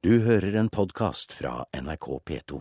Du 0.00 0.14
hører 0.24 0.54
en 0.56 0.68
podkast 0.72 1.34
fra 1.36 1.66
NRK 1.76 2.06
P2. 2.24 2.58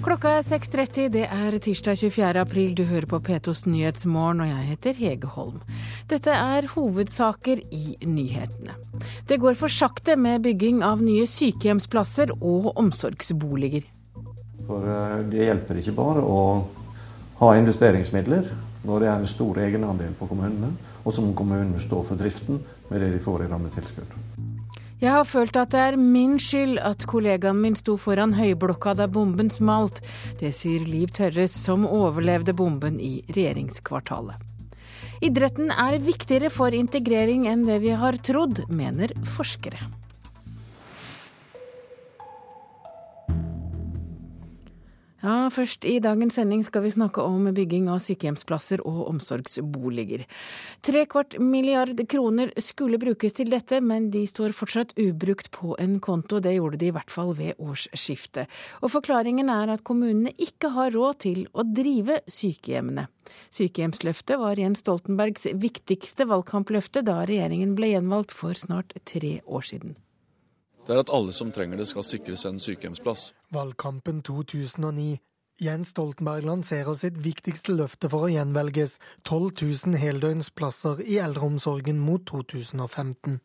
Klokka 0.00 0.30
er 0.38 0.46
6.30, 0.46 1.10
det 1.12 1.26
er 1.28 1.58
tirsdag 1.60 1.98
24. 2.00 2.30
april. 2.40 2.72
Du 2.72 2.86
hører 2.88 3.04
på 3.10 3.20
P2s 3.20 3.66
Nyhetsmorgen, 3.68 4.40
og 4.40 4.48
jeg 4.48 4.64
heter 4.70 4.96
Hege 5.02 5.28
Holm. 5.34 5.58
Dette 6.08 6.32
er 6.32 6.70
hovedsaker 6.72 7.60
i 7.68 7.98
nyhetene. 8.00 8.78
Det 9.28 9.36
går 9.42 9.58
for 9.60 9.68
sakte 9.68 10.16
med 10.16 10.40
bygging 10.46 10.80
av 10.80 11.04
nye 11.04 11.26
sykehjemsplasser 11.28 12.32
og 12.38 12.70
omsorgsboliger. 12.80 13.84
For 14.64 14.88
eh, 14.88 15.20
det 15.28 15.44
hjelper 15.50 15.82
ikke 15.82 15.94
bare 16.00 16.24
å 16.24 16.40
ha 17.44 17.58
investeringsmidler 17.60 18.48
når 18.84 19.00
det 19.00 19.08
er 19.08 19.20
en 19.20 19.30
stor 19.30 19.58
egenandel 19.64 20.12
på 20.18 20.28
kommunene, 20.28 20.74
og 21.04 21.14
så 21.14 21.24
må 21.24 21.32
kommunene 21.36 21.80
stå 21.80 22.02
for 22.04 22.20
driften 22.20 22.60
med 22.90 23.00
det 23.00 23.14
de 23.14 23.22
får 23.22 23.46
i 23.46 23.48
rammetilskudd. 23.52 24.18
Jeg 25.00 25.12
har 25.12 25.24
følt 25.28 25.56
at 25.60 25.72
det 25.74 25.80
er 25.82 25.96
min 26.00 26.38
skyld 26.40 26.78
at 26.80 27.04
kollegaen 27.10 27.58
min 27.60 27.74
sto 27.76 27.96
foran 28.00 28.36
høyblokka 28.38 28.94
da 28.96 29.08
bomben 29.10 29.50
smalt. 29.52 30.00
Det 30.40 30.52
sier 30.56 30.86
Liv 30.88 31.12
Tørres, 31.16 31.52
som 31.52 31.84
overlevde 31.88 32.54
bomben 32.56 33.00
i 33.00 33.18
regjeringskvartalet. 33.34 34.40
Idretten 35.24 35.72
er 35.72 35.98
viktigere 36.04 36.50
for 36.52 36.74
integrering 36.76 37.46
enn 37.48 37.66
det 37.68 37.80
vi 37.84 37.92
har 37.96 38.16
trodd, 38.24 38.64
mener 38.68 39.12
forskere. 39.36 39.80
Ja, 45.24 45.48
Først 45.48 45.86
i 45.88 45.94
dagens 46.04 46.36
sending 46.36 46.60
skal 46.66 46.82
vi 46.84 46.90
snakke 46.92 47.22
om 47.24 47.46
bygging 47.56 47.86
av 47.88 48.02
sykehjemsplasser 48.04 48.82
og 48.84 49.06
omsorgsboliger. 49.08 50.26
Tre 50.84 51.04
kvart 51.08 51.38
milliard 51.40 52.02
kroner 52.12 52.52
skulle 52.60 53.00
brukes 53.00 53.32
til 53.38 53.48
dette, 53.48 53.80
men 53.80 54.10
de 54.12 54.26
står 54.28 54.52
fortsatt 54.52 54.92
ubrukt 55.00 55.48
på 55.54 55.78
en 55.80 55.96
konto. 56.04 56.42
Det 56.44 56.52
gjorde 56.58 56.82
de 56.82 56.90
i 56.90 56.92
hvert 56.92 57.14
fall 57.14 57.32
ved 57.40 57.56
årsskiftet. 57.56 58.52
Og 58.84 58.92
forklaringen 58.98 59.48
er 59.48 59.72
at 59.78 59.86
kommunene 59.88 60.34
ikke 60.36 60.74
har 60.76 60.92
råd 60.92 61.22
til 61.24 61.44
å 61.56 61.64
drive 61.64 62.20
sykehjemmene. 62.28 63.08
Sykehjemsløftet 63.48 64.36
var 64.44 64.60
Jens 64.60 64.84
Stoltenbergs 64.84 65.48
viktigste 65.56 66.28
valgkampløfte 66.28 67.00
da 67.00 67.22
regjeringen 67.24 67.72
ble 67.78 67.94
gjenvalgt 67.94 68.36
for 68.36 68.52
snart 68.52 68.92
tre 69.08 69.38
år 69.48 69.72
siden 69.72 69.96
det 70.86 70.94
er 70.94 71.00
at 71.04 71.12
alle 71.12 71.32
som 71.32 71.52
trenger 71.52 71.80
det, 71.80 71.88
skal 71.88 72.04
sikres 72.04 72.44
en 72.48 72.60
sykehjemsplass. 72.60 73.32
Valgkampen 73.54 74.22
2009. 74.22 75.16
Jens 75.62 75.92
Stoltenberg 75.94 76.42
lanserer 76.48 76.96
sitt 76.98 77.18
viktigste 77.22 77.76
løfte 77.78 78.08
for 78.10 78.26
å 78.26 78.30
gjenvelges 78.32 78.98
12 79.22 79.52
000 79.62 80.00
heldøgnsplasser 80.02 81.04
i 81.06 81.20
eldreomsorgen 81.22 82.00
mot 82.02 82.24
2015. 82.26 83.38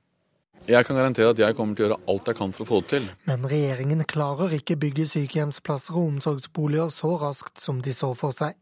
Jeg 0.68 0.86
kan 0.86 0.98
garantere 0.98 1.32
at 1.32 1.40
jeg 1.40 1.56
kommer 1.56 1.78
til 1.78 1.86
å 1.86 1.88
gjøre 1.88 2.00
alt 2.12 2.28
jeg 2.30 2.38
kan 2.38 2.52
for 2.54 2.66
å 2.66 2.70
få 2.70 2.80
det 2.82 2.90
til. 2.96 3.06
Men 3.30 3.46
regjeringen 3.48 4.04
klarer 4.10 4.58
ikke 4.58 4.78
bygge 4.82 5.06
sykehjemsplasser 5.14 5.96
og 5.96 6.16
omsorgsboliger 6.16 6.92
så 6.94 7.14
raskt 7.22 7.62
som 7.62 7.80
de 7.86 7.94
så 7.96 8.12
for 8.18 8.36
seg. 8.36 8.58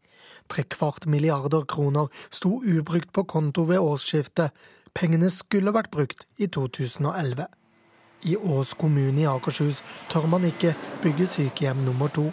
Trekvart 0.52 1.08
milliarder 1.10 1.66
kroner 1.68 2.12
sto 2.28 2.60
ubrukt 2.60 3.12
på 3.16 3.24
konto 3.28 3.64
ved 3.68 3.80
årsskiftet. 3.80 4.52
Pengene 4.96 5.32
skulle 5.32 5.74
vært 5.74 5.92
brukt 5.94 6.28
i 6.36 6.48
2011. 6.52 7.48
I 8.22 8.36
Ås 8.36 8.74
kommune 8.74 9.20
i 9.22 9.26
Akershus 9.30 9.82
tør 10.10 10.26
man 10.30 10.46
ikke 10.48 10.74
bygge 11.02 11.28
sykehjem 11.30 11.84
nummer 11.86 12.10
to. 12.10 12.26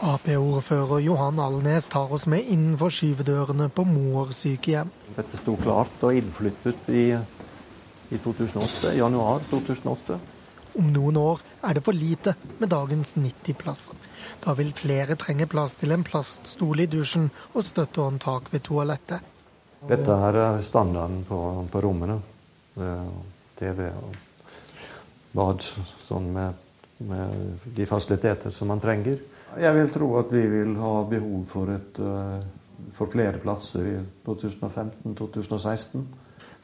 Ap-ordfører 0.00 1.02
Johan 1.04 1.40
Alnes 1.44 1.90
tar 1.92 2.12
oss 2.12 2.24
med 2.30 2.46
innenfor 2.48 2.92
skyvedørene 2.96 3.68
på 3.68 3.84
Moer 3.84 4.30
sykehjem. 4.32 4.88
Dette 5.12 5.40
sto 5.42 5.58
klart 5.60 6.00
og 6.00 6.16
innflyttet 6.16 6.88
i, 6.88 7.10
i 7.12 8.20
2008, 8.24 8.94
januar 8.96 9.44
2008. 9.50 10.16
Om 10.80 10.88
noen 10.94 11.18
år 11.20 11.42
er 11.66 11.76
det 11.76 11.82
for 11.84 11.96
lite 11.96 12.32
med 12.62 12.70
dagens 12.72 13.12
90 13.18 13.58
plasser. 13.60 13.98
Da 14.40 14.54
vil 14.56 14.70
flere 14.76 15.18
trenge 15.20 15.48
plass 15.50 15.74
til 15.80 15.92
en 15.92 16.06
plaststol 16.06 16.80
i 16.80 16.88
dusjen 16.88 17.28
og 17.52 17.66
støttehåndtak 17.66 18.48
ved 18.54 18.64
toalettet. 18.70 19.20
Dette 19.90 20.16
er 20.30 20.62
standarden 20.64 21.26
på, 21.28 21.40
på 21.72 21.84
rommene. 21.84 22.20
TV 23.60 23.86
og 23.92 24.16
bad 25.36 25.62
sånn 26.06 26.30
med, 26.34 26.64
med, 27.06 27.60
de 27.76 27.86
fasiliteter 27.86 28.54
som 28.54 28.70
man 28.72 28.82
trenger. 28.82 29.20
Jeg 29.60 29.76
vil 29.76 29.92
tro 29.92 30.08
at 30.20 30.32
vi 30.32 30.42
vil 30.50 30.74
ha 30.78 30.94
behov 31.10 31.44
for, 31.50 31.70
et, 31.74 32.00
eh, 32.00 32.90
for 32.96 33.10
flere 33.12 33.38
plasser 33.42 33.86
i 33.86 33.96
2015-2016. 34.26 36.04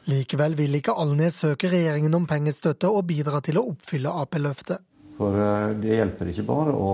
Likevel 0.07 0.55
vil 0.55 0.77
ikke 0.79 0.95
Alnes 0.95 1.35
søke 1.41 1.69
regjeringen 1.71 2.15
om 2.15 2.27
pengestøtte 2.27 2.87
og 2.87 3.03
bidra 3.09 3.41
til 3.43 3.59
å 3.59 3.65
oppfylle 3.73 4.13
Ap-løftet. 4.23 4.83
For 5.17 5.35
eh, 5.35 5.75
det 5.83 5.99
hjelper 5.99 6.31
ikke 6.31 6.47
bare 6.47 6.75
å 6.75 6.89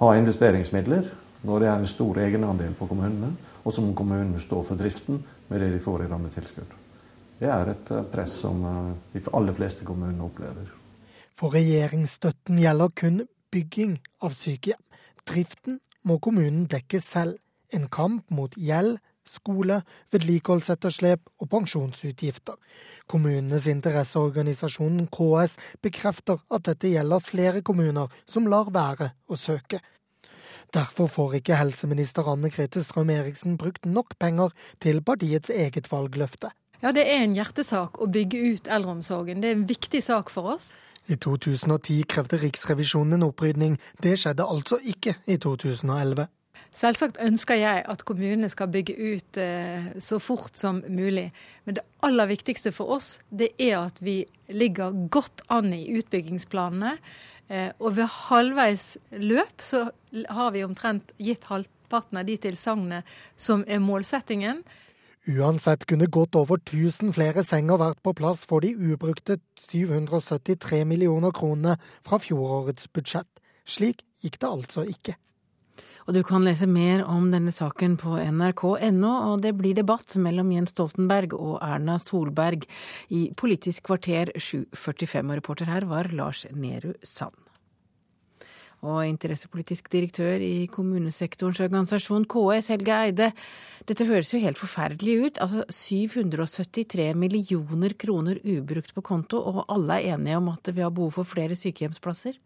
ha 0.00 0.16
investeringsmidler 0.16 1.12
når 1.46 1.62
det 1.62 1.68
er 1.70 1.78
en 1.78 1.90
stor 1.90 2.18
egenandel 2.24 2.72
på 2.74 2.88
kommunene, 2.90 3.30
og 3.62 3.74
så 3.74 3.84
må 3.84 3.92
kommunene 3.94 4.40
stå 4.42 4.64
for 4.66 4.80
driften 4.80 5.20
med 5.50 5.62
det 5.62 5.70
de 5.76 5.82
får 5.82 6.06
i 6.06 6.10
rammetilskudd. 6.10 6.72
Det 7.40 7.48
er 7.52 7.72
et 7.72 7.90
eh, 7.92 8.04
press 8.12 8.38
som 8.42 8.62
eh, 8.64 8.92
de 9.16 9.24
aller 9.36 9.56
fleste 9.56 9.84
kommunene 9.84 10.24
opplever. 10.24 10.70
For 11.36 11.52
regjeringsstøtten 11.52 12.60
gjelder 12.62 12.92
kun 12.96 13.24
bygging 13.52 13.98
av 14.24 14.36
sykehjem. 14.36 14.80
Driften 15.26 15.80
må 16.06 16.20
kommunen 16.22 16.64
dekke 16.70 17.00
selv. 17.02 17.36
En 17.74 17.88
kamp 17.92 18.30
mot 18.30 18.54
gjeld, 18.56 19.00
skole, 19.26 19.80
vedlikeholdsetterslep 20.14 21.26
og 21.42 21.48
pensjonsutgifter. 21.50 22.54
Kommunenes 23.10 23.66
interesseorganisasjon 23.68 25.08
KS 25.12 25.56
bekrefter 25.82 26.40
at 26.46 26.68
dette 26.70 26.92
gjelder 26.92 27.24
flere 27.26 27.62
kommuner 27.66 28.14
som 28.24 28.46
lar 28.48 28.70
være 28.74 29.10
å 29.26 29.38
søke. 29.40 29.82
Derfor 30.74 31.10
får 31.10 31.40
ikke 31.40 31.58
helseminister 31.58 32.26
Anne 32.30 32.50
Grete 32.54 32.82
Strøm-Eriksen 32.82 33.58
brukt 33.58 33.86
nok 33.86 34.16
penger 34.18 34.54
til 34.82 35.02
partiets 35.02 35.50
eget 35.50 35.90
valgløfte. 35.92 36.50
Ja, 36.82 36.92
Det 36.92 37.06
er 37.08 37.22
en 37.24 37.34
hjertesak 37.36 38.00
å 38.00 38.06
bygge 38.06 38.38
ut 38.52 38.68
eldreomsorgen. 38.68 39.40
Det 39.40 39.48
er 39.50 39.56
en 39.56 39.68
viktig 39.68 40.02
sak 40.02 40.30
for 40.30 40.56
oss. 40.56 40.72
I 41.08 41.16
2010 41.16 42.02
krevde 42.10 42.40
Riksrevisjonen 42.42 43.14
en 43.14 43.28
opprydning. 43.28 43.78
Det 44.02 44.16
skjedde 44.18 44.42
altså 44.42 44.78
ikke 44.82 45.14
i 45.26 45.36
2011. 45.38 46.26
Selvsagt 46.76 47.20
ønsker 47.22 47.56
jeg 47.60 47.84
at 47.88 48.02
kommunene 48.08 48.48
skal 48.52 48.68
bygge 48.72 48.96
ut 48.96 49.38
eh, 49.40 49.86
så 50.02 50.18
fort 50.20 50.58
som 50.58 50.82
mulig. 50.88 51.30
Men 51.64 51.78
det 51.78 51.84
aller 52.04 52.28
viktigste 52.28 52.72
for 52.74 52.96
oss 52.98 53.16
det 53.30 53.52
er 53.56 53.78
at 53.86 54.00
vi 54.04 54.24
ligger 54.52 54.96
godt 55.12 55.44
an 55.52 55.72
i 55.72 55.86
utbyggingsplanene. 55.96 56.96
Eh, 57.48 57.70
og 57.78 57.96
ved 57.96 58.10
halvveis 58.28 58.96
løp 59.22 59.62
så 59.62 59.86
har 60.28 60.52
vi 60.52 60.66
omtrent 60.66 61.14
gitt 61.22 61.46
halvparten 61.48 62.20
av 62.20 62.28
de 62.28 62.36
tilsagnene 62.44 63.04
som 63.36 63.64
er 63.68 63.80
målsettingen. 63.80 64.64
Uansett 65.26 65.88
kunne 65.90 66.06
godt 66.06 66.36
over 66.38 66.60
1000 66.60 67.10
flere 67.16 67.42
senger 67.42 67.80
vært 67.82 67.98
på 68.06 68.12
plass 68.14 68.44
for 68.46 68.62
de 68.62 68.76
ubrukte 68.78 69.40
773 69.58 70.84
millioner 70.86 71.34
kronene 71.34 71.74
fra 72.06 72.20
fjorårets 72.22 72.86
budsjett. 72.94 73.28
Slik 73.66 74.04
gikk 74.22 74.38
det 74.38 74.50
altså 74.50 74.84
ikke. 74.86 75.16
Og 76.06 76.14
du 76.14 76.20
kan 76.22 76.46
lese 76.46 76.68
mer 76.70 77.02
om 77.10 77.32
denne 77.32 77.50
saken 77.50 77.96
på 77.98 78.14
nrk.no, 78.22 79.14
og 79.32 79.42
det 79.42 79.56
blir 79.58 79.74
debatt 79.74 80.14
mellom 80.22 80.52
Jens 80.54 80.70
Stoltenberg 80.76 81.34
og 81.34 81.58
Erna 81.58 81.98
Solberg 81.98 82.68
i 83.10 83.26
Politisk 83.34 83.90
kvarter 83.90 84.30
7.45. 84.38 85.26
Og 85.26 85.34
reporter 85.40 85.72
her 85.74 85.90
var 85.90 86.12
Lars 86.14 86.46
Nehru 86.54 86.94
Sand 87.02 87.45
og 88.86 89.02
interessepolitisk 89.06 89.90
direktør 89.92 90.42
i 90.42 90.66
kommunesektorens 90.72 91.60
organisasjon 91.66 92.24
KS, 92.30 92.72
Helge 92.72 92.96
Eide. 92.96 93.30
Dette 93.86 94.08
høres 94.08 94.32
jo 94.32 94.40
helt 94.42 94.58
forferdelig 94.58 95.16
ut. 95.26 95.40
Altså 95.42 95.66
773 95.68 97.12
millioner 97.18 97.94
kroner 97.98 98.40
ubrukt 98.42 98.94
på 98.94 99.04
konto, 99.04 99.42
og 99.42 99.64
alle 99.68 100.00
er 100.00 100.16
enige 100.16 100.38
om 100.40 100.52
at 100.54 100.70
vi 100.72 100.84
har 100.86 100.94
behov 100.94 101.18
for 101.18 101.28
flere 101.28 101.58
sykehjemsplasser? 101.58 102.38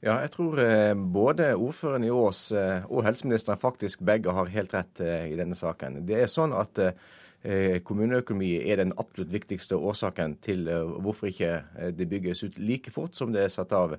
Ja, 0.00 0.14
jeg 0.22 0.30
tror 0.32 0.56
eh, 0.62 0.94
både 0.96 1.50
ordføreren 1.60 2.06
i 2.08 2.12
Ås 2.12 2.46
eh, 2.56 2.86
og 2.88 3.04
helseministeren 3.04 3.60
faktisk 3.60 4.00
begge 4.00 4.32
har 4.32 4.48
helt 4.48 4.72
rett 4.72 5.02
eh, 5.04 5.26
i 5.28 5.36
denne 5.36 5.56
saken. 5.58 6.00
Det 6.08 6.22
er 6.22 6.30
sånn 6.30 6.56
at 6.56 6.84
Kommuneøkonomi 7.40 8.50
er 8.68 8.82
den 8.82 8.90
absolutt 9.00 9.30
viktigste 9.32 9.78
årsaken 9.80 10.34
til 10.44 10.66
hvorfor 11.00 11.30
ikke 11.30 11.54
det 11.96 12.04
bygges 12.10 12.42
ut 12.44 12.58
like 12.60 12.92
fort 12.92 13.16
som 13.16 13.32
det 13.32 13.46
er 13.46 13.54
satt 13.54 13.72
av 13.72 13.94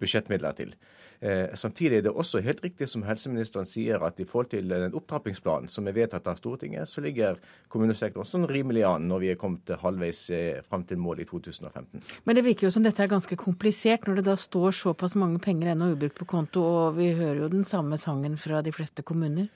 budsjettmidler 0.00 0.56
til. 0.56 0.72
Eh, 1.20 1.54
samtidig 1.54 1.98
er 1.98 2.02
det 2.04 2.12
også 2.12 2.42
helt 2.44 2.60
riktig 2.64 2.88
som 2.92 3.04
helseministeren 3.06 3.64
sier, 3.68 4.02
at 4.04 4.20
i 4.20 4.26
forhold 4.28 4.50
til 4.52 4.68
den 4.68 4.94
opptrappingsplanen 4.96 5.70
som 5.72 5.88
er 5.88 5.96
vedtatt 5.96 6.26
av 6.28 6.36
Stortinget, 6.36 6.88
så 6.90 7.00
ligger 7.04 7.38
kommunesektoren 7.72 8.28
sånn 8.28 8.48
rimelig 8.50 8.84
an 8.88 9.08
når 9.08 9.22
vi 9.22 9.30
er 9.32 9.40
kommet 9.40 9.72
halvveis 9.80 10.26
eh, 10.34 10.60
fram 10.66 10.84
til 10.88 11.00
målet 11.00 11.24
i 11.24 11.30
2015. 11.30 12.04
Men 12.24 12.36
det 12.36 12.44
virker 12.44 12.68
jo 12.68 12.74
som 12.74 12.84
dette 12.84 13.02
er 13.02 13.12
ganske 13.12 13.38
komplisert, 13.40 14.04
når 14.06 14.20
det 14.20 14.26
da 14.28 14.36
står 14.40 14.76
såpass 14.76 15.16
mange 15.16 15.40
penger 15.40 15.72
ennå 15.72 15.94
ubrukt 15.94 16.20
på 16.20 16.28
konto, 16.36 16.66
og 16.66 17.00
vi 17.00 17.14
hører 17.16 17.46
jo 17.46 17.54
den 17.54 17.64
samme 17.64 17.96
sangen 18.00 18.36
fra 18.40 18.60
de 18.64 18.74
fleste 18.74 19.06
kommuner. 19.06 19.48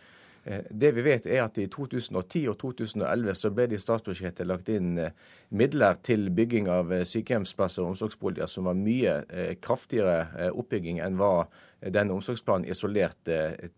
Eh, 0.45 0.61
det 0.71 0.93
vi 0.97 1.03
vet 1.05 1.27
er 1.27 1.43
at 1.45 1.59
I 1.61 1.67
2010 1.69 2.47
og 2.49 2.57
2011 2.61 3.35
så 3.37 3.51
ble 3.53 3.67
det 3.69 3.77
i 3.77 3.83
statsbudsjettet 3.83 4.49
lagt 4.49 4.71
inn 4.73 4.95
eh, 4.99 5.17
midler 5.53 5.99
til 6.07 6.31
bygging 6.33 6.71
av 6.73 6.93
eh, 6.97 7.05
sykehjemsplasser 7.09 7.85
og 7.85 7.93
omsorgsboliger 7.95 8.49
som 8.49 8.71
var 8.71 8.79
mye 8.79 9.19
kraftigere 9.61 10.51
oppbygging 10.51 11.01
enn 11.05 11.19
hva 11.21 11.45
denne 11.81 12.15
omsorgsplanen 12.17 12.69
isolert 12.71 13.29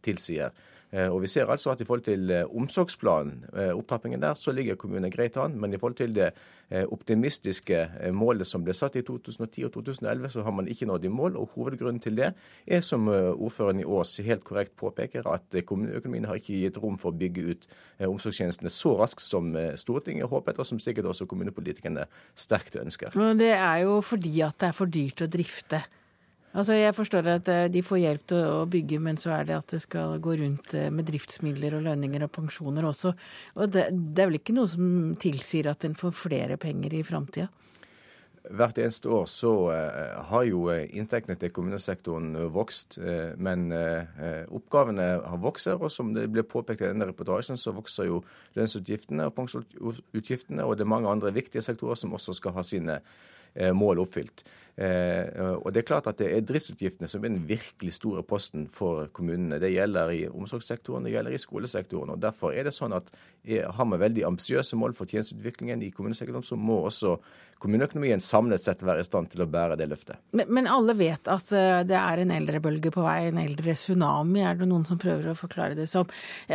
tilsier. 0.02 0.52
Eh, 0.92 1.08
og 1.08 1.22
Vi 1.22 1.28
ser 1.28 1.48
altså 1.48 1.70
at 1.72 1.80
i 1.80 1.84
forhold 1.84 2.04
til 2.04 2.30
eh, 2.30 2.44
omsorgsplanen, 2.56 3.44
eh, 3.56 3.70
opptrappingen 3.72 4.22
der, 4.22 4.34
så 4.34 4.52
ligger 4.52 4.74
kommunene 4.76 5.10
greit 5.10 5.36
an. 5.36 5.56
Men 5.60 5.72
i 5.72 5.78
forhold 5.78 5.94
til 5.94 6.14
det 6.14 6.32
optimistiske 6.72 7.76
målet 8.16 8.46
som 8.48 8.62
ble 8.64 8.72
satt 8.72 8.94
i 8.96 9.02
2010 9.04 9.64
og 9.66 9.72
2011, 9.74 10.30
så 10.32 10.42
har 10.42 10.54
man 10.56 10.68
ikke 10.68 10.86
nådd 10.88 11.04
i 11.04 11.08
mål. 11.12 11.36
og 11.36 11.50
Hovedgrunnen 11.54 12.00
til 12.00 12.16
det 12.16 12.30
er, 12.66 12.80
som 12.80 13.08
ordføreren 13.12 13.80
i 13.80 13.84
Ås 13.84 14.16
helt 14.24 14.44
korrekt 14.44 14.72
påpeker, 14.76 15.28
at 15.28 15.66
kommuneøkonomien 15.66 16.24
har 16.24 16.40
ikke 16.40 16.62
gitt 16.62 16.78
rom 16.80 16.96
for 16.96 17.12
å 17.12 17.18
bygge 17.18 17.44
ut 17.44 17.68
omsorgstjenestene 18.08 18.72
så 18.72 18.96
raskt 18.96 19.20
som 19.20 19.52
Stortinget 19.76 20.32
håpet, 20.32 20.58
og 20.58 20.66
som 20.66 20.80
sikkert 20.80 21.12
også 21.12 21.26
kommunepolitikerne 21.26 22.06
sterkt 22.34 22.80
ønsker. 22.80 23.12
Men 23.20 23.36
det 23.36 23.52
er 23.52 23.84
jo 23.84 24.00
fordi 24.00 24.40
at 24.40 24.56
det 24.56 24.72
er 24.72 24.72
for 24.72 24.86
dyrt 24.86 25.20
å 25.20 25.28
drifte. 25.28 25.84
Altså 26.52 26.76
Jeg 26.76 26.92
forstår 26.94 27.28
at 27.32 27.48
eh, 27.48 27.70
de 27.72 27.80
får 27.84 28.02
hjelp 28.02 28.26
til 28.28 28.44
å 28.44 28.66
bygge, 28.68 29.00
men 29.00 29.16
så 29.20 29.32
er 29.38 29.48
det 29.48 29.56
at 29.56 29.72
det 29.72 29.80
skal 29.86 30.18
gå 30.22 30.36
rundt 30.42 30.74
eh, 30.76 30.90
med 30.92 31.08
driftsmidler 31.08 31.78
og 31.78 31.86
lønninger 31.88 32.26
og 32.26 32.34
pensjoner 32.34 32.84
også. 32.90 33.14
Og 33.56 33.72
det, 33.72 33.88
det 33.92 34.24
er 34.24 34.30
vel 34.30 34.40
ikke 34.40 34.56
noe 34.56 34.68
som 34.68 35.16
tilsier 35.20 35.70
at 35.72 35.88
en 35.88 35.96
får 35.96 36.12
flere 36.26 36.60
penger 36.60 36.98
i 36.98 37.02
framtida? 37.08 37.48
Hvert 38.42 38.80
eneste 38.82 39.06
år 39.06 39.28
så 39.30 39.50
uh, 39.70 40.16
har 40.26 40.42
jo 40.48 40.64
inntektene 40.74 41.36
til 41.38 41.52
kommunesektoren 41.54 42.32
vokst, 42.50 42.96
men 43.38 43.68
oppgavene 43.70 45.06
har 45.22 45.38
vokser. 45.38 45.78
Og 45.78 45.92
som 45.94 46.10
det 46.10 46.26
ble 46.34 46.42
påpekt 46.42 46.82
i 46.82 46.88
denne 46.88 47.06
reportasjen, 47.06 47.56
så 47.56 47.70
vokser 47.72 48.10
jo 48.10 48.18
lønnsutgiftene 48.58 49.28
og 49.30 49.36
pensjonsutgiftene. 49.38 50.66
Og 50.66 50.74
det 50.74 50.82
er 50.82 50.90
mange 50.90 51.14
andre 51.14 51.30
viktige 51.32 51.62
sektorer 51.62 52.02
som 52.02 52.18
også 52.18 52.34
skal 52.34 52.58
ha 52.58 52.66
sine 52.66 52.98
mål 53.76 54.00
oppfylt. 54.06 54.44
Eh, 54.72 55.52
og 55.60 55.68
det 55.74 55.82
er 55.82 55.84
klart 55.84 56.06
at 56.08 56.16
det 56.16 56.30
er 56.32 56.44
driftsutgiftene 56.48 57.08
som 57.10 57.20
er 57.20 57.28
den 57.34 57.42
virkelig 57.48 57.92
store 57.98 58.22
posten 58.24 58.64
for 58.72 59.10
kommunene. 59.12 59.60
Det 59.60 59.72
gjelder 59.74 60.12
i 60.14 60.22
omsorgssektoren, 60.30 61.04
det 61.04 61.12
gjelder 61.12 61.36
i 61.36 61.40
skolesektoren. 61.42 62.14
og 62.14 62.22
Derfor 62.22 62.56
er 62.56 62.64
det 62.64 62.72
sånn 62.76 62.96
at 62.96 63.12
har 63.44 63.90
vi 63.90 64.00
veldig 64.00 64.24
ambisiøse 64.30 64.78
mål 64.80 64.94
for 64.96 65.10
tjenesteutviklingen 65.10 65.82
i 65.84 65.90
kommunesektoren, 65.92 66.46
så 66.46 66.56
må 66.56 66.80
også 66.86 67.18
kommuneøkonomien 67.62 68.22
samlet 68.22 68.64
sett 68.64 68.82
være 68.86 69.02
i 69.02 69.06
stand 69.06 69.30
til 69.32 69.44
å 69.44 69.48
bære 69.50 69.76
det 69.80 69.88
løftet. 69.90 70.20
Men, 70.36 70.50
men 70.56 70.68
alle 70.70 70.94
vet 70.98 71.28
at 71.30 71.52
eh, 71.56 71.82
det 71.88 71.96
er 71.98 72.22
en 72.22 72.34
eldrebølge 72.34 72.92
på 72.94 73.04
vei, 73.04 73.28
en 73.28 73.40
eldre 73.42 73.76
tsunami, 73.78 74.42
er 74.46 74.58
det 74.58 74.68
noen 74.70 74.86
som 74.88 75.00
prøver 75.00 75.30
å 75.30 75.36
forklare 75.38 75.76
det 75.78 75.86
som. 75.90 76.10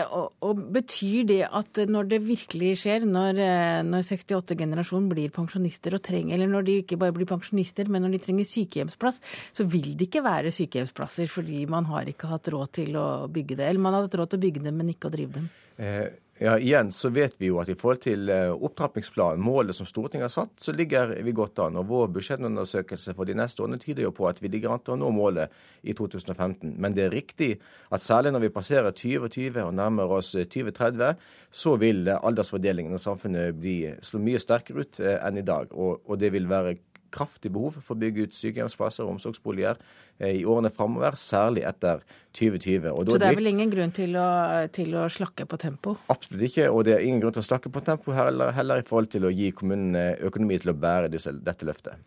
Og, 0.05 0.35
og 0.43 0.63
betyr 0.75 1.27
det 1.29 1.41
at 1.47 1.81
når 1.87 2.11
det 2.11 2.21
virkelig 2.27 2.73
skjer, 2.83 3.07
når, 3.07 3.41
eh, 3.43 3.79
når 3.87 4.05
68-generasjonen 4.09 5.09
blir 5.13 5.33
pensjonister 5.35 5.95
og 5.97 6.03
trenger 6.07 6.37
Eller 6.37 6.49
når 6.51 6.65
de 6.67 6.77
ikke 6.81 6.99
bare 6.99 7.15
blir 7.15 7.29
pensjonister, 7.29 7.89
men 7.91 8.03
når 8.05 8.17
de 8.17 8.23
trenger 8.27 8.49
sykehjemsplass, 8.49 9.21
så 9.55 9.65
vil 9.67 9.93
det 9.97 10.09
ikke 10.09 10.25
være 10.25 10.53
sykehjemsplasser 10.55 11.29
fordi 11.31 11.63
man 11.69 11.87
har 11.89 12.09
ikke 12.09 12.29
hatt 12.31 12.51
råd 12.53 12.73
til 12.81 12.97
å 12.99 13.07
bygge 13.31 13.59
det. 13.59 13.69
Eller 13.69 13.83
man 13.83 13.95
har 13.95 14.07
hatt 14.07 14.17
råd 14.19 14.33
til 14.33 14.41
å 14.41 14.45
bygge 14.47 14.65
dem, 14.67 14.79
men 14.79 14.93
ikke 14.93 15.09
å 15.09 15.13
drive 15.13 15.39
dem. 15.39 15.49
Eh, 15.77 16.07
ja, 16.39 16.57
igjen 16.59 16.91
så 16.91 17.09
vet 17.09 17.33
vi 17.41 17.49
jo 17.49 17.57
at 17.61 17.69
i 17.71 17.75
forhold 17.77 18.03
til 18.03 18.29
eh, 18.29 18.51
opptrappingsplanen, 18.51 19.41
målet 19.41 19.75
som 19.77 19.87
Stortinget 19.89 20.27
har 20.27 20.33
satt, 20.33 20.53
så 20.61 20.73
ligger 20.75 21.15
vi 21.25 21.33
godt 21.35 21.59
an. 21.63 21.79
Og 21.81 21.87
vår 21.89 22.11
budsjettundersøkelse 22.15 23.15
for 23.17 23.29
de 23.29 23.35
neste 23.37 23.63
årene 23.65 23.79
tyder 23.81 24.05
jo 24.05 24.13
på 24.15 24.27
at 24.29 24.41
vi 24.43 24.51
ligger 24.53 24.75
an 24.75 24.83
til 24.83 24.95
å 24.95 24.99
nå 25.01 25.09
målet 25.15 25.53
i 25.81 25.95
2015. 25.97 26.75
Men 26.77 26.97
det 26.97 27.07
er 27.07 27.15
riktig 27.15 27.51
at 27.89 28.05
særlig 28.05 28.35
når 28.35 28.45
vi 28.45 28.53
passerer 28.53 28.93
2020 28.93 29.63
og 29.65 29.73
nærmer 29.77 30.13
oss 30.19 30.33
2030, 30.37 31.17
så 31.49 31.77
vil 31.81 32.11
aldersfordelingen 32.17 32.93
i 32.93 33.01
samfunnet 33.01 33.57
bli, 33.57 33.79
slå 34.05 34.21
mye 34.21 34.41
sterkere 34.43 34.85
ut 34.85 35.01
eh, 35.01 35.17
enn 35.17 35.41
i 35.41 35.47
dag. 35.47 35.73
Og, 35.73 36.03
og 36.05 36.21
det 36.21 36.33
vil 36.35 36.49
være 36.51 36.77
kraftig 37.13 37.51
behov 37.55 37.77
for 37.79 37.95
å 37.95 37.99
bygge 38.01 38.27
ut 38.27 38.37
sykehjemsplasser 38.37 39.05
og 39.05 39.15
omsorgsboliger 39.15 39.79
eh, 40.19 40.39
i 40.39 40.45
årene 40.47 40.71
framover, 40.73 41.17
særlig 41.19 41.65
etter 41.67 42.03
2020. 42.37 42.89
Så 43.11 43.19
det 43.21 43.29
er 43.29 43.39
vel 43.39 43.51
ingen 43.51 43.71
grunn 43.73 43.93
til 43.95 44.17
å, 44.19 44.27
til 44.75 44.95
å, 44.97 45.07
slakke 45.11 45.47
på 45.49 45.59
tempo? 45.61 45.97
Absolutt 46.13 46.47
ikke, 46.49 46.69
og 46.71 46.85
det 46.87 46.97
er 46.97 47.05
ingen 47.07 47.23
grunn 47.23 47.35
til 47.37 47.45
å 47.45 47.49
slakke 47.49 47.71
på 47.73 47.83
tempo 47.87 48.15
heller, 48.15 48.53
heller 48.57 48.83
i 48.83 48.87
forhold 48.87 49.11
til 49.13 49.27
å 49.27 49.33
gi 49.33 49.51
kommunene 49.55 50.17
økonomi 50.27 50.59
til 50.61 50.73
å 50.73 50.77
bære 50.77 51.11
disse, 51.13 51.33
dette 51.43 51.67
løftet. 51.67 51.99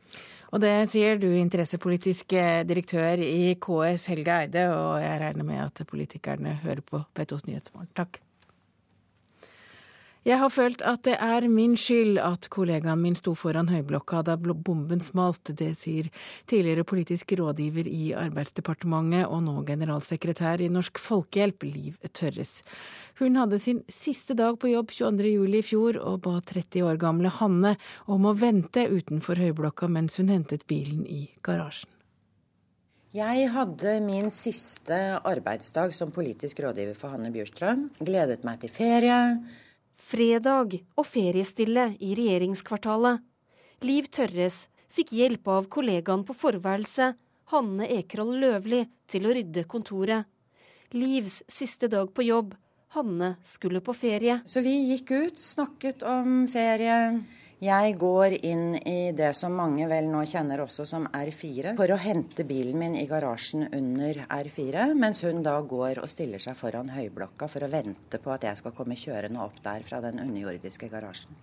Og 0.50 0.62
det 0.64 0.73
sier 0.91 1.20
du, 1.23 1.29
interessepolitisk 1.38 2.35
direktør 2.67 3.23
i 3.23 3.55
KS 3.62 4.08
Helge 4.11 4.41
Eide, 4.44 4.67
og 4.75 4.96
jeg 4.99 5.20
regner 5.23 5.46
med 5.46 5.62
at 5.69 5.85
politikerne 5.87 6.56
hører 6.64 6.82
på 6.82 7.05
P2s 7.14 7.46
Nyhetsmorgen. 7.46 7.93
Takk. 7.94 8.19
Jeg 10.20 10.37
har 10.37 10.50
følt 10.52 10.82
at 10.84 11.00
det 11.08 11.14
er 11.17 11.46
min 11.49 11.78
skyld 11.81 12.19
at 12.20 12.44
kollegaen 12.52 13.00
min 13.00 13.14
sto 13.17 13.32
foran 13.32 13.70
høyblokka 13.72 14.19
da 14.28 14.34
bomben 14.37 15.00
smalt. 15.00 15.49
Det 15.56 15.70
sier 15.81 16.11
tidligere 16.44 16.84
politisk 16.84 17.32
rådgiver 17.40 17.88
i 17.88 18.11
Arbeidsdepartementet 18.12 19.25
og 19.25 19.46
nå 19.46 19.62
generalsekretær 19.64 20.61
i 20.61 20.69
Norsk 20.69 21.00
Folkehjelp, 21.00 21.64
Liv 21.64 21.96
Tørres. 22.12 22.61
Hun 23.17 23.38
hadde 23.40 23.58
sin 23.58 23.81
siste 23.88 24.37
dag 24.37 24.58
på 24.61 24.69
jobb 24.69 24.93
22.07 24.93 25.56
i 25.56 25.62
fjor 25.64 25.96
og 26.05 26.20
ba 26.28 26.34
30 26.44 26.84
år 26.84 27.00
gamle 27.00 27.32
Hanne 27.40 27.72
om 28.05 28.28
å 28.28 28.34
vente 28.37 28.84
utenfor 28.93 29.40
høyblokka 29.40 29.88
mens 29.88 30.20
hun 30.20 30.28
hentet 30.28 30.69
bilen 30.69 31.08
i 31.08 31.31
garasjen. 31.40 31.88
Jeg 33.17 33.49
hadde 33.56 33.96
min 34.05 34.28
siste 34.31 35.00
arbeidsdag 35.26 35.96
som 35.96 36.12
politisk 36.14 36.61
rådgiver 36.61 36.94
for 36.94 37.17
Hanne 37.17 37.32
Bjurstrøm. 37.34 37.88
Gledet 38.05 38.44
meg 38.46 38.61
til 38.61 38.70
ferie 38.70 39.19
Fredag 40.00 40.79
og 40.97 41.05
feriestille 41.06 41.91
i 42.00 42.14
regjeringskvartalet. 42.17 43.20
Liv 43.85 44.08
Tørres 44.12 44.64
fikk 44.91 45.12
hjelp 45.14 45.49
av 45.52 45.69
kollegaen 45.73 46.25
på 46.26 46.35
forværelset, 46.37 47.19
Hanne 47.52 47.87
Ekroll 47.91 48.32
Løvli, 48.41 48.85
til 49.11 49.26
å 49.26 49.35
rydde 49.37 49.67
kontoret. 49.70 50.29
Livs 50.97 51.43
siste 51.50 51.91
dag 51.91 52.11
på 52.14 52.25
jobb. 52.26 52.55
Hanne 52.97 53.35
skulle 53.47 53.82
på 53.85 53.94
ferie. 53.94 54.41
Så 54.47 54.64
vi 54.64 54.73
gikk 54.91 55.12
ut, 55.12 55.38
snakket 55.38 56.03
om 56.06 56.46
ferie. 56.50 56.96
Jeg 57.61 57.99
går 58.01 58.39
inn 58.41 58.73
i 58.89 59.12
det 59.12 59.35
som 59.37 59.53
mange 59.53 59.85
vel 59.85 60.07
nå 60.09 60.25
kjenner 60.25 60.65
også 60.65 60.89
som 60.89 61.05
R4, 61.12 61.77
for 61.77 61.93
å 61.93 62.01
hente 62.01 62.41
bilen 62.49 62.81
min 62.81 62.97
i 62.97 63.05
garasjen 63.05 63.69
under 63.77 64.17
R4, 64.33 64.97
mens 64.97 65.21
hun 65.27 65.43
da 65.45 65.61
går 65.61 66.01
og 66.01 66.09
stiller 66.09 66.41
seg 66.41 66.57
foran 66.57 66.89
høyblokka 66.95 67.45
for 67.53 67.61
å 67.61 67.69
vente 67.69 68.17
på 68.17 68.33
at 68.33 68.49
jeg 68.49 68.57
skal 68.62 68.73
komme 68.79 68.96
kjørende 68.96 69.44
opp 69.44 69.61
der 69.61 69.84
fra 69.84 70.01
den 70.01 70.17
underjordiske 70.25 70.89
garasjen. 70.89 71.37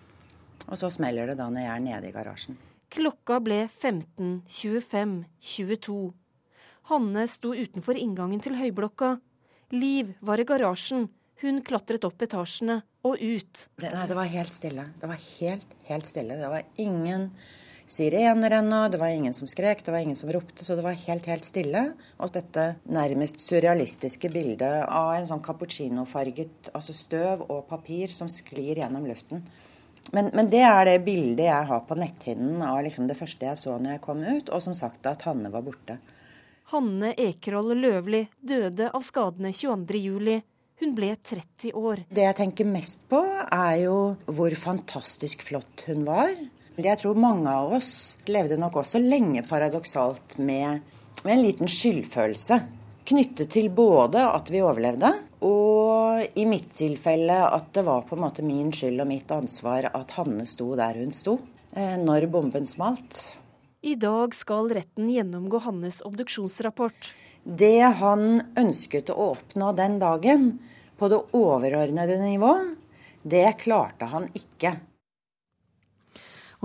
Og 0.65 0.73
så 0.81 0.89
smeller 0.95 1.29
det 1.29 1.37
da 1.37 1.53
når 1.53 1.61
jeg 1.67 1.73
er 1.75 1.85
nede 1.85 2.09
i 2.09 2.15
garasjen. 2.15 2.57
Klokka 2.97 3.37
ble 3.45 3.69
15.25.22. 3.69 6.01
Hanne 6.89 7.29
sto 7.29 7.53
utenfor 7.53 7.93
inngangen 7.93 8.41
til 8.41 8.57
høyblokka. 8.57 9.21
Liv 9.77 10.17
var 10.25 10.41
i 10.41 10.49
garasjen. 10.49 11.13
Hun 11.43 11.61
klatret 11.61 12.05
opp 12.07 12.21
etasjene 12.25 12.81
og 13.05 13.21
ut. 13.21 13.67
Det, 13.77 13.91
nei, 13.93 14.07
det 14.09 14.17
var 14.17 14.29
helt 14.31 14.53
stille. 14.55 14.87
Det 14.97 15.09
var 15.09 15.23
helt, 15.37 15.79
helt 15.89 16.09
stille. 16.09 16.37
Det 16.39 16.49
var 16.49 16.65
ingen 16.81 17.29
sirener 17.87 18.51
ennå, 18.57 18.87
det 18.91 18.99
var 18.99 19.13
ingen 19.13 19.33
som 19.33 19.47
skrek, 19.47 19.85
det 19.85 19.93
var 19.93 20.03
ingen 20.03 20.15
som 20.15 20.31
ropte, 20.31 20.65
så 20.65 20.75
det 20.75 20.83
var 20.83 20.97
helt, 21.05 21.29
helt 21.29 21.45
stille. 21.47 21.83
Og 22.19 22.33
dette 22.35 22.65
nærmest 22.91 23.39
surrealistiske 23.45 24.31
bildet 24.33 24.83
av 24.89 25.13
en 25.15 25.29
sånn 25.29 25.43
cappuccinofarget 25.45 26.73
altså 26.73 26.95
støv 26.97 27.45
og 27.47 27.63
papir 27.69 28.11
som 28.13 28.29
sklir 28.31 28.81
gjennom 28.81 29.07
luften. 29.07 29.45
Men, 30.11 30.31
men, 30.33 30.49
det 30.51 30.63
er 30.63 30.85
det 30.87 30.99
bildet 31.03 31.49
jeg 31.49 31.69
har 31.69 31.81
på 31.87 31.95
netthinnen 31.99 32.61
av 32.63 32.79
liksom 32.85 33.09
det 33.09 33.17
første 33.19 33.49
jeg 33.49 33.59
så 33.59 33.75
når 33.75 33.97
jeg 33.97 34.03
kom 34.05 34.21
ut, 34.23 34.49
og 34.49 34.63
som 34.63 34.75
sagt 34.75 35.07
at 35.09 35.25
Hanne 35.27 35.51
var 35.51 35.65
borte. 35.65 35.97
Hanne 36.71 37.13
Ekerhold 37.15 37.75
Løvli 37.79 38.25
døde 38.43 38.89
av 38.91 39.03
skadene 39.03 39.53
22.07. 39.55 40.41
Hun 40.77 40.93
ble 40.93 41.09
30 41.15 41.73
år. 41.73 42.03
Det 42.13 42.21
jeg 42.21 42.37
tenker 42.37 42.67
mest 42.69 42.99
på, 43.09 43.17
er 43.49 43.79
jo 43.81 43.97
hvor 44.29 44.53
fantastisk 44.53 45.41
flott 45.47 45.87
hun 45.87 46.03
var. 46.05 46.35
Jeg 46.77 46.99
tror 47.01 47.17
mange 47.17 47.49
av 47.49 47.71
oss 47.79 48.19
levde 48.29 48.59
nok 48.61 48.83
også 48.83 49.01
lenge 49.01 49.41
paradoksalt 49.49 50.35
med, 50.37 50.83
med 51.23 51.33
en 51.33 51.41
liten 51.41 51.71
skyldfølelse. 51.71 52.59
Knyttet 53.09 53.49
til 53.55 53.71
både 53.73 54.21
at 54.29 54.51
vi 54.53 54.61
overlevde, 54.61 55.09
og 55.47 56.37
i 56.37 56.45
mitt 56.49 56.69
tilfelle 56.77 57.39
at 57.47 57.71
det 57.73 57.85
var 57.87 58.05
på 58.05 58.13
en 58.13 58.25
måte 58.27 58.45
min 58.45 58.69
skyld 58.75 59.01
og 59.01 59.09
mitt 59.09 59.33
ansvar 59.33 59.89
at 59.89 60.13
Hanne 60.19 60.45
sto 60.45 60.69
der 60.77 61.01
hun 61.01 61.13
sto 61.15 61.39
eh, 61.73 61.95
når 61.97 62.29
bomben 62.29 62.69
smalt. 62.69 63.23
I 63.81 63.95
dag 63.97 64.33
skal 64.37 64.69
retten 64.73 65.09
gjennomgå 65.09 65.63
Hannes 65.65 66.03
obduksjonsrapport. 66.05 67.09
Det 67.43 67.93
han 67.99 68.41
ønsket 68.57 69.09
å 69.13 69.31
oppnå 69.33 69.71
den 69.77 69.99
dagen, 70.01 70.51
på 70.97 71.09
det 71.11 71.19
overordnede 71.37 72.17
nivå, 72.21 72.53
det 73.21 73.57
klarte 73.61 74.09
han 74.09 74.29
ikke. 74.33 74.73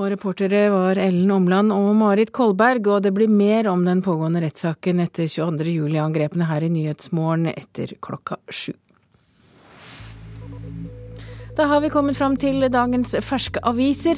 Og 0.01 0.09
reportere 0.09 0.71
var 0.73 0.97
Ellen 0.97 1.31
Omland 1.35 1.73
og 1.75 1.91
Marit 2.01 2.33
Kolberg, 2.33 2.87
og 2.89 3.03
det 3.05 3.13
blir 3.13 3.29
mer 3.29 3.69
om 3.69 3.85
den 3.85 4.01
pågående 4.05 4.41
rettssaken 4.41 5.03
etter 5.05 5.29
22.07-angrepene 5.29 6.49
her 6.49 6.65
i 6.65 6.71
Nyhetsmorgen 6.73 7.51
etter 7.53 7.93
klokka 8.01 8.41
sju. 8.49 8.73
Da 11.57 11.67
har 11.69 11.81
vi 11.81 11.91
kommet 11.93 12.17
fram 12.17 12.33
til 12.41 12.65
dagens 12.73 13.13
ferske 13.21 13.61
aviser. 13.69 14.17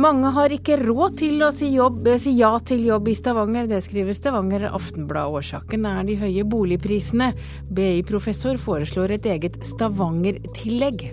Mange 0.00 0.30
har 0.32 0.52
ikke 0.54 0.78
råd 0.80 1.18
til 1.20 1.44
å 1.44 1.50
si, 1.52 1.68
jobb, 1.74 2.08
si, 2.16 2.32
ja 2.38 2.54
til 2.64 2.86
jobb 2.88 3.10
i 3.12 3.16
Stavanger. 3.18 3.68
Det 3.68 3.82
skriver 3.84 4.16
Stavanger 4.16 4.64
Aftenblad. 4.70 5.28
Årsaken 5.42 5.84
er 5.84 6.06
de 6.08 6.16
høye 6.22 6.46
boligprisene. 6.48 7.34
BI-professor 7.68 8.56
foreslår 8.56 9.18
et 9.18 9.28
eget 9.28 9.60
Stavanger-tillegg. 9.74 11.10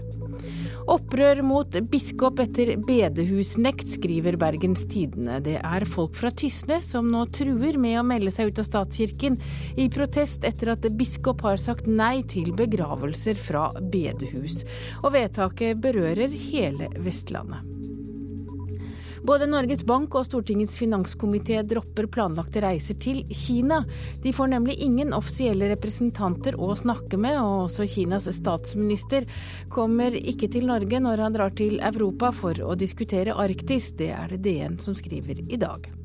Opprør 0.88 1.42
mot 1.44 1.74
biskop 1.92 2.40
etter 2.40 2.70
bedehusnekt, 2.88 3.90
skriver 3.98 4.38
Bergens 4.40 4.86
Tidende. 4.88 5.42
Det 5.44 5.58
er 5.60 5.86
folk 5.90 6.16
fra 6.16 6.32
Tysne 6.32 6.80
som 6.86 7.10
nå 7.12 7.26
truer 7.36 7.76
med 7.76 8.00
å 8.00 8.06
melde 8.08 8.32
seg 8.32 8.54
ut 8.54 8.62
av 8.64 8.70
statskirken, 8.70 9.36
i 9.76 9.90
protest 9.92 10.48
etter 10.48 10.72
at 10.78 10.88
biskop 10.96 11.44
har 11.44 11.60
sagt 11.60 11.92
nei 11.92 12.22
til 12.32 12.54
begravelser 12.56 13.36
fra 13.36 13.70
bedehus. 13.82 14.64
Og 15.04 15.12
vedtaket 15.18 15.84
berører 15.84 16.32
hele 16.32 16.88
Vestlandet. 17.04 17.77
Både 19.28 19.44
Norges 19.50 19.82
Bank 19.84 20.14
og 20.16 20.24
Stortingets 20.24 20.78
finanskomité 20.80 21.60
dropper 21.68 22.06
planlagte 22.08 22.62
reiser 22.64 22.96
til 23.04 23.26
Kina. 23.36 23.82
De 24.24 24.32
får 24.32 24.54
nemlig 24.54 24.78
ingen 24.86 25.12
offisielle 25.18 25.68
representanter 25.74 26.56
å 26.56 26.72
snakke 26.80 27.20
med, 27.20 27.36
og 27.42 27.66
også 27.66 27.90
Kinas 27.92 28.30
statsminister 28.38 29.28
kommer 29.74 30.16
ikke 30.16 30.48
til 30.56 30.72
Norge 30.72 31.04
når 31.04 31.26
han 31.26 31.36
drar 31.36 31.52
til 31.60 31.82
Europa 31.84 32.32
for 32.32 32.64
å 32.64 32.80
diskutere 32.80 33.36
Arktis. 33.36 33.92
Det 34.00 34.14
er 34.16 34.32
det 34.32 34.46
DN 34.48 34.80
som 34.80 34.96
skriver 34.96 35.44
i 35.44 35.60
dag. 35.60 35.97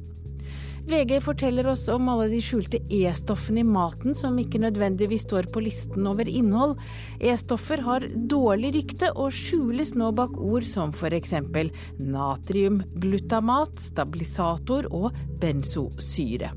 VG 0.87 1.21
forteller 1.23 1.67
oss 1.67 1.89
om 1.89 2.09
alle 2.11 2.27
de 2.33 2.41
skjulte 2.43 2.81
E-stoffene 2.91 3.63
i 3.63 3.67
maten 3.67 4.17
som 4.19 4.39
ikke 4.41 4.61
nødvendigvis 4.65 5.23
står 5.29 5.47
på 5.55 5.63
listen 5.63 6.09
over 6.11 6.29
innhold. 6.29 6.75
E-stoffer 7.23 7.85
har 7.87 8.09
dårlig 8.17 8.73
rykte 8.77 9.13
og 9.15 9.31
skjules 9.37 9.95
nå 9.95 10.11
bak 10.19 10.35
ord 10.43 10.67
som 10.67 10.91
f.eks. 10.91 11.37
natriumglutamat, 12.03 13.79
stabilisator 13.93 14.91
og 14.91 15.15
benzosyre. 15.43 16.51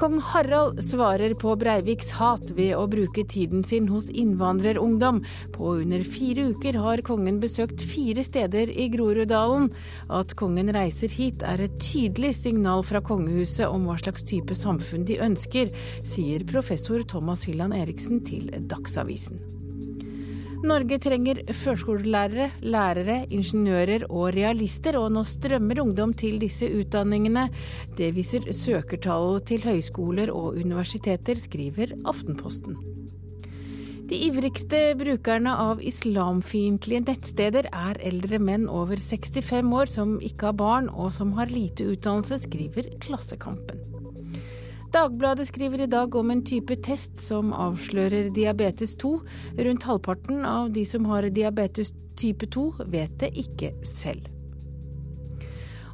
Kong 0.00 0.20
Harald 0.20 0.78
svarer 0.84 1.34
på 1.34 1.52
Breiviks 1.60 2.14
hat 2.16 2.54
ved 2.56 2.70
å 2.72 2.86
bruke 2.88 3.20
tiden 3.28 3.60
sin 3.68 3.90
hos 3.92 4.06
innvandrerungdom. 4.08 5.18
På 5.52 5.74
under 5.82 6.00
fire 6.08 6.46
uker 6.54 6.78
har 6.80 7.02
kongen 7.04 7.36
besøkt 7.42 7.84
fire 7.84 8.24
steder 8.24 8.72
i 8.72 8.88
Groruddalen. 8.94 9.68
At 10.08 10.32
kongen 10.40 10.72
reiser 10.72 11.12
hit 11.12 11.44
er 11.44 11.66
et 11.66 11.76
tydelig 11.84 12.32
signal 12.38 12.80
fra 12.80 13.04
kongehuset 13.04 13.68
om 13.68 13.90
hva 13.90 14.00
slags 14.00 14.24
type 14.24 14.56
samfunn 14.56 15.04
de 15.04 15.20
ønsker, 15.20 15.68
sier 16.00 16.48
professor 16.48 17.04
Thomas 17.04 17.44
Hylland 17.44 17.76
Eriksen 17.76 18.24
til 18.24 18.48
Dagsavisen. 18.72 19.59
Norge 20.60 20.98
trenger 21.00 21.38
førskolelærere, 21.56 22.50
lærere, 22.60 23.22
ingeniører 23.32 24.04
og 24.12 24.34
realister, 24.36 24.98
og 25.00 25.08
nå 25.14 25.22
strømmer 25.24 25.80
ungdom 25.80 26.12
til 26.12 26.36
disse 26.42 26.68
utdanningene. 26.68 27.46
Det 27.96 28.10
viser 28.16 28.44
søkertallet 28.52 29.46
til 29.48 29.64
høyskoler 29.64 30.32
og 30.34 30.60
universiteter, 30.60 31.40
skriver 31.40 31.94
Aftenposten. 32.04 32.76
De 34.10 34.18
ivrigste 34.26 34.78
brukerne 34.98 35.54
av 35.54 35.80
islamfiendtlige 35.86 37.06
nettsteder 37.06 37.70
er 37.70 38.00
eldre 38.10 38.40
menn 38.42 38.66
over 38.68 39.00
65 39.00 39.70
år 39.80 39.92
som 39.92 40.18
ikke 40.20 40.50
har 40.50 40.58
barn 40.60 40.90
og 40.90 41.14
som 41.14 41.32
har 41.38 41.48
lite 41.48 41.88
utdannelse, 41.94 42.42
skriver 42.44 42.90
Klassekampen. 43.00 43.89
Dagbladet 44.90 45.46
skriver 45.46 45.80
i 45.80 45.86
dag 45.86 46.14
om 46.18 46.30
en 46.30 46.40
type 46.42 46.74
test 46.82 47.20
som 47.22 47.52
avslører 47.54 48.32
diabetes 48.34 48.96
2. 48.98 49.10
Rundt 49.62 49.86
halvparten 49.86 50.42
av 50.42 50.72
de 50.74 50.82
som 50.82 51.06
har 51.06 51.28
diabetes 51.30 51.92
type 52.18 52.48
2, 52.50 52.64
vet 52.90 53.14
det 53.22 53.30
ikke 53.38 53.70
selv. 53.86 54.26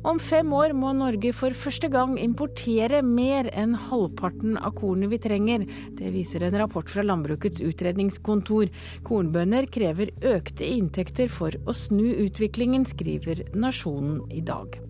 Om 0.06 0.20
fem 0.22 0.48
år 0.54 0.72
må 0.78 0.94
Norge 0.96 1.34
for 1.36 1.52
første 1.58 1.90
gang 1.92 2.14
importere 2.22 3.02
mer 3.04 3.50
enn 3.52 3.74
halvparten 3.88 4.56
av 4.56 4.78
kornet 4.78 5.12
vi 5.12 5.20
trenger. 5.20 5.68
Det 5.98 6.14
viser 6.14 6.46
en 6.46 6.56
rapport 6.62 6.88
fra 6.88 7.04
Landbrukets 7.04 7.60
utredningskontor. 7.66 8.70
Kornbønder 9.04 9.68
krever 9.68 10.14
økte 10.24 10.64
inntekter 10.72 11.28
for 11.28 11.58
å 11.66 11.76
snu 11.76 12.06
utviklingen, 12.14 12.88
skriver 12.88 13.44
Nasjonen 13.52 14.22
i 14.32 14.40
dag. 14.46 14.85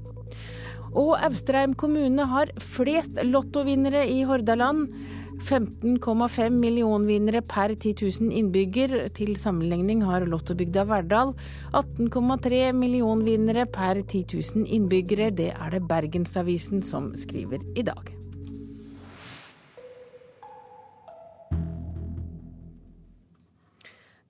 Og 0.96 1.12
Austrheim 1.20 1.76
kommune 1.76 2.24
har 2.30 2.52
flest 2.62 3.20
lottovinnere 3.24 4.06
i 4.08 4.22
Hordaland. 4.28 4.88
15,5 5.36 6.54
millionvinnere 6.56 7.42
per 7.44 7.74
10 7.74 7.92
000 8.22 8.32
innbygger. 8.40 8.96
Til 9.16 9.36
sammenligning 9.36 10.02
har 10.08 10.24
lottobygda 10.24 10.86
Verdal 10.88 11.34
18,3 11.76 12.72
millionvinnere 12.72 13.66
per 13.68 14.00
10 14.00 14.24
000 14.32 14.68
innbyggere. 14.78 15.30
Det 15.36 15.52
er 15.52 15.76
det 15.76 15.84
Bergensavisen 15.88 16.82
som 16.82 17.12
skriver 17.16 17.60
i 17.76 17.84
dag. 17.84 18.15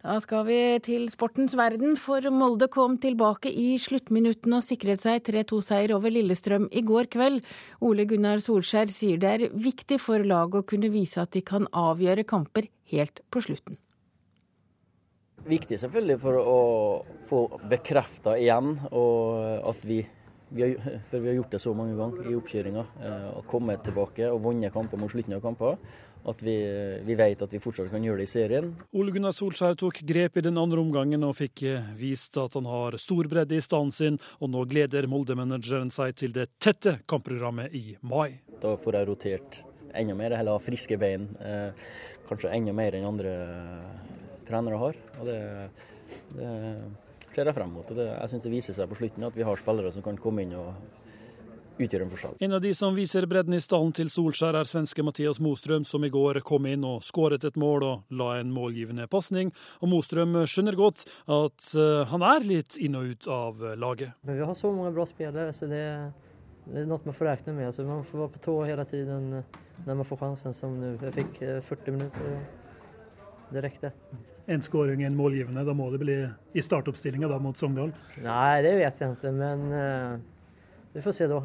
Da 0.07 0.21
skal 0.23 0.45
vi 0.47 0.57
til 0.87 1.09
sportens 1.11 1.57
verden, 1.59 1.97
for 1.99 2.23
Molde 2.31 2.69
kom 2.71 2.95
tilbake 3.03 3.51
i 3.51 3.73
sluttminuttene 3.83 4.61
og 4.61 4.63
sikret 4.63 5.03
seg 5.03 5.25
3-2-seier 5.27 5.97
over 5.97 6.15
Lillestrøm 6.15 6.69
i 6.71 6.85
går 6.87 7.09
kveld. 7.11 7.41
Ole 7.83 8.07
Gunnar 8.07 8.39
Solskjær 8.45 8.93
sier 8.95 9.19
det 9.19 9.33
er 9.33 9.45
viktig 9.51 9.99
for 9.99 10.23
laget 10.23 10.61
å 10.61 10.69
kunne 10.71 10.93
vise 10.95 11.19
at 11.25 11.35
de 11.35 11.43
kan 11.43 11.67
avgjøre 11.75 12.23
kamper 12.23 12.71
helt 12.93 13.25
på 13.35 13.43
slutten. 13.49 13.81
Viktig 15.51 15.81
selvfølgelig 15.83 16.21
for 16.23 16.39
å 16.39 16.61
få 17.27 17.43
bekrefta 17.67 18.39
igjen 18.39 18.77
at 18.87 19.83
vi, 19.91 20.05
vi 20.55 20.69
har, 20.69 21.03
for 21.11 21.19
vi 21.19 21.33
har 21.33 21.41
gjort 21.41 21.59
det 21.59 21.65
så 21.67 21.75
mange 21.75 21.99
ganger 21.99 22.31
i 22.31 22.39
oppkjøringa. 22.39 22.91
Eh, 23.03 23.31
å 23.41 23.47
komme 23.51 23.75
tilbake 23.83 24.31
og 24.31 24.45
vunnet 24.47 24.75
kamper 24.75 25.03
mot 25.03 25.11
slutten 25.11 25.35
av 25.35 25.43
kamper 25.43 25.75
at 26.27 26.43
vi, 26.43 26.55
vi, 27.07 27.15
vet 27.15 27.43
at 27.43 27.53
vi 27.55 27.61
fortsatt 27.63 27.91
kan 27.93 28.03
gjøre 28.05 28.23
det 28.23 28.27
i 28.27 28.33
serien. 28.33 28.73
Ole 28.99 29.15
Gunnar 29.15 29.35
Solskjær 29.35 29.77
tok 29.79 30.01
grep 30.07 30.41
i 30.41 30.45
den 30.47 30.59
andre 30.59 30.83
omgangen 30.83 31.23
og 31.27 31.37
fikk 31.39 31.63
eh, 31.69 31.93
vist 31.99 32.37
at 32.43 32.59
han 32.59 32.67
har 32.71 32.99
stor 33.01 33.31
bredde 33.31 33.57
i 33.57 33.63
stallen 33.63 33.95
sin, 33.95 34.19
og 34.43 34.51
nå 34.51 34.65
gleder 34.71 35.07
Molde-manageren 35.11 35.93
seg 35.95 36.17
til 36.19 36.35
det 36.35 36.49
tette 36.63 36.99
kampprogrammet 37.09 37.75
i 37.79 37.85
mai. 38.03 38.41
Da 38.63 38.75
får 38.81 38.99
jeg 38.99 39.11
rotert 39.11 39.63
enda 39.97 40.17
mer, 40.19 40.35
eller 40.35 40.59
ha 40.59 40.63
friske 40.63 40.99
bein. 41.01 41.31
Eh, 41.39 41.89
kanskje 42.27 42.53
enda 42.57 42.75
mer 42.75 42.99
enn 42.99 43.07
andre 43.07 43.35
trenere 44.49 44.83
har. 44.83 45.01
Og 45.21 45.31
det, 45.31 45.41
det 46.35 46.53
ser 47.31 47.47
jeg 47.47 47.57
frem 47.57 47.71
mot. 47.71 47.87
og 47.87 47.99
det, 47.99 48.11
Jeg 48.11 48.33
syns 48.33 48.47
det 48.49 48.55
viser 48.55 48.77
seg 48.77 48.91
på 48.91 48.99
slutten 48.99 49.29
at 49.29 49.37
vi 49.37 49.47
har 49.47 49.61
spillere 49.61 49.95
som 49.95 50.05
kan 50.05 50.19
komme 50.21 50.47
inn 50.47 50.57
og 50.59 50.75
utgjør 51.79 52.05
en 52.05 52.13
forskjell. 52.13 52.37
En 52.47 52.57
av 52.57 52.63
de 52.65 52.73
som 52.77 52.97
viser 52.97 53.27
bredden 53.31 53.57
i 53.57 53.63
stallen 53.63 53.93
til 53.97 54.11
Solskjær, 54.13 54.57
er 54.59 54.69
svenske 54.69 55.05
Mathias 55.07 55.41
Mostrøm, 55.43 55.87
som 55.89 56.05
i 56.07 56.13
går 56.13 56.41
kom 56.47 56.69
inn 56.71 56.87
og 56.89 57.05
skåret 57.07 57.45
et 57.47 57.59
mål 57.61 57.87
og 57.87 58.17
la 58.17 58.33
en 58.41 58.53
målgivende 58.55 59.09
pasning. 59.13 59.53
Og 59.83 59.93
Mostrøm 59.93 60.39
skjønner 60.49 60.79
godt 60.79 61.07
at 61.25 61.73
eh, 61.77 62.05
han 62.13 62.25
er 62.27 62.47
litt 62.47 62.79
inn 62.81 62.97
og 62.99 63.13
ut 63.13 63.29
av 63.33 63.67
laget. 63.77 64.17
Men 64.27 64.41
vi 64.41 64.49
har 64.49 64.59
så 64.59 64.73
mange 64.73 64.95
bra 64.97 65.07
spillere, 65.09 65.53
så 65.57 65.69
det, 65.71 65.85
det 66.67 66.83
er 66.83 66.91
noe 66.91 67.05
man 67.05 67.17
får 67.17 67.31
regne 67.33 67.57
med. 67.59 67.71
Altså, 67.71 67.87
man 67.89 68.05
får 68.07 68.25
være 68.25 68.37
på 68.37 68.45
tå 68.49 68.59
hele 68.69 68.87
tiden 68.89 69.33
når 69.85 69.99
man 69.99 70.09
får 70.09 70.23
sjansen, 70.23 70.57
som 70.57 70.79
nå. 70.81 70.95
Jeg 71.03 71.17
fikk 71.21 71.43
40 71.43 71.77
eh, 71.77 71.93
minutter, 71.97 72.39
og 73.47 73.53
det 73.53 73.67
rekte. 73.67 73.93
En 74.47 74.63
skåring, 74.63 75.03
en 75.03 75.19
målgivende. 75.19 75.65
Da 75.67 75.75
må 75.75 75.91
det 75.91 76.01
bli 76.01 76.17
i 76.55 76.63
startoppstillinga 76.63 77.29
mot 77.43 77.59
Sogndal? 77.59 77.93
Nei, 78.23 78.63
det 78.65 78.77
vet 78.79 79.03
jeg 79.03 79.17
ikke, 79.17 79.33
men 79.35 79.65
uh, 79.75 80.93
vi 80.95 81.03
får 81.03 81.17
se 81.17 81.27
da. 81.31 81.41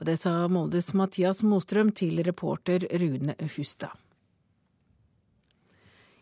Og 0.00 0.08
det 0.08 0.18
sa 0.20 0.34
Moldes 0.52 0.92
Mathias 0.94 1.42
Mostrøm 1.46 1.92
til 1.96 2.20
reporter 2.26 2.84
Rune 3.00 3.36
Hustad. 3.56 3.94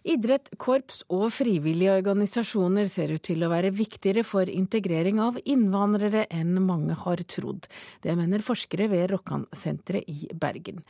Idrett, 0.04 0.50
korps 0.61 0.99
og 1.09 1.31
frivillige 1.33 1.95
organisasjoner 1.97 2.90
ser 2.93 3.14
ut 3.14 3.23
til 3.25 3.40
å 3.40 3.49
være 3.49 3.71
viktigere 3.73 4.21
for 4.28 4.50
integrering 4.52 5.16
av 5.25 5.38
innvandrere 5.49 6.26
enn 6.28 6.59
mange 6.61 6.93
har 7.07 7.23
trodd. 7.25 7.64
Det 8.04 8.12
mener 8.19 8.45
forskere 8.45 8.90
ved 8.93 9.07
Rokkansenteret 9.14 10.04
i 10.12 10.28
Bergen. 10.37 10.83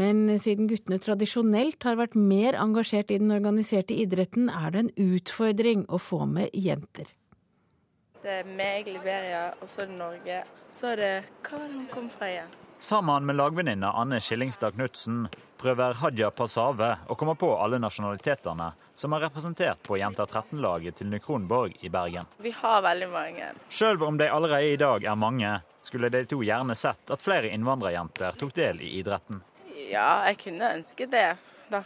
Men 0.00 0.24
siden 0.40 0.70
guttene 0.70 0.96
tradisjonelt 0.96 1.84
har 1.84 2.00
vært 2.00 2.16
mer 2.16 2.56
engasjert 2.56 3.12
i 3.12 3.20
den 3.20 3.36
organiserte 3.36 3.98
idretten, 4.00 4.48
er 4.48 4.72
det 4.72 4.86
en 4.86 4.94
utfordring 5.12 5.84
å 5.92 6.00
få 6.00 6.24
med 6.24 6.56
jenter. 6.56 7.12
Det 8.24 8.38
er 8.40 8.46
meg, 8.48 8.86
Liberia, 8.88 9.50
og 9.60 9.68
så 9.68 9.82
er 9.82 9.88
det 9.90 9.96
Norge. 9.98 10.36
Så 10.72 10.86
er 10.94 11.00
det 11.00 11.08
Hva 11.44 11.58
var 11.58 11.66
det 11.68 11.74
hun 11.74 11.88
kom 11.92 12.06
fra 12.08 12.28
igjen? 12.30 12.54
Sammen 12.80 13.26
med 13.28 13.36
lagvenninna 13.36 13.90
Anne 14.00 14.16
Skillingstad 14.24 14.78
Knutsen 14.78 15.26
prøver 15.60 15.98
Hadia 16.00 16.30
Pasave 16.32 16.88
å 17.04 17.16
komme 17.20 17.34
på 17.36 17.50
alle 17.60 17.76
nasjonalitetene 17.84 18.70
som 18.96 19.12
er 19.12 19.26
representert 19.26 19.82
på 19.84 19.98
Jenter 20.00 20.24
13-laget 20.24 21.02
til 21.02 21.10
Nykronborg 21.12 21.76
i 21.84 21.90
Bergen. 21.92 22.30
Vi 22.40 22.54
har 22.62 22.80
veldig 22.86 23.10
mange. 23.12 23.50
Sjøl 23.68 24.00
om 24.08 24.16
de 24.16 24.30
allerede 24.32 24.72
i 24.72 24.80
dag 24.80 25.04
er 25.04 25.20
mange, 25.20 25.52
skulle 25.84 26.08
de 26.08 26.24
to 26.24 26.40
gjerne 26.40 26.78
sett 26.80 27.12
at 27.12 27.20
flere 27.20 27.52
innvandrerjenter 27.52 28.40
tok 28.40 28.56
del 28.56 28.80
i 28.80 28.94
idretten. 29.02 29.44
Ja, 29.90 30.24
jeg 30.30 30.40
kunne 30.46 30.72
ønske 30.78 31.10
det. 31.12 31.28
Da 31.68 31.84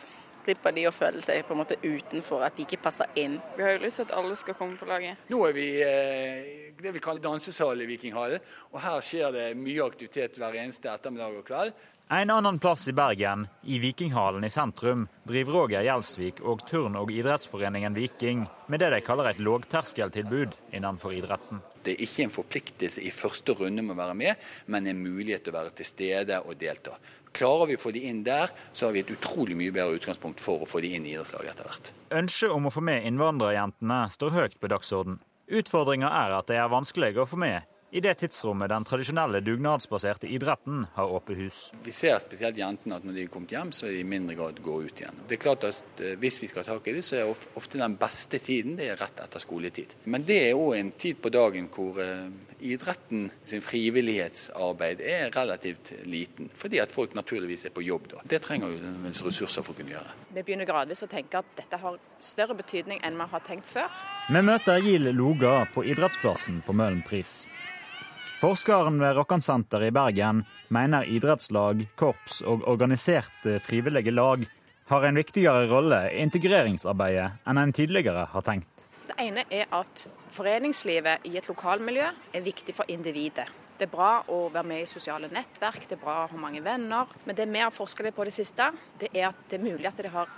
slipper 0.48 0.72
de 0.72 0.86
å 0.88 0.94
føle 0.94 1.20
seg 1.24 1.44
på 1.44 1.54
en 1.54 1.60
måte 1.60 1.76
utenfor, 1.84 2.42
at 2.46 2.56
de 2.56 2.64
ikke 2.64 2.80
passer 2.88 3.10
inn. 3.20 3.36
Vi 3.56 3.64
har 3.66 3.76
jo 3.76 3.84
lyst 3.84 4.00
til 4.00 4.08
at 4.08 4.16
alle 4.16 4.38
skal 4.40 4.56
komme 4.56 4.80
på 4.80 4.88
laget. 4.88 5.28
Nå 5.28 5.42
er 5.44 5.56
vi 5.56 5.68
eh, 5.84 6.72
det 6.78 6.94
vi 6.94 7.02
kaller 7.04 7.22
dansesal 7.24 7.84
i 7.84 7.88
Vikinghallen, 7.90 8.42
og 8.72 8.80
her 8.84 9.04
skjer 9.04 9.34
det 9.34 9.46
mye 9.58 9.84
aktivitet 9.84 10.38
hver 10.40 10.56
eneste 10.62 10.90
ettermiddag 10.92 11.40
og 11.40 11.46
kveld. 11.48 11.86
En 12.10 12.30
annen 12.30 12.58
plass 12.58 12.88
i 12.88 12.92
Bergen, 12.92 13.48
i 13.62 13.78
Vikinghallen 13.78 14.44
i 14.44 14.50
sentrum, 14.50 15.08
driver 15.28 15.52
Roger 15.52 15.82
Gjelsvik 15.84 16.38
og 16.40 16.62
turn- 16.64 16.96
og 16.96 17.10
idrettsforeningen 17.12 17.92
Viking 17.92 18.46
med 18.72 18.80
det 18.80 18.88
de 18.94 19.00
kaller 19.04 19.28
et 19.28 19.42
lågterskeltilbud 19.44 20.56
innenfor 20.72 21.12
idretten. 21.12 21.60
Det 21.84 21.92
er 21.92 22.06
ikke 22.06 22.24
en 22.24 22.32
forpliktelse 22.32 23.04
i 23.04 23.12
første 23.12 23.52
runde 23.60 23.84
med 23.84 23.92
å 23.92 23.98
være 24.00 24.16
med, 24.16 24.48
men 24.72 24.88
en 24.88 25.04
mulighet 25.04 25.44
til 25.44 25.52
å 25.52 25.58
være 25.58 25.76
til 25.76 25.90
stede 25.90 26.40
og 26.40 26.56
delta. 26.56 26.96
Klarer 27.36 27.74
vi 27.74 27.76
å 27.76 27.84
få 27.84 27.92
de 27.92 28.06
inn 28.08 28.24
der, 28.24 28.56
så 28.72 28.88
har 28.88 28.96
vi 28.96 29.04
et 29.04 29.12
utrolig 29.12 29.60
mye 29.60 29.76
bedre 29.76 30.00
utgangspunkt 30.00 30.40
for 30.40 30.64
å 30.64 30.70
få 30.70 30.80
de 30.80 30.96
inn 30.96 31.04
i 31.04 31.12
idrettslaget 31.12 31.52
etter 31.52 31.68
hvert. 31.68 31.96
Ønsket 32.24 32.56
om 32.56 32.70
å 32.70 32.72
få 32.72 32.88
med 32.88 33.04
innvandrerjentene 33.04 34.06
står 34.16 34.38
høyt 34.38 34.56
på 34.56 34.72
dagsorden. 34.72 35.20
Utfordringa 35.44 36.08
er 36.24 36.40
at 36.40 36.48
de 36.48 36.56
er 36.56 36.72
vanskelige 36.72 37.20
å 37.20 37.28
få 37.28 37.36
med 37.44 37.68
i 37.90 38.00
det 38.04 38.14
tidsrommet 38.20 38.68
den 38.68 38.84
tradisjonelle 38.84 39.40
dugnadsbaserte 39.40 40.28
idretten 40.28 40.82
har 40.94 41.12
åpent 41.12 41.38
hus. 41.38 41.60
Vi 41.84 41.92
ser 41.92 42.18
spesielt 42.20 42.58
jentene 42.60 42.98
at 42.98 43.06
når 43.06 43.16
de 43.16 43.22
er 43.24 43.30
kommet 43.32 43.54
hjem, 43.54 43.72
så 43.72 43.88
er 43.88 43.96
de 43.96 44.02
i 44.02 44.08
mindre 44.08 44.36
grad 44.36 44.60
går 44.64 44.90
ut 44.90 45.00
igjen. 45.00 45.22
Det 45.28 45.38
er 45.38 45.42
klart 45.46 45.64
at 45.68 46.02
eh, 46.04 46.16
Hvis 46.18 46.42
vi 46.42 46.50
skal 46.50 46.64
ha 46.64 46.74
tak 46.74 46.88
i 46.90 46.96
det, 46.98 47.04
så 47.06 47.16
er 47.16 47.32
ofte 47.56 47.80
den 47.80 47.96
beste 48.00 48.40
tiden 48.44 48.76
det 48.76 48.90
er 48.92 49.00
rett 49.00 49.22
etter 49.24 49.40
skoletid. 49.40 49.94
Men 50.04 50.26
det 50.28 50.38
er 50.50 50.58
òg 50.58 50.76
en 50.76 50.92
tid 51.00 51.22
på 51.22 51.32
dagen 51.32 51.70
hvor 51.72 52.00
eh, 52.02 52.28
idretten 52.60 53.30
sin 53.44 53.62
frivillighetsarbeid 53.62 55.00
er 55.00 55.32
relativt 55.36 55.92
liten, 56.04 56.50
fordi 56.54 56.82
at 56.82 56.92
folk 56.92 57.14
naturligvis 57.14 57.68
er 57.68 57.74
på 57.74 57.84
jobb 57.86 58.10
da. 58.12 58.22
Det 58.28 58.42
trenger 58.44 58.74
vi 58.74 59.14
ressurser 59.14 59.64
for 59.64 59.72
å 59.72 59.78
kunne 59.78 59.94
gjøre. 59.94 60.16
Vi 60.34 60.42
begynner 60.44 60.68
gradvis 60.68 61.06
å 61.06 61.10
tenke 61.10 61.40
at 61.40 61.56
dette 61.56 61.80
har 61.80 61.98
større 62.20 62.58
betydning 62.58 63.00
enn 63.06 63.16
vi 63.18 63.30
har 63.32 63.46
tenkt 63.46 63.70
før. 63.70 63.88
Vi 64.28 64.44
møter 64.44 64.82
Gil 64.84 65.08
Loga 65.16 65.62
på 65.72 65.86
idrettsplassen 65.86 66.60
på 66.66 66.76
Møhlenpris. 66.76 67.38
Forskeren 68.38 69.00
ved 69.02 69.16
Rokkansenteret 69.18 69.90
i 69.90 69.94
Bergen 69.96 70.44
mener 70.70 71.08
idrettslag, 71.10 71.80
korps 71.98 72.36
og 72.46 72.62
organiserte 72.70 73.56
frivillige 73.58 74.12
lag 74.14 74.44
har 74.92 75.06
en 75.08 75.18
viktigere 75.18 75.64
rolle 75.66 75.98
i 76.12 76.20
integreringsarbeidet 76.22 77.48
enn 77.50 77.58
en 77.58 77.74
tidligere 77.74 78.28
har 78.30 78.46
tenkt. 78.46 78.86
Det 79.08 79.18
ene 79.24 79.42
er 79.50 79.66
at 79.74 80.06
foreningslivet 80.36 81.26
i 81.26 81.34
et 81.40 81.50
lokalmiljø 81.50 82.06
er 82.30 82.46
viktig 82.46 82.78
for 82.78 82.86
individet. 82.86 83.48
Det 83.74 83.88
er 83.88 83.94
bra 83.96 84.12
å 84.30 84.44
være 84.54 84.70
med 84.70 84.84
i 84.84 84.90
sosiale 84.92 85.26
nettverk, 85.34 85.88
det 85.88 85.98
er 85.98 86.04
bra 86.06 86.20
å 86.22 86.28
ha 86.30 86.38
mange 86.38 86.62
venner. 86.62 87.10
Men 87.26 87.34
det 87.34 87.50
vi 87.50 87.64
har 87.66 87.74
forska 87.74 88.06
på 88.14 88.28
det 88.28 88.38
siste, 88.38 88.70
det 89.02 89.10
er 89.16 89.32
at 89.32 89.48
det 89.50 89.58
er 89.58 89.66
mulig 89.66 89.90
at 89.90 89.98
det 89.98 90.14
har 90.14 90.30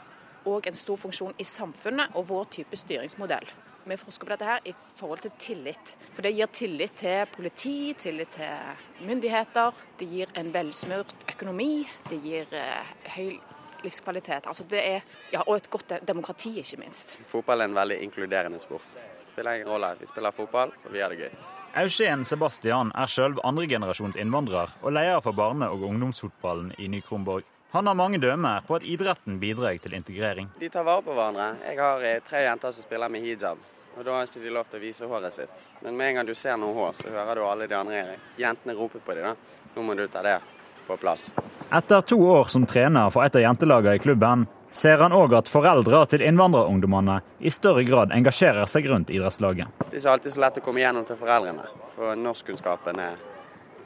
òg 0.49 0.73
en 0.73 0.85
stor 0.87 0.97
funksjon 0.97 1.37
i 1.37 1.45
samfunnet 1.45 2.17
og 2.17 2.33
vår 2.33 2.49
type 2.57 2.81
styringsmodell 2.81 3.45
vi 3.91 3.99
forsker 4.01 4.27
på 4.27 4.33
dette 4.33 4.49
her 4.49 4.67
i 4.71 4.75
forhold 4.99 5.23
til 5.25 5.33
tillit. 5.39 5.95
For 6.15 6.27
det 6.27 6.35
gir 6.37 6.51
tillit 6.55 6.97
til 7.01 7.31
politi, 7.35 7.77
tillit 7.99 8.33
til 8.37 9.07
myndigheter. 9.07 9.73
Det 9.99 10.09
gir 10.11 10.35
en 10.41 10.53
velsmurt 10.55 11.15
økonomi. 11.33 11.87
Det 12.09 12.21
gir 12.25 12.55
eh, 12.57 12.93
høy 13.17 13.39
livskvalitet. 13.85 14.47
Altså 14.47 14.65
det 14.71 14.81
er, 14.81 15.07
ja, 15.33 15.43
og 15.47 15.57
et 15.57 15.71
godt 15.71 15.95
demokrati, 16.09 16.59
ikke 16.61 16.81
minst. 16.81 17.19
Fotball 17.27 17.65
er 17.65 17.71
en 17.71 17.79
veldig 17.79 18.01
inkluderende 18.05 18.61
sport. 18.61 18.89
Det 18.95 19.33
spiller 19.33 19.61
ingen 19.61 19.71
rolle. 19.71 19.95
Vi 20.01 20.07
spiller 20.11 20.31
fotball, 20.31 20.73
og 20.85 20.93
vi 20.93 21.01
har 21.01 21.13
det 21.13 21.19
gøy. 21.25 21.49
Eugen 21.81 22.25
Sebastian 22.27 22.91
er 22.99 23.07
sjøl 23.07 23.39
andregenerasjons 23.47 24.19
innvandrer 24.19 24.73
og 24.83 24.93
leder 24.93 25.21
for 25.23 25.33
barne- 25.33 25.71
og 25.71 25.85
ungdomsfotballen 25.87 26.73
i 26.79 26.89
Ny-Kronborg. 26.91 27.47
Han 27.71 27.87
har 27.87 27.95
mange 27.95 28.19
dømmer 28.19 28.65
på 28.67 28.75
at 28.75 28.83
idretten 28.83 29.37
bidrar 29.39 29.77
til 29.79 29.95
integrering. 29.95 30.49
De 30.59 30.69
tar 30.69 30.83
vare 30.83 31.05
på 31.07 31.15
hverandre. 31.15 31.53
Jeg 31.69 31.79
har 31.79 32.03
eh, 32.03 32.23
tre 32.27 32.43
jenter 32.43 32.75
som 32.75 32.83
spiller 32.83 33.09
med 33.09 33.23
hijab. 33.23 33.59
Og 33.99 34.05
Da 34.05 34.13
har 34.13 34.25
ikke 34.25 34.43
de 34.45 34.51
lov 34.55 34.69
til 34.71 34.79
å 34.79 34.83
vise 34.83 35.07
håret 35.11 35.35
sitt. 35.35 35.67
Men 35.83 35.97
med 35.97 36.09
en 36.09 36.15
gang 36.21 36.27
du 36.27 36.35
ser 36.35 36.57
noe 36.57 36.75
hår, 36.75 36.93
så 37.01 37.11
hører 37.11 37.35
du 37.35 37.45
alle 37.45 37.67
de 37.67 37.75
andre 37.77 38.05
jentene 38.39 38.75
rope 38.79 38.99
på 39.05 39.15
dem. 39.15 39.25
da. 39.25 39.35
Nå 39.75 39.83
må 39.83 39.95
du 39.95 40.07
ta 40.09 40.23
det 40.23 40.39
på 40.87 40.97
plass. 40.97 41.35
Etter 41.73 42.01
to 42.01 42.17
år 42.31 42.49
som 42.51 42.67
trener 42.67 43.11
for 43.11 43.23
et 43.25 43.37
av 43.37 43.43
jentelagene 43.43 43.95
i 43.95 44.03
klubben, 44.03 44.47
ser 44.71 44.99
han 44.99 45.13
òg 45.13 45.35
at 45.39 45.51
foreldre 45.51 46.05
til 46.07 46.23
innvandrerungdommene 46.23 47.21
i 47.39 47.51
større 47.51 47.85
grad 47.85 48.15
engasjerer 48.15 48.67
seg 48.71 48.87
rundt 48.91 49.11
idrettslaget. 49.11 49.69
Det 49.91 49.99
er 49.99 50.01
ikke 50.01 50.15
alltid 50.15 50.35
så 50.35 50.41
lett 50.47 50.59
å 50.59 50.65
komme 50.65 50.83
igjennom 50.83 51.07
til 51.07 51.19
foreldrene, 51.21 51.67
for 51.97 52.17
norskkunnskapen 52.17 53.03
er, 53.03 53.19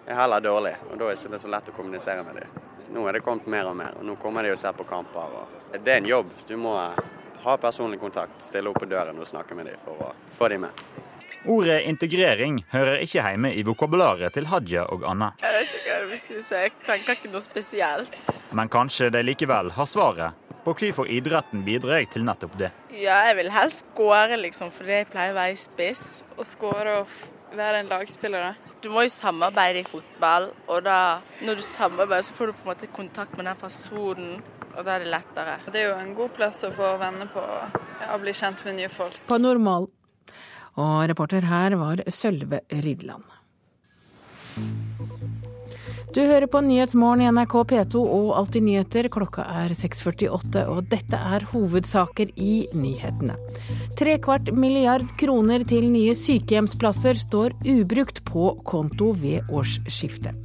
er 0.06 0.20
heller 0.20 0.44
dårlig. 0.44 0.76
og 0.90 0.98
Da 0.98 1.08
er 1.08 1.16
det 1.16 1.24
ikke 1.24 1.42
så 1.42 1.52
lett 1.52 1.68
å 1.72 1.76
kommunisere 1.76 2.24
med 2.24 2.40
dem. 2.40 2.62
Nå 2.94 3.08
er 3.08 3.16
det 3.16 3.24
kommet 3.24 3.46
mer 3.50 3.66
og 3.72 3.76
mer, 3.76 3.96
og 3.98 4.04
nå 4.06 4.16
kommer 4.22 4.44
de 4.44 4.52
og 4.54 4.60
ser 4.60 4.76
på 4.76 4.84
kamper. 4.86 5.38
Det 5.72 5.88
er 5.88 5.96
en 5.96 6.06
jobb. 6.06 6.30
Du 6.46 6.56
må 6.60 6.76
ha 7.44 7.56
personlig 7.60 8.00
kontakt, 8.00 8.40
stille 8.42 8.70
opp 8.70 8.80
på 8.80 8.88
døren 8.90 9.18
og 9.20 9.28
snakke 9.28 9.56
med 9.56 9.68
dem 9.70 9.80
for 9.84 10.00
å 10.00 10.12
få 10.34 10.48
dem 10.52 10.66
med. 10.66 10.84
Ordet 11.44 11.82
integrering 11.84 12.62
hører 12.72 13.02
ikke 13.04 13.20
hjemme 13.20 13.50
i 13.52 13.62
vokabularet 13.66 14.32
til 14.32 14.48
Hadia 14.48 14.86
og 14.88 15.04
Anna. 15.04 15.34
Jeg 15.42 15.58
vet 15.58 15.74
ikke 15.76 15.90
hva 15.90 15.98
det 16.00 16.08
betyr, 16.14 16.40
så 16.46 16.62
jeg 16.62 16.72
tenker 16.86 17.18
ikke 17.18 17.32
noe 17.34 17.44
spesielt. 17.44 18.16
Men 18.56 18.72
kanskje 18.72 19.10
de 19.12 19.20
likevel 19.26 19.68
har 19.76 19.90
svaret 19.90 20.40
på 20.64 20.72
hvorfor 20.72 21.10
idretten 21.12 21.60
bidrar 21.66 22.06
til 22.08 22.24
nettopp 22.24 22.56
det. 22.62 22.70
Ja, 22.96 23.18
jeg 23.28 23.36
vil 23.42 23.52
helst 23.52 23.84
skåre, 23.84 24.38
liksom, 24.40 24.72
fordi 24.72 25.02
jeg 25.02 25.10
pleier 25.12 25.34
å 25.34 25.36
være 25.36 25.52
i 25.52 25.60
spiss. 25.60 26.04
Å 26.40 26.48
skåre 26.48 26.96
og 27.02 27.12
være 27.58 27.82
en 27.82 27.92
lagspiller, 27.92 28.48
da? 28.48 28.72
Du 28.80 28.88
må 28.92 29.04
jo 29.04 29.12
samarbeide 29.12 29.82
i 29.84 29.88
fotball, 29.88 30.50
og 30.68 30.82
da, 30.84 31.20
når 31.44 31.60
du 31.60 31.64
samarbeider, 31.64 32.24
så 32.24 32.36
får 32.36 32.50
du 32.50 32.56
på 32.56 32.64
en 32.64 32.72
måte 32.72 32.88
kontakt 32.92 33.36
med 33.36 33.48
den 33.48 33.60
personen, 33.60 34.40
og 34.74 34.84
da 34.86 34.96
er 34.96 35.04
det 35.04 35.12
lettere. 35.12 35.58
Det 35.70 35.80
er 35.80 35.88
jo 35.90 35.98
en 36.00 36.14
god 36.16 36.32
plass 36.36 36.64
å 36.66 36.72
få 36.74 36.94
venner 37.00 37.30
på, 37.32 37.44
og 37.44 38.24
bli 38.24 38.34
kjent 38.36 38.64
med 38.66 38.78
nye 38.80 38.90
folk. 38.92 39.20
På 39.28 39.38
normal. 39.40 39.88
Og 40.82 40.96
reporter 41.06 41.46
her 41.46 41.76
var 41.78 42.02
Sølve 42.10 42.64
Rydland. 42.72 43.24
Du 46.14 46.20
hører 46.22 46.46
på 46.46 46.60
Nyhetsmorgen 46.62 47.24
i 47.24 47.30
NRK 47.34 47.54
P2 47.72 47.98
og 47.98 48.28
Alltid 48.38 48.62
nyheter. 48.62 49.08
Klokka 49.10 49.42
er 49.64 49.72
6.48, 49.74 50.60
og 50.70 50.86
dette 50.92 51.18
er 51.18 51.42
hovedsaker 51.50 52.30
i 52.38 52.68
nyhetene. 52.70 53.34
Trekvart 53.98 54.52
milliard 54.54 55.08
kroner 55.18 55.64
til 55.66 55.88
nye 55.90 56.14
sykehjemsplasser 56.14 57.18
står 57.18 57.56
ubrukt 57.66 58.22
på 58.28 58.52
konto 58.62 59.10
ved 59.18 59.50
årsskiftet. 59.50 60.38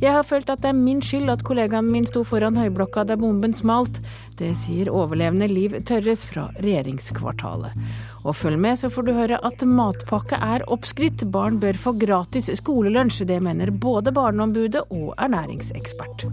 Jeg 0.00 0.16
har 0.16 0.24
følt 0.24 0.48
at 0.48 0.62
det 0.64 0.70
er 0.72 0.80
min 0.80 1.04
skyld 1.04 1.28
at 1.28 1.44
kollegaen 1.44 1.92
min 1.92 2.08
sto 2.08 2.24
foran 2.24 2.56
høyblokka 2.56 3.04
da 3.04 3.18
bomben 3.20 3.52
smalt. 3.52 4.00
Det 4.40 4.54
sier 4.56 4.88
overlevende 4.88 5.50
Liv 5.52 5.76
Tørres 5.84 6.24
fra 6.24 6.48
regjeringskvartalet. 6.62 7.76
Og 8.24 8.36
følg 8.36 8.60
med, 8.60 8.76
så 8.76 8.90
får 8.92 9.06
du 9.06 9.14
høre 9.16 9.40
at 9.46 9.64
matpakke 9.64 10.36
er 10.36 10.66
oppskrytt. 10.68 11.24
Barn 11.32 11.60
bør 11.62 11.78
få 11.80 11.94
gratis 12.00 12.50
skolelunsj. 12.60 13.24
Det 13.30 13.40
mener 13.44 13.72
både 13.72 14.12
Barneombudet 14.12 14.84
og 14.90 15.14
ernæringsekspert. 15.16 16.28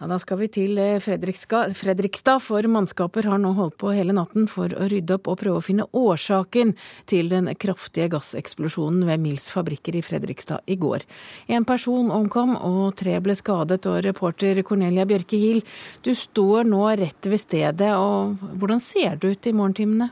Ja, 0.00 0.06
Da 0.08 0.16
skal 0.16 0.38
vi 0.40 0.46
til 0.48 0.78
eh, 0.80 0.96
Fredrikstad, 0.96 2.40
for 2.40 2.64
mannskaper 2.72 3.26
har 3.28 3.40
nå 3.40 3.50
holdt 3.52 3.76
på 3.82 3.90
hele 3.92 4.14
natten 4.16 4.46
for 4.48 4.72
å 4.72 4.86
rydde 4.88 5.18
opp 5.18 5.28
og 5.28 5.42
prøve 5.42 5.60
å 5.60 5.64
finne 5.64 5.84
årsaken 5.92 6.72
til 7.10 7.28
den 7.28 7.50
kraftige 7.60 8.08
gasseksplosjonen 8.14 9.04
ved 9.04 9.20
Mills 9.20 9.50
fabrikker 9.52 9.98
i 9.98 10.00
Fredrikstad 10.00 10.64
i 10.64 10.78
går. 10.80 11.04
En 11.52 11.68
person 11.68 12.08
omkom 12.16 12.56
og 12.56 12.94
tre 12.96 13.18
ble 13.20 13.36
skadet, 13.36 13.84
og 13.90 14.00
reporter 14.06 14.62
Cornelia 14.64 15.04
Bjørke 15.04 15.36
Hiel, 15.36 15.60
du 16.00 16.14
står 16.16 16.64
nå 16.70 16.80
rett 16.96 17.28
ved 17.28 17.44
stedet, 17.44 17.92
og 17.92 18.40
hvordan 18.56 18.80
ser 18.80 19.20
det 19.20 19.34
ut 19.36 19.52
i 19.52 19.54
morgentimene? 19.60 20.08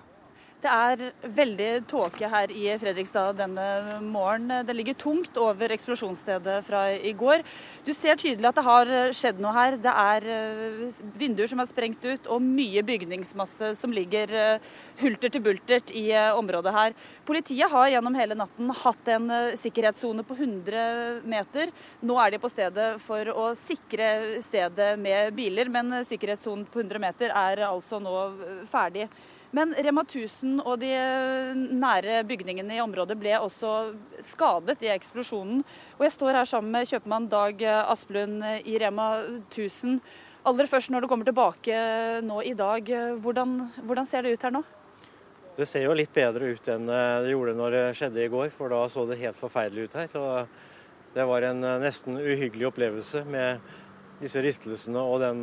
Det 0.58 0.70
er 0.74 1.02
veldig 1.36 1.66
tåke 1.86 2.26
her 2.26 2.50
i 2.50 2.64
Fredrikstad 2.82 3.36
denne 3.38 3.98
morgenen. 4.02 4.64
Det 4.66 4.74
ligger 4.74 4.96
tungt 4.98 5.36
over 5.38 5.70
eksplosjonsstedet 5.70 6.56
fra 6.66 6.80
i 6.98 7.12
går. 7.14 7.44
Du 7.86 7.92
ser 7.94 8.18
tydelig 8.18 8.48
at 8.50 8.58
det 8.58 8.64
har 8.66 8.90
skjedd 9.14 9.38
noe 9.38 9.52
her. 9.54 9.76
Det 9.78 9.92
er 9.92 10.26
eh, 10.34 10.98
vinduer 11.20 11.52
som 11.52 11.62
er 11.62 11.70
sprengt 11.70 12.02
ut, 12.02 12.26
og 12.26 12.42
mye 12.42 12.82
bygningsmasse 12.82 13.70
som 13.78 13.94
ligger 13.94 14.34
eh, 14.34 14.66
hulter 14.98 15.30
til 15.30 15.46
bultert 15.46 15.94
i 15.94 16.08
eh, 16.10 16.32
området 16.34 16.74
her. 16.74 16.98
Politiet 17.30 17.70
har 17.70 17.94
gjennom 17.94 18.18
hele 18.18 18.40
natten 18.42 18.74
hatt 18.82 19.14
en 19.14 19.30
sikkerhetssone 19.62 20.26
på 20.26 20.40
100 20.40 21.22
meter. 21.22 21.70
Nå 22.02 22.18
er 22.18 22.34
de 22.34 22.42
på 22.42 22.50
stedet 22.50 22.90
for 23.06 23.30
å 23.30 23.52
sikre 23.62 24.42
stedet 24.42 24.96
med 24.98 25.30
biler, 25.38 25.70
men 25.70 26.00
sikkerhetssonen 26.02 26.66
på 26.66 26.82
100 26.82 27.06
meter 27.06 27.38
er 27.46 27.68
altså 27.70 28.02
nå 28.02 28.18
ferdig. 28.74 29.06
Men 29.56 29.72
Rema 29.72 30.02
1000 30.04 30.60
og 30.60 30.74
de 30.82 30.90
nære 31.80 32.20
bygningene 32.28 32.76
i 32.76 32.82
området 32.84 33.16
ble 33.16 33.32
også 33.40 33.94
skadet 34.28 34.82
i 34.84 34.90
eksplosjonen. 34.92 35.62
Og 35.96 36.04
jeg 36.04 36.14
står 36.18 36.36
her 36.36 36.48
sammen 36.48 36.74
med 36.74 36.88
kjøpmann 36.90 37.28
Dag 37.32 37.62
Asplund 37.64 38.44
i 38.68 38.76
Rema 38.82 39.08
1000. 39.48 40.02
Aller 40.48 40.68
først 40.68 40.92
når 40.92 41.04
du 41.04 41.08
kommer 41.08 41.28
tilbake 41.28 41.78
nå 42.24 42.42
i 42.44 42.52
dag, 42.56 42.92
hvordan, 43.24 43.56
hvordan 43.88 44.10
ser 44.10 44.24
det 44.24 44.36
ut 44.36 44.44
her 44.44 44.54
nå? 44.58 44.62
Det 45.58 45.66
ser 45.66 45.88
jo 45.88 45.96
litt 45.96 46.12
bedre 46.14 46.52
ut 46.54 46.68
enn 46.70 46.84
det 46.86 47.32
gjorde 47.32 47.56
når 47.58 47.74
det 47.74 47.86
skjedde 47.98 48.22
i 48.22 48.30
går, 48.30 48.52
for 48.54 48.70
da 48.70 48.84
så 48.92 49.08
det 49.08 49.18
helt 49.24 49.40
forferdelig 49.40 49.88
ut 49.88 49.96
her. 49.98 50.12
Og 50.20 51.16
det 51.16 51.24
var 51.26 51.48
en 51.48 51.64
nesten 51.82 52.20
uhyggelig 52.20 52.68
opplevelse 52.68 53.24
med 53.26 53.64
disse 54.20 54.44
rystelsene 54.44 55.00
og 55.02 55.24
den 55.24 55.42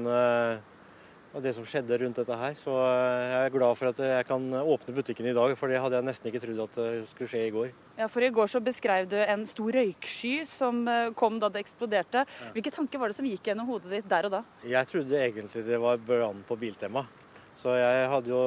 og 1.35 1.43
det 1.43 1.51
som 1.57 1.65
skjedde 1.67 1.97
rundt 1.99 2.19
dette 2.21 2.35
her. 2.39 2.53
Så 2.61 2.71
eh, 2.71 3.23
jeg 3.33 3.39
er 3.49 3.53
glad 3.53 3.79
for 3.79 3.91
at 3.91 3.99
jeg 4.07 4.27
kan 4.29 4.45
åpne 4.61 4.95
butikken 4.95 5.27
i 5.27 5.35
dag, 5.35 5.55
for 5.59 5.71
det 5.71 5.81
hadde 5.83 5.99
jeg 5.99 6.07
nesten 6.07 6.31
ikke 6.31 6.41
trodd 6.45 6.61
at 6.63 6.77
det 6.79 6.87
skulle 7.11 7.31
skje 7.33 7.41
i 7.49 7.51
går. 7.55 7.73
Ja, 7.99 8.07
for 8.11 8.23
I 8.23 8.31
går 8.37 8.51
så 8.51 8.61
beskrev 8.63 9.09
du 9.11 9.17
en 9.19 9.43
stor 9.49 9.75
røyksky 9.75 10.33
som 10.47 10.85
eh, 10.91 11.11
kom 11.19 11.41
da 11.43 11.51
det 11.51 11.65
eksploderte. 11.65 12.23
Hvilke 12.55 12.73
tanker 12.73 13.01
var 13.01 13.11
det 13.11 13.19
som 13.19 13.27
gikk 13.27 13.51
gjennom 13.51 13.67
hodet 13.67 13.91
ditt 13.97 14.09
der 14.11 14.29
og 14.29 14.37
da? 14.37 14.41
Jeg 14.63 14.91
trodde 14.91 15.21
egentlig 15.27 15.65
det 15.67 15.81
var 15.83 15.99
brann 16.07 16.43
på 16.47 16.59
Biltema. 16.59 17.03
Så 17.59 17.75
jeg 17.79 18.07
hadde 18.11 18.31
jo 18.31 18.41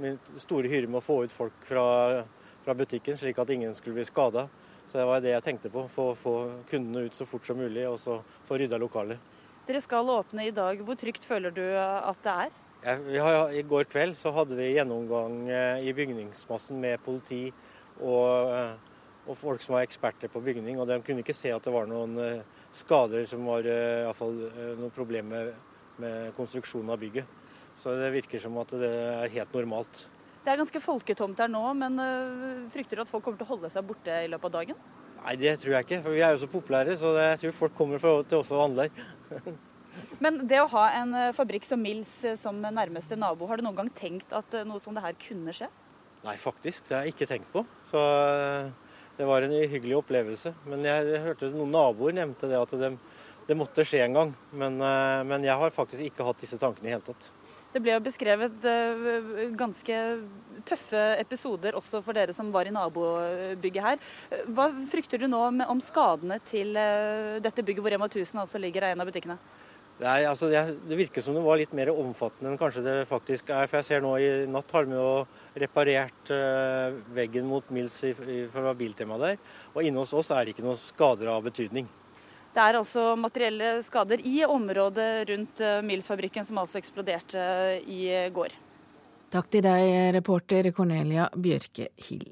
min 0.00 0.20
store 0.40 0.68
hyre 0.72 0.88
med 0.88 1.02
å 1.02 1.04
få 1.04 1.22
ut 1.24 1.32
folk 1.32 1.66
fra, 1.68 2.24
fra 2.64 2.76
butikken, 2.76 3.16
slik 3.20 3.40
at 3.40 3.52
ingen 3.52 3.76
skulle 3.76 3.98
bli 3.98 4.06
skada. 4.08 4.46
Så 4.88 5.00
det 5.00 5.04
var 5.08 5.20
det 5.24 5.32
jeg 5.32 5.44
tenkte 5.44 5.72
på. 5.72 5.84
Få, 5.92 6.12
få 6.16 6.34
kundene 6.70 7.06
ut 7.08 7.16
så 7.16 7.26
fort 7.28 7.44
som 7.48 7.60
mulig, 7.60 7.84
og 7.88 7.98
så 8.00 8.20
få 8.48 8.60
rydda 8.60 8.80
lokalet. 8.80 9.32
Dere 9.64 9.80
skal 9.80 10.10
åpne 10.12 10.44
i 10.44 10.52
dag. 10.52 10.80
Hvor 10.84 10.96
trygt 11.00 11.24
føler 11.24 11.52
du 11.54 11.62
at 11.64 12.20
det 12.24 12.32
er? 12.32 12.56
Ja, 12.84 13.28
I 13.48 13.62
går 13.64 13.86
kveld 13.88 14.18
så 14.20 14.28
hadde 14.36 14.58
vi 14.58 14.74
gjennomgang 14.74 15.46
eh, 15.48 15.86
i 15.88 15.92
bygningsmassen 15.96 16.76
med 16.82 17.00
politi 17.00 17.46
og, 17.96 18.50
eh, 18.52 18.74
og, 19.24 19.38
folk 19.40 19.64
som 19.64 19.78
var 19.78 19.86
eksperter 19.86 20.28
på 20.28 20.42
bygning. 20.44 20.76
og 20.76 20.90
De 20.90 20.98
kunne 21.00 21.24
ikke 21.24 21.36
se 21.36 21.48
at 21.54 21.64
det 21.64 21.72
var 21.72 21.88
noen 21.88 22.18
eh, 22.20 22.58
skader 22.76 23.24
som 23.30 23.46
var 23.48 23.64
iallfall 23.64 24.36
noen 24.76 24.92
problemer 24.92 25.54
med, 25.54 25.54
med 26.04 26.34
konstruksjonen 26.36 26.92
av 26.92 27.00
bygget. 27.00 27.40
Så 27.80 27.94
det 27.96 28.12
virker 28.18 28.42
som 28.42 28.58
at 28.60 28.74
det 28.76 28.90
er 28.92 29.32
helt 29.32 29.56
normalt. 29.56 30.02
Det 30.44 30.52
er 30.52 30.60
ganske 30.60 30.82
folketomt 30.84 31.40
her 31.40 31.48
nå, 31.48 31.62
men 31.78 31.96
frykter 32.74 33.00
du 33.00 33.06
at 33.06 33.08
folk 33.08 33.24
kommer 33.24 33.40
til 33.40 33.48
å 33.48 33.54
holde 33.54 33.72
seg 33.72 33.86
borte 33.88 34.18
i 34.26 34.28
løpet 34.28 34.50
av 34.50 34.56
dagen? 34.58 34.84
Nei, 35.24 35.36
det 35.40 35.54
tror 35.60 35.78
jeg 35.78 35.86
ikke. 35.86 36.02
For 36.04 36.12
vi 36.12 36.24
er 36.24 36.34
jo 36.34 36.42
så 36.42 36.50
populære, 36.52 36.96
så 37.00 37.14
jeg 37.16 37.38
tror 37.40 37.56
folk 37.62 37.78
kommer 37.78 38.02
til 38.02 38.40
oss 38.40 38.52
og 38.52 38.66
handler. 38.66 38.92
Men 40.24 40.42
det 40.48 40.60
å 40.62 40.70
ha 40.74 40.84
en 41.00 41.14
eh, 41.16 41.32
fabrikk 41.36 41.66
som 41.68 41.80
Mills 41.82 42.12
eh, 42.26 42.36
som 42.40 42.60
nærmeste 42.62 43.16
nabo, 43.18 43.48
har 43.48 43.58
du 43.58 43.64
noen 43.66 43.78
gang 43.78 43.90
tenkt 43.96 44.34
at 44.36 44.56
eh, 44.56 44.66
noe 44.68 44.82
som 44.82 44.96
det 44.96 45.04
her 45.04 45.16
kunne 45.20 45.54
skje? 45.54 45.70
Nei, 46.24 46.36
faktisk. 46.40 46.86
Det 46.88 46.96
har 46.96 47.06
jeg 47.06 47.14
ikke 47.14 47.28
tenkt 47.28 47.50
på. 47.52 47.64
Så 47.88 48.00
det 49.18 49.26
var 49.28 49.44
en 49.44 49.52
hyggelig 49.52 49.98
opplevelse. 49.98 50.54
Men 50.70 50.86
jeg 50.86 51.20
hørte 51.24 51.50
noen 51.52 51.74
naboer 51.74 52.16
nevnte 52.16 52.48
det 52.48 52.56
at 52.56 52.72
det, 52.80 52.94
det 53.48 53.56
måtte 53.60 53.84
skje 53.84 54.00
en 54.06 54.16
gang. 54.16 54.32
Men, 54.56 54.78
men, 55.28 55.44
jeg 55.44 55.60
har 55.60 55.74
faktisk 55.76 56.00
ikke 56.06 56.24
hatt 56.24 56.40
disse 56.40 56.56
tankene 56.62 56.88
i 56.88 56.94
hele 56.94 57.04
tatt. 57.04 57.28
Det 57.74 57.82
ble 57.82 57.96
jo 57.96 58.04
beskrevet 58.04 58.66
ganske 59.58 59.98
tøffe 60.64 61.02
episoder 61.18 61.74
også 61.74 61.98
for 62.06 62.14
dere 62.14 62.32
som 62.36 62.52
var 62.54 62.70
i 62.70 62.74
nabobygget 62.74 63.82
her. 63.82 63.98
Hva 64.54 64.68
frykter 64.92 65.18
du 65.18 65.26
nå 65.26 65.42
om 65.66 65.82
skadene 65.82 66.38
til 66.46 66.70
dette 67.42 67.66
bygget 67.66 67.82
hvor 67.82 67.96
Rema 67.96 68.06
1000 68.06 68.44
altså 68.44 68.62
ligger 68.62 68.86
i 68.86 68.94
en 68.94 69.02
av 69.02 69.10
butikkene? 69.10 69.40
Nei, 69.94 70.24
altså 70.26 70.48
det, 70.50 70.60
det, 70.88 70.96
virker 70.98 71.22
som 71.22 71.36
det 71.36 71.42
var 71.44 71.60
litt 71.60 71.74
mer 71.76 71.92
omfattende 71.92 72.50
enn 72.50 72.58
kanskje 72.58 72.82
det 72.82 72.94
faktisk 73.06 73.52
er. 73.54 73.68
For 73.70 73.78
jeg 73.78 73.86
ser 73.86 74.02
nå 74.02 74.16
i 74.18 74.30
natt 74.50 74.72
har 74.74 74.88
de 74.88 74.96
jo 74.96 75.10
reparert 75.62 76.32
uh, 76.34 76.96
veggen 77.14 77.46
mot 77.46 77.68
Mills 77.74 78.00
i, 78.02 78.10
i, 78.26 78.40
fra 78.50 78.74
Biltema 78.74 79.20
der. 79.22 79.38
Og 79.70 79.86
inne 79.86 80.02
hos 80.02 80.14
oss 80.18 80.32
er 80.34 80.42
det 80.42 80.56
ikke 80.56 80.66
noen 80.66 80.80
skader 80.80 81.30
av 81.30 81.46
betydning. 81.46 81.86
Det 82.54 82.62
er 82.62 82.78
altså 82.78 83.16
materielle 83.18 83.70
skader 83.82 84.22
i 84.22 84.44
området 84.46 85.08
rundt 85.30 85.62
uh, 85.64 85.80
Mills-fabrikken 85.82 86.46
som 86.46 86.60
altså 86.62 86.78
eksploderte 86.78 87.40
uh, 87.40 87.90
i 87.90 88.06
går. 88.34 88.54
Takk 89.34 89.50
til 89.50 89.64
deg, 89.66 90.14
reporter 90.14 90.70
Cornelia 90.70 91.26
Bjørke 91.34 91.88
Hill. 92.06 92.28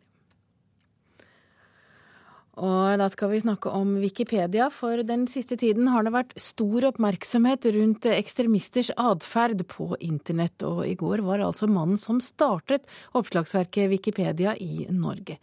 Og 2.60 2.98
da 3.00 3.06
skal 3.08 3.30
vi 3.32 3.40
snakke 3.40 3.70
om 3.72 3.94
Wikipedia, 4.02 4.66
for 4.68 5.00
den 5.08 5.24
siste 5.30 5.56
tiden 5.56 5.86
har 5.88 6.04
det 6.04 6.12
vært 6.12 6.34
stor 6.36 6.84
oppmerksomhet 6.90 7.64
rundt 7.72 8.08
ekstremisters 8.12 8.90
atferd 9.00 9.64
på 9.72 9.94
internett, 10.04 10.60
og 10.68 10.82
i 10.84 10.96
går 11.00 11.24
var 11.24 11.40
altså 11.40 11.68
mannen 11.70 11.96
som 12.00 12.20
startet 12.20 12.84
oppslagsverket 13.16 13.88
Wikipedia 13.94 14.52
i 14.60 14.84
Norge. 14.92 15.38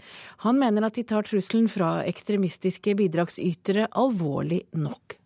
Han 0.46 0.62
mener 0.62 0.86
at 0.86 1.00
de 1.00 1.08
tar 1.10 1.26
trusselen 1.26 1.66
fra 1.72 2.04
ekstremistiske 2.06 2.94
bidragsytere 3.02 3.90
alvorlig 3.98 4.68
nok. 4.78 5.19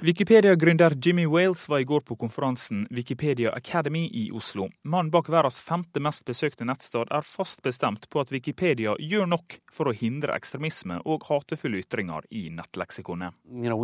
Wikipedia-gründer 0.00 0.92
Jimmy 1.00 1.26
Wales 1.26 1.68
var 1.68 1.78
i 1.78 1.84
går 1.84 2.00
på 2.00 2.16
konferansen 2.16 2.86
Wikipedia 2.90 3.52
Academy 3.52 4.04
i 4.12 4.30
Oslo. 4.32 4.68
Mannen 4.82 5.10
bak 5.10 5.28
verdens 5.32 5.60
femte 5.60 6.00
mest 6.04 6.24
besøkte 6.28 6.66
nettsted 6.68 7.08
er 7.10 7.24
fast 7.24 7.62
bestemt 7.64 8.08
på 8.10 8.20
at 8.20 8.32
Wikipedia 8.34 8.96
gjør 9.00 9.26
nok 9.30 9.58
for 9.72 9.88
å 9.88 9.96
hindre 9.96 10.36
ekstremisme 10.36 11.00
og 11.04 11.24
hatefulle 11.30 11.80
ytringer 11.84 12.28
i 12.30 12.50
nettleksikonet. 12.52 13.32
You 13.50 13.72
know, 13.72 13.80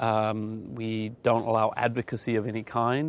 um, 0.00 0.76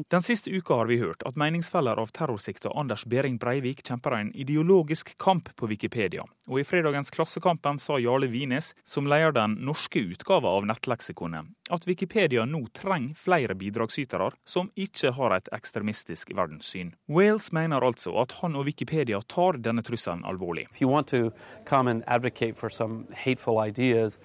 Den 0.10 0.21
siste 0.21 0.49
uka 0.51 0.73
har 0.73 0.86
vi 0.86 0.97
hørt 0.97 1.23
at 1.25 1.39
meningsfeller 1.39 1.99
av 2.01 2.12
terrorsikta 2.12 2.71
Anders 2.75 3.06
Behring 3.06 3.38
Breivik 3.38 3.84
kjemper 3.88 4.17
en 4.17 4.34
ideologisk 4.36 5.17
kamp 5.17 5.49
på 5.56 5.67
Wikipedia. 5.71 6.25
Og 6.49 6.60
i 6.60 6.65
fredagens 6.67 7.13
Klassekampen 7.13 7.80
sa 7.80 7.99
Jarle 8.01 8.27
Wines, 8.27 8.73
som 8.84 9.08
leder 9.08 9.32
den 9.36 9.56
norske 9.63 10.01
utgava 10.04 10.51
av 10.58 10.65
nettleksikonet, 10.67 11.47
at 11.71 11.88
Wikipedia 11.88 12.43
nå 12.45 12.65
trenger 12.75 13.15
flere 13.15 13.56
bidragsytere 13.56 14.32
som 14.43 14.71
ikke 14.75 15.13
har 15.15 15.38
et 15.38 15.51
ekstremistisk 15.56 16.34
verdenssyn. 16.36 16.91
Wales 17.08 17.51
mener 17.56 17.86
altså 17.86 18.17
at 18.19 18.36
han 18.41 18.58
og 18.60 18.67
Wikipedia 18.67 19.21
tar 19.32 19.62
denne 19.63 19.86
trusselen 19.86 20.25
alvorlig. 20.27 20.67
If 20.71 20.82
you 20.82 20.91
want 20.91 21.08
to 21.15 21.32
come 21.65 21.88
and 21.88 22.04
advocate 22.08 22.58
for 22.60 22.69
some 22.69 23.06
hateful 23.15 23.62
ideas, 23.63 24.19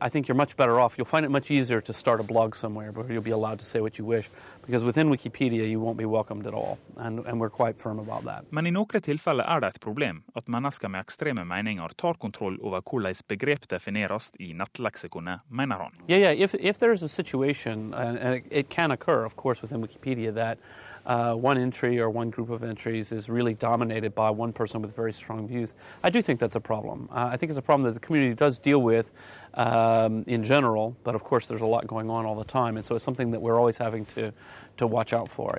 I 0.00 0.08
think 0.08 0.28
you're 0.28 0.36
much 0.36 0.56
better 0.56 0.80
off. 0.80 0.96
You'll 0.96 1.06
find 1.06 1.24
it 1.24 1.30
much 1.30 1.50
easier 1.50 1.80
to 1.80 1.92
start 1.92 2.20
a 2.20 2.22
blog 2.22 2.54
somewhere 2.54 2.92
where 2.92 3.10
you'll 3.10 3.22
be 3.22 3.30
allowed 3.30 3.58
to 3.60 3.66
say 3.66 3.80
what 3.80 3.98
you 3.98 4.04
wish. 4.04 4.28
Because 4.66 4.82
within 4.84 5.08
Wikipedia 5.10 5.68
you 5.68 5.78
won't 5.80 5.96
be 5.96 6.04
welcomed 6.04 6.46
at 6.46 6.54
all. 6.54 6.78
And, 6.96 7.24
and 7.26 7.40
we're 7.40 7.50
quite 7.50 7.78
firm 7.78 7.98
about 7.98 8.24
that. 8.24 8.52
Men 8.52 8.66
i 8.66 8.72
noen 8.74 9.02
tilfeller 9.02 9.46
er 9.46 9.60
det 9.60 9.76
et 9.76 9.80
problem 9.80 10.24
at 10.34 10.48
mennesker 10.50 10.90
med 10.90 11.04
ekstreme 11.06 11.44
meninger 11.46 11.94
tar 11.96 12.18
kontroll 12.18 12.58
over 12.62 12.82
hvordan 12.82 13.14
begrep 13.28 13.68
defineres 13.70 14.32
i 14.40 14.52
nettleksikonet, 14.52 15.46
mener 15.48 15.76
han. 15.76 15.94
Yeah, 16.08 16.18
yeah. 16.18 16.32
If, 16.32 16.54
if 16.54 16.78
there 16.78 16.92
is 16.92 17.02
a 17.02 17.08
situation, 17.08 17.94
and 17.94 18.18
it, 18.18 18.44
it 18.50 18.68
can 18.68 18.90
occur, 18.90 19.24
of 19.24 19.36
course, 19.36 19.62
within 19.62 19.80
Wikipedia, 19.82 20.34
that 20.34 20.58
uh, 21.06 21.34
one 21.34 21.58
entry 21.58 22.00
or 22.00 22.10
one 22.10 22.30
group 22.30 22.50
of 22.50 22.64
entries 22.64 23.12
is 23.12 23.28
really 23.28 23.54
dominated 23.54 24.14
by 24.14 24.30
one 24.30 24.52
person 24.52 24.82
with 24.82 24.94
very 24.94 25.12
strong 25.12 25.46
views, 25.46 25.72
I 26.02 26.10
do 26.10 26.20
think 26.20 26.40
that's 26.40 26.56
a 26.56 26.60
problem. 26.60 27.08
Uh, 27.12 27.30
I 27.32 27.36
think 27.36 27.50
it's 27.50 27.58
a 27.58 27.62
problem 27.62 27.84
that 27.84 27.94
the 27.94 28.04
community 28.06 28.34
does 28.34 28.58
deal 28.58 28.82
with 28.82 29.12
um, 29.56 30.24
in 30.26 30.44
general, 30.44 30.94
but 31.04 31.14
of 31.14 31.24
course 31.24 31.46
there's 31.46 31.62
a 31.62 31.66
lot 31.66 31.86
going 31.86 32.10
on 32.10 32.26
all 32.26 32.36
the 32.36 32.44
time, 32.44 32.76
and 32.76 32.84
so 32.84 32.94
it's 32.94 33.04
something 33.04 33.30
that 33.30 33.40
we're 33.40 33.58
always 33.58 33.78
having 33.78 34.04
to, 34.04 34.32
to 34.76 34.86
watch 34.86 35.12
out 35.12 35.28
for. 35.28 35.58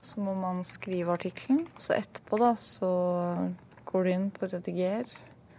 Så 0.00 0.20
må 0.20 0.34
man 0.34 0.64
skrive 0.64 1.12
artikkelen, 1.12 1.66
så 1.78 1.92
etterpå 1.92 2.38
da, 2.40 2.54
så 2.56 2.90
går 3.84 4.04
du 4.04 4.10
inn 4.10 4.30
på 4.30 4.46
rediger. 4.48 5.04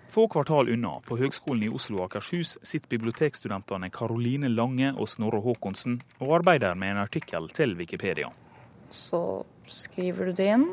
Få 0.10 0.26
kvartal 0.28 0.72
unna, 0.74 0.96
på 1.06 1.20
Høgskolen 1.20 1.68
i 1.68 1.70
Oslo 1.70 2.00
og 2.00 2.08
Akershus, 2.08 2.56
sitter 2.66 2.90
bibliotekstudentene 2.90 3.92
Karoline 3.94 4.50
Lange 4.50 4.90
og 4.98 5.06
Snorre 5.12 5.38
Håkonsen 5.46 6.00
og 6.18 6.40
arbeider 6.40 6.74
med 6.74 6.96
en 6.96 7.02
artikkel 7.04 7.46
til 7.54 7.76
Wikipedia. 7.78 8.32
Så 8.90 9.22
skriver 9.70 10.32
du 10.32 10.40
det 10.42 10.50
inn. 10.56 10.66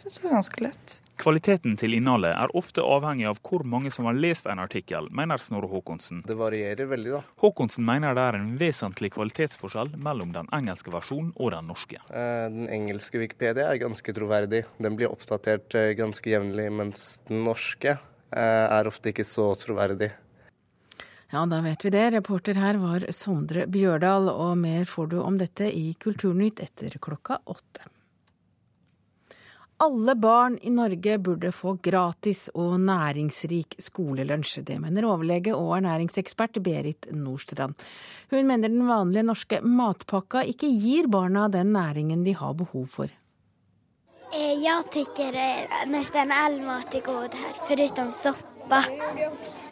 Syns 0.00 0.18
det 0.18 0.24
var 0.24 0.36
ganske 0.38 0.62
lett. 0.64 0.94
Kvaliteten 1.20 1.76
til 1.80 1.94
innholdet 1.98 2.32
er 2.32 2.54
ofte 2.56 2.84
avhengig 2.84 3.26
av 3.28 3.40
hvor 3.44 3.64
mange 3.68 3.92
som 3.92 4.08
har 4.08 4.16
lest 4.16 4.48
en 4.48 4.62
artikkel, 4.62 5.10
mener 5.12 5.42
Snorre 5.42 5.68
Håkonsen. 5.68 6.22
Det 6.26 6.36
varierer 6.38 6.88
veldig, 6.88 7.12
da. 7.18 7.20
Håkonsen 7.44 7.84
mener 7.86 8.16
det 8.16 8.24
er 8.24 8.38
en 8.38 8.54
vesentlig 8.60 9.12
kvalitetsforskjell 9.16 9.92
mellom 10.00 10.32
den 10.36 10.48
engelske 10.56 10.94
versjonen 10.94 11.34
og 11.36 11.52
den 11.54 11.68
norske. 11.70 12.00
Eh, 12.08 12.46
den 12.54 12.70
engelske 12.72 13.20
Wikipedia 13.20 13.68
er 13.68 13.82
ganske 13.82 14.16
troverdig. 14.16 14.64
Den 14.80 14.96
blir 14.96 15.12
oppdatert 15.12 15.76
eh, 15.76 15.92
ganske 15.98 16.32
jevnlig, 16.32 16.70
mens 16.80 17.04
den 17.28 17.44
norske 17.44 17.96
eh, 17.96 18.66
er 18.80 18.88
ofte 18.88 19.12
ikke 19.12 19.28
så 19.28 19.52
troverdig. 19.60 20.12
Ja, 21.30 21.44
da 21.46 21.60
vet 21.62 21.84
vi 21.84 21.92
det. 21.94 22.08
Reporter 22.16 22.58
her 22.58 22.80
var 22.82 23.04
Sondre 23.14 23.68
Bjørdal, 23.70 24.32
og 24.32 24.56
mer 24.58 24.88
får 24.90 25.12
du 25.12 25.20
om 25.22 25.36
dette 25.38 25.68
i 25.70 25.92
Kulturnytt 25.94 26.64
etter 26.64 26.96
klokka 26.98 27.38
åtte. 27.44 27.89
Alle 29.80 30.12
barn 30.14 30.58
i 30.60 30.70
Norge 30.70 31.14
burde 31.18 31.48
få 31.56 31.78
gratis 31.80 32.50
og 32.52 32.74
næringsrik 32.84 33.78
skolelunsj. 33.80 34.58
Det 34.68 34.74
mener 34.76 35.06
overlege 35.08 35.54
og 35.56 35.70
ernæringsekspert 35.78 36.58
Berit 36.60 37.06
Nordstrand. 37.16 37.72
Hun 38.30 38.44
mener 38.44 38.68
den 38.68 38.84
vanlige 38.84 39.24
norske 39.24 39.62
matpakka 39.64 40.42
ikke 40.52 40.68
gir 40.82 41.08
barna 41.08 41.46
den 41.48 41.72
næringen 41.72 42.26
de 42.26 42.34
har 42.36 42.52
behov 42.58 42.84
for. 42.92 43.08
Eh, 44.36 44.60
jeg 44.60 44.84
syns 44.92 45.88
nesten 45.88 46.30
all 46.30 46.60
mat 46.60 46.94
er 46.94 47.06
god 47.06 47.32
her, 47.40 47.56
foruten 47.64 48.12
soppa. 48.12 48.82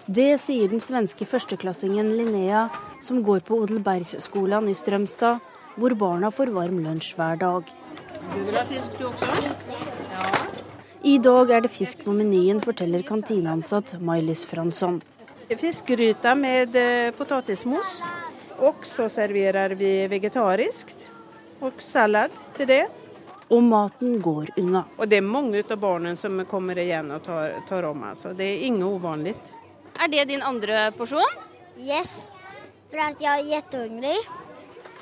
Det 0.08 0.40
sier 0.40 0.72
den 0.72 0.80
svenske 0.80 1.28
førsteklassingen 1.28 2.14
Linnea, 2.16 2.70
som 3.04 3.20
går 3.20 3.44
på 3.44 3.60
Odelbergsskolen 3.66 4.72
i 4.72 4.74
Strømstad, 4.74 5.44
hvor 5.76 5.94
barna 6.00 6.32
får 6.32 6.54
varm 6.56 6.80
lunsj 6.80 7.12
hver 7.20 7.36
dag. 7.44 7.77
Du 8.20 8.40
vil 8.44 8.56
ha 8.56 8.64
fisk 8.68 8.98
du 8.98 9.06
også? 9.08 9.26
Ja. 10.12 10.30
I 11.02 11.18
dag 11.22 11.50
er 11.50 11.60
det 11.64 11.70
fisk 11.70 12.04
på 12.04 12.12
menyen, 12.12 12.60
forteller 12.60 13.02
kantineansatt 13.06 13.94
Mailis 14.00 14.44
Fransson. 14.46 15.00
Fiskegryte 15.48 16.34
med 16.34 16.72
potetmos. 16.72 17.18
potatismos. 17.18 18.02
Og 18.58 18.74
så 18.82 19.08
serverer 19.08 19.74
vi 19.78 20.06
vegetarisk. 20.10 20.90
Og 21.60 21.78
salat 21.82 22.34
til 22.56 22.66
det. 22.66 22.84
Og 23.48 23.62
maten 23.62 24.18
går 24.20 24.50
unna. 24.60 24.84
Og 24.98 25.08
det 25.08 25.20
er 25.20 25.24
mange 25.24 25.62
av 25.62 25.78
barna 25.80 26.16
som 26.16 26.42
kommer 26.50 26.78
igjen 26.78 27.10
og 27.14 27.22
tar, 27.24 27.62
tar 27.68 27.86
om. 27.88 28.02
Altså. 28.10 28.34
Det 28.36 28.44
er 28.44 28.66
inget 28.66 28.98
uvanlig. 28.98 29.34
Er 29.98 30.10
det 30.10 30.28
din 30.28 30.42
andre 30.42 30.90
porsjon? 30.98 31.38
Yes, 31.78 32.28
for 32.90 33.00
at 33.02 33.22
jeg 33.22 33.46
er 33.46 33.62
kjempehungrig. 33.62 34.37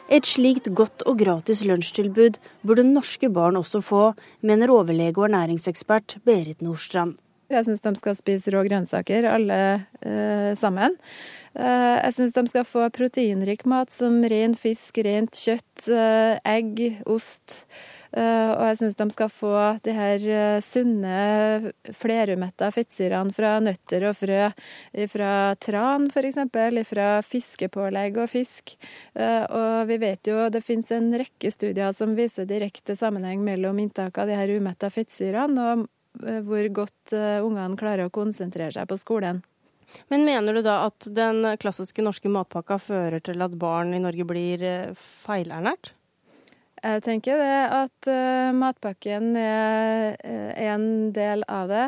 Et 0.06 0.22
slikt 0.22 0.68
godt 0.78 1.02
og 1.10 1.18
gratis 1.18 1.64
lunsjtilbud 1.66 2.36
burde 2.62 2.84
norske 2.86 3.26
barn 3.26 3.56
også 3.58 3.80
få, 3.82 4.02
mener 4.46 4.70
overlege 4.70 5.18
og 5.18 5.26
ernæringsekspert 5.26 6.20
Berit 6.22 6.62
Nordstrand. 6.62 7.16
Jeg 7.50 7.66
syns 7.66 7.82
de 7.82 7.92
skal 7.98 8.14
spise 8.18 8.50
rå 8.54 8.62
grønnsaker, 8.66 9.26
alle 9.30 9.58
eh, 10.02 10.52
sammen. 10.58 10.94
Eh, 11.58 11.96
jeg 12.04 12.14
syns 12.14 12.38
de 12.38 12.46
skal 12.50 12.66
få 12.66 12.86
proteinrik 12.94 13.66
mat 13.66 13.90
som 13.94 14.18
ren 14.30 14.54
fisk, 14.58 14.98
rent 15.06 15.38
kjøtt, 15.42 15.88
eh, 15.90 16.38
egg, 16.54 17.02
ost. 17.06 17.60
Eh, 18.16 18.50
og 18.54 18.62
jeg 18.70 18.76
syns 18.80 18.96
de 18.96 19.06
skal 19.12 19.28
få 19.28 19.54
de 19.84 19.92
her 19.92 20.22
eh, 20.32 20.58
sunne, 20.64 21.72
flerumetta 21.96 22.70
fettsyrene 22.72 23.34
fra 23.36 23.56
nøtter 23.60 24.06
og 24.08 24.16
frø 24.16 24.46
fra 25.12 25.32
tran 25.60 26.06
f.eks., 26.08 26.38
fra 26.88 27.08
fiskepålegg 27.26 28.16
og 28.22 28.30
fisk. 28.32 28.72
Eh, 29.12 29.42
og 29.44 29.90
vi 29.90 29.98
vet 30.00 30.30
jo 30.30 30.46
det 30.52 30.64
finnes 30.64 30.94
en 30.96 31.10
rekke 31.20 31.52
studier 31.52 31.92
som 31.96 32.14
viser 32.16 32.48
direkte 32.48 32.96
sammenheng 32.96 33.44
mellom 33.44 33.82
inntak 33.82 34.16
av 34.22 34.30
de 34.30 34.38
her 34.38 34.54
umetta 34.54 34.90
fettsyrene 34.92 35.66
og 35.66 35.84
hvor 36.16 36.64
godt 36.72 37.12
ungene 37.12 37.76
klarer 37.76 38.08
å 38.08 38.14
konsentrere 38.14 38.72
seg 38.72 38.86
på 38.88 38.96
skolen. 38.96 39.42
Men 40.08 40.24
mener 40.24 40.56
du 40.56 40.62
da 40.64 40.78
at 40.86 41.04
den 41.12 41.44
klassiske 41.60 42.00
norske 42.00 42.32
matpakka 42.32 42.78
fører 42.80 43.20
til 43.20 43.44
at 43.44 43.58
barn 43.60 43.92
i 43.92 44.00
Norge 44.00 44.24
blir 44.24 44.64
feilernært? 44.96 45.92
Jeg 46.86 47.02
tenker 47.02 47.40
det 47.40 47.60
at 47.74 48.08
uh, 48.10 48.54
matpakken 48.54 49.32
er, 49.40 50.14
er 50.22 50.74
en 50.76 51.10
del 51.14 51.42
av 51.50 51.70
det. 51.70 51.86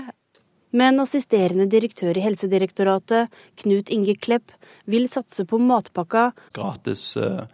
Men 0.75 1.01
assisterende 1.01 1.69
direktør 1.71 2.19
i 2.19 2.25
Helsedirektoratet, 2.25 3.33
Knut 3.63 3.93
Inge 3.95 4.17
Klepp, 4.19 4.53
vil 4.91 5.07
satse 5.09 5.47
på 5.49 5.61
matpakka. 5.63 6.33
Gratis 6.59 7.13
uh, 7.21 7.47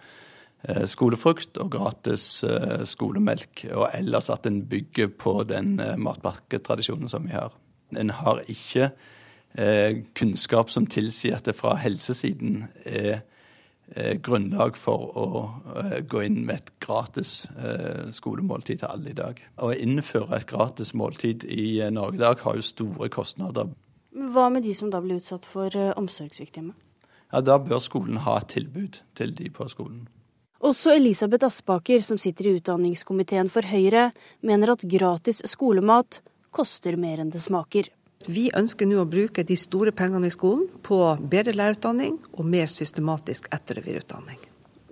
skolefrukt 0.88 1.60
og 1.60 1.74
gratis 1.76 2.26
uh, 2.48 2.80
skolemelk, 2.88 3.66
og 3.74 3.90
ellers 3.92 4.32
at 4.32 4.48
en 4.48 4.62
bygger 4.70 5.12
på 5.20 5.42
den 5.50 5.76
matpakketradisjonen 6.00 7.12
som 7.12 7.28
vi 7.28 7.36
har. 7.36 7.52
En 7.94 8.10
har 8.22 8.40
ikke 8.50 8.90
kunnskap 10.18 10.72
som 10.72 10.82
tilsier 10.90 11.36
at 11.36 11.46
det 11.46 11.52
fra 11.54 11.76
helsesiden 11.78 12.64
er 12.82 13.10
eh, 13.12 13.20
grunnlag 14.24 14.78
for 14.80 15.10
å 15.18 15.26
eh, 15.82 15.98
gå 16.08 16.22
inn 16.26 16.40
med 16.48 16.62
et 16.62 16.70
gratis 16.82 17.44
eh, 17.58 18.10
skolemåltid 18.14 18.80
til 18.80 18.90
alle 18.90 19.12
i 19.12 19.18
dag. 19.18 19.40
Å 19.60 19.72
innføre 19.76 20.38
et 20.38 20.48
gratis 20.50 20.94
måltid 20.96 21.44
i 21.44 21.80
eh, 21.80 21.92
Norge 21.94 22.18
i 22.18 22.24
dag 22.24 22.40
har 22.42 22.56
jo 22.58 22.64
store 22.64 23.10
kostnader. 23.12 23.70
Hva 24.14 24.48
med 24.50 24.64
de 24.64 24.74
som 24.74 24.90
da 24.90 25.02
blir 25.04 25.20
utsatt 25.20 25.46
for 25.46 25.74
eh, 25.76 25.92
omsorgssvikt 25.98 26.58
hjemme? 26.58 26.74
Ja, 27.32 27.40
Da 27.42 27.58
bør 27.58 27.82
skolen 27.82 28.22
ha 28.22 28.38
et 28.38 28.52
tilbud 28.54 29.00
til 29.18 29.34
de 29.34 29.50
på 29.50 29.66
skolen. 29.68 30.06
Også 30.64 30.94
Elisabeth 30.94 31.44
Aspaker, 31.44 32.00
som 32.00 32.16
sitter 32.16 32.46
i 32.48 32.54
utdanningskomiteen 32.56 33.50
for 33.52 33.66
Høyre, 33.68 34.12
mener 34.40 34.72
at 34.72 34.86
gratis 34.88 35.42
skolemat 35.50 36.22
koster 36.54 36.96
mer 36.96 37.20
enn 37.20 37.32
det 37.34 37.42
smaker. 37.42 37.90
Vi 38.24 38.46
ønsker 38.56 38.88
nå 38.88 39.02
å 39.02 39.08
bruke 39.08 39.44
de 39.44 39.56
store 39.58 39.92
pengene 39.92 40.30
i 40.30 40.32
skolen 40.32 40.64
på 40.86 40.98
bedre 41.20 41.52
lærerutdanning 41.56 42.16
og 42.32 42.48
mer 42.48 42.70
systematisk 42.72 43.50
etter- 43.52 43.82
og 43.82 43.88
videreutdanning. 43.88 44.40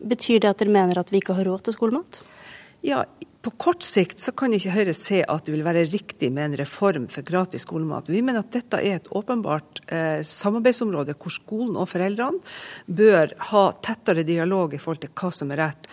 Betyr 0.02 0.42
det 0.42 0.50
at 0.50 0.60
dere 0.60 0.74
mener 0.74 0.98
at 1.00 1.12
vi 1.12 1.22
ikke 1.22 1.36
har 1.38 1.48
råd 1.48 1.64
til 1.64 1.76
skolemat? 1.76 2.20
Ja, 2.84 3.04
på 3.42 3.50
kort 3.58 3.82
sikt 3.82 4.20
så 4.22 4.30
kan 4.38 4.52
ikke 4.54 4.74
Høyre 4.74 4.92
se 4.94 5.22
at 5.26 5.46
det 5.46 5.54
vil 5.54 5.64
være 5.66 5.84
riktig 5.90 6.28
med 6.34 6.44
en 6.44 6.56
reform 6.60 7.08
for 7.10 7.26
gratis 7.26 7.64
skolemat. 7.66 8.10
Vi 8.10 8.20
mener 8.22 8.44
at 8.44 8.52
dette 8.54 8.78
er 8.78 9.00
et 9.00 9.08
åpenbart 9.10 9.80
eh, 9.86 10.20
samarbeidsområde 10.26 11.16
hvor 11.18 11.34
skolen 11.34 11.78
og 11.78 11.88
foreldrene 11.90 12.42
bør 12.86 13.34
ha 13.50 13.64
tettere 13.82 14.26
dialog 14.28 14.76
i 14.76 14.82
forhold 14.82 15.02
til 15.06 15.14
hva 15.18 15.32
som 15.34 15.54
er 15.54 15.62
rett. 15.64 15.88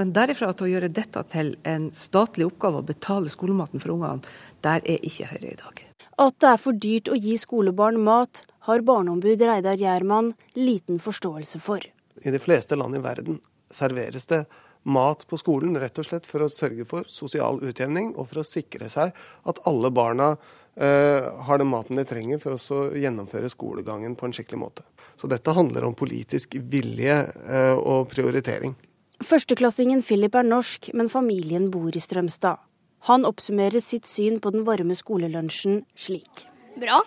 Men 0.00 0.14
derifra 0.16 0.52
til 0.52 0.68
å 0.68 0.72
gjøre 0.76 0.92
dette 0.96 1.26
til 1.34 1.56
en 1.68 1.90
statlig 1.92 2.48
oppgave 2.48 2.80
å 2.80 2.88
betale 2.88 3.32
skolematen 3.32 3.84
for 3.84 3.96
ungene, 3.98 4.24
der 4.64 4.80
er 4.84 5.04
ikke 5.04 5.28
Høyre 5.34 5.52
i 5.52 5.60
dag. 5.60 5.83
At 6.20 6.36
det 6.42 6.50
er 6.52 6.60
for 6.62 6.78
dyrt 6.78 7.10
å 7.10 7.18
gi 7.18 7.34
skolebarn 7.40 7.98
mat, 8.06 8.44
har 8.68 8.84
barneombud 8.86 9.40
Reidar 9.42 9.76
Gjerman 9.80 10.32
liten 10.56 11.00
forståelse 11.02 11.60
for. 11.60 11.82
I 12.22 12.30
de 12.30 12.40
fleste 12.40 12.78
land 12.78 12.96
i 12.96 13.02
verden 13.02 13.40
serveres 13.74 14.28
det 14.30 14.44
mat 14.84 15.24
på 15.28 15.38
skolen 15.40 15.76
rett 15.80 15.98
og 15.98 16.06
slett 16.06 16.28
for 16.28 16.44
å 16.44 16.50
sørge 16.52 16.86
for 16.88 17.08
sosial 17.10 17.60
utjevning 17.64 18.12
og 18.14 18.28
for 18.30 18.42
å 18.42 18.46
sikre 18.46 18.88
seg 18.92 19.14
at 19.48 19.60
alle 19.68 19.90
barna 19.94 20.34
eh, 20.76 21.24
har 21.48 21.60
den 21.60 21.72
maten 21.72 21.98
de 21.98 22.04
trenger 22.08 22.40
for 22.42 22.56
å 22.56 22.82
gjennomføre 22.96 23.50
skolegangen 23.52 24.16
på 24.16 24.28
en 24.28 24.36
skikkelig 24.36 24.60
måte. 24.60 24.84
Så 25.16 25.30
dette 25.30 25.54
handler 25.56 25.88
om 25.88 25.96
politisk 25.96 26.56
vilje 26.60 27.16
eh, 27.24 27.74
og 27.74 28.10
prioritering. 28.12 28.76
Førsteklassingen 29.24 30.02
Philip 30.04 30.34
er 30.36 30.46
norsk, 30.46 30.90
men 30.92 31.08
familien 31.08 31.70
bor 31.72 31.94
i 31.94 32.02
Strømstad. 32.02 32.60
Han 33.04 33.26
oppsummerer 33.28 33.82
sitt 33.84 34.06
syn 34.08 34.38
på 34.40 34.52
den 34.54 34.62
varme 34.64 34.94
skolelunsjen 34.96 35.82
slik. 35.92 36.46
Bra. 36.80 37.02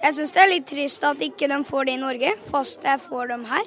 Jeg 0.00 0.14
syns 0.16 0.32
det 0.32 0.40
er 0.40 0.50
litt 0.54 0.68
trist 0.70 1.04
at 1.04 1.20
ikke 1.24 1.50
de 1.50 1.58
får 1.68 1.88
det 1.88 1.96
i 1.98 2.00
Norge, 2.00 2.30
fast 2.48 2.86
jeg 2.86 3.02
får 3.04 3.28
dem 3.34 3.44
her. 3.50 3.66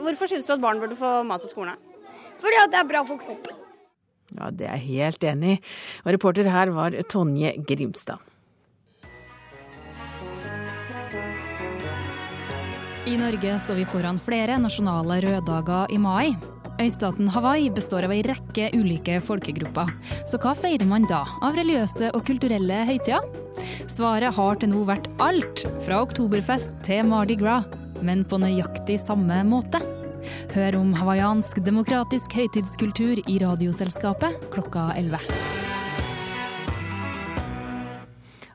Hvorfor 0.00 0.30
syns 0.30 0.48
du 0.48 0.56
at 0.56 0.64
barn 0.64 0.80
burde 0.82 0.98
få 0.98 1.20
mat 1.28 1.44
på 1.44 1.52
skolen? 1.52 1.78
Fordi 2.42 2.58
at 2.64 2.72
det 2.72 2.80
er 2.80 2.90
bra 2.90 3.04
for 3.06 3.20
kroppen. 3.20 3.62
Ja, 4.34 4.50
det 4.50 4.66
er 4.66 4.74
jeg 4.76 4.98
helt 4.98 5.24
enig 5.24 5.54
i. 5.54 5.60
Og 6.04 6.12
reporter 6.16 6.50
her 6.50 6.74
var 6.74 6.96
Tonje 7.08 7.54
Grimstad. 7.68 8.18
I 13.08 13.16
Norge 13.16 13.54
står 13.62 13.78
vi 13.78 13.88
foran 13.88 14.18
flere 14.20 14.58
nasjonale 14.60 15.22
røddager 15.24 15.94
i 15.94 16.02
mai. 16.02 16.57
Øystaten 16.78 17.26
Hawaii 17.34 17.70
består 17.74 18.06
av 18.06 18.12
ei 18.14 18.20
rekke 18.22 18.68
ulike 18.76 19.18
folkegrupper. 19.24 19.90
Så 20.28 20.38
hva 20.38 20.54
feirer 20.54 20.86
man 20.86 21.08
da 21.10 21.24
av 21.42 21.58
religiøse 21.58 22.12
og 22.14 22.22
kulturelle 22.28 22.84
høytider? 22.86 23.26
Svaret 23.90 24.36
har 24.36 24.60
til 24.60 24.70
nå 24.70 24.84
vært 24.86 25.08
alt, 25.18 25.64
fra 25.82 26.04
oktoberfest 26.06 26.76
til 26.86 27.02
Mardi 27.10 27.34
Gras, 27.40 27.66
men 28.06 28.22
på 28.22 28.38
nøyaktig 28.38 29.00
samme 29.02 29.40
måte. 29.48 29.82
Hør 30.54 30.78
om 30.78 30.92
hawaiiansk 30.94 31.58
demokratisk 31.66 32.38
høytidskultur 32.38 33.24
i 33.26 33.40
Radioselskapet 33.42 34.46
klokka 34.54 34.92
11. 34.94 35.66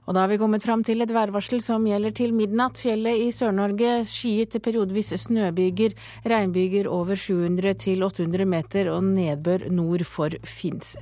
Og 0.04 0.16
da 0.16 0.26
har 0.26 0.32
vi 0.34 0.40
kommet 0.42 0.66
fram 0.66 0.84
til 0.84 1.04
et 1.04 1.14
værvarsel 1.16 1.62
som 1.64 1.86
gjelder 1.88 2.12
til 2.16 2.34
midnatt. 2.36 2.80
Fjellet 2.82 3.22
i 3.24 3.30
Sør-Norge 3.32 4.02
skyet 4.08 4.52
til 4.52 4.64
periodevis 4.64 5.14
snøbyger, 5.24 5.96
regnbyger 6.28 6.90
over 6.92 7.16
700 7.16 7.78
til 7.86 8.04
800 8.04 8.48
meter 8.50 8.92
og 8.92 9.04
nedbør 9.08 9.70
nord 9.72 10.04
for 10.04 10.36
Finse. 10.44 11.00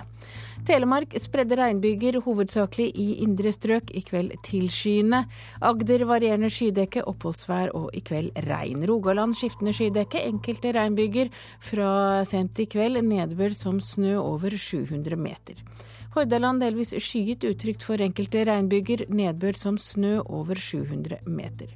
Telemark 0.62 1.16
spredde 1.18 1.58
regnbyger, 1.58 2.20
hovedsakelig 2.22 2.92
i 2.94 3.08
indre 3.26 3.50
strøk. 3.56 3.90
I 3.98 4.04
kveld 4.06 4.36
tilskyende. 4.46 5.24
Agder 5.66 6.06
varierende 6.06 6.52
skydekke, 6.54 7.02
oppholdsvær 7.10 7.74
og 7.78 7.90
i 7.98 8.04
kveld 8.06 8.38
regn. 8.46 8.86
Rogaland 8.86 9.34
skiftende 9.34 9.74
skydekke, 9.74 10.22
enkelte 10.30 10.76
regnbyger. 10.78 11.34
Fra 11.66 12.22
sent 12.30 12.62
i 12.62 12.70
kveld 12.70 13.02
nedbør 13.08 13.58
som 13.58 13.82
snø 13.82 14.20
over 14.22 14.54
700 14.54 15.18
meter. 15.18 15.66
Hordaland 16.12 16.60
delvis 16.60 16.92
skyet, 17.00 17.46
utrygt 17.48 17.86
for 17.88 18.02
enkelte 18.04 18.44
regnbyger. 18.50 19.06
Nedbør 19.08 19.56
som 19.56 19.78
snø 19.80 20.20
over 20.26 20.60
700 20.60 21.22
meter. 21.26 21.72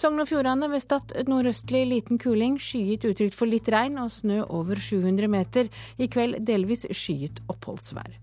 Sogn 0.00 0.22
og 0.22 0.28
Fjordane 0.30 0.68
ved 0.70 0.80
Stad 0.80 1.12
nordøstlig 1.28 1.82
liten 1.90 2.18
kuling. 2.18 2.54
Skyet 2.62 3.04
utrygt 3.04 3.34
for 3.36 3.50
litt 3.50 3.66
regn 3.68 3.98
og 4.00 4.12
snø 4.14 4.38
over 4.46 4.78
700 4.80 5.28
meter. 5.28 5.68
I 5.98 6.06
kveld 6.08 6.38
delvis 6.46 6.86
skyet 6.94 7.42
oppholdsvær. 7.50 8.14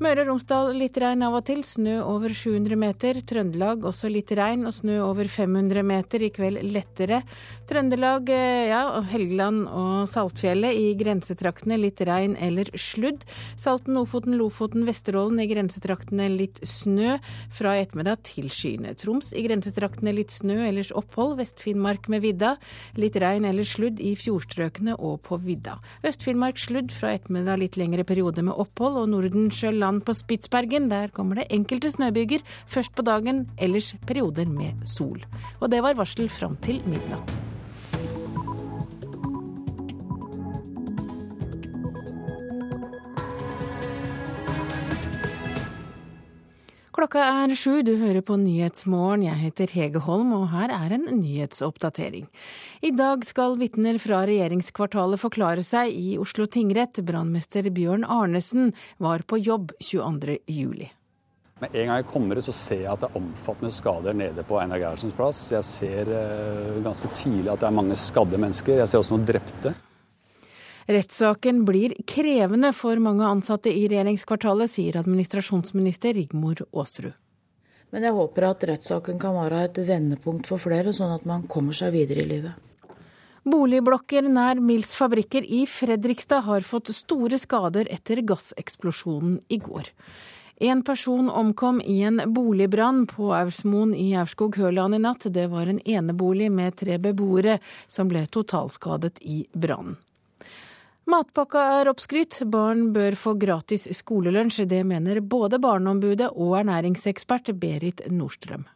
Møre 0.00 0.24
og 0.24 0.30
Romsdal 0.30 0.72
litt 0.80 0.96
regn 0.98 1.22
av 1.26 1.36
og 1.38 1.44
til, 1.46 1.60
snø 1.66 2.00
over 2.02 2.32
700 2.34 2.80
meter. 2.80 3.20
Trøndelag 3.20 3.84
også 3.86 4.10
litt 4.10 4.32
regn 4.36 4.64
og 4.66 4.74
snø 4.74 4.96
over 5.04 5.28
500 5.28 5.84
meter. 5.86 6.24
I 6.24 6.32
kveld 6.34 6.64
lettere. 6.72 7.20
Trøndelag, 7.70 8.30
ja, 8.66 8.82
Helgeland 9.12 9.68
og 9.68 10.08
Saltfjellet 10.10 10.74
i 10.74 10.88
grensetraktene 10.98 11.78
litt 11.78 12.00
regn 12.06 12.36
eller 12.42 12.70
sludd. 12.78 13.22
Salten, 13.60 13.98
Ofoten, 14.00 14.34
Lofoten, 14.40 14.86
Vesterålen 14.88 15.38
i 15.42 15.48
grensetraktene 15.50 16.26
litt 16.32 16.58
snø. 16.66 17.18
Fra 17.54 17.76
i 17.76 17.84
ettermiddag 17.84 18.24
til 18.26 18.48
skyene. 18.50 18.96
Troms 18.98 19.30
i 19.36 19.44
grensetraktene 19.46 20.14
litt 20.16 20.34
snø, 20.34 20.58
ellers 20.66 20.90
opphold. 20.96 21.36
Vest-Finnmark 21.40 22.08
med 22.10 22.24
vidda. 22.24 22.56
Litt 22.98 23.18
regn 23.22 23.46
eller 23.48 23.68
sludd 23.68 24.02
i 24.02 24.16
fjordstrøkene 24.18 24.96
og 24.98 25.20
på 25.26 25.38
vidda. 25.44 25.78
Øst-Finnmark 26.06 26.58
sludd 26.60 26.94
fra 26.94 27.14
ettermiddag 27.16 27.62
litt 27.62 27.78
lengre 27.80 28.06
periode 28.08 28.42
med 28.46 28.58
opphold. 28.58 28.98
Og 29.04 29.12
Nordensjøland 29.14 29.80
land 29.80 30.04
på 30.04 30.14
Spitsbergen. 30.14 30.90
Der 30.90 31.08
kommer 31.14 31.40
det 31.40 31.48
enkelte 31.50 31.90
snøbyger 31.90 32.44
først 32.66 32.94
på 32.94 33.06
dagen, 33.06 33.48
ellers 33.58 33.94
perioder 34.06 34.46
med 34.50 34.86
sol. 34.88 35.22
Og 35.60 35.70
det 35.70 35.82
var 35.82 35.98
varsel 35.98 36.28
fram 36.28 36.56
til 36.64 36.82
midnatt. 36.86 37.59
Klokka 47.00 47.22
er 47.24 47.54
sju, 47.56 47.78
du 47.80 47.94
hører 47.96 48.20
på 48.20 48.34
Nyhetsmorgen. 48.36 49.22
Jeg 49.24 49.40
heter 49.40 49.70
Hege 49.72 50.02
Holm, 50.04 50.34
og 50.36 50.50
her 50.52 50.68
er 50.68 50.92
en 50.92 51.06
nyhetsoppdatering. 51.22 52.26
I 52.84 52.90
dag 52.92 53.24
skal 53.24 53.56
vitner 53.56 53.96
fra 53.96 54.18
regjeringskvartalet 54.28 55.22
forklare 55.22 55.64
seg 55.64 55.94
i 55.96 56.18
Oslo 56.20 56.44
tingrett. 56.44 57.00
Brannmester 57.00 57.70
Bjørn 57.72 58.04
Arnesen 58.04 58.74
var 59.00 59.24
på 59.24 59.40
jobb 59.40 59.72
22. 59.80 60.36
juli. 60.44 60.90
Med 61.64 61.72
en 61.72 61.88
gang 61.88 62.02
jeg 62.02 62.10
kommer 62.12 62.36
ut, 62.36 62.44
så 62.44 62.58
ser 62.58 62.84
jeg 62.84 62.92
at 62.92 63.00
det 63.00 63.08
er 63.08 63.20
omfattende 63.22 63.72
skader 63.72 64.20
nede 64.20 64.44
på 64.44 64.60
Einar 64.60 64.84
Gerhardsens 64.84 65.16
plass. 65.16 65.46
Jeg 65.56 65.64
ser 65.70 66.16
eh, 66.20 66.82
ganske 66.84 67.08
tidlig 67.16 67.48
at 67.48 67.64
det 67.64 67.70
er 67.70 67.80
mange 67.80 67.96
skadde 67.96 68.44
mennesker. 68.44 68.82
Jeg 68.82 68.92
ser 68.92 69.00
også 69.00 69.16
noen 69.16 69.30
drepte. 69.32 69.72
Rettssaken 70.90 71.64
blir 71.64 71.92
krevende 72.06 72.72
for 72.72 72.98
mange 72.98 73.22
ansatte 73.22 73.70
i 73.70 73.84
regjeringskvartalet, 73.86 74.72
sier 74.72 74.96
administrasjonsminister 74.98 76.16
Rigmor 76.16 76.64
Aasrud. 76.74 77.12
Men 77.94 78.06
jeg 78.08 78.16
håper 78.16 78.46
at 78.48 78.66
rettssaken 78.66 79.20
kan 79.22 79.36
være 79.36 79.60
et 79.68 79.78
vendepunkt 79.86 80.50
for 80.50 80.58
flere, 80.58 80.90
sånn 80.90 81.14
at 81.14 81.28
man 81.30 81.44
kommer 81.46 81.78
seg 81.78 81.94
videre 81.94 82.24
i 82.24 82.30
livet. 82.32 82.98
Boligblokker 83.46 84.26
nær 84.34 84.58
Mills 84.58 84.90
fabrikker 84.98 85.46
i 85.46 85.62
Fredrikstad 85.70 86.42
har 86.50 86.66
fått 86.66 86.90
store 86.96 87.38
skader 87.38 87.86
etter 87.94 88.24
gasseksplosjonen 88.26 89.38
i 89.46 89.62
går. 89.62 89.94
En 90.60 90.82
person 90.82 91.30
omkom 91.30 91.78
i 91.86 92.00
en 92.02 92.18
boligbrann 92.34 93.06
på 93.14 93.30
Aursmoen 93.30 93.94
i 93.94 94.10
Aurskog-Høland 94.18 94.98
i 94.98 95.04
natt. 95.06 95.30
Det 95.30 95.46
var 95.54 95.70
en 95.70 95.80
enebolig 95.86 96.50
med 96.50 96.82
tre 96.82 96.98
beboere 96.98 97.60
som 97.86 98.10
ble 98.10 98.26
totalskadet 98.26 99.22
i 99.22 99.44
brannen. 99.54 100.00
Matpakka 101.10 101.62
er 101.80 101.88
oppskrytt, 101.90 102.36
barn 102.46 102.90
bør 102.94 103.16
få 103.18 103.32
gratis 103.40 103.88
skolelunsj. 103.98 104.62
Det 104.70 104.84
mener 104.86 105.18
både 105.20 105.58
Barneombudet 105.62 106.28
og 106.30 106.60
ernæringsekspert 106.60 107.50
Berit 107.58 108.04
Nordstrøm. 108.14 108.68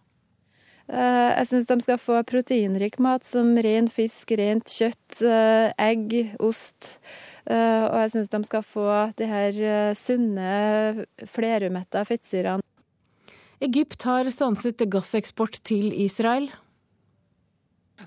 Eh, 0.91 1.31
jeg 1.31 1.47
syns 1.49 1.69
de 1.71 1.77
skal 1.85 2.01
få 2.01 2.19
proteinrik 2.27 2.99
mat 3.03 3.25
som 3.25 3.55
ren 3.57 3.87
fisk, 3.93 4.35
rent 4.37 4.69
kjøtt, 4.69 5.23
eh, 5.23 5.71
egg, 5.79 6.35
ost. 6.43 6.99
Eh, 7.47 7.85
og 7.87 7.97
jeg 8.03 8.13
syns 8.17 8.33
de 8.35 8.43
skal 8.51 8.67
få 8.67 8.89
de 9.17 9.31
her 9.31 9.95
sunne, 9.95 11.07
flerumetta 11.31 12.05
fettsyrene. 12.05 12.65
Egypt 13.63 14.03
har 14.03 14.29
stanset 14.35 14.83
gasseksport 14.91 15.63
til 15.63 15.93
Israel. 15.93 16.51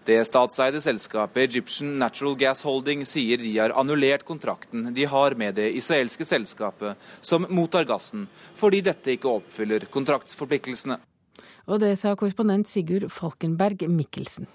Det 0.08 0.18
statseide 0.28 0.82
selskapet 0.84 1.50
Egyptian 1.50 1.98
Natural 2.00 2.36
Gas 2.40 2.64
Holding 2.68 3.06
sier 3.08 3.40
de 3.40 3.54
har 3.58 3.74
annullert 3.76 4.26
kontrakten 4.28 4.94
de 4.94 5.06
har 5.08 5.36
med 5.40 5.56
det 5.60 5.70
israelske 5.80 6.26
selskapet 6.28 6.96
som 7.22 7.48
mottar 7.50 7.88
gassen, 7.88 8.28
fordi 8.56 8.82
dette 8.84 9.16
ikke 9.16 9.32
oppfyller 9.40 9.88
kontraktsforpliktelsene. 9.92 11.00
Og 11.68 11.82
det 11.84 11.98
sa 12.00 12.16
korrespondent 12.16 12.70
Sigurd 12.72 13.10
Falkenberg 13.12 13.88
Mikkelsen. 13.92 14.48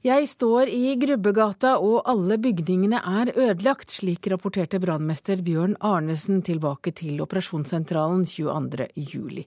Jeg 0.00 0.30
står 0.30 0.70
i 0.72 0.94
Grubbegata 0.96 1.74
og 1.84 2.06
alle 2.08 2.38
bygningene 2.40 3.02
er 3.04 3.28
ødelagt, 3.34 3.92
slik 3.92 4.30
rapporterte 4.32 4.80
brannmester 4.80 5.42
Bjørn 5.44 5.74
Arnesen 5.84 6.40
tilbake 6.40 6.94
til 6.96 7.20
operasjonssentralen 7.20 8.24
22.07. 8.24 9.44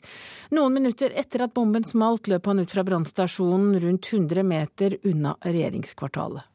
Noen 0.54 0.78
minutter 0.78 1.18
etter 1.18 1.48
at 1.48 1.58
bomben 1.58 1.82
smalt, 1.90 2.30
løp 2.30 2.52
han 2.52 2.62
ut 2.62 2.70
fra 2.70 2.86
brannstasjonen 2.86 3.82
rundt 3.82 4.14
100 4.14 4.46
meter 4.46 5.00
unna 5.02 5.34
regjeringskvartalet. 5.42 6.53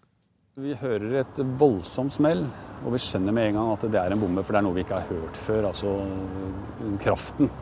Vi 0.59 0.73
hører 0.75 1.21
et 1.21 1.37
voldsomt 1.55 2.11
smell, 2.11 2.41
og 2.83 2.91
vi 2.91 2.99
skjønner 2.99 3.31
med 3.31 3.45
en 3.47 3.59
gang 3.61 3.69
at 3.77 3.85
det 3.93 3.99
er 4.01 4.11
en 4.11 4.19
bombe, 4.19 4.43
for 4.43 4.57
det 4.57 4.59
er 4.59 4.65
noe 4.67 4.75
vi 4.75 4.83
ikke 4.83 4.97
har 4.97 5.07
hørt 5.07 5.39
før, 5.39 5.69
altså 5.69 5.93
kraften. 6.99 7.53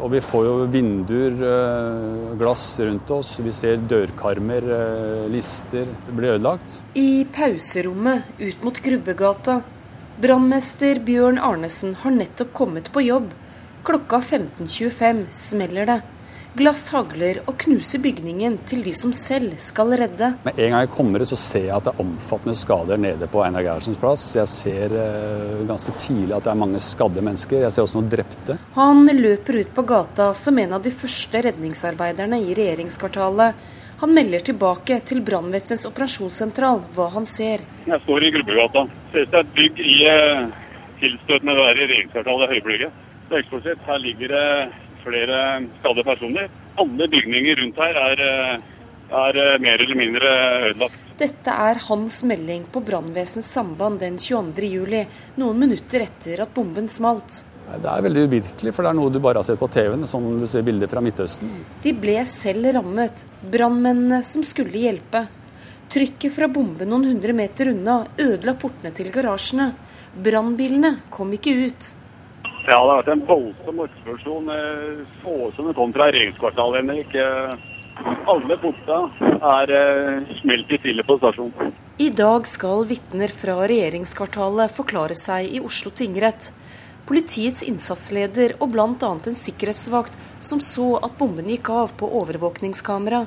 Og 0.00 0.14
vi 0.14 0.22
får 0.24 0.46
jo 0.46 0.54
vinduer, 0.72 1.36
eh, 1.36 2.32
glass 2.40 2.64
rundt 2.80 3.12
oss, 3.12 3.34
vi 3.44 3.52
ser 3.52 3.84
dørkarmer, 3.92 4.70
lister 5.28 5.84
lister 5.84 6.16
blir 6.16 6.38
ødelagt. 6.38 6.80
I 6.96 7.26
pauserommet 7.28 8.24
ut 8.40 8.64
mot 8.64 8.80
Grubbegata. 8.88 9.60
Brannmester 10.16 11.04
Bjørn 11.04 11.36
Arnesen 11.36 11.92
har 12.00 12.16
nettopp 12.16 12.56
kommet 12.56 12.88
på 12.88 13.04
jobb. 13.04 13.28
Klokka 13.84 14.24
15.25 14.24 15.26
smeller 15.28 15.92
det. 15.92 16.00
Glass 16.56 16.86
hagler 16.88 17.42
og 17.50 17.58
knuser 17.60 18.00
bygningen 18.00 18.54
til 18.64 18.80
de 18.80 18.92
som 18.96 19.10
selv 19.12 19.58
skal 19.60 19.90
redde. 20.00 20.30
Med 20.46 20.56
en 20.56 20.70
gang 20.72 20.84
jeg 20.86 20.90
kommer 20.94 21.20
ut, 21.20 21.28
så 21.28 21.36
ser 21.36 21.66
jeg 21.66 21.74
at 21.76 21.84
det 21.84 21.92
er 21.92 22.00
omfattende 22.00 22.56
skader 22.56 23.00
nede 23.02 23.26
på 23.28 23.42
Einar 23.44 23.60
Gerhardsens 23.66 23.98
plass. 24.00 24.24
Jeg 24.38 24.48
ser 24.48 24.94
eh, 24.96 25.66
ganske 25.68 25.92
tidlig 26.00 26.32
at 26.32 26.46
det 26.46 26.54
er 26.54 26.60
mange 26.62 26.80
skadde 26.80 27.24
mennesker. 27.26 27.60
Jeg 27.66 27.74
ser 27.74 27.84
også 27.84 27.98
noen 27.98 28.08
drepte. 28.14 28.56
Han 28.78 29.04
løper 29.18 29.58
ut 29.60 29.74
på 29.76 29.84
gata 29.90 30.30
som 30.38 30.62
en 30.62 30.72
av 30.78 30.86
de 30.86 30.94
første 30.96 31.42
redningsarbeiderne 31.44 32.40
i 32.40 32.56
regjeringskvartalet. 32.56 33.68
Han 34.00 34.16
melder 34.16 34.48
tilbake 34.48 35.02
til 35.12 35.20
brannvesenets 35.28 35.84
operasjonssentral 35.90 36.86
hva 36.96 37.10
han 37.18 37.28
ser. 37.28 37.66
Jeg 37.84 38.00
står 38.06 38.24
i 38.24 38.32
Grubbegata. 38.38 38.86
Ser 39.12 39.28
ut 39.28 39.36
som 39.36 39.44
et 39.44 39.52
bygg 39.60 39.84
i 39.84 40.00
eh, 40.08 40.48
tilstøtende 41.04 41.60
vær 41.60 41.76
i 41.76 41.84
regjeringskvartalet 41.84 42.56
Høybligget. 42.56 43.06
Det 43.28 43.34
er 43.34 43.44
eksplosivt. 43.44 43.86
Her 43.90 44.00
ligger 44.00 44.36
det 44.38 44.48
flere 45.06 45.40
skadde 45.78 46.04
personer. 46.06 46.48
Alle 46.82 47.08
bygninger 47.12 47.60
rundt 47.62 47.82
her 47.82 47.98
er, 48.02 48.22
eh, 48.26 48.54
er 49.24 49.42
eh, 49.42 49.58
mer 49.62 49.82
eller 49.82 49.98
mindre 50.02 50.32
ødelagt. 50.70 51.02
Dette 51.16 51.50
er 51.50 51.80
hans 51.88 52.22
melding 52.28 52.66
på 52.72 52.82
brannvesenets 52.84 53.52
samband 53.56 54.02
den 54.02 54.18
22.07, 54.20 55.06
noen 55.40 55.60
minutter 55.62 56.04
etter 56.04 56.42
at 56.44 56.52
bomben 56.54 56.90
smalt. 56.92 57.44
Det 57.66 57.88
er 57.90 58.04
veldig 58.04 58.26
uvirkelig, 58.28 58.72
for 58.74 58.84
det 58.84 58.90
er 58.92 58.98
noe 58.98 59.10
du 59.10 59.18
bare 59.22 59.40
har 59.40 59.46
sett 59.46 59.58
på 59.58 59.68
TV-en, 59.72 60.06
som 60.06 60.22
du 60.38 60.46
ser 60.50 60.62
bilder 60.66 60.90
fra 60.90 61.00
Midtøsten. 61.02 61.50
De 61.82 61.94
ble 61.98 62.20
selv 62.30 62.68
rammet, 62.76 63.24
brannmennene 63.42 64.20
som 64.26 64.44
skulle 64.46 64.84
hjelpe. 64.84 65.24
Trykket 65.90 66.34
fra 66.34 66.48
bomben 66.50 66.90
noen 66.90 67.08
hundre 67.08 67.34
meter 67.34 67.72
unna 67.72 68.00
ødela 68.18 68.54
portene 68.60 68.92
til 68.94 69.10
garasjene. 69.14 69.70
Brannbilene 70.22 70.96
kom 71.14 71.32
ikke 71.34 71.54
ut. 71.66 71.90
Ja, 72.66 72.80
det 72.82 72.90
har 72.90 72.98
vært 72.98 73.12
en 73.14 73.24
voldsom 73.28 73.82
eksplosjon. 73.84 74.52
Så 75.22 75.34
ut 75.38 75.54
som 75.54 75.68
det 75.68 75.74
kom 75.78 75.92
fra 75.94 76.10
regjeringskvartalet, 76.10 76.82
Henrik. 76.82 77.14
Alle 78.26 78.56
porta 78.60 78.98
er 79.22 79.72
eh, 79.72 80.34
smelt 80.42 80.72
i 80.74 80.78
stille 80.80 81.04
på 81.06 81.16
stasjonen. 81.20 81.72
I 82.02 82.10
dag 82.12 82.44
skal 82.50 82.84
vitner 82.90 83.32
fra 83.32 83.54
regjeringskvartalet 83.70 84.74
forklare 84.76 85.16
seg 85.16 85.48
i 85.56 85.62
Oslo 85.64 85.92
tingrett. 85.96 86.50
Politiets 87.08 87.62
innsatsleder 87.64 88.58
og 88.60 88.74
bl.a. 88.74 88.90
en 89.00 89.38
sikkerhetsvakt 89.38 90.16
som 90.42 90.60
så 90.60 90.96
at 90.98 91.16
bomben 91.16 91.48
gikk 91.48 91.70
av 91.72 91.94
på 91.96 92.10
overvåkningskamera. 92.20 93.24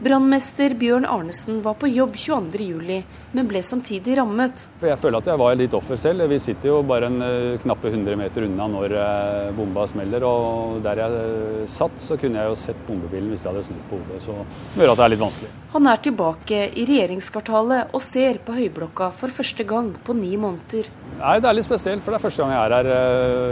Brannmester 0.00 0.72
Bjørn 0.80 1.04
Arnesen 1.04 1.58
var 1.60 1.74
på 1.76 1.88
jobb 1.92 2.14
22.07, 2.16 3.02
men 3.36 3.48
ble 3.50 3.60
samtidig 3.60 4.14
rammet. 4.16 4.62
Jeg 4.80 4.96
føler 4.96 5.20
at 5.20 5.26
jeg 5.28 5.40
var 5.42 5.58
litt 5.60 5.76
offer 5.76 6.00
selv. 6.00 6.24
Vi 6.30 6.38
sitter 6.40 6.70
jo 6.70 6.78
bare 6.88 7.10
en 7.10 7.20
uh, 7.20 7.58
knappe 7.60 7.90
100 7.92 8.16
meter 8.16 8.46
unna 8.46 8.64
når 8.72 8.94
uh, 8.96 9.50
bomba 9.58 9.84
smeller. 9.90 10.24
Og 10.24 10.80
der 10.86 11.02
jeg 11.02 11.26
uh, 11.26 11.68
satt, 11.68 12.00
så 12.00 12.16
kunne 12.16 12.40
jeg 12.40 12.48
jo 12.48 12.56
sett 12.56 12.80
bombebilen 12.88 13.28
hvis 13.34 13.44
jeg 13.44 13.52
hadde 13.52 13.66
snudd 13.68 13.84
på 13.92 14.00
hodet. 14.00 14.22
Så 14.24 14.38
det 14.40 14.86
gjør 14.86 14.94
at 14.94 15.02
det 15.02 15.06
er 15.06 15.14
litt 15.18 15.24
vanskelig. 15.26 15.52
Han 15.76 15.92
er 15.92 16.02
tilbake 16.08 16.64
i 16.72 16.88
regjeringskvartalet 16.94 17.92
og 17.92 18.08
ser 18.08 18.40
på 18.46 18.56
Høyblokka 18.56 19.12
for 19.20 19.36
første 19.36 19.68
gang 19.68 19.92
på 20.00 20.16
ni 20.16 20.32
måneder. 20.40 20.88
Nei, 21.20 21.38
Det 21.44 21.52
er 21.52 21.60
litt 21.60 21.68
spesielt, 21.68 22.00
for 22.00 22.16
det 22.16 22.22
er 22.22 22.24
første 22.30 22.40
gang 22.46 22.56
jeg 22.56 22.64
er 22.64 22.78
her. 22.78 22.92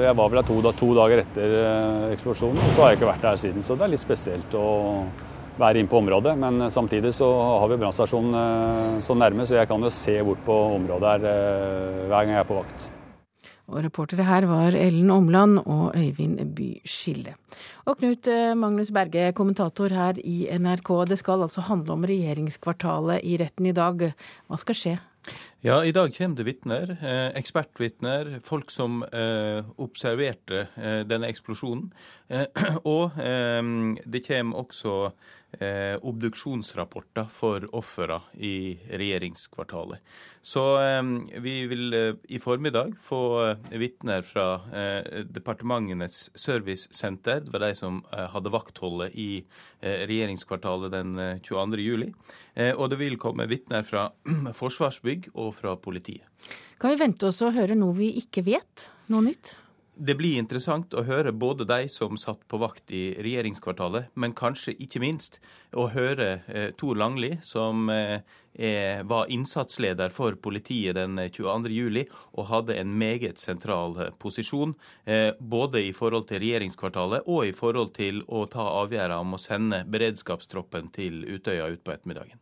Jeg 0.09 0.17
var 0.17 0.33
vel 0.33 0.41
her 0.41 0.49
to, 0.49 0.61
to 0.81 0.95
dager 0.97 1.27
etter 1.29 1.57
eksplosjonen, 2.15 2.65
og 2.65 2.73
så 2.73 2.87
har 2.87 2.95
jeg 2.95 3.03
ikke 3.03 3.13
vært 3.13 3.33
her 3.35 3.43
siden. 3.45 3.61
Så 3.61 3.77
det 3.77 3.85
er 3.85 3.99
litt 3.99 4.09
spesielt. 4.09 4.57
å 4.57 5.28
være 5.59 5.83
inne 5.83 5.91
på 5.91 6.01
området. 6.01 6.37
Men 6.39 6.69
samtidig 6.71 7.15
så 7.17 7.29
har 7.61 7.69
vi 7.71 7.81
brannstasjonen 7.81 8.39
eh, 8.43 9.01
så 9.07 9.17
nærme, 9.19 9.47
så 9.47 9.59
jeg 9.59 9.71
kan 9.71 9.83
jo 9.83 9.91
se 9.93 10.21
bort 10.27 10.45
på 10.47 10.61
området 10.77 11.17
her 11.17 11.29
eh, 11.33 12.07
hver 12.07 12.17
gang 12.23 12.37
jeg 12.37 12.45
er 12.45 12.49
på 12.49 12.61
vakt. 12.61 12.89
Og 13.69 13.83
reportere 13.85 14.25
her 14.25 14.47
var 14.49 14.73
Ellen 14.73 15.11
Omland 15.13 15.59
og 15.61 15.93
Øyvind 15.97 16.41
By 16.57 16.71
Skille. 16.89 17.35
Og 17.85 17.99
Knut 18.01 18.31
eh, 18.33 18.55
Magnus 18.57 18.93
Berge, 18.95 19.33
kommentator 19.37 19.93
her 19.93 20.17
i 20.25 20.47
NRK. 20.57 20.89
Det 21.11 21.19
skal 21.21 21.45
altså 21.45 21.67
handle 21.67 21.99
om 21.99 22.07
regjeringskvartalet 22.09 23.21
i 23.29 23.37
retten 23.41 23.69
i 23.69 23.77
dag. 23.77 24.09
Hva 24.49 24.61
skal 24.63 24.79
skje? 24.79 24.97
Ja, 25.61 25.83
I 25.85 25.93
dag 25.93 26.15
kommer 26.15 26.39
det 26.39 26.47
vitner, 26.47 26.95
eh, 27.03 27.29
ekspertvitner, 27.37 28.39
folk 28.47 28.71
som 28.71 29.03
eh, 29.05 29.61
observerte 29.77 30.69
eh, 30.79 31.03
denne 31.05 31.29
eksplosjonen. 31.29 31.91
Eh, 32.31 32.47
og 32.95 33.19
eh, 33.21 33.61
det 34.07 34.25
kommer 34.25 34.63
også 34.65 35.11
eh, 35.59 35.97
obduksjonsrapporter 36.01 37.29
for 37.33 37.65
ofrene 37.77 38.21
i 38.35 38.79
regjeringskvartalet. 38.91 40.03
Så 40.43 40.63
vi 41.45 41.55
vil 41.69 41.97
i 42.29 42.39
formiddag 42.41 42.95
få 43.05 43.21
vitner 43.69 44.23
fra 44.25 44.47
departementenes 45.29 46.31
servicesenter. 46.39 47.43
Det 47.45 47.53
var 47.53 47.67
de 47.67 47.75
som 47.77 47.99
hadde 48.33 48.53
vaktholdet 48.55 49.13
i 49.19 49.43
regjeringskvartalet 49.83 50.95
den 50.95 51.21
22. 51.45 51.83
juli. 51.85 52.09
Og 52.79 52.87
det 52.89 53.01
vil 53.03 53.19
komme 53.21 53.49
vitner 53.51 53.85
fra 53.85 54.09
Forsvarsbygg 54.63 55.29
og 55.35 55.53
fra 55.59 55.77
politiet. 55.77 56.25
Kan 56.79 56.95
vi 56.95 57.03
vente 57.03 57.29
oss 57.29 57.43
å 57.43 57.53
høre 57.53 57.77
noe 57.77 57.97
vi 57.99 58.15
ikke 58.23 58.47
vet? 58.47 58.89
Noe 59.13 59.25
nytt? 59.27 59.57
Det 59.99 60.15
blir 60.15 60.39
interessant 60.39 60.95
å 60.95 61.03
høre 61.03 61.33
både 61.35 61.65
de 61.67 61.89
som 61.91 62.15
satt 62.21 62.45
på 62.47 62.61
vakt 62.63 62.93
i 62.95 63.17
regjeringskvartalet, 63.19 64.13
men 64.15 64.35
kanskje 64.37 64.77
ikke 64.79 65.01
minst 65.03 65.41
å 65.75 65.89
høre 65.91 66.29
eh, 66.47 66.69
Tor 66.79 66.95
Langli, 67.01 67.33
som 67.43 67.89
eh, 67.91 68.21
er, 68.55 69.03
var 69.11 69.27
innsatsleder 69.27 70.13
for 70.15 70.37
politiet 70.39 70.95
den 70.95 71.19
22.07. 71.19 72.05
og 72.39 72.47
hadde 72.47 72.77
en 72.79 72.93
meget 73.01 73.43
sentral 73.43 73.97
eh, 73.99 74.13
posisjon, 74.23 74.77
eh, 75.05 75.33
både 75.39 75.83
i 75.89 75.95
forhold 75.97 76.29
til 76.29 76.45
regjeringskvartalet 76.45 77.27
og 77.27 77.49
i 77.49 77.55
forhold 77.57 77.95
til 77.99 78.23
å 78.29 78.45
ta 78.47 78.69
avgjørelser 78.85 79.19
om 79.19 79.35
å 79.35 79.41
sende 79.43 79.83
beredskapstroppen 79.91 80.93
til 80.95 81.25
Utøya 81.27 81.73
utpå 81.75 81.97
ettermiddagen. 81.97 82.39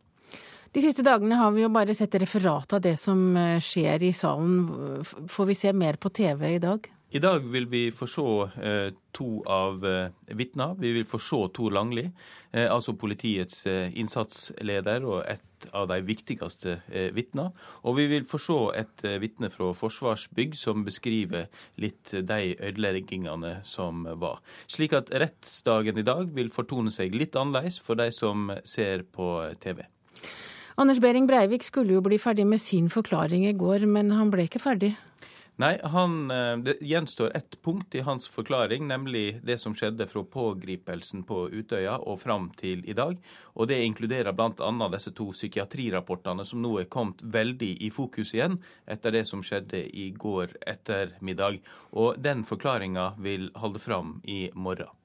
De 0.73 0.83
siste 0.83 1.01
dagene 1.01 1.39
har 1.39 1.49
vi 1.55 1.63
jo 1.63 1.71
bare 1.73 1.95
sett 1.97 2.19
referat 2.21 2.77
av 2.77 2.85
det 2.85 2.97
som 3.01 3.31
eh, 3.33 3.57
skjer 3.63 4.05
i 4.05 4.13
salen. 4.13 5.01
Får 5.25 5.49
vi 5.49 5.57
se 5.57 5.73
mer 5.73 5.97
på 5.97 6.13
TV 6.13 6.51
i 6.53 6.61
dag? 6.61 6.85
I 7.09 7.19
dag 7.23 7.39
vil 7.39 7.69
vi 7.71 7.85
få 7.95 8.03
se 8.11 8.23
eh, 8.67 8.89
to 9.15 9.39
av 9.47 9.85
eh, 9.87 10.09
vitner. 10.35 10.73
Vi 10.75 10.89
vil 10.91 11.05
få 11.07 11.19
se 11.23 11.37
Tor 11.55 11.71
Langli, 11.71 12.03
eh, 12.51 12.67
altså 12.67 12.97
politiets 12.99 13.63
innsatsleder 13.67 15.07
og 15.07 15.21
et 15.23 15.69
av 15.71 15.87
de 15.87 16.01
viktigste 16.05 16.75
vitnene. 17.15 17.53
Og 17.87 17.95
vi 17.97 18.09
vil 18.11 18.27
få 18.27 18.41
se 18.43 18.57
et 18.81 19.05
vitne 19.23 19.47
fra 19.49 19.71
Forsvarsbygg 19.73 20.53
som 20.59 20.83
beskriver 20.85 21.47
litt 21.81 22.11
de 22.11 22.51
ødeleggingene 22.59 23.55
som 23.65 24.03
var. 24.19 24.43
Slik 24.67 24.93
at 24.99 25.09
rettsdagen 25.09 25.97
i 25.97 26.05
dag 26.05 26.27
vil 26.35 26.51
fortone 26.53 26.93
seg 26.93 27.15
litt 27.15 27.39
annerledes 27.39 27.79
for 27.81 27.97
de 27.97 28.11
som 28.13 28.51
ser 28.67 29.07
på 29.07 29.31
TV. 29.63 29.81
Anders 30.77 30.99
Behring 31.01 31.25
Breivik 31.25 31.63
skulle 31.65 31.95
jo 31.95 32.05
bli 32.05 32.19
ferdig 32.21 32.45
med 32.45 32.61
sin 32.61 32.91
forklaring 32.93 33.47
i 33.47 33.57
går, 33.57 33.87
men 33.89 34.11
han 34.13 34.29
ble 34.29 34.45
ikke 34.45 34.61
ferdig. 34.61 34.93
Nei, 35.57 35.79
han, 35.83 36.31
eh, 36.31 36.57
Det 36.57 36.77
gjenstår 36.81 37.31
ett 37.35 37.61
punkt 37.61 37.95
i 37.95 37.99
hans 37.99 38.27
forklaring, 38.27 38.87
nemlig 38.87 39.41
det 39.43 39.57
som 39.57 39.73
skjedde 39.73 40.05
fra 40.07 40.21
pågripelsen 40.23 41.23
på 41.25 41.49
Utøya 41.49 41.95
og 41.97 42.19
fram 42.21 42.51
til 42.57 42.83
i 42.85 42.93
dag. 42.93 43.17
Og 43.55 43.67
Det 43.67 43.79
inkluderer 43.81 44.33
bl.a. 44.33 44.89
disse 44.89 45.11
to 45.11 45.31
psykiatrirapportene 45.31 46.45
som 46.45 46.61
nå 46.61 46.79
er 46.79 46.85
kommet 46.85 47.23
veldig 47.23 47.71
i 47.81 47.89
fokus 47.89 48.35
igjen 48.35 48.59
etter 48.87 49.11
det 49.11 49.25
som 49.27 49.41
skjedde 49.41 49.81
i 49.89 50.11
går 50.11 50.53
ettermiddag. 50.61 51.59
Og 51.93 52.21
Den 52.21 52.43
forklaringa 52.43 53.15
vil 53.17 53.49
holde 53.55 53.79
fram 53.79 54.21
i 54.25 54.51
morgen. 54.53 54.96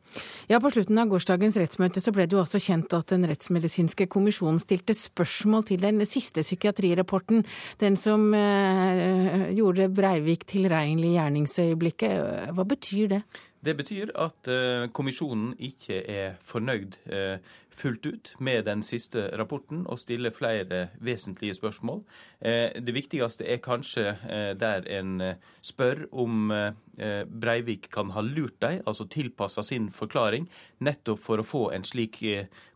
Ja, 0.51 0.61
På 0.61 0.71
slutten 0.71 0.99
av 1.01 1.09
gårsdagens 1.09 1.57
rettsmøte 1.61 2.03
så 2.03 2.13
ble 2.13 2.27
det 2.27 2.37
jo 2.37 2.43
også 2.43 2.61
kjent 2.61 2.93
at 2.97 3.13
Den 3.15 3.27
rettsmedisinske 3.31 4.09
kommisjonen 4.13 4.61
stilte 4.61 4.97
spørsmål 4.97 5.65
til 5.71 5.81
den 5.83 6.03
siste 6.09 6.45
psykiatrirapporten, 6.45 7.45
den 7.81 7.97
som 7.97 8.33
eh, 8.37 9.49
gjorde 9.57 9.89
Breivik 9.95 10.45
tilregnelig 10.51 11.15
i 11.15 11.17
gjerningsøyeblikket. 11.17 12.53
Hva 12.53 12.69
betyr 12.69 13.17
det? 13.17 13.23
Det 13.63 13.77
betyr 13.79 14.11
at 14.19 14.51
eh, 14.51 14.89
kommisjonen 14.95 15.53
ikke 15.63 16.01
er 16.03 16.33
fornøyd 16.43 16.99
eh, 17.07 17.39
fullt 17.77 18.07
ut 18.07 18.33
med 18.39 18.67
den 18.69 18.83
siste 18.87 19.27
rapporten 19.39 19.85
og 19.87 20.01
stiller 20.03 20.35
flere 20.35 20.89
vesentlige 21.01 21.57
spørsmål. 21.59 22.03
Eh, 22.41 22.81
det 22.81 22.95
viktigste 22.95 23.47
er 23.49 23.63
kanskje 23.65 24.17
der 24.59 24.87
en 24.99 25.21
spør 25.63 26.05
om 26.13 26.51
Breivik 27.43 27.89
kan 27.93 28.11
ha 28.13 28.21
lurt 28.21 28.59
dem, 28.61 28.83
altså 28.87 29.07
tilpassa 29.09 29.63
sin 29.63 29.91
forklaring, 29.93 30.49
nettopp 30.81 31.21
for 31.23 31.41
å 31.41 31.47
få 31.47 31.63
en 31.73 31.85
slik 31.85 32.21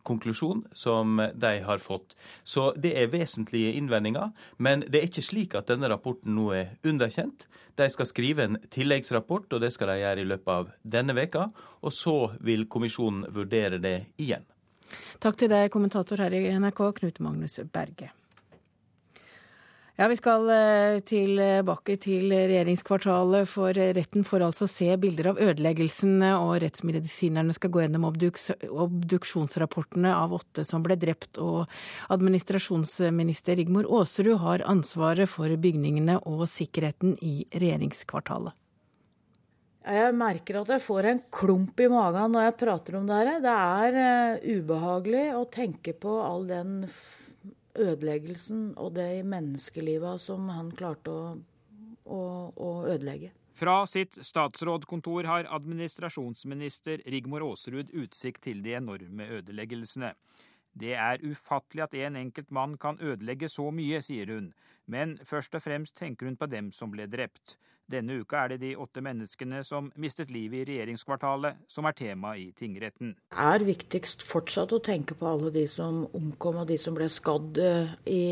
konklusjon 0.07 0.63
som 0.73 1.19
de 1.35 1.53
har 1.67 1.83
fått. 1.83 2.15
Så 2.43 2.71
det 2.79 2.93
er 2.97 3.11
vesentlige 3.13 3.75
innvendinger, 3.77 4.31
men 4.57 4.85
det 4.87 5.01
er 5.01 5.09
ikke 5.09 5.25
slik 5.25 5.55
at 5.59 5.69
denne 5.71 5.89
rapporten 5.91 6.35
nå 6.37 6.49
er 6.55 6.75
underkjent. 6.87 7.47
De 7.77 7.89
skal 7.93 8.09
skrive 8.09 8.47
en 8.47 8.59
tilleggsrapport, 8.73 9.51
og 9.53 9.61
det 9.61 9.73
skal 9.75 9.91
de 9.91 10.01
gjøre 10.01 10.23
i 10.23 10.29
løpet 10.31 10.53
av 10.53 10.71
denne 10.97 11.15
veka, 11.17 11.49
og 11.83 11.93
så 11.93 12.17
vil 12.41 12.65
kommisjonen 12.71 13.27
vurdere 13.35 13.81
det 13.83 13.97
igjen. 14.17 14.45
Takk 15.23 15.39
til 15.39 15.51
deg, 15.51 15.71
kommentator 15.73 16.21
her 16.21 16.35
i 16.37 16.47
NRK, 16.57 16.81
Knut 17.01 17.21
Magnus 17.23 17.59
Berge. 17.73 18.11
Ja, 19.97 20.05
Vi 20.07 20.15
skal 20.19 20.49
eh, 20.53 20.99
tilbake 21.01 21.95
til 21.97 22.29
regjeringskvartalet, 22.29 23.49
for 23.49 23.73
retten 23.73 24.21
får 24.29 24.43
altså 24.45 24.67
se 24.69 24.93
bilder 25.01 25.31
av 25.31 25.39
ødeleggelsene, 25.41 26.37
og 26.37 26.61
rettsmedisinerne 26.61 27.49
skal 27.57 27.73
gå 27.73 27.81
gjennom 27.81 28.05
obduksjonsrapportene 28.05 30.13
av 30.13 30.37
åtte 30.37 30.61
som 30.69 30.85
ble 30.85 30.93
drept. 31.01 31.41
Og 31.41 31.65
administrasjonsminister 32.13 33.57
Rigmor 33.57 33.89
Aasrud 33.89 34.37
har 34.45 34.61
ansvaret 34.69 35.25
for 35.33 35.49
bygningene 35.49 36.21
og 36.29 36.45
sikkerheten 36.45 37.17
i 37.25 37.49
regjeringskvartalet. 37.57 38.53
Jeg 39.87 40.15
merker 40.19 40.59
at 40.61 40.71
jeg 40.73 40.83
får 40.83 41.07
en 41.07 41.19
klump 41.31 41.79
i 41.79 41.87
magen 41.91 42.33
når 42.35 42.49
jeg 42.49 42.57
prater 42.59 42.97
om 42.99 43.05
det 43.07 43.19
her. 43.21 43.29
Det 43.43 43.53
er 43.53 43.99
uh, 43.99 44.47
ubehagelig 44.57 45.25
å 45.37 45.45
tenke 45.53 45.93
på 45.95 46.17
all 46.23 46.47
den 46.49 46.81
ødeleggelsen 47.77 48.73
og 48.81 48.95
det 48.97 49.07
i 49.19 49.25
menneskelivet 49.27 50.19
som 50.21 50.49
han 50.51 50.73
klarte 50.75 51.13
å, 51.13 51.27
å, 52.03 52.21
å 52.51 52.71
ødelegge. 52.89 53.31
Fra 53.57 53.79
sitt 53.89 54.19
statsrådkontor 54.21 55.25
har 55.25 55.47
administrasjonsminister 55.55 57.01
Rigmor 57.09 57.45
Aasrud 57.47 57.89
utsikt 57.97 58.43
til 58.45 58.59
de 58.65 58.75
enorme 58.77 59.25
ødeleggelsene. 59.39 60.11
Det 60.77 60.93
er 60.93 61.23
ufattelig 61.25 61.87
at 61.87 61.95
en 61.97 62.19
enkelt 62.19 62.51
mann 62.51 62.77
kan 62.77 62.99
ødelegge 63.01 63.49
så 63.49 63.71
mye, 63.73 64.01
sier 64.05 64.29
hun, 64.33 64.51
men 64.85 65.17
først 65.25 65.55
og 65.57 65.63
fremst 65.65 65.97
tenker 65.97 66.29
hun 66.29 66.37
på 66.37 66.49
dem 66.51 66.71
som 66.71 66.93
ble 66.93 67.07
drept. 67.09 67.57
Denne 67.87 68.17
uka 68.19 68.41
er 68.43 68.51
det 68.51 68.57
de 68.65 68.73
åtte 68.75 68.99
menneskene 68.99 69.61
som 69.63 69.85
mistet 69.95 70.31
livet 70.33 70.59
i 70.59 70.73
regjeringskvartalet, 70.73 71.61
som 71.71 71.87
er 71.87 71.95
tema 71.95 72.33
i 72.35 72.49
tingretten. 72.51 73.13
Det 73.31 73.45
er 73.53 73.63
viktigst 73.63 74.25
fortsatt 74.27 74.73
å 74.75 74.81
tenke 74.83 75.15
på 75.15 75.29
alle 75.29 75.53
de 75.55 75.63
som 75.71 76.01
omkom 76.19 76.59
og 76.63 76.67
de 76.67 76.75
som 76.81 76.97
ble 76.97 77.07
skadd 77.11 77.61
eh, 77.63 77.93
i 78.11 78.25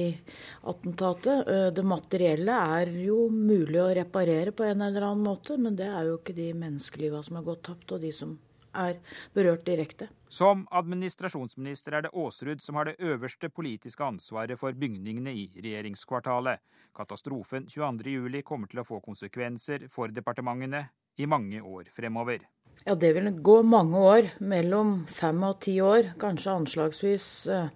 attentatet. 0.67 1.47
Eh, 1.47 1.69
det 1.75 1.85
materielle 1.87 2.57
er 2.81 2.91
jo 3.05 3.29
mulig 3.31 3.79
å 3.79 3.93
reparere 3.95 4.51
på 4.51 4.67
en 4.67 4.83
eller 4.89 5.07
annen 5.07 5.23
måte, 5.23 5.55
men 5.55 5.79
det 5.79 5.87
er 5.87 6.11
jo 6.11 6.19
ikke 6.19 6.35
de 6.35 6.51
menneskelivene 6.51 7.23
som 7.23 7.39
er 7.39 7.47
gått 7.47 7.63
tapt, 7.69 7.95
og 7.95 8.03
de 8.03 8.11
som 8.15 8.35
er 8.75 8.99
berørt 9.33 9.65
direkte. 9.67 10.09
Som 10.27 10.65
administrasjonsminister 10.71 11.97
er 11.97 12.05
det 12.05 12.13
Aasrud 12.13 12.63
som 12.63 12.79
har 12.79 12.89
det 12.89 12.97
øverste 12.99 13.49
politiske 13.49 14.03
ansvaret 14.03 14.59
for 14.59 14.75
bygningene 14.75 15.33
i 15.33 15.47
regjeringskvartalet. 15.55 16.59
Katastrofen 16.95 17.69
22.07 17.71 18.41
kommer 18.47 18.71
til 18.71 18.81
å 18.83 18.87
få 18.87 19.01
konsekvenser 19.03 19.87
for 19.91 20.11
departementene 20.11 20.87
i 21.17 21.27
mange 21.27 21.61
år 21.61 21.89
fremover. 21.95 22.43
Ja, 22.83 22.95
det 22.95 23.13
vil 23.15 23.31
gå 23.39 23.61
mange 23.63 23.97
år. 23.97 24.29
Mellom 24.43 25.05
fem 25.07 25.43
og 25.47 25.59
ti 25.63 25.77
år. 25.81 26.11
Kanskje 26.19 26.57
anslagsvis. 26.59 27.27
Eh, 27.47 27.69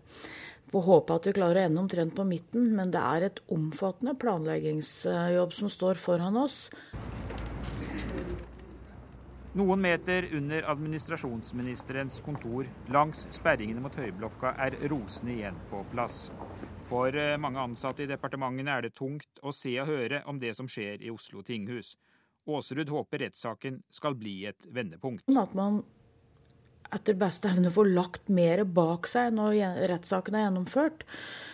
får 0.70 0.86
håpe 0.86 1.16
at 1.16 1.30
vi 1.30 1.34
klarer 1.34 1.64
å 1.64 1.70
ende 1.70 1.82
omtrent 1.82 2.16
på 2.18 2.26
midten, 2.28 2.70
men 2.78 2.92
det 2.94 3.02
er 3.02 3.26
et 3.30 3.42
omfattende 3.50 4.14
planleggingsjobb 4.22 5.56
som 5.56 5.72
står 5.72 6.02
foran 6.02 6.38
oss. 6.38 6.68
Noen 9.58 9.82
meter 9.82 10.30
under 10.34 10.66
administrasjonsministerens 10.70 12.20
kontor 12.22 12.68
langs 12.94 13.24
sperringene 13.34 13.82
mot 13.82 13.96
Høyblokka 13.98 14.52
er 14.62 14.76
rosene 14.92 15.34
igjen 15.34 15.58
på 15.72 15.80
plass. 15.90 16.28
For 16.86 17.18
eh, 17.18 17.34
mange 17.42 17.64
ansatte 17.64 18.06
i 18.06 18.10
departementene 18.10 18.76
er 18.76 18.86
det 18.86 18.94
tungt 19.00 19.42
å 19.42 19.50
se 19.54 19.74
og 19.82 19.90
høre 19.90 20.22
om 20.30 20.38
det 20.38 20.54
som 20.58 20.70
skjer 20.70 21.02
i 21.02 21.10
Oslo 21.10 21.42
tinghus. 21.42 21.96
Aasrud 22.46 22.94
håper 22.94 23.26
rettssaken 23.26 23.82
skal 23.90 24.18
bli 24.22 24.44
et 24.52 24.70
vendepunkt. 24.70 25.26
At 25.34 25.58
man 25.58 25.82
etter 26.96 27.18
beste 27.20 27.50
evne 27.52 27.72
får 27.74 27.92
lagt 27.94 28.32
mer 28.34 28.64
bak 28.66 29.08
seg 29.10 29.36
når 29.36 29.86
rettssaken 29.92 30.38
er 30.38 30.48
gjennomført. 30.48 31.06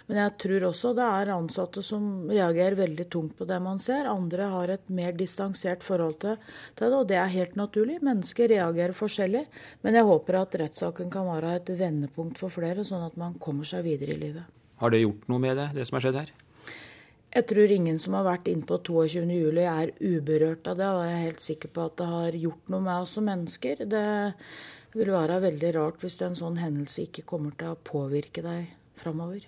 Men 0.07 0.19
jeg 0.21 0.33
tror 0.43 0.67
også 0.69 0.91
det 0.97 1.05
er 1.05 1.31
ansatte 1.33 1.81
som 1.85 2.29
reagerer 2.29 2.77
veldig 2.77 3.07
tungt 3.11 3.35
på 3.39 3.47
det 3.49 3.57
man 3.63 3.81
ser. 3.81 4.07
Andre 4.09 4.49
har 4.53 4.73
et 4.75 4.87
mer 4.93 5.15
distansert 5.17 5.83
forhold 5.83 6.19
til 6.21 6.37
det, 6.77 6.91
og 6.91 7.07
det 7.09 7.17
er 7.17 7.33
helt 7.33 7.57
naturlig. 7.57 7.97
Mennesker 8.05 8.51
reagerer 8.53 8.95
forskjellig. 8.95 9.45
Men 9.81 9.97
jeg 9.97 10.07
håper 10.07 10.39
at 10.43 10.57
rettssaken 10.61 11.11
kan 11.13 11.27
være 11.31 11.57
et 11.57 11.73
vendepunkt 11.79 12.39
for 12.41 12.53
flere, 12.53 12.85
sånn 12.85 13.07
at 13.07 13.17
man 13.19 13.37
kommer 13.41 13.67
seg 13.67 13.87
videre 13.87 14.13
i 14.13 14.21
livet. 14.27 14.45
Har 14.79 14.93
det 14.93 15.05
gjort 15.05 15.29
noe 15.31 15.41
med 15.41 15.57
det, 15.57 15.71
det 15.75 15.87
som 15.87 15.97
har 15.97 16.05
skjedd 16.05 16.21
her? 16.21 16.33
Jeg 17.35 17.49
tror 17.49 17.71
ingen 17.73 17.97
som 17.99 18.13
har 18.15 18.23
vært 18.23 18.45
inne 18.47 18.63
på 18.63 18.77
22.07 18.87 19.57
er 19.59 19.89
uberørt 19.99 20.69
av 20.71 20.77
det, 20.79 20.87
og 20.87 21.01
jeg 21.03 21.15
er 21.15 21.25
helt 21.25 21.43
sikker 21.43 21.71
på 21.75 21.87
at 21.89 21.97
det 21.99 22.05
har 22.07 22.37
gjort 22.45 22.71
noe 22.71 22.85
med 22.85 23.07
oss 23.07 23.15
som 23.17 23.25
mennesker. 23.27 23.81
Det 23.91 24.05
det 24.95 25.01
vil 25.03 25.11
være 25.11 25.41
veldig 25.43 25.69
rart 25.75 26.03
hvis 26.05 26.21
en 26.23 26.37
sånn 26.39 26.55
hendelse 26.55 27.01
ikke 27.09 27.25
kommer 27.27 27.51
til 27.59 27.73
å 27.73 27.79
påvirke 27.83 28.39
deg 28.39 28.69
framover. 28.95 29.41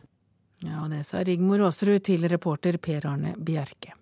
Ja, 0.60 0.82
det 0.92 1.06
sa 1.08 1.22
Rigmor 1.24 1.62
Aasrud 1.64 2.04
til 2.04 2.26
reporter 2.28 2.76
Per 2.84 3.06
Arne 3.08 3.32
Bjerke. 3.40 3.94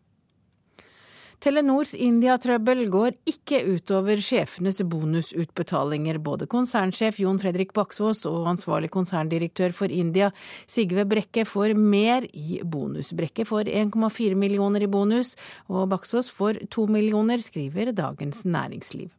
Telenors 1.45 1.91
India-trøbbel 1.93 2.87
går 2.89 3.13
ikke 3.29 3.59
utover 3.75 4.17
sjefenes 4.25 4.79
bonusutbetalinger. 4.89 6.17
Både 6.17 6.47
konsernsjef 6.49 7.19
Jon 7.21 7.37
Fredrik 7.43 7.75
Baksås 7.77 8.23
og 8.25 8.47
ansvarlig 8.49 8.89
konserndirektør 8.95 9.75
for 9.83 9.93
India, 9.93 10.31
Sigve 10.65 11.05
Brekke, 11.05 11.43
får 11.45 11.75
mer 11.77 12.25
i 12.33 12.57
bonus. 12.63 13.11
Brekke 13.13 13.45
får 13.45 13.69
1,4 13.69 14.33
millioner 14.33 14.87
i 14.87 14.89
bonus, 14.89 15.35
og 15.69 15.91
Baksås 15.93 16.33
får 16.33 16.63
2 16.73 16.87
millioner, 16.97 17.37
skriver 17.37 17.93
Dagens 17.93 18.41
Næringsliv. 18.49 19.13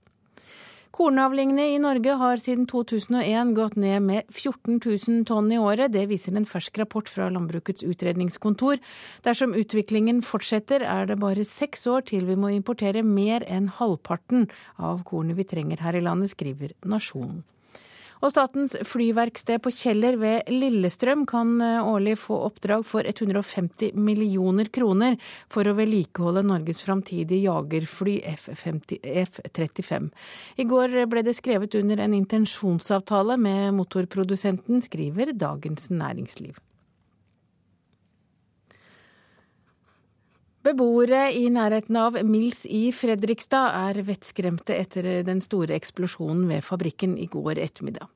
Kornavlingene 0.97 1.74
i 1.74 1.80
Norge 1.82 2.14
har 2.16 2.40
siden 2.40 2.62
2001 2.70 3.51
gått 3.59 3.74
ned 3.76 4.01
med 4.07 4.30
14 4.32 4.78
000 4.80 5.26
tonn 5.28 5.51
i 5.53 5.59
året. 5.61 5.92
Det 5.92 6.07
viser 6.09 6.32
en 6.38 6.47
fersk 6.49 6.78
rapport 6.80 7.11
fra 7.12 7.26
Landbrukets 7.34 7.84
utredningskontor. 7.84 8.80
Dersom 9.26 9.53
utviklingen 9.53 10.22
fortsetter, 10.24 10.80
er 10.80 11.11
det 11.11 11.18
bare 11.20 11.44
seks 11.44 11.84
år 11.92 12.07
til 12.09 12.24
vi 12.30 12.38
må 12.40 12.55
importere 12.55 13.05
mer 13.05 13.44
enn 13.44 13.68
halvparten 13.76 14.49
av 14.80 15.05
kornet 15.05 15.36
vi 15.36 15.44
trenger 15.44 15.84
her 15.84 16.01
i 16.01 16.03
landet, 16.07 16.32
skriver 16.32 16.72
Nasjonen. 16.88 17.44
Og 18.24 18.32
Statens 18.32 18.76
flyverksted 18.88 19.60
på 19.64 19.72
Kjeller 19.74 20.16
ved 20.20 20.48
Lillestrøm 20.52 21.26
kan 21.28 21.56
eh, 21.60 21.84
årlig 21.84 22.16
få 22.22 22.38
oppdrag 22.48 22.86
for 22.88 23.06
150 23.06 23.96
millioner 23.96 24.70
kroner 24.72 25.18
for 25.52 25.68
å 25.68 25.76
vedlikeholde 25.76 26.44
Norges 26.46 26.82
framtidige 26.84 27.44
jagerfly 27.44 28.18
F-35. 28.32 30.10
I 30.56 30.68
går 30.68 31.00
ble 31.12 31.24
det 31.26 31.36
skrevet 31.36 31.76
under 31.78 32.04
en 32.04 32.16
intensjonsavtale 32.16 33.36
med 33.40 33.76
motorprodusenten, 33.76 34.80
skriver 34.84 35.34
Dagens 35.36 35.90
Næringsliv. 35.92 36.56
Beboere 40.66 41.28
i 41.30 41.44
nærheten 41.52 41.94
av 42.00 42.16
Mills 42.26 42.64
i 42.66 42.88
Fredrikstad 42.90 43.76
er 43.86 44.00
vettskremte 44.02 44.74
etter 44.74 45.06
den 45.22 45.38
store 45.44 45.76
eksplosjonen 45.76 46.48
ved 46.50 46.64
fabrikken 46.66 47.12
i 47.22 47.28
går 47.30 47.60
ettermiddag. 47.62 48.08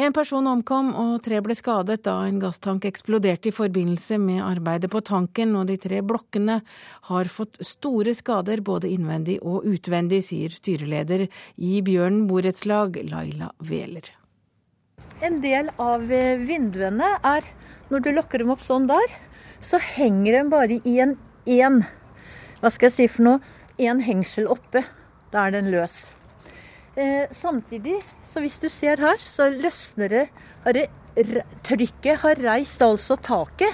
En 0.00 0.14
person 0.16 0.48
omkom 0.48 0.88
og 0.96 1.18
tre 1.26 1.42
ble 1.44 1.56
skadet 1.58 1.98
da 2.08 2.14
en 2.24 2.38
gasstank 2.40 2.86
eksploderte 2.88 3.50
i 3.50 3.56
forbindelse 3.58 4.16
med 4.22 4.40
arbeidet 4.46 4.88
på 4.92 5.02
tanken, 5.04 5.52
og 5.60 5.68
de 5.68 5.76
tre 5.80 6.00
blokkene 6.00 6.62
har 7.10 7.32
fått 7.32 7.60
store 7.60 8.16
skader 8.16 8.64
både 8.64 8.88
innvendig 8.96 9.36
og 9.42 9.68
utvendig, 9.68 10.22
sier 10.30 10.56
styreleder 10.56 11.26
i 11.60 11.84
Bjørn 11.84 12.24
borettslag, 12.30 13.02
Laila 13.04 13.52
Wæler. 13.60 14.08
En 15.20 15.42
del 15.44 15.68
av 15.76 16.08
vinduene 16.08 17.14
er, 17.20 17.54
når 17.92 18.08
du 18.08 18.12
lukker 18.16 18.40
dem 18.40 18.56
opp 18.56 18.64
sånn 18.64 18.88
der, 18.88 19.16
så 19.60 19.76
henger 19.80 20.40
de 20.40 20.46
bare 20.52 20.84
i 20.84 21.00
en 21.04 21.18
én 21.46 21.82
Hva 22.60 22.70
skal 22.72 22.88
jeg 22.88 22.94
si 22.96 23.08
for 23.12 23.26
noe? 23.26 23.56
Én 23.78 24.00
hengsel 24.00 24.46
oppe. 24.50 24.82
Da 25.32 25.46
er 25.46 25.56
den 25.58 25.70
løs. 25.70 26.12
Eh, 26.96 27.26
samtidig, 27.30 27.98
så 28.24 28.40
hvis 28.40 28.56
du 28.62 28.70
ser 28.72 29.02
her, 29.04 29.20
så 29.20 29.50
løsner 29.52 30.08
det, 30.08 30.28
har 30.64 30.76
det 30.78 30.86
Trykket 31.64 32.20
har 32.20 32.40
reist 32.44 32.82
altså 32.84 33.16
taket 33.16 33.72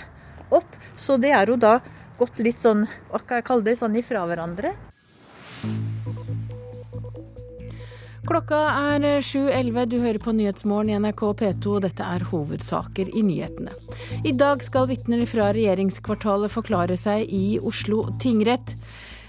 opp. 0.54 0.76
Så 0.98 1.16
det 1.18 1.32
er 1.34 1.50
jo 1.50 1.56
da 1.58 1.80
gått 2.18 2.42
litt 2.42 2.60
sånn, 2.62 2.84
hva 3.10 3.22
kan 3.22 3.40
jeg 3.40 3.48
kalle 3.48 3.66
det, 3.66 3.78
sånn 3.80 3.98
ifra 3.98 4.22
hverandre. 4.28 4.74
Klokka 8.22 8.58
er 8.94 9.02
7.11. 9.18 9.86
Du 9.90 9.96
hører 9.98 10.20
på 10.22 10.30
Nyhetsmorgen 10.30 10.92
i 10.92 10.98
NRK 11.02 11.22
P2. 11.40 11.80
Dette 11.82 12.06
er 12.06 12.22
hovedsaker 12.30 13.08
i 13.10 13.22
nyhetene. 13.26 13.74
I 14.22 14.30
dag 14.38 14.62
skal 14.62 14.86
vitner 14.92 15.24
fra 15.26 15.48
regjeringskvartalet 15.56 16.54
forklare 16.54 16.94
seg 17.00 17.26
i 17.26 17.58
Oslo 17.58 18.04
tingrett. 18.22 18.76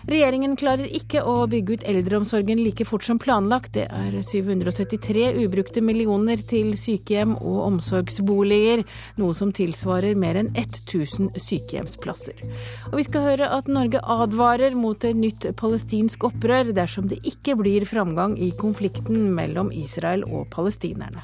Regjeringen 0.04 0.58
klarer 0.60 0.90
ikke 0.92 1.22
å 1.24 1.46
bygge 1.48 1.78
ut 1.78 1.86
eldreomsorgen 1.88 2.60
like 2.60 2.84
fort 2.88 3.06
som 3.08 3.20
planlagt. 3.22 3.74
Det 3.78 3.86
er 3.88 4.18
773 4.20 5.30
ubrukte 5.46 5.84
millioner 5.86 6.44
til 6.44 6.74
sykehjem 6.80 7.38
og 7.40 7.60
omsorgsboliger, 7.70 8.84
noe 9.22 9.38
som 9.38 9.54
tilsvarer 9.56 10.20
mer 10.20 10.42
enn 10.42 10.52
1000 10.60 11.32
sykehjemsplasser. 11.40 12.44
Og 12.92 13.00
vi 13.00 13.08
skal 13.08 13.30
høre 13.30 13.52
at 13.56 13.72
Norge 13.72 14.04
advarer 14.04 14.76
mot 14.76 15.08
et 15.08 15.16
nytt 15.16 15.48
palestinsk 15.60 16.28
opprør 16.28 16.74
dersom 16.76 17.08
det 17.08 17.22
ikke 17.24 17.56
blir 17.64 17.88
framgang 17.88 18.36
i 18.36 18.52
konflikten 18.60 19.30
mellom 19.38 19.72
Israel 19.72 20.28
og 20.28 20.50
palestinerne. 20.52 21.24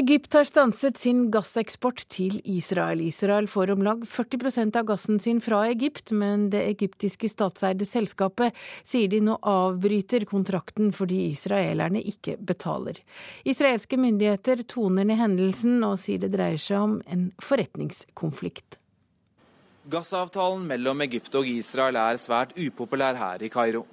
Egypt 0.00 0.32
har 0.32 0.46
stanset 0.48 0.96
sin 0.96 1.26
gasseksport 1.28 2.06
til 2.08 2.38
Israel. 2.48 3.02
Israel 3.04 3.44
får 3.52 3.72
om 3.74 3.82
lag 3.84 4.06
40% 4.08 4.78
av 4.80 4.86
gassen 4.88 5.18
sin 5.20 5.42
fra 5.44 5.58
Egypt, 5.68 6.14
men 6.16 6.46
det 6.54 6.62
egyptiske 6.70 7.28
statseide 7.28 7.84
selskapet 7.84 8.56
sier 8.80 9.10
de 9.12 9.20
nå 9.26 9.36
avbryter 9.44 10.24
kontrakten 10.30 10.88
fordi 10.96 11.26
israelerne 11.34 12.00
ikke 12.00 12.38
betaler. 12.40 13.02
Israelske 13.44 14.00
myndigheter 14.00 14.64
toner 14.72 15.04
ned 15.04 15.20
hendelsen 15.20 15.76
og 15.84 15.98
sier 16.00 16.24
det 16.24 16.32
dreier 16.32 16.56
seg 16.56 16.80
om 16.80 16.98
en 17.04 17.28
forretningskonflikt. 17.44 18.80
Gassavtalen 19.92 20.64
mellom 20.70 21.04
Egypt 21.04 21.36
og 21.36 21.52
Israel 21.58 22.00
er 22.00 22.24
svært 22.24 22.56
upopulær 22.56 23.20
her 23.20 23.44
i 23.44 23.52
Kairo. 23.52 23.84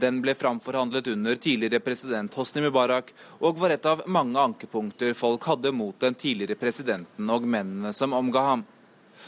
Den 0.00 0.20
ble 0.24 0.34
framforhandlet 0.34 1.06
under 1.12 1.36
tidligere 1.36 1.80
president 1.84 2.34
Hosni 2.34 2.62
Mubarak, 2.64 3.12
og 3.40 3.60
var 3.60 3.74
et 3.74 3.86
av 3.86 4.02
mange 4.06 4.40
ankepunkter 4.40 5.14
folk 5.18 5.44
hadde 5.50 5.72
mot 5.72 5.96
den 6.00 6.16
tidligere 6.18 6.58
presidenten 6.60 7.30
og 7.30 7.46
mennene 7.46 7.92
som 7.96 8.16
omga 8.16 8.44
ham. 8.52 8.66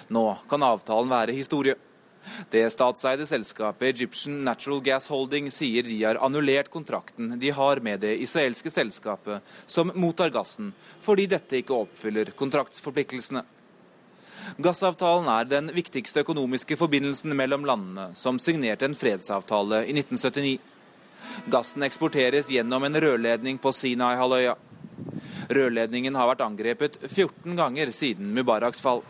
Nå 0.08 0.26
kan 0.48 0.64
avtalen 0.64 1.10
være 1.12 1.36
historie. 1.36 1.76
Det 2.50 2.62
statseide 2.70 3.26
selskapet 3.26 3.88
Egyptian 3.88 4.44
Natural 4.46 4.82
Gas 4.84 5.08
Holding 5.10 5.48
sier 5.50 5.82
de 5.82 5.96
har 6.04 6.20
annullert 6.22 6.70
kontrakten 6.70 7.34
de 7.38 7.50
har 7.50 7.80
med 7.82 8.00
det 8.04 8.14
israelske 8.22 8.70
selskapet 8.70 9.42
som 9.66 9.90
mottar 9.94 10.30
gassen, 10.30 10.70
fordi 11.02 11.26
dette 11.32 11.58
ikke 11.58 11.80
oppfyller 11.82 12.30
kontraktsforpliktelsene. 12.38 13.42
Gassavtalen 14.62 15.28
er 15.32 15.48
den 15.48 15.70
viktigste 15.74 16.22
økonomiske 16.24 16.76
forbindelsen 16.80 17.34
mellom 17.36 17.66
landene, 17.68 18.10
som 18.18 18.40
signerte 18.42 18.88
en 18.88 18.96
fredsavtale 18.98 19.84
i 19.86 19.94
1979. 19.94 20.58
Gassen 21.52 21.86
eksporteres 21.86 22.50
gjennom 22.52 22.84
en 22.84 22.98
rørledning 23.00 23.58
på 23.62 23.72
Sinai-halvøya. 23.76 24.56
Rørledningen 25.52 26.16
har 26.18 26.28
vært 26.30 26.44
angrepet 26.44 26.98
14 27.08 27.56
ganger 27.58 27.92
siden 27.94 28.30
Mubaraks 28.36 28.82
fall. 28.84 29.02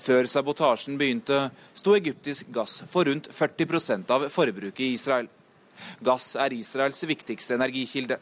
Før 0.00 0.28
sabotasjen 0.30 0.96
begynte, 1.00 1.50
sto 1.76 1.96
egyptisk 1.96 2.48
gass 2.54 2.80
for 2.88 3.08
rundt 3.08 3.28
40% 3.32 4.12
av 4.12 4.28
forbruket 4.32 4.84
i 4.86 4.94
Israel. 4.96 5.28
Gass 6.04 6.34
er 6.40 6.54
Israels 6.56 7.02
viktigste 7.04 7.58
energikilde. 7.58 8.18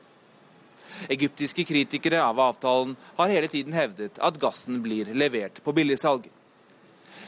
Egyptiske 1.09 1.65
kritikere 1.65 2.23
av 2.25 2.41
avtalen 2.41 2.97
har 3.17 3.33
hele 3.33 3.49
tiden 3.49 3.73
hevdet 3.77 4.19
at 4.19 4.39
gassen 4.41 4.83
blir 4.83 5.13
levert 5.15 5.63
på 5.65 5.73
billigsalg. 5.73 6.29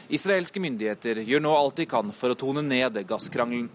Israelske 0.07 0.61
myndigheter 0.63 1.19
gjør 1.27 1.43
nå 1.43 1.51
alt 1.57 1.81
de 1.81 1.85
kan 1.89 2.13
for 2.15 2.31
å 2.31 2.39
tone 2.39 2.63
ned 2.63 3.01
gasskrangelen. 3.07 3.67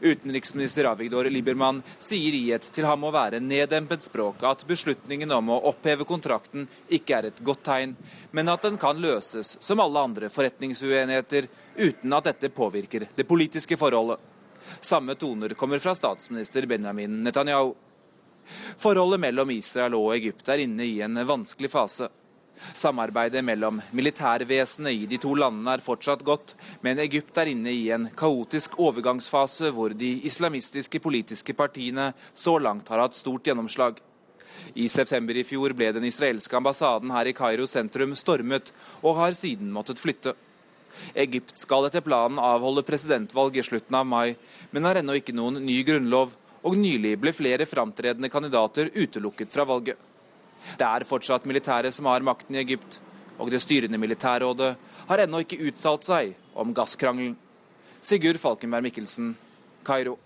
Utenriksminister 0.00 0.84
Avigdor 0.84 1.28
Liebermann 1.30 1.82
sier 2.02 2.34
i 2.34 2.50
et 2.52 2.66
til 2.74 2.86
ham 2.88 3.04
å 3.06 3.12
være 3.14 3.40
neddempet 3.42 4.04
språk 4.08 4.42
at 4.46 4.64
beslutningen 4.68 5.30
om 5.32 5.52
å 5.54 5.60
oppheve 5.70 6.06
kontrakten 6.08 6.66
ikke 6.90 7.18
er 7.18 7.30
et 7.30 7.42
godt 7.46 7.62
tegn, 7.70 7.94
men 8.34 8.50
at 8.50 8.66
den 8.66 8.78
kan 8.80 8.98
løses 9.00 9.56
som 9.64 9.80
alle 9.80 10.02
andre 10.10 10.30
forretningsuenigheter 10.34 11.48
uten 11.78 12.18
at 12.18 12.32
dette 12.32 12.50
påvirker 12.54 13.08
det 13.14 13.28
politiske 13.28 13.78
forholdet. 13.78 14.18
Samme 14.80 15.14
toner 15.14 15.54
kommer 15.56 15.80
fra 15.80 15.94
statsminister 15.96 16.66
Benjamin 16.66 17.22
Netanyahu. 17.24 17.72
Forholdet 18.78 19.20
mellom 19.20 19.50
Israel 19.54 19.96
og 19.98 20.14
Egypt 20.16 20.48
er 20.48 20.64
inne 20.64 20.86
i 20.86 21.00
en 21.04 21.20
vanskelig 21.28 21.70
fase. 21.72 22.08
Samarbeidet 22.74 23.44
mellom 23.44 23.80
militærvesenet 23.94 25.04
i 25.04 25.06
de 25.10 25.18
to 25.22 25.34
landene 25.38 25.76
er 25.76 25.84
fortsatt 25.84 26.24
godt, 26.26 26.54
men 26.82 26.98
Egypt 27.02 27.38
er 27.38 27.52
inne 27.52 27.70
i 27.70 27.88
en 27.94 28.08
kaotisk 28.18 28.78
overgangsfase 28.82 29.70
hvor 29.74 29.94
de 29.94 30.10
islamistiske 30.26 31.00
politiske 31.02 31.54
partiene 31.54 32.10
så 32.34 32.58
langt 32.58 32.90
har 32.90 33.04
hatt 33.04 33.18
stort 33.18 33.46
gjennomslag. 33.46 34.00
I 34.74 34.88
september 34.90 35.36
i 35.38 35.46
fjor 35.46 35.72
ble 35.76 35.92
den 35.94 36.06
israelske 36.08 36.56
ambassaden 36.58 37.12
her 37.14 37.30
i 37.30 37.36
Kairo 37.36 37.66
sentrum 37.70 38.14
stormet, 38.18 38.72
og 39.02 39.18
har 39.20 39.36
siden 39.38 39.70
måttet 39.72 40.02
flytte. 40.02 40.34
Egypt 41.14 41.54
skal 41.58 41.86
etter 41.86 42.02
planen 42.02 42.40
avholde 42.42 42.82
presidentvalg 42.86 43.56
i 43.56 43.62
slutten 43.62 43.94
av 43.94 44.06
mai, 44.08 44.34
men 44.72 44.88
har 44.88 44.98
ennå 44.98 45.18
ikke 45.20 45.36
noen 45.36 45.60
ny 45.62 45.78
grunnlov, 45.86 46.34
og 46.68 46.76
nylig 46.76 47.16
ble 47.22 47.32
flere 47.32 47.66
framtredende 47.68 48.28
kandidater 48.32 48.92
utelukket 48.92 49.52
fra 49.54 49.64
valget. 49.68 49.96
Det 50.76 50.84
er 50.84 51.06
fortsatt 51.08 51.46
militæret 51.48 51.94
som 51.94 52.08
har 52.10 52.24
makten 52.26 52.56
i 52.56 52.60
Egypt, 52.60 53.00
og 53.38 53.50
det 53.50 53.62
styrende 53.62 54.00
militærrådet 54.00 54.72
har 55.08 55.24
ennå 55.24 55.42
ikke 55.44 55.60
uttalt 55.70 56.04
seg 56.04 56.34
om 56.58 56.74
gasskrangelen. 56.76 57.36
Sigurd 58.04 58.38
Falkenberg 58.42 58.84
Mikkelsen, 58.84 59.32
Kairo. 59.86 60.18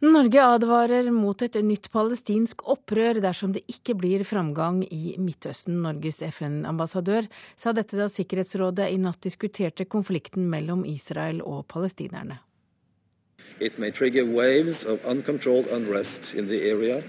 Norge 0.00 0.40
advarer 0.40 1.10
mot 1.12 1.42
et 1.44 1.58
nytt 1.60 1.90
palestinsk 1.92 2.62
opprør 2.72 3.18
dersom 3.20 3.52
det 3.52 3.66
ikke 3.68 3.98
blir 4.00 4.24
framgang 4.24 4.80
i 4.88 5.18
Midtøsten. 5.20 5.76
Norges 5.84 6.22
FN-ambassadør 6.24 7.28
sa 7.52 7.74
dette 7.76 8.00
da 8.00 8.08
Sikkerhetsrådet 8.08 8.88
i 8.88 8.96
natt 9.02 9.20
diskuterte 9.26 9.84
konflikten 9.84 10.48
mellom 10.48 10.86
Israel 10.88 11.44
og 11.44 11.66
palestinerne. 11.68 12.40
It 13.60 13.78
may 13.78 13.90
trigger 13.90 14.24
waves 14.24 14.84
of 14.86 15.04
uncontrolled 15.04 15.66
unrest 15.66 16.32
in 16.34 16.48
the 16.48 16.62
area 16.70 17.02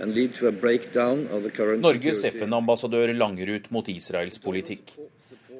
and 0.00 0.14
lead 0.14 0.34
to 0.40 0.48
a 0.48 0.52
breakdown 0.52 1.26
of 1.30 1.42
the 1.42 1.50
current 1.50 1.82
Norges 1.84 2.24
FN-ambassadør 2.24 3.12
langer 3.12 3.50
ut 3.58 3.70
mot 3.70 3.88
Israels 3.92 4.38
politikk. 4.40 4.94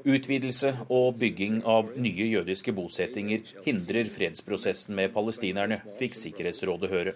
Utvidelse 0.09 0.73
og 0.89 1.19
bygging 1.21 1.61
av 1.69 1.91
nye 2.01 2.31
jødiske 2.33 2.73
bosettinger 2.73 3.45
hindrer 3.67 4.09
fredsprosessen 4.09 4.97
med 4.97 5.13
palestinerne, 5.13 5.83
fikk 6.01 6.17
Sikkerhetsrådet 6.17 6.91
høre. 6.95 7.15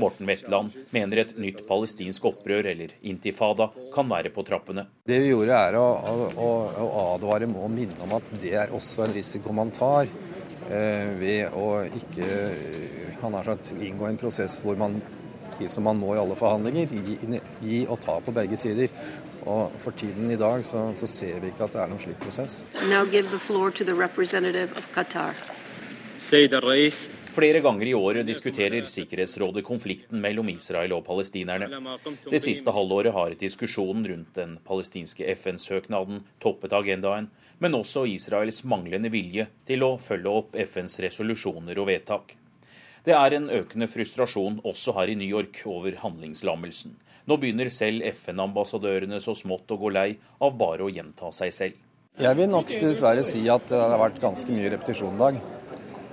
Morten 0.00 0.28
Wetland 0.30 0.72
mener 0.94 1.20
et 1.20 1.34
nytt 1.36 1.66
palestinsk 1.68 2.24
opprør, 2.30 2.70
eller 2.72 2.94
intifada, 3.02 3.68
kan 3.92 4.08
være 4.08 4.32
på 4.32 4.44
trappene. 4.46 4.86
Det 5.04 5.20
vi 5.20 5.34
gjorde 5.34 5.58
er 5.68 5.76
å, 5.76 5.84
å, 6.32 6.48
å 6.80 7.04
advare 7.16 7.50
og 7.50 7.68
minne 7.74 8.00
om 8.06 8.16
at 8.16 8.32
det 8.40 8.54
er 8.56 8.72
også 8.72 9.04
en 9.04 9.16
risiko 9.16 9.52
man 9.52 9.74
tar 9.74 10.08
ved 10.68 11.52
å 11.56 11.68
ikke 11.86 12.28
han 13.20 13.36
har 13.36 13.52
sagt, 13.52 13.74
inngå 13.80 14.08
en 14.08 14.20
prosess 14.20 14.60
hvor 14.64 14.78
man 14.80 14.98
som 15.70 15.84
man 15.86 15.98
må 15.98 16.14
i 16.14 16.18
alle 16.18 16.36
forhandlinger, 16.38 16.90
gi, 16.90 17.40
gi 17.62 17.80
og 17.86 18.00
ta 18.02 18.18
på 18.20 18.34
begge 18.34 18.58
sider. 18.60 18.90
Og 19.44 19.74
For 19.82 19.96
tiden 19.96 20.30
i 20.32 20.38
dag 20.40 20.64
så, 20.66 20.88
så 20.96 21.06
ser 21.06 21.40
vi 21.42 21.52
ikke 21.52 21.68
at 21.68 21.76
det 21.76 21.82
er 21.82 21.92
noen 21.92 22.02
slik 22.02 22.18
prosess. 22.22 22.62
Flere 27.34 27.58
ganger 27.60 27.88
i 27.90 27.94
året 27.98 28.26
diskuterer 28.26 28.86
Sikkerhetsrådet 28.86 29.64
konflikten 29.66 30.20
mellom 30.22 30.48
Israel 30.52 30.94
og 30.94 31.02
palestinerne. 31.06 31.66
Det 32.30 32.40
siste 32.42 32.74
halvåret 32.74 33.14
har 33.14 33.34
diskusjonen 33.38 34.06
rundt 34.06 34.38
den 34.38 34.58
palestinske 34.64 35.26
FN-søknaden 35.34 36.22
toppet 36.42 36.76
agendaen, 36.78 37.26
men 37.62 37.76
også 37.78 38.04
Israels 38.10 38.62
manglende 38.68 39.10
vilje 39.12 39.46
til 39.68 39.84
å 39.86 39.94
følge 40.00 40.32
opp 40.40 40.56
FNs 40.58 40.98
resolusjoner 41.04 41.78
og 41.80 41.88
vedtak. 41.90 42.34
Det 43.04 43.12
er 43.12 43.36
en 43.36 43.50
økende 43.52 43.88
frustrasjon 43.90 44.62
også 44.64 44.94
her 44.96 45.12
i 45.12 45.16
New 45.20 45.28
York 45.28 45.60
over 45.68 45.98
handlingslammelsen. 46.00 46.94
Nå 47.28 47.36
begynner 47.40 47.70
selv 47.72 48.04
FN-ambassadørene 48.10 49.20
så 49.24 49.34
smått 49.36 49.72
å 49.72 49.80
gå 49.80 49.90
lei 49.92 50.10
av 50.44 50.56
bare 50.60 50.84
å 50.84 50.92
gjenta 50.92 51.30
seg 51.32 51.52
selv. 51.56 51.80
Jeg 52.20 52.38
vil 52.38 52.50
nok 52.52 52.70
dessverre 52.70 53.24
si 53.26 53.42
at 53.50 53.64
det 53.68 53.80
har 53.80 53.98
vært 53.98 54.20
ganske 54.22 54.52
mye 54.54 54.70
repetisjon 54.76 55.16
i 55.16 55.22
dag. 55.22 55.40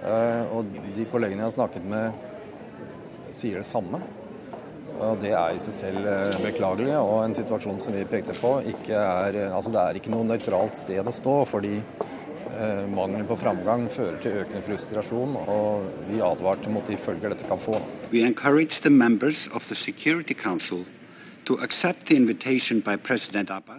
Eh, 0.02 0.54
og 0.56 0.72
de 0.96 1.06
kollegene 1.12 1.44
jeg 1.44 1.50
har 1.50 1.58
snakket 1.60 1.86
med, 1.92 2.24
sier 3.38 3.62
det 3.62 3.68
samme. 3.70 4.02
Og 5.02 5.18
Det 5.22 5.32
er 5.34 5.56
i 5.56 5.62
seg 5.64 5.74
selv 5.74 6.08
eh, 6.08 6.40
beklagelig, 6.44 6.94
og 7.00 7.24
en 7.24 7.34
situasjon 7.36 7.80
som 7.82 7.96
vi 7.98 8.06
pekte 8.10 8.36
på, 8.38 8.54
ikke 8.70 8.98
er, 8.98 9.40
altså 9.50 9.74
det 9.74 9.82
er 9.82 10.00
ikke 10.00 10.14
noe 10.14 10.28
nøytralt 10.30 10.78
sted 10.78 11.08
å 11.08 11.16
stå. 11.16 11.36
fordi 11.50 11.74
eh, 11.80 12.86
Mangelen 12.92 13.26
på 13.30 13.40
framgang 13.42 13.88
fører 13.90 14.22
til 14.22 14.40
økende 14.44 14.64
frustrasjon, 14.70 15.36
og 15.42 15.92
vi 16.12 16.22
advarte 16.22 16.70
mot 16.70 16.86
de 16.88 17.02
følger 17.02 17.34
dette 17.34 17.50
kan 17.50 17.62
få. 17.62 17.82
We 18.14 18.22
encourage 18.22 18.82
the 18.84 18.94
members 18.94 19.48
of 19.54 19.66
the 19.70 19.76
Security 19.76 20.38
Council 20.38 20.86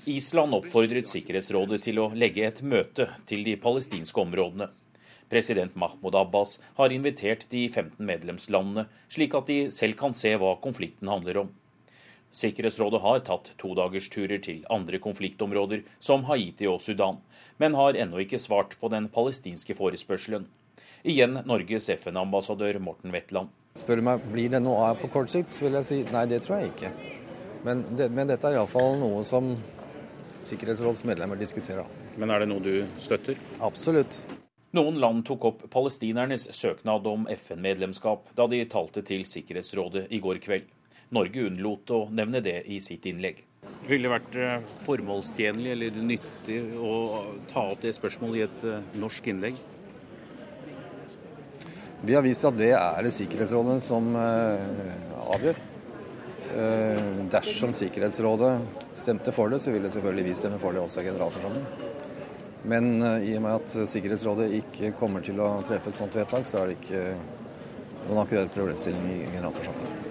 Island 0.05 0.55
oppfordret 0.55 1.09
Sikkerhetsrådet 1.09 1.79
til 1.87 2.01
å 2.03 2.09
legge 2.15 2.47
et 2.49 2.63
møte 2.67 3.07
til 3.29 3.45
de 3.47 3.55
palestinske 3.63 4.21
områdene. 4.21 4.69
President 5.33 5.75
Mahmoud 5.75 6.15
Abbas 6.15 6.59
har 6.77 6.93
invitert 6.93 7.47
de 7.49 7.65
15 7.69 7.97
medlemslandene, 8.05 8.85
slik 9.09 9.33
at 9.33 9.49
de 9.49 9.63
selv 9.73 9.97
kan 9.97 10.13
se 10.13 10.35
hva 10.37 10.51
konflikten 10.61 11.09
handler 11.09 11.39
om. 11.47 11.49
Sikkerhetsrådet 12.33 13.01
har 13.01 13.23
tatt 13.25 13.49
todagersturer 13.61 14.43
til 14.45 14.61
andre 14.73 15.01
konfliktområder, 15.01 15.87
som 16.01 16.27
Haiti 16.29 16.69
og 16.69 16.83
Sudan, 16.85 17.23
men 17.57 17.77
har 17.81 17.97
ennå 17.97 18.21
ikke 18.21 18.41
svart 18.41 18.77
på 18.81 18.93
den 18.93 19.09
palestinske 19.13 19.77
forespørselen. 19.79 20.45
Igjen 21.01 21.41
Norges 21.49 21.89
FN-ambassadør 21.97 22.77
Morten 22.85 23.17
Wetland. 23.17 23.49
Spør 23.81 24.03
du 24.03 24.07
meg 24.11 24.29
blir 24.35 24.53
det 24.53 24.61
noe 24.61 24.85
av 24.91 25.01
på 25.01 25.09
kort 25.17 25.33
sikt, 25.33 25.57
vil 25.65 25.81
jeg 25.81 25.89
si 25.89 26.03
nei, 26.13 26.27
det 26.29 26.43
tror 26.45 26.61
jeg 26.61 26.75
ikke. 26.75 26.93
Men, 27.65 27.87
det, 27.97 28.13
men 28.13 28.29
dette 28.29 28.53
er 28.53 28.61
iallfall 28.61 29.01
noe 29.01 29.25
som 29.25 29.55
Sikkerhetsrådets 30.45 31.07
medlemmer 31.09 31.41
diskuterer. 31.41 31.89
Men 32.21 32.37
er 32.37 32.45
det 32.45 32.53
noe 32.53 32.61
du 32.61 32.73
støtter? 33.01 33.41
Absolutt. 33.65 34.21
Noen 34.73 34.97
land 34.97 35.27
tok 35.29 35.43
opp 35.45 35.65
palestinernes 35.69 36.47
søknad 36.57 37.05
om 37.07 37.27
FN-medlemskap 37.29 38.31
da 38.33 38.47
de 38.49 38.63
talte 38.73 39.03
til 39.05 39.27
Sikkerhetsrådet 39.29 40.07
i 40.17 40.21
går 40.25 40.41
kveld. 40.41 40.71
Norge 41.13 41.45
unnlot 41.45 41.93
å 41.93 41.99
nevne 42.09 42.41
det 42.41 42.63
i 42.73 42.79
sitt 42.81 43.05
innlegg. 43.11 43.43
Ville 43.85 44.09
det 44.09 44.13
vært 44.15 44.39
eh, 44.41 44.65
formålstjenlig 44.87 45.75
eller 45.75 46.01
nyttig 46.09 46.57
å 46.81 46.95
ta 47.53 47.67
opp 47.75 47.85
det 47.85 47.93
spørsmålet 47.99 48.41
i 48.41 48.47
et 48.47 48.67
eh, 48.71 48.89
norsk 49.05 49.29
innlegg? 49.35 49.61
Vi 52.09 52.17
har 52.17 52.25
vist 52.25 52.49
at 52.49 52.57
det 52.57 52.73
er 52.73 53.05
det 53.05 53.13
Sikkerhetsrådet 53.19 53.77
som 53.85 54.09
eh, 54.17 54.99
avgjør. 55.37 55.63
Dersom 57.33 57.71
Sikkerhetsrådet 57.77 58.51
stemte 58.97 59.33
for 59.37 59.53
det, 59.53 59.61
så 59.65 59.73
ville 59.73 59.93
selvfølgelig 59.93 60.31
vi 60.33 60.41
stemme 60.41 60.61
for 60.61 60.73
det 60.73 60.85
også 60.85 61.05
i 61.05 61.11
generalforsamlingen. 61.13 61.82
Men 62.69 63.03
eh, 63.03 63.31
i 63.31 63.37
og 63.39 63.45
med 63.47 63.59
at 63.59 63.77
Sikkerhetsrådet 63.91 64.53
ikke 64.61 64.93
kommer 64.99 65.25
til 65.25 65.41
å 65.43 65.55
treffe 65.67 65.91
et 65.91 65.99
sånt 65.99 66.15
vedtak, 66.17 66.47
så 66.49 66.63
er 66.63 66.73
det 66.73 66.79
ikke 66.81 67.05
noen 68.09 68.23
akkurat 68.25 68.55
problemstilling 68.55 69.09
i 69.11 69.21
generalforsamlingen. 69.33 70.03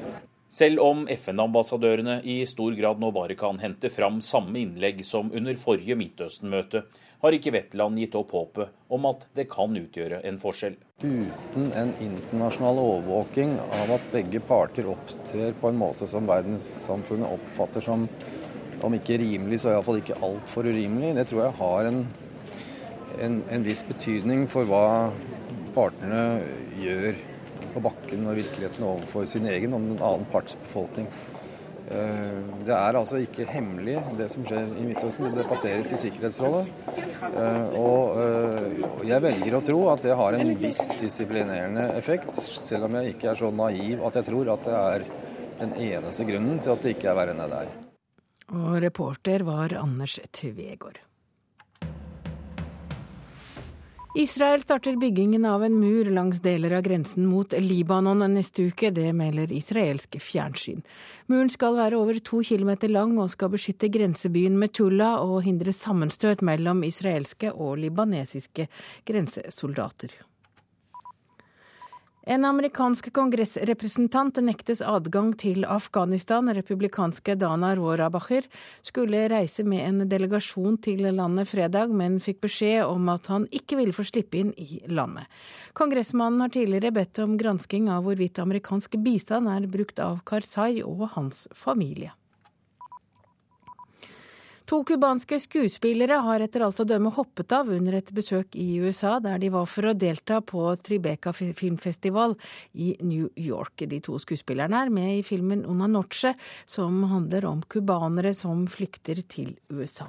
Selv 0.51 0.81
om 0.83 1.05
FN-ambassadørene 1.07 2.17
i 2.27 2.41
stor 2.43 2.75
grad 2.75 2.99
nå 2.99 3.07
bare 3.15 3.37
kan 3.39 3.59
hente 3.61 3.87
fram 3.87 4.17
samme 4.19 4.59
innlegg 4.59 4.99
som 5.07 5.29
under 5.31 5.55
forrige 5.55 5.95
Midtøsten-møte, 5.95 6.81
har 7.21 7.37
ikke 7.37 7.53
Wetland 7.55 8.01
gitt 8.01 8.17
opp 8.19 8.33
håpet 8.35 8.91
om 8.91 9.05
at 9.07 9.23
det 9.37 9.45
kan 9.47 9.71
utgjøre 9.77 10.19
en 10.27 10.39
forskjell. 10.41 10.75
Uten 11.05 11.69
en 11.77 11.93
internasjonal 12.03 12.81
overvåking 12.81 13.55
av 13.63 13.93
at 13.95 14.11
begge 14.11 14.41
parter 14.43 14.89
opptrer 14.91 15.55
på 15.61 15.71
en 15.71 15.79
måte 15.79 16.09
som 16.11 16.27
verdenssamfunnet 16.27 17.31
oppfatter 17.31 17.87
som 17.87 18.07
om 18.81 18.97
ikke 18.97 19.21
rimelig, 19.21 19.61
så 19.61 19.71
iallfall 19.71 20.01
ikke 20.01 20.19
altfor 20.25 20.67
urimelig, 20.67 21.13
det 21.15 21.27
tror 21.29 21.45
jeg 21.45 21.59
har 21.61 21.89
en, 21.93 22.03
en, 23.19 23.41
en 23.51 23.65
viss 23.65 23.83
betydning 23.87 24.47
for 24.51 24.67
hva 24.69 24.85
partene 25.75 26.23
gjør 26.81 27.19
på 27.71 27.83
bakken 27.83 28.25
og 28.27 28.39
virkeligheten 28.39 28.87
overfor 28.87 29.27
sin 29.29 29.47
egen 29.51 29.75
og 29.75 29.83
en 29.83 29.99
annen 29.99 30.25
parts 30.31 30.57
befolkning. 30.59 31.07
Eh, 31.91 32.39
det 32.65 32.73
er 32.75 32.97
altså 32.97 33.19
ikke 33.19 33.47
hemmelig, 33.49 33.97
det 34.15 34.29
som 34.31 34.45
skjer 34.47 34.69
i 34.79 34.85
Midtøsten. 34.87 35.27
Det 35.31 35.43
debatteres 35.43 35.91
i 35.91 35.99
Sikkerhetsrådet. 35.99 36.63
Eh, 37.31 37.75
og 37.79 38.21
eh, 38.21 38.79
jeg 39.09 39.25
velger 39.25 39.57
å 39.57 39.63
tro 39.65 39.81
at 39.91 40.05
det 40.05 40.15
har 40.19 40.37
en 40.37 40.53
viss 40.61 40.81
disiplinerende 41.01 41.89
effekt, 41.97 42.33
selv 42.37 42.87
om 42.87 42.99
jeg 42.99 43.15
ikke 43.15 43.31
er 43.33 43.43
så 43.43 43.51
naiv 43.51 44.07
at 44.07 44.19
jeg 44.19 44.29
tror 44.31 44.55
at 44.55 44.65
det 44.67 44.79
er 44.79 45.07
den 45.61 45.77
eneste 45.91 46.25
grunnen 46.25 46.63
til 46.63 46.75
at 46.75 46.83
det 46.83 46.95
ikke 46.95 47.11
er 47.11 47.19
verre 47.19 47.35
enn 47.35 47.43
det 47.43 47.63
er. 47.65 47.77
Og 48.51 48.81
reporter 48.83 49.45
var 49.47 49.75
Anders 49.79 50.17
Tvegård. 50.35 50.99
Israel 54.15 54.61
starter 54.61 54.95
byggingen 54.95 55.45
av 55.45 55.63
en 55.63 55.79
mur 55.79 56.05
langs 56.05 56.41
deler 56.43 56.71
av 56.71 56.81
grensen 56.83 57.25
mot 57.25 57.53
Libanon 57.59 58.33
neste 58.33 58.65
uke. 58.67 58.89
Det 58.91 59.13
melder 59.15 59.53
israelsk 59.55 60.17
fjernsyn. 60.19 60.81
Muren 61.31 61.49
skal 61.49 61.77
være 61.77 61.95
over 61.95 62.19
to 62.19 62.41
kilometer 62.43 62.91
lang 62.91 63.13
og 63.23 63.31
skal 63.31 63.53
beskytte 63.53 63.87
grensebyen 63.87 64.57
Metullah 64.59 65.23
og 65.23 65.45
hindre 65.45 65.71
sammenstøt 65.71 66.43
mellom 66.43 66.83
israelske 66.83 67.53
og 67.55 67.79
libanesiske 67.85 68.67
grensesoldater. 69.07 70.11
En 72.31 72.45
amerikansk 72.47 73.09
kongressrepresentant 73.11 74.37
nektes 74.39 74.79
adgang 74.87 75.33
til 75.35 75.65
Afghanistan. 75.67 76.47
Republikanske 76.55 77.33
Dana 77.35 77.73
Rohrabacher 77.75 78.47
skulle 78.87 79.25
reise 79.33 79.65
med 79.67 79.83
en 79.83 80.05
delegasjon 80.07 80.77
til 80.85 81.03
landet 81.11 81.49
fredag, 81.51 81.91
men 81.91 82.21
fikk 82.23 82.39
beskjed 82.45 82.85
om 82.85 83.11
at 83.11 83.27
han 83.33 83.49
ikke 83.51 83.81
ville 83.81 83.97
få 83.97 84.07
slippe 84.07 84.39
inn 84.39 84.53
i 84.55 84.79
landet. 84.87 85.27
Kongressmannen 85.75 86.45
har 86.45 86.55
tidligere 86.55 86.93
bedt 87.01 87.19
om 87.19 87.35
gransking 87.41 87.91
av 87.91 88.07
hvorvidt 88.07 88.39
amerikansk 88.39 88.95
bistand 89.03 89.51
er 89.51 89.67
brukt 89.67 89.99
av 89.99 90.23
Karzai 90.23 90.85
og 90.87 91.09
hans 91.17 91.49
familie. 91.51 92.15
To 94.71 94.85
cubanske 94.87 95.35
skuespillere 95.43 96.21
har 96.23 96.39
etter 96.45 96.63
alt 96.63 96.77
å 96.79 96.85
dømme 96.87 97.09
hoppet 97.11 97.51
av 97.51 97.67
under 97.75 97.97
et 97.97 98.11
besøk 98.15 98.55
i 98.55 98.77
USA, 98.79 99.17
der 99.19 99.41
de 99.41 99.49
var 99.51 99.65
for 99.67 99.89
å 99.89 99.91
delta 99.99 100.37
på 100.39 100.63
Tribeca 100.79 101.33
filmfestival 101.35 102.37
i 102.79 102.93
New 103.03 103.27
York. 103.35 103.83
De 103.91 103.99
to 103.99 104.15
skuespillerne 104.23 104.85
er 104.85 104.93
med 104.95 105.17
i 105.17 105.27
filmen 105.27 105.65
Una 105.67 105.91
Noche, 105.91 106.37
som 106.63 107.03
handler 107.11 107.51
om 107.51 107.67
cubanere 107.67 108.31
som 108.31 108.63
flykter 108.63 109.19
til 109.27 109.57
USA. 109.75 110.07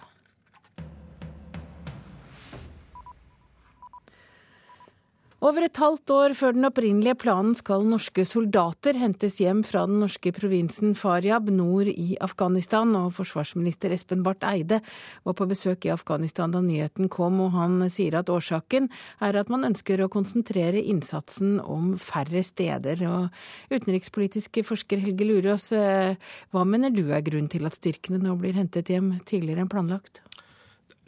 Over 5.43 5.64
et 5.66 5.78
halvt 5.82 6.11
år 6.14 6.32
før 6.38 6.53
den 6.55 6.68
opprinnelige 6.68 7.16
planen 7.18 7.57
skal 7.59 7.82
norske 7.90 8.22
soldater 8.30 8.95
hentes 8.95 9.40
hjem 9.43 9.64
fra 9.66 9.80
den 9.90 9.97
norske 9.99 10.30
provinsen 10.36 10.93
Faryab 10.95 11.49
nord 11.51 11.88
i 11.90 12.14
Afghanistan, 12.22 12.93
og 12.95 13.09
forsvarsminister 13.16 13.90
Espen 13.90 14.22
Barth 14.22 14.47
Eide 14.47 14.78
var 15.26 15.34
på 15.34 15.49
besøk 15.51 15.88
i 15.88 15.90
Afghanistan 15.90 16.55
da 16.55 16.61
nyheten 16.62 17.11
kom, 17.11 17.40
og 17.43 17.57
han 17.57 17.82
sier 17.90 18.20
at 18.20 18.30
årsaken 18.30 18.86
er 19.18 19.40
at 19.40 19.51
man 19.51 19.66
ønsker 19.66 20.05
å 20.05 20.11
konsentrere 20.14 20.78
innsatsen 20.78 21.57
om 21.59 21.97
færre 21.99 22.45
steder. 22.47 23.03
Og 23.11 23.74
utenrikspolitisk 23.74 24.62
forsker 24.68 25.03
Helge 25.03 25.26
Lurås, 25.26 25.72
eh, 25.74 26.14
hva 26.55 26.62
mener 26.62 26.95
du 26.95 27.09
er 27.11 27.26
grunnen 27.26 27.51
til 27.51 27.66
at 27.66 27.82
styrkene 27.82 28.22
nå 28.22 28.38
blir 28.38 28.55
hentet 28.55 28.95
hjem 28.95 29.16
tidligere 29.26 29.66
enn 29.66 29.74
planlagt? 29.74 30.22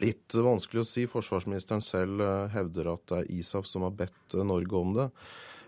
Litt 0.03 0.35
vanskelig 0.35 0.83
å 0.83 0.87
si. 0.87 1.05
Forsvarsministeren 1.07 1.83
selv 1.83 2.23
eh, 2.23 2.47
hevder 2.55 2.91
at 2.95 3.05
det 3.11 3.19
er 3.21 3.29
ISAF 3.37 3.67
som 3.69 3.85
har 3.87 3.95
bedt 3.95 4.35
eh, 4.35 4.43
Norge 4.43 4.79
om 4.79 4.95
det. 4.97 5.09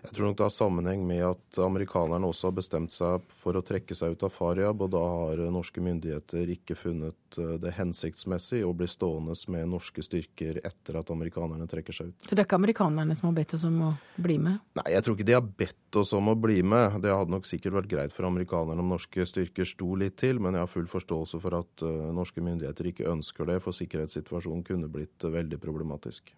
Jeg 0.04 0.14
tror 0.14 0.28
nok 0.28 0.38
det 0.38 0.46
har 0.46 0.54
sammenheng 0.54 1.02
med 1.06 1.24
at 1.26 1.60
amerikanerne 1.64 2.28
også 2.28 2.50
har 2.50 2.58
bestemt 2.58 2.94
seg 2.94 3.24
for 3.32 3.58
å 3.58 3.64
trekke 3.64 3.96
seg 3.98 4.14
ut 4.14 4.24
av 4.26 4.32
Faryab, 4.34 4.84
og 4.86 4.92
da 4.94 5.02
har 5.02 5.42
eh, 5.42 5.52
norske 5.52 5.82
myndigheter 5.84 6.52
ikke 6.54 6.76
funnet 6.78 7.16
det 7.60 7.74
hensiktsmessig 7.76 8.62
å 8.64 8.72
bli 8.76 8.86
stående 8.88 9.34
med 9.52 9.68
norske 9.68 10.02
styrker 10.04 10.60
etter 10.64 10.96
at 11.00 11.10
amerikanerne 11.12 11.66
trekker 11.68 11.94
seg 11.94 12.12
ut. 12.12 12.28
Så 12.28 12.32
det 12.32 12.42
er 12.42 12.48
ikke 12.48 12.58
amerikanerne 12.60 13.16
som 13.18 13.28
har 13.28 13.36
bedt 13.36 13.54
oss 13.58 13.66
om 13.68 13.76
å 13.84 13.90
bli 14.16 14.38
med? 14.42 14.62
Nei, 14.78 14.86
jeg 14.94 15.04
tror 15.04 15.16
ikke 15.16 15.28
de 15.28 15.36
har 15.36 15.44
bedt 15.62 16.00
oss 16.00 16.14
om 16.16 16.32
å 16.32 16.36
bli 16.38 16.62
med. 16.62 16.98
Det 17.04 17.12
hadde 17.12 17.34
nok 17.34 17.48
sikkert 17.48 17.78
vært 17.80 17.92
greit 17.92 18.16
for 18.16 18.28
amerikanerne 18.28 18.84
om 18.84 18.92
norske 18.94 19.26
styrker 19.28 19.68
sto 19.68 19.92
litt 19.98 20.18
til, 20.20 20.40
men 20.42 20.56
jeg 20.56 20.64
har 20.64 20.72
full 20.72 20.88
forståelse 20.90 21.40
for 21.42 21.58
at 21.60 21.84
uh, 21.86 22.10
norske 22.14 22.42
myndigheter 22.44 22.90
ikke 22.90 23.08
ønsker 23.12 23.48
det, 23.48 23.60
for 23.64 23.76
sikkerhetssituasjonen 23.76 24.64
kunne 24.66 24.90
blitt 24.92 25.24
uh, 25.24 25.32
veldig 25.34 25.60
problematisk. 25.62 26.32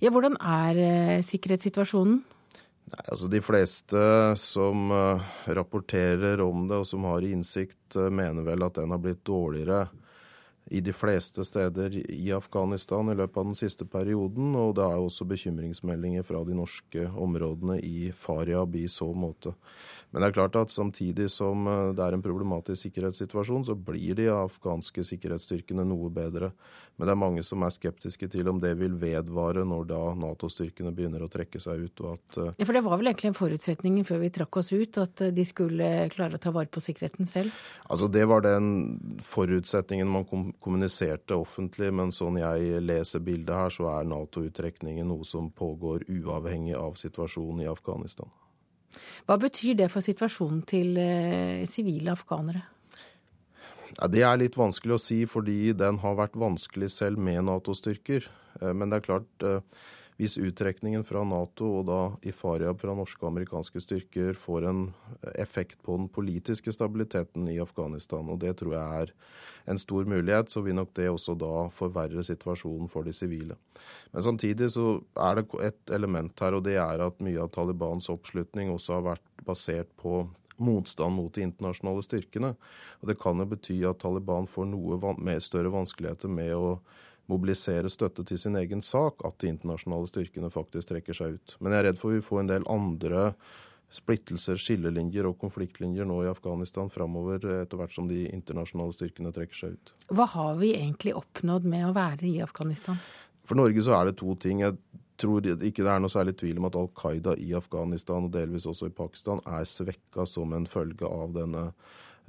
Ja, 0.00 0.12
Hvordan 0.14 0.38
er 0.40 1.22
sikkerhetssituasjonen? 1.26 2.22
Nei, 2.86 3.04
altså 3.10 3.26
De 3.30 3.40
fleste 3.42 4.00
som 4.38 4.90
uh, 4.94 5.22
rapporterer 5.46 6.40
om 6.44 6.68
det 6.70 6.82
og 6.84 6.86
som 6.86 7.06
har 7.10 7.26
innsikt, 7.26 7.96
uh, 7.98 8.10
mener 8.14 8.46
vel 8.46 8.62
at 8.62 8.78
den 8.78 8.94
har 8.94 9.02
blitt 9.02 9.24
dårligere 9.26 9.88
i 10.70 10.80
de 10.80 10.92
fleste 10.92 11.44
steder 11.44 11.94
i 12.10 12.32
Afghanistan 12.34 13.08
i 13.08 13.14
løpet 13.14 13.38
av 13.38 13.44
den 13.50 13.58
siste 13.58 13.86
perioden. 13.86 14.54
Og 14.58 14.74
det 14.78 14.86
er 14.86 14.98
også 14.98 15.26
bekymringsmeldinger 15.30 16.26
fra 16.26 16.42
de 16.46 16.56
norske 16.58 17.06
områdene 17.14 17.78
i 17.86 18.10
Faryab 18.16 18.74
i 18.74 18.88
så 18.90 19.12
måte. 19.14 19.54
Men 20.10 20.22
det 20.22 20.28
er 20.30 20.36
klart 20.38 20.56
at 20.58 20.72
samtidig 20.72 21.28
som 21.34 21.66
uh, 21.68 21.92
det 21.94 22.02
er 22.02 22.16
en 22.16 22.24
problematisk 22.24 22.86
sikkerhetssituasjon, 22.86 23.66
så 23.68 23.74
blir 23.78 24.16
de 24.18 24.30
afghanske 24.32 25.04
sikkerhetsstyrkene 25.04 25.84
noe 25.86 26.10
bedre. 26.14 26.52
Men 26.96 27.08
det 27.08 27.12
er 27.12 27.20
mange 27.20 27.42
som 27.44 27.62
er 27.66 27.74
skeptiske 27.74 28.28
til 28.32 28.48
om 28.48 28.60
det 28.62 28.72
vil 28.80 28.94
vedvare 28.96 29.66
når 29.68 29.88
da 29.90 30.00
Nato-styrkene 30.16 30.94
begynner 30.96 31.26
å 31.26 31.30
trekke 31.30 31.60
seg 31.60 31.84
ut. 31.84 32.00
og 32.00 32.14
at... 32.16 32.38
Ja, 32.56 32.64
For 32.64 32.78
det 32.78 32.84
var 32.86 32.96
vel 32.96 33.10
egentlig 33.10 33.34
en 33.34 33.38
forutsetning 33.38 33.98
før 34.08 34.22
vi 34.22 34.32
trakk 34.32 34.60
oss 34.62 34.72
ut, 34.72 34.98
at 35.02 35.26
de 35.36 35.46
skulle 35.46 35.90
klare 36.14 36.38
å 36.38 36.42
ta 36.42 36.54
vare 36.54 36.72
på 36.72 36.80
sikkerheten 36.82 37.28
selv? 37.28 37.52
Altså 37.90 38.08
Det 38.08 38.24
var 38.30 38.46
den 38.46 39.20
forutsetningen 39.26 40.08
man 40.08 40.24
kommuniserte 40.62 41.36
offentlig, 41.38 41.92
men 41.94 42.12
sånn 42.14 42.38
jeg 42.40 42.80
leser 42.84 43.22
bildet 43.24 43.54
her, 43.54 43.74
så 43.74 43.88
er 43.92 44.08
Nato-uttrekningen 44.10 45.08
noe 45.10 45.26
som 45.26 45.50
pågår 45.54 46.06
uavhengig 46.10 46.76
av 46.78 46.96
situasjonen 47.00 47.64
i 47.64 47.70
Afghanistan. 47.70 48.30
Hva 49.26 49.36
betyr 49.40 49.76
det 49.78 49.90
for 49.92 50.04
situasjonen 50.04 50.62
til 50.68 50.96
sivile 51.68 52.12
eh, 52.12 52.16
afghanere? 52.16 52.64
Ja, 53.96 54.08
det 54.12 54.24
er 54.28 54.40
litt 54.40 54.56
vanskelig 54.58 54.96
å 54.96 55.02
si, 55.02 55.22
fordi 55.30 55.72
den 55.76 56.00
har 56.02 56.18
vært 56.18 56.36
vanskelig 56.38 56.90
selv 56.92 57.20
med 57.22 57.46
Nato-styrker. 57.48 58.26
Men 58.60 58.90
det 58.90 58.98
er 58.98 59.06
klart, 59.06 59.46
hvis 60.16 60.38
uttrekningen 60.40 61.04
fra 61.04 61.20
Nato 61.28 61.68
og 61.78 61.82
da 61.90 62.00
i 62.24 62.32
Faryab 62.32 62.80
fra 62.80 62.94
norske 62.96 63.20
og 63.20 63.34
amerikanske 63.34 63.82
styrker 63.84 64.38
får 64.40 64.68
en 64.70 64.80
effekt 65.36 65.82
på 65.84 65.98
den 65.98 66.08
politiske 66.12 66.72
stabiliteten 66.72 67.50
i 67.52 67.58
Afghanistan, 67.60 68.30
og 68.32 68.40
det 68.40 68.54
tror 68.60 68.72
jeg 68.76 69.02
er 69.02 69.12
en 69.68 69.80
stor 69.82 70.08
mulighet, 70.08 70.48
så 70.52 70.62
vil 70.64 70.78
nok 70.78 70.94
det 70.96 71.10
også 71.12 71.36
da 71.36 71.66
forverre 71.74 72.24
situasjonen 72.24 72.88
for 72.88 73.04
de 73.04 73.12
sivile. 73.16 73.58
Men 74.14 74.24
samtidig 74.24 74.70
så 74.72 74.96
er 75.20 75.40
det 75.40 75.46
et 75.68 75.94
element 75.98 76.40
her, 76.40 76.56
og 76.56 76.64
det 76.64 76.78
er 76.80 77.04
at 77.04 77.20
mye 77.20 77.42
av 77.42 77.52
Talibans 77.52 78.08
oppslutning 78.12 78.72
også 78.72 78.98
har 78.98 79.08
vært 79.12 79.46
basert 79.46 79.92
på 80.00 80.22
motstand 80.56 81.12
mot 81.12 81.34
de 81.34 81.44
internasjonale 81.44 82.04
styrkene. 82.04 82.54
Og 83.02 83.08
Det 83.08 83.18
kan 83.20 83.36
jo 83.36 83.48
bety 83.50 83.82
at 83.84 84.00
Taliban 84.00 84.48
får 84.48 84.70
noe 84.72 84.96
van 85.02 85.20
større 85.44 85.72
vanskeligheter 85.74 86.32
med 86.32 86.54
å 86.56 86.78
mobilisere 87.30 87.90
støtte 87.92 88.24
til 88.26 88.38
sin 88.40 88.56
egen 88.58 88.82
sak, 88.84 89.22
at 89.26 89.38
de 89.42 89.50
internasjonale 89.50 90.10
styrkene 90.10 90.50
faktisk 90.54 90.92
trekker 90.92 91.16
seg 91.16 91.38
ut. 91.38 91.56
Men 91.60 91.74
jeg 91.74 91.82
er 91.82 91.88
redd 91.90 92.00
for 92.00 92.14
vi 92.14 92.24
får 92.24 92.42
en 92.42 92.52
del 92.52 92.68
andre 92.70 93.30
splittelser, 93.92 94.58
skillelinjer 94.58 95.28
og 95.28 95.38
konfliktlinjer 95.38 96.06
nå 96.08 96.22
i 96.24 96.30
Afghanistan 96.30 96.90
framover, 96.90 97.44
etter 97.62 97.78
hvert 97.78 97.94
som 97.94 98.08
de 98.10 98.24
internasjonale 98.32 98.94
styrkene 98.96 99.32
trekker 99.34 99.60
seg 99.60 99.76
ut. 99.76 99.92
Hva 100.10 100.26
har 100.32 100.56
vi 100.60 100.72
egentlig 100.74 101.14
oppnådd 101.18 101.68
med 101.70 101.88
å 101.88 101.94
være 101.96 102.26
i 102.26 102.40
Afghanistan? 102.42 102.98
For 103.46 103.58
Norge 103.58 103.84
så 103.86 103.94
er 103.94 104.08
det 104.08 104.16
to 104.18 104.34
ting. 104.42 104.64
Jeg 104.64 104.74
tror 105.20 105.46
ikke 105.54 105.84
det 105.84 105.92
er 105.92 106.02
noe 106.02 106.12
særlig 106.12 106.34
tvil 106.40 106.58
om 106.60 106.66
at 106.68 106.78
Al 106.78 106.90
Qaida 106.98 107.36
i 107.38 107.52
Afghanistan, 107.56 108.26
og 108.26 108.34
delvis 108.34 108.66
også 108.66 108.90
i 108.90 108.96
Pakistan, 108.96 109.40
er 109.46 109.68
svekka 109.70 110.26
som 110.28 110.52
en 110.56 110.66
følge 110.68 111.06
av 111.06 111.36
denne 111.36 111.68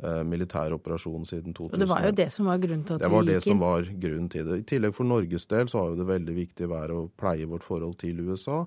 eh, 0.04 0.24
militæroperasjonen 0.28 1.26
siden 1.26 1.54
2000. 1.54 1.74
Og 1.74 1.80
Det 1.80 1.90
var 1.90 2.06
jo 2.06 2.12
det 2.20 2.30
som 2.34 2.50
var 2.50 2.58
grunnen 2.64 2.86
til 2.86 2.98
at 2.98 3.02
det 3.02 3.12
var 3.12 3.24
vi 3.24 3.32
det 3.32 3.38
gikk 3.38 3.48
som 3.48 3.56
inn. 3.56 3.64
var 3.64 3.90
grunnen 4.06 4.30
til 4.30 4.46
det. 4.48 4.60
I 4.60 4.68
tillegg 4.74 4.96
for 4.98 5.10
Norges 5.10 5.48
del 5.48 5.72
så 5.72 5.82
har 5.82 5.92
jo 5.92 6.00
det 6.02 6.08
veldig 6.12 6.36
viktig 6.38 6.70
vært 6.72 6.96
å 6.96 7.02
pleie 7.18 7.50
vårt 7.50 7.66
forhold 7.68 7.98
til 8.02 8.22
USA 8.28 8.60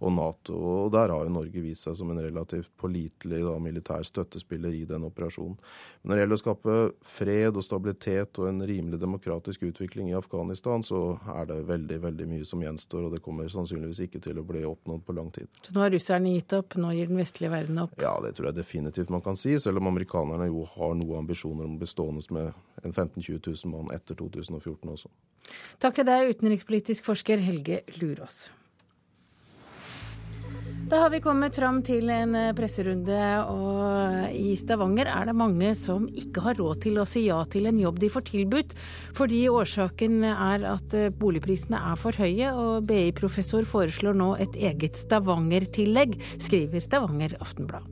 og 0.00 0.14
Nato. 0.14 0.54
Og 0.54 0.92
der 0.94 1.14
har 1.14 1.24
jo 1.24 1.34
Norge 1.34 1.64
vist 1.64 1.88
seg 1.88 1.96
som 1.98 2.10
en 2.10 2.22
relativt 2.22 2.70
pålitelig 2.80 3.42
da, 3.44 3.56
militær 3.62 4.04
støttespiller 4.06 4.74
i 4.74 4.84
den 4.88 5.06
operasjonen. 5.08 5.56
Men 6.02 6.10
når 6.10 6.16
det 6.16 6.22
gjelder 6.24 6.38
å 6.38 6.42
skape 6.42 6.78
fred 7.16 7.56
og 7.56 7.64
stabilitet 7.64 8.40
og 8.42 8.48
en 8.50 8.62
rimelig 8.68 9.00
demokratisk 9.00 9.62
utvikling 9.70 10.10
i 10.10 10.18
Afghanistan, 10.18 10.84
så 10.84 11.18
er 11.34 11.48
det 11.48 11.60
veldig, 11.68 12.00
veldig 12.02 12.26
mye 12.28 12.48
som 12.48 12.62
gjenstår, 12.64 13.06
og 13.06 13.16
det 13.16 13.22
kommer 13.24 13.48
sannsynligvis 13.48 14.02
ikke 14.06 14.20
til 14.24 14.40
å 14.40 14.46
bli 14.46 14.64
oppnådd 14.68 15.04
på 15.06 15.16
lang 15.16 15.30
tid. 15.34 15.48
Så 15.64 15.72
nå 15.74 15.84
har 15.84 15.94
russerne 15.94 16.34
gitt 16.34 16.52
opp, 16.56 16.76
nå 16.80 16.92
gir 16.96 17.08
den 17.08 17.20
vestlige 17.20 17.52
verden 17.54 17.80
opp. 17.86 17.96
Ja, 18.02 18.14
det 18.24 18.34
tror 18.36 18.50
jeg 18.50 18.58
definitivt 18.58 19.12
man 19.14 19.24
kan 19.24 19.38
si, 19.40 19.56
selv 19.62 19.80
om 19.80 19.88
amerikanerne 19.92 20.50
jo 20.50 20.66
har 20.74 20.96
noen 20.98 21.22
ambisjoner 21.22 21.68
om 21.68 21.76
å 21.76 21.82
bli 21.82 21.88
stående 21.88 22.24
med 22.34 22.50
en 22.82 22.92
15 22.92 23.22
000-20 23.22 23.64
000 23.66 23.72
mann 23.74 23.94
etter 23.94 24.18
2014 24.18 24.90
også. 24.96 25.12
Takk 25.82 26.00
til 26.00 26.08
deg, 26.08 26.34
utenrikspolitisk 26.34 27.06
forsker 27.06 27.42
Helge 27.44 27.82
Lurås. 28.00 28.46
Da 30.84 30.98
har 31.00 31.08
vi 31.14 31.20
kommet 31.24 31.56
fram 31.56 31.78
til 31.80 32.10
en 32.12 32.36
presserunde, 32.56 33.20
og 33.48 34.34
i 34.36 34.52
Stavanger 34.60 35.08
er 35.08 35.30
det 35.30 35.36
mange 35.38 35.70
som 35.80 36.04
ikke 36.12 36.42
har 36.44 36.58
råd 36.60 36.82
til 36.84 37.00
å 37.00 37.06
si 37.08 37.22
ja 37.24 37.38
til 37.48 37.70
en 37.70 37.80
jobb 37.80 38.02
de 38.02 38.10
får 38.12 38.26
tilbudt, 38.28 38.74
fordi 39.16 39.46
årsaken 39.48 40.20
er 40.28 40.66
at 40.74 40.98
boligprisene 41.16 41.80
er 41.92 41.96
for 42.00 42.20
høye, 42.20 42.52
og 42.52 42.84
BI-professor 42.90 43.64
foreslår 43.68 44.20
nå 44.20 44.34
et 44.44 44.60
eget 44.60 45.00
Stavanger-tillegg, 45.00 46.18
skriver 46.36 46.84
Stavanger 46.84 47.38
Aftenblad. 47.40 47.88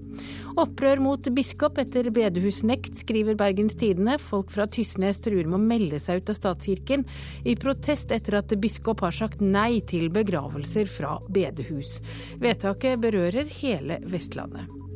Opprør 0.61 1.01
mot 1.03 1.29
biskop 1.33 1.81
etter 1.81 2.11
bedehusnekt, 2.15 2.99
skriver 3.03 3.39
Bergens 3.41 3.77
Tidende. 3.81 4.19
Folk 4.21 4.53
fra 4.53 4.67
Tysnes 4.69 5.23
truer 5.25 5.49
med 5.49 5.59
å 5.59 5.63
melde 5.63 6.01
seg 6.03 6.23
ut 6.23 6.33
av 6.35 6.39
statskirken 6.39 7.07
i 7.49 7.57
protest 7.57 8.13
etter 8.13 8.39
at 8.43 8.53
biskop 8.61 9.05
har 9.07 9.17
sagt 9.17 9.41
nei 9.41 9.81
til 9.89 10.11
begravelser 10.13 10.91
fra 10.93 11.17
bedehus. 11.33 11.99
Vedtaket 12.43 13.01
berører 13.03 13.49
hele 13.63 14.03
Vestlandet. 14.13 14.92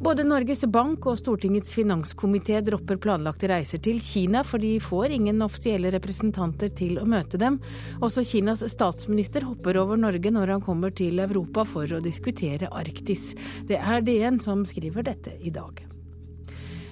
Både 0.00 0.24
Norges 0.24 0.62
Bank 0.64 1.04
og 1.10 1.18
Stortingets 1.20 1.74
finanskomité 1.76 2.56
dropper 2.64 2.96
planlagte 3.04 3.50
reiser 3.50 3.82
til 3.84 3.98
Kina, 4.00 4.40
for 4.48 4.62
de 4.62 4.78
får 4.80 5.12
ingen 5.12 5.44
offisielle 5.44 5.92
representanter 5.92 6.72
til 6.72 6.96
å 7.02 7.04
møte 7.04 7.36
dem. 7.36 7.58
Også 8.00 8.24
Kinas 8.24 8.64
statsminister 8.72 9.44
hopper 9.44 9.76
over 9.82 10.00
Norge 10.00 10.32
når 10.32 10.54
han 10.54 10.64
kommer 10.64 10.96
til 10.96 11.20
Europa 11.20 11.66
for 11.68 11.84
å 11.92 12.00
diskutere 12.00 12.72
Arktis. 12.72 13.34
Det 13.68 13.76
er 13.76 14.00
DN 14.08 14.40
som 14.40 14.64
skriver 14.64 15.04
dette 15.12 15.36
i 15.36 15.52
dag. 15.52 15.84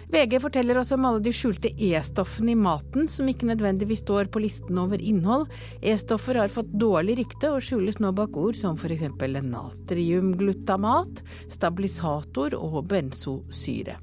VG 0.09 0.41
forteller 0.41 0.79
oss 0.79 0.93
om 0.93 1.05
alle 1.05 1.21
de 1.21 1.33
skjulte 1.37 1.69
E-stoffene 1.85 2.55
i 2.55 2.57
maten, 2.57 3.09
som 3.13 3.29
ikke 3.29 3.51
nødvendigvis 3.51 4.01
står 4.07 4.31
på 4.33 4.41
listen 4.41 4.79
over 4.81 5.03
innhold. 5.05 5.45
E-stoffer 5.85 6.41
har 6.41 6.49
fått 6.53 6.71
dårlig 6.81 7.19
rykte 7.21 7.51
og 7.53 7.61
skjules 7.67 8.01
nå 8.01 8.15
bak 8.17 8.37
ord 8.41 8.57
som 8.57 8.79
f.eks. 8.81 9.05
natriumglutamat, 9.53 11.21
stabilisator 11.53 12.57
og 12.57 12.87
benzosyre. 12.89 13.99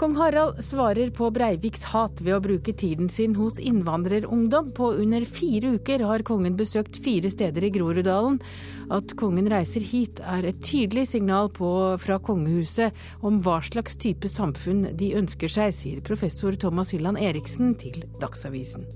Kong 0.00 0.14
Harald 0.16 0.62
svarer 0.64 1.10
på 1.12 1.26
Breiviks 1.28 1.82
hat 1.92 2.22
ved 2.24 2.32
å 2.32 2.42
bruke 2.42 2.72
tiden 2.72 3.10
sin 3.12 3.34
hos 3.36 3.58
innvandrerungdom. 3.60 4.70
På 4.72 4.94
under 4.96 5.26
fire 5.28 5.74
uker 5.76 6.00
har 6.08 6.24
kongen 6.24 6.56
besøkt 6.56 6.96
fire 7.04 7.28
steder 7.30 7.68
i 7.68 7.70
Groruddalen. 7.74 8.38
At 8.90 9.12
kongen 9.18 9.46
reiser 9.50 9.84
hit 9.86 10.18
er 10.26 10.48
et 10.48 10.62
tydelig 10.66 11.06
signal 11.12 11.50
på, 11.54 11.68
fra 12.02 12.18
kongehuset 12.18 12.96
om 13.22 13.38
hva 13.44 13.60
slags 13.62 13.94
type 14.00 14.26
samfunn 14.30 14.88
de 14.98 15.12
ønsker 15.20 15.52
seg, 15.52 15.74
sier 15.76 16.02
professor 16.02 16.58
Thomas 16.58 16.90
Hylland 16.94 17.20
Eriksen 17.22 17.76
til 17.78 18.02
Dagsavisen. 18.22 18.88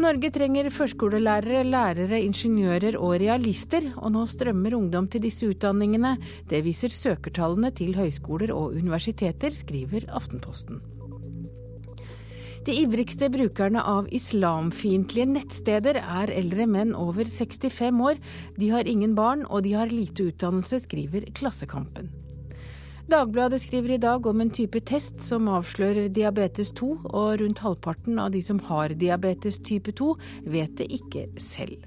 Norge 0.00 0.32
trenger 0.34 0.70
førskolelærere, 0.72 1.66
lærere, 1.68 2.22
ingeniører 2.24 2.96
og 2.96 3.18
realister, 3.20 3.90
og 4.00 4.14
nå 4.16 4.24
strømmer 4.26 4.74
ungdom 4.78 5.06
til 5.12 5.22
disse 5.26 5.46
utdanningene. 5.52 6.16
Det 6.48 6.64
viser 6.64 6.90
søkertallene 6.96 7.70
til 7.76 7.92
høyskoler 8.00 8.54
og 8.56 8.72
universiteter, 8.80 9.52
skriver 9.54 10.08
Aftenposten. 10.08 10.80
De 12.62 12.70
ivrigste 12.78 13.26
brukerne 13.26 13.82
av 13.82 14.06
islamfiendtlige 14.14 15.26
nettsteder 15.32 15.96
er 15.98 16.30
eldre 16.30 16.68
menn 16.70 16.92
over 16.94 17.26
65 17.26 18.02
år. 18.06 18.20
De 18.54 18.68
har 18.70 18.86
ingen 18.86 19.16
barn, 19.18 19.42
og 19.50 19.64
de 19.66 19.72
har 19.74 19.90
lite 19.90 20.28
utdannelse, 20.30 20.78
skriver 20.84 21.26
Klassekampen. 21.34 22.12
Dagbladet 23.10 23.58
skriver 23.64 23.96
i 23.96 24.00
dag 24.04 24.26
om 24.30 24.44
en 24.44 24.52
type 24.54 24.78
test 24.86 25.18
som 25.26 25.50
avslører 25.50 26.06
diabetes 26.14 26.70
2, 26.78 26.92
og 27.10 27.42
rundt 27.42 27.64
halvparten 27.64 28.22
av 28.22 28.30
de 28.30 28.44
som 28.46 28.62
har 28.70 28.94
diabetes 28.94 29.58
type 29.66 29.90
2, 29.98 30.12
vet 30.54 30.78
det 30.78 30.86
ikke 31.00 31.26
selv. 31.42 31.82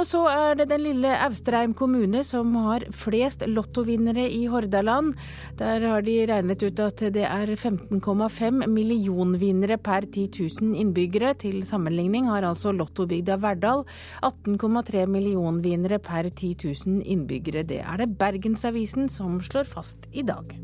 Og 0.00 0.06
så 0.08 0.20
er 0.32 0.54
det 0.56 0.70
den 0.70 0.80
lille 0.80 1.10
Austrheim 1.26 1.74
kommune 1.76 2.22
som 2.24 2.54
har 2.64 2.86
flest 2.96 3.42
lottovinnere 3.44 4.22
i 4.32 4.46
Hordaland. 4.48 5.12
Der 5.60 5.84
har 5.84 6.06
de 6.06 6.14
regnet 6.30 6.64
ut 6.64 6.80
at 6.80 7.04
det 7.12 7.26
er 7.26 7.52
15,5 7.52 8.64
millionvinnere 8.64 9.76
per 9.76 10.08
10 10.08 10.24
000 10.62 10.80
innbyggere. 10.80 11.34
Til 11.44 11.60
sammenligning 11.68 12.32
har 12.32 12.48
altså 12.48 12.72
lottobygda 12.72 13.36
Verdal 13.44 13.84
18,3 14.24 15.04
millionvinnere 15.04 16.00
per 16.00 16.32
10 16.32 16.56
000 16.64 17.04
innbyggere. 17.04 17.68
Det 17.68 17.84
er 17.84 18.00
det 18.00 18.14
Bergensavisen 18.16 19.12
som 19.12 19.36
slår 19.44 19.68
fast 19.68 20.08
i 20.16 20.24
dag. 20.24 20.56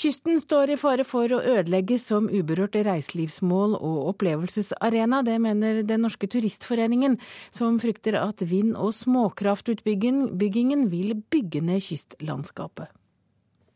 Kysten 0.00 0.38
står 0.40 0.70
i 0.72 0.76
fare 0.80 1.04
for 1.04 1.28
å 1.28 1.42
ødelegges 1.44 2.06
som 2.08 2.30
uberørt 2.32 2.78
reiselivsmål 2.86 3.74
og 3.76 4.06
opplevelsesarena. 4.14 5.18
Det 5.26 5.34
mener 5.44 5.82
Den 5.82 6.00
norske 6.00 6.26
turistforeningen, 6.26 7.18
som 7.50 7.76
frykter 7.78 8.16
at 8.16 8.40
vind- 8.40 8.76
og 8.76 8.94
småkraftutbyggingen 8.94 10.88
vil 10.90 11.22
bygge 11.30 11.60
ned 11.60 11.80
kystlandskapet. 11.84 12.88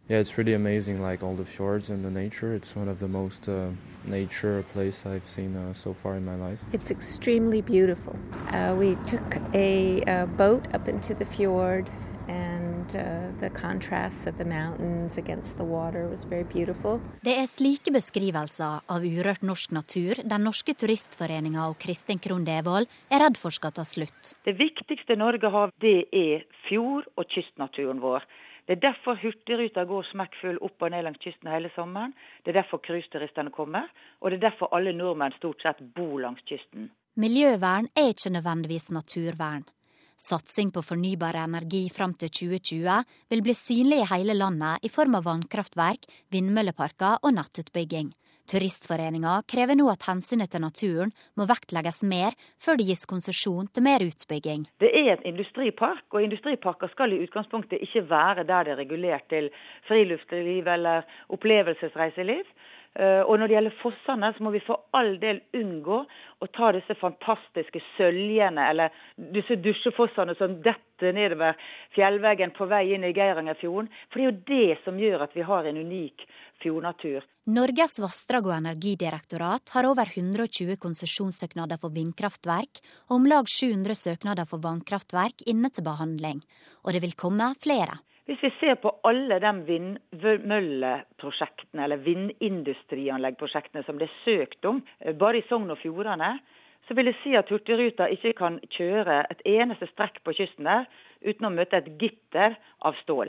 Yeah, 0.08 0.20
it's 0.20 0.38
really 0.38 0.54
amazing, 0.54 1.02
like 1.02 1.22
all 1.22 1.36
the 1.36 1.44
fjords 1.44 1.90
and 1.90 2.02
the 2.02 2.10
nature. 2.10 2.54
It's 2.54 2.74
one 2.74 2.88
of 2.88 3.00
the 3.00 3.08
most 3.08 3.48
uh, 3.48 3.72
nature 4.06 4.62
place 4.72 5.04
I've 5.04 5.26
seen 5.26 5.56
uh, 5.56 5.74
so 5.74 5.92
far 5.92 6.16
in 6.16 6.24
my 6.24 6.36
life. 6.36 6.64
It's 6.72 6.90
extremely 6.90 7.60
beautiful. 7.60 8.16
Uh, 8.50 8.74
we 8.78 8.96
took 9.06 9.36
a, 9.52 10.02
a 10.06 10.26
boat 10.26 10.68
up 10.74 10.88
into 10.88 11.14
the 11.14 11.24
fjord 11.24 11.90
and 12.28 12.94
uh, 12.94 13.30
the 13.40 13.50
contrasts 13.50 14.26
of 14.26 14.38
the 14.38 14.44
mountains 14.44 15.18
against 15.18 15.56
the 15.56 15.64
water 15.64 16.08
was 16.08 16.24
very 16.24 16.44
beautiful. 16.44 17.00
Det 17.24 17.34
er 17.38 17.46
slike 17.46 17.92
beskrivelser 17.92 18.84
av 18.88 19.04
urørt 19.04 19.42
norsk 19.42 19.72
natur 19.72 20.20
Den 20.24 20.44
norske 20.44 20.74
turistforeninga 20.74 21.68
og 21.68 21.78
Kristin 21.78 22.18
Krohn 22.18 22.46
Devold 22.46 22.88
er 23.10 23.24
redd 23.24 23.36
for 23.40 23.54
skal 23.54 23.74
ta 23.76 23.84
slutt. 23.84 24.34
Det 24.44 24.56
viktigste 24.58 25.16
Norge 25.16 25.50
har, 25.50 25.72
det 25.80 26.08
er 26.12 26.44
fjord- 26.68 27.08
og 27.16 27.28
kystnaturen 27.28 28.00
vår. 28.00 28.24
Det 28.66 28.78
er 28.78 28.80
derfor 28.80 29.18
Hurtigruta 29.20 29.84
går 29.84 30.06
smekkfull 30.08 30.58
opp 30.64 30.82
og 30.82 30.90
ned 30.90 31.04
langs 31.04 31.20
kysten 31.20 31.50
hele 31.52 31.70
sommeren. 31.74 32.14
Det 32.44 32.54
er 32.54 32.62
derfor 32.62 32.80
cruiseturistene 32.80 33.52
kommer, 33.52 33.90
og 34.20 34.30
det 34.30 34.38
er 34.38 34.48
derfor 34.48 34.72
alle 34.72 34.94
nordmenn 34.96 35.36
stort 35.36 35.60
sett 35.60 35.82
bor 35.94 36.16
langs 36.22 36.40
kysten. 36.48 36.88
Miljøvern 37.20 37.90
er 37.94 38.08
ikke 38.14 38.32
nødvendigvis 38.32 38.90
naturvern. 38.90 39.68
Satsing 40.16 40.70
på 40.70 40.82
fornybar 40.82 41.34
energi 41.34 41.88
fram 41.90 42.14
til 42.14 42.30
2020 42.30 42.98
vil 43.32 43.42
bli 43.42 43.54
synlig 43.58 44.02
i 44.02 44.10
hele 44.12 44.36
landet 44.38 44.86
i 44.86 44.90
form 44.92 45.18
av 45.18 45.26
vannkraftverk, 45.26 46.06
vindmølleparker 46.30 47.18
og 47.22 47.34
nettutbygging. 47.34 48.12
Turistforeninga 48.44 49.38
krever 49.48 49.76
nå 49.78 49.86
at 49.88 50.04
hensynet 50.04 50.50
til 50.52 50.60
naturen 50.60 51.12
må 51.38 51.46
vektlegges 51.48 52.02
mer 52.04 52.36
før 52.60 52.76
det 52.76 52.86
gis 52.90 53.06
konsesjon 53.08 53.70
til 53.72 53.86
mer 53.86 54.04
utbygging. 54.04 54.66
Det 54.84 54.90
er 54.92 55.14
et 55.14 55.24
industripark, 55.30 56.04
og 56.12 56.26
industriparker 56.26 56.92
skal 56.92 57.16
i 57.16 57.22
utgangspunktet 57.24 57.80
ikke 57.86 58.04
være 58.10 58.44
der 58.44 58.68
det 58.68 58.74
er 58.74 58.80
regulert 58.82 59.26
til 59.32 59.48
friluftsliv 59.88 60.68
eller 60.76 61.08
opplevelsesreiseliv. 61.32 62.44
Eh, 62.94 63.22
og 63.26 63.40
når 63.40 63.50
det 63.50 63.56
gjelder 63.56 63.78
fossene, 63.80 64.30
så 64.36 64.44
må 64.46 64.52
vi 64.54 64.62
for 64.62 64.86
all 64.94 65.16
del 65.22 65.40
unngå 65.58 65.96
å 66.06 66.48
ta 66.54 66.70
disse 66.76 66.94
fantastiske 67.00 67.82
søljene, 67.96 68.68
eller 68.70 68.94
disse 69.34 69.56
dusjefossene 69.58 70.36
som 70.38 70.60
detter 70.62 71.16
nedover 71.16 71.58
fjellveggen 71.96 72.54
på 72.54 72.68
vei 72.70 72.84
inn 72.94 73.06
i 73.06 73.10
Geirangerfjorden. 73.16 73.90
For 74.12 74.20
det 74.20 74.24
er 74.24 74.30
jo 74.30 74.44
det 74.52 74.78
som 74.84 75.00
gjør 75.02 75.26
at 75.26 75.34
vi 75.34 75.46
har 75.48 75.66
en 75.66 75.80
unik 75.82 76.26
fjordnatur. 76.62 77.26
Norges 77.50 77.98
vassdrag- 78.00 78.46
og 78.46 78.54
energidirektorat 78.60 79.74
har 79.74 79.90
over 79.90 80.08
120 80.14 80.78
konsesjonssøknader 80.80 81.82
for 81.82 81.92
vindkraftverk 81.92 82.80
og 83.10 83.18
om 83.18 83.26
lag 83.28 83.50
700 83.50 83.98
søknader 83.98 84.48
for 84.48 84.62
vannkraftverk 84.64 85.44
inne 85.50 85.68
til 85.74 85.84
behandling. 85.84 86.46
Og 86.86 86.94
det 86.94 87.02
vil 87.04 87.18
komme 87.18 87.50
flere. 87.60 87.98
Hvis 88.24 88.40
vi 88.40 88.48
ser 88.56 88.78
på 88.80 88.88
alle 89.04 89.36
de 89.36 89.50
vindmølleprosjektene 89.66 91.82
eller 91.84 92.00
vindindustrianleggprosjektene 92.06 93.82
som 93.84 93.98
det 94.00 94.06
er 94.08 94.14
søkt 94.24 94.64
om, 94.64 94.80
eh, 95.00 95.12
bare 95.12 95.38
i 95.38 95.44
Sogn 95.48 95.70
og 95.70 95.78
Fjordane, 95.78 96.38
så 96.88 96.94
vil 96.96 97.06
jeg 97.06 97.14
si 97.22 97.36
at 97.36 97.48
Hurtigruta 97.52 98.06
ikke 98.08 98.32
kan 98.32 98.60
kjøre 98.72 99.26
et 99.30 99.42
eneste 99.44 99.86
strekk 99.92 100.24
på 100.24 100.32
kysten 100.38 100.64
der 100.64 100.84
uten 101.20 101.44
å 101.44 101.52
møte 101.52 101.76
et 101.76 101.98
gitter 102.00 102.56
av 102.80 102.94
stål. 103.02 103.28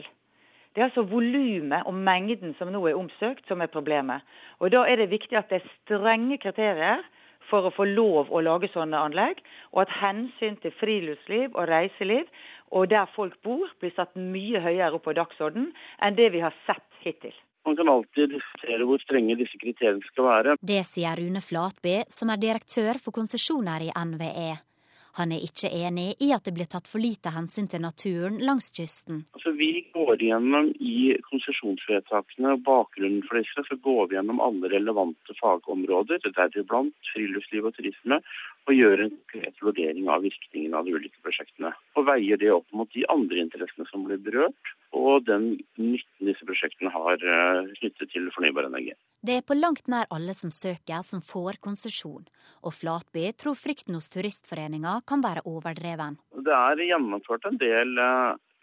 Det 0.72 0.80
er 0.80 0.84
altså 0.88 1.08
volumet 1.08 1.82
og 1.86 1.94
mengden 1.94 2.54
som 2.58 2.72
nå 2.72 2.86
er 2.88 2.96
omsøkt 2.96 3.48
som 3.48 3.60
er 3.60 3.66
problemet. 3.66 4.20
Og 4.60 4.70
Da 4.70 4.88
er 4.88 4.96
det 4.96 5.10
viktig 5.10 5.36
at 5.36 5.48
det 5.48 5.62
er 5.62 5.68
strenge 5.84 6.38
kriterier 6.38 7.02
for 7.50 7.66
å 7.66 7.74
få 7.74 7.84
lov 7.84 8.30
å 8.30 8.42
lage 8.42 8.68
sånne 8.68 8.96
anlegg, 8.96 9.36
og 9.72 9.82
at 9.82 9.88
hensyn 10.02 10.56
til 10.56 10.70
friluftsliv 10.80 11.50
og 11.54 11.68
reiseliv 11.68 12.24
og 12.70 12.88
der 12.90 13.08
folk 13.14 13.36
bor, 13.46 13.68
blir 13.80 13.94
satt 13.96 14.16
mye 14.18 14.62
høyere 14.62 14.96
opp 14.96 15.06
på 15.06 15.16
dagsorden 15.16 15.72
enn 16.02 16.16
det 16.18 16.30
vi 16.34 16.42
har 16.44 16.54
sett 16.66 16.86
hittil. 17.04 17.34
Man 17.66 17.74
kan 17.78 17.88
alltid 17.90 18.30
diskutere 18.30 18.86
hvor 18.86 19.02
strenge 19.02 19.34
disse 19.40 19.58
kriteriene 19.58 20.04
skal 20.06 20.28
være. 20.28 20.54
Det 20.62 20.82
sier 20.86 21.18
Rune 21.18 21.42
Flatby, 21.42 21.98
som 22.12 22.30
er 22.30 22.38
direktør 22.38 23.00
for 23.02 23.14
konsesjoner 23.16 23.88
i 23.88 23.90
NVE. 23.90 24.52
Han 25.16 25.32
er 25.32 25.44
ikke 25.44 25.70
enig 25.72 26.10
i 26.20 26.28
at 26.36 26.44
det 26.44 26.52
blir 26.56 26.68
tatt 26.68 26.88
for 26.90 27.00
lite 27.00 27.32
hensyn 27.32 27.68
til 27.72 27.80
naturen 27.84 28.36
langs 28.44 28.68
kysten. 28.76 29.22
Altså, 29.36 29.54
vi 29.56 29.70
går 29.94 30.20
gjennom 30.20 30.68
i 30.76 31.16
konsesjonsvedtakene 31.30 32.52
og 32.56 32.64
bakgrunnen 32.66 33.22
for 33.28 33.40
disse, 33.40 33.64
så 33.68 33.78
går 33.86 34.10
vi 34.10 34.18
gjennom 34.18 34.42
alle 34.44 34.70
relevante 34.72 35.36
fagområder, 35.40 36.20
deriblant 36.26 37.12
friluftsliv 37.14 37.70
og 37.70 37.76
turisme, 37.78 38.20
og 38.66 38.74
gjør 38.76 39.06
en 39.06 39.14
konkret 39.14 39.64
vurdering 39.64 40.10
av 40.12 40.26
virkningen 40.26 40.76
av 40.76 40.84
de 40.84 40.96
ulike 40.98 41.22
prosjektene. 41.24 41.72
Og 41.96 42.08
veier 42.10 42.40
det 42.40 42.52
opp 42.52 42.68
mot 42.76 42.90
de 42.92 43.06
andre 43.12 43.40
interessene 43.46 43.88
som 43.88 44.04
blir 44.04 44.20
berørt, 44.20 44.76
og 44.96 45.26
den 45.28 45.52
nytten 45.76 46.30
disse 46.30 46.46
prosjektene 46.48 46.92
har 46.94 47.20
knyttet 47.78 48.10
til 48.12 48.30
fornybar 48.34 48.68
energi. 48.70 48.94
Det 49.26 49.40
er 49.40 49.46
på 49.46 49.56
langt 49.58 49.88
nær 49.90 50.08
alle 50.14 50.34
som 50.36 50.52
søker, 50.54 51.02
som 51.04 51.22
får 51.24 51.60
konsesjon. 51.64 52.26
Og 52.64 52.74
Flatby 52.74 53.28
tror 53.38 53.56
frykten 53.58 53.96
hos 53.98 54.08
Turistforeninga 54.12 55.00
kan 55.08 55.24
være 55.24 55.44
overdreven. 55.48 56.18
Det 56.46 56.54
er 56.54 56.84
gjennomført 56.88 57.48
en 57.48 57.58
del 57.60 57.96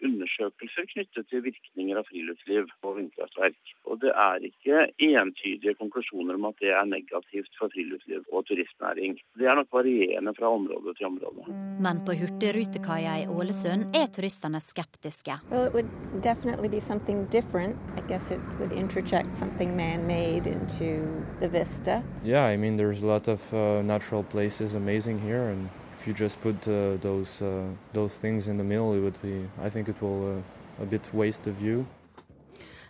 undersøkelser 0.06 0.88
knyttet 0.92 1.28
til 1.30 1.44
virkninger 1.44 2.00
av 2.00 2.08
friluftsliv 2.10 2.70
og 2.82 2.98
vindkraftverk. 2.98 3.58
Og 3.88 4.00
det 4.02 4.12
er 4.12 4.46
ikke 4.48 4.86
entydige 5.08 5.74
konklusjoner 5.80 6.38
om 6.38 6.48
at 6.50 6.60
det 6.62 6.72
er 6.74 6.88
negativt 6.88 7.52
for 7.58 7.72
friluftsliv 7.74 8.24
og 8.32 8.46
turistnæring. 8.48 9.18
Det 9.38 9.48
er 9.48 9.58
nok 9.58 9.70
varierende 9.72 10.34
fra 10.38 10.52
område 10.58 10.94
til 10.98 11.06
område. 11.10 11.46
Men 11.84 12.02
på 12.06 12.16
hurtigrutekaia 12.20 13.16
i 13.24 13.28
Ålesund 13.28 13.96
er 13.96 14.10
turistene 14.12 14.60
skeptiske. 14.60 15.38
Well, 15.50 15.66
it 15.68 15.74
would 15.74 15.90
definitely 16.22 16.68
be 16.68 16.80
something 16.80 17.26
different. 17.32 17.76
I 17.98 18.02
guess 18.08 18.30
it 18.30 18.40
would 18.58 18.72
interject 18.72 19.36
something 19.36 19.76
man-made 19.76 20.46
into 20.46 21.06
the 21.40 21.48
vista. 21.48 22.02
Yeah, 22.24 22.44
I 22.46 22.56
mean, 22.56 22.76
there's 22.76 23.02
a 23.02 23.06
lot 23.06 23.28
of 23.28 23.40
uh, 23.52 23.82
natural 23.82 24.22
places 24.22 24.74
amazing 24.74 25.18
here, 25.20 25.48
and 25.48 25.68
if 26.04 26.08
you 26.08 26.14
just 26.14 26.38
put 26.42 26.68
uh, 26.68 26.98
those 27.00 27.40
uh, 27.40 27.64
those 27.94 28.18
things 28.18 28.46
in 28.46 28.58
the 28.58 28.64
middle, 28.64 28.92
it 28.92 29.00
would 29.00 29.20
be. 29.22 29.48
I 29.66 29.70
think 29.70 29.88
it 29.88 30.02
will 30.02 30.36
uh, 30.36 30.82
a 30.82 30.86
bit 30.86 31.08
waste 31.14 31.44
the 31.44 31.52
view. 31.52 31.86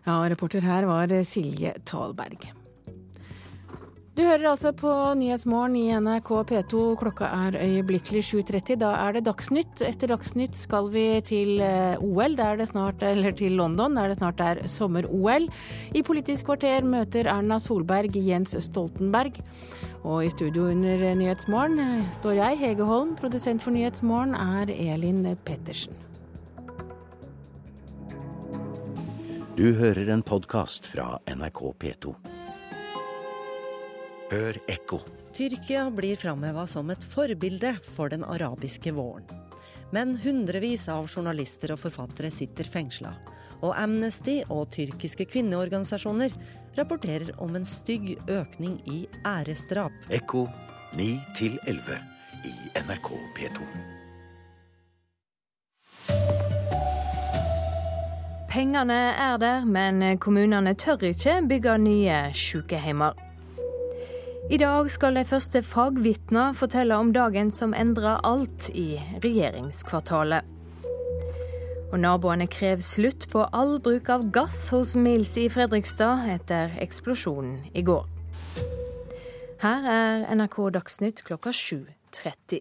Ja, 0.06 0.28
reporter 0.28 0.60
her 0.60 0.86
var 0.86 1.24
Silje 1.24 1.74
Talberg. 1.84 2.63
Du 4.14 4.20
hører 4.22 4.44
altså 4.46 4.70
på 4.78 4.88
Nyhetsmorgen 5.18 5.72
i 5.74 5.88
NRK 5.98 6.28
P2. 6.46 6.82
Klokka 7.00 7.26
er 7.34 7.56
øyeblikkelig 7.58 8.20
7.30. 8.28 8.76
Da 8.78 8.92
er 8.94 9.16
det 9.16 9.24
Dagsnytt. 9.26 9.80
Etter 9.82 10.12
Dagsnytt 10.12 10.54
skal 10.54 10.86
vi 10.92 11.02
til 11.26 11.58
OL, 11.98 12.36
der 12.38 12.60
det 12.60 12.68
snart, 12.70 13.02
eller 13.02 13.34
til 13.34 13.56
London, 13.58 13.96
der 13.98 14.12
det 14.12 14.20
snart 14.20 14.38
er 14.38 14.60
sommer-OL. 14.70 15.48
I 15.98 16.02
Politisk 16.06 16.46
kvarter 16.46 16.86
møter 16.86 17.26
Erna 17.32 17.58
Solberg 17.58 18.14
Jens 18.14 18.54
Stoltenberg. 18.68 19.40
Og 20.04 20.20
i 20.22 20.30
studio 20.30 20.68
under 20.70 21.02
Nyhetsmorgen 21.18 22.06
står 22.14 22.38
jeg, 22.38 22.60
Hege 22.62 22.86
Holm. 22.86 23.16
Produsent 23.18 23.66
for 23.66 23.74
Nyhetsmorgen 23.74 24.38
er 24.38 24.70
Elin 24.70 25.26
Pettersen. 25.42 25.98
Du 29.58 29.72
hører 29.74 30.14
en 30.14 30.22
podkast 30.22 30.86
fra 30.86 31.16
NRK 31.34 31.64
P2. 31.82 32.14
Hør 34.34 34.56
ekko. 34.66 34.98
Tyrkia 35.34 35.84
blir 35.94 36.16
framheva 36.18 36.64
som 36.66 36.88
et 36.90 37.04
forbilde 37.06 37.70
for 37.94 38.10
den 38.10 38.24
arabiske 38.26 38.90
våren. 38.96 39.22
Men 39.94 40.16
hundrevis 40.18 40.88
av 40.90 41.06
journalister 41.06 41.70
og 41.70 41.78
forfattere 41.84 42.32
sitter 42.34 42.66
fengsla. 42.66 43.12
Og 43.62 43.76
Amnesty 43.78 44.40
og 44.48 44.72
tyrkiske 44.74 45.28
kvinneorganisasjoner 45.30 46.34
rapporterer 46.74 47.30
om 47.38 47.54
en 47.54 47.66
stygg 47.68 48.16
økning 48.26 48.80
i 48.90 49.04
æresdrap. 49.22 49.94
Ekko 50.10 50.48
9 50.98 51.06
11 51.70 52.00
i 52.50 52.54
NRK 52.82 53.10
P2. 53.36 53.68
Pengene 58.50 58.98
er 59.14 59.38
der, 59.38 59.62
men 59.62 60.18
kommunene 60.18 60.74
tør 60.74 61.06
ikke 61.12 61.38
bygge 61.46 61.78
nye 61.86 62.18
sykehjemmer. 62.34 63.23
I 64.52 64.58
dag 64.60 64.90
skal 64.92 65.16
de 65.16 65.22
første 65.24 65.62
fagvitna 65.64 66.50
fortelle 66.52 66.96
om 67.00 67.14
dagen 67.16 67.48
som 67.48 67.72
endra 67.72 68.18
alt 68.28 68.66
i 68.76 68.98
regjeringskvartalet. 69.24 70.44
Og 71.88 71.96
naboene 72.02 72.44
krever 72.52 72.84
slutt 72.84 73.24
på 73.32 73.46
all 73.56 73.78
bruk 73.80 74.10
av 74.12 74.26
gass 74.36 74.66
hos 74.74 74.92
Mills 75.00 75.32
i 75.40 75.46
Fredrikstad 75.48 76.28
etter 76.34 76.76
eksplosjonen 76.84 77.56
i 77.72 77.86
går. 77.88 78.04
Her 79.64 79.88
er 79.94 80.28
NRK 80.36 80.60
Dagsnytt 80.76 81.24
klokka 81.24 81.48
7.30. 81.48 82.60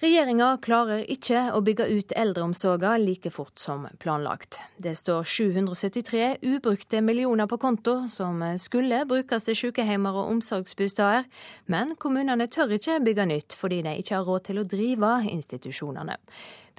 Regjeringa 0.00 0.54
klarer 0.64 1.02
ikke 1.12 1.40
å 1.52 1.58
bygge 1.60 1.84
ut 1.92 2.12
eldreomsorga 2.16 2.94
like 3.02 3.28
fort 3.34 3.60
som 3.60 3.82
planlagt. 4.00 4.56
Det 4.80 4.94
står 4.96 5.26
773 5.28 6.38
ubrukte 6.40 7.02
millioner 7.04 7.44
på 7.50 7.58
konto 7.60 8.06
som 8.08 8.40
skulle 8.56 9.02
brukes 9.10 9.44
til 9.44 9.58
sykehjemmer 9.60 10.16
og 10.16 10.30
omsorgsbosteder, 10.38 11.26
men 11.68 11.92
kommunene 12.00 12.46
tør 12.48 12.72
ikke 12.78 12.96
bygge 13.04 13.26
nytt 13.28 13.58
fordi 13.60 13.82
de 13.84 13.92
ikke 14.00 14.16
har 14.16 14.24
råd 14.24 14.46
til 14.48 14.62
å 14.62 14.64
drive 14.64 15.10
institusjonene. 15.34 16.16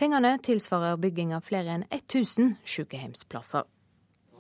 Pengene 0.02 0.34
tilsvarer 0.42 0.98
bygging 0.98 1.36
av 1.38 1.46
flere 1.46 1.78
enn 1.78 1.86
1000 1.94 2.56
sykehjemsplasser. 2.66 3.70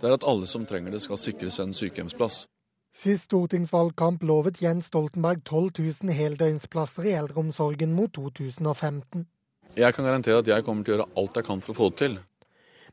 Det 0.01 0.09
er 0.09 0.17
at 0.17 0.25
alle 0.25 0.49
som 0.49 0.65
trenger 0.65 0.97
det 0.97 1.03
skal 1.05 1.21
sikres 1.21 1.61
en 1.61 1.77
sykehjemsplass. 1.77 2.47
Sist 2.91 3.29
stortingsvalgkamp 3.29 4.23
lovet 4.27 4.57
Jens 4.61 4.89
Stoltenberg 4.91 5.45
12 5.45 5.69
000 6.03 6.11
heldøgnsplasser 6.11 7.05
i 7.07 7.13
eldreomsorgen 7.15 7.93
mot 7.95 8.11
2015. 8.11 9.23
Jeg 9.79 9.95
kan 9.95 10.03
garantere 10.03 10.41
at 10.41 10.49
jeg 10.51 10.65
kommer 10.67 10.83
til 10.83 10.93
å 10.93 10.97
gjøre 10.97 11.13
alt 11.21 11.39
jeg 11.39 11.47
kan 11.47 11.61
for 11.63 11.71
å 11.71 11.77
få 11.77 11.87
det 11.93 11.99
til. 12.01 12.17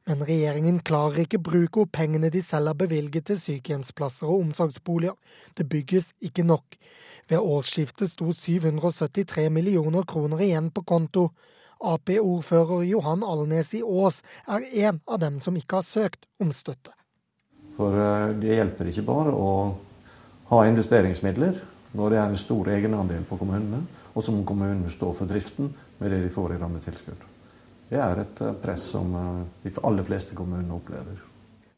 Men 0.06 0.22
regjeringen 0.24 0.78
klarer 0.86 1.24
ikke 1.24 1.40
bruke 1.42 1.82
opp 1.82 1.90
pengene 1.98 2.30
de 2.30 2.44
selv 2.46 2.70
har 2.70 2.78
bevilget 2.78 3.26
til 3.28 3.40
sykehjemsplasser 3.40 4.30
og 4.30 4.44
omsorgsboliger. 4.46 5.16
Det 5.58 5.66
bygges 5.68 6.12
ikke 6.22 6.46
nok. 6.46 6.78
Ved 7.28 7.42
årsskiftet 7.42 8.14
sto 8.14 8.30
773 8.30 9.48
millioner 9.50 10.06
kroner 10.08 10.46
igjen 10.46 10.70
på 10.70 10.86
konto. 10.86 11.26
Ap-ordfører 11.82 12.86
Johan 12.86 13.26
Alnes 13.26 13.74
i 13.74 13.82
Ås 13.82 14.22
er 14.46 14.70
en 14.86 15.02
av 15.10 15.18
dem 15.26 15.42
som 15.42 15.58
ikke 15.58 15.82
har 15.82 15.90
søkt 15.90 16.30
om 16.38 16.54
støtte. 16.54 16.94
For 17.74 17.98
det 18.38 18.56
hjelper 18.56 18.88
ikke 18.90 19.06
bare 19.06 19.34
å 19.34 19.50
ha 20.48 20.64
investeringsmidler 20.68 21.58
når 21.98 22.12
det 22.12 22.18
er 22.20 22.28
en 22.28 22.40
stor 22.40 22.68
egenandel 22.72 23.24
på 23.28 23.38
kommunene, 23.40 23.80
og 24.14 24.24
så 24.24 24.32
må 24.34 24.44
kommunene 24.48 24.90
stå 24.92 25.12
for 25.16 25.30
driften 25.30 25.72
med 25.98 26.12
det 26.12 26.20
de 26.24 26.32
får 26.32 26.54
i 26.54 26.60
rammetilskudd. 26.60 27.24
Det 27.88 28.00
er 28.04 28.20
et 28.20 28.42
press 28.60 28.90
som 28.92 29.16
de 29.64 29.72
aller 29.80 30.04
fleste 30.04 30.36
kommunene 30.36 30.76
opplever. 30.76 31.24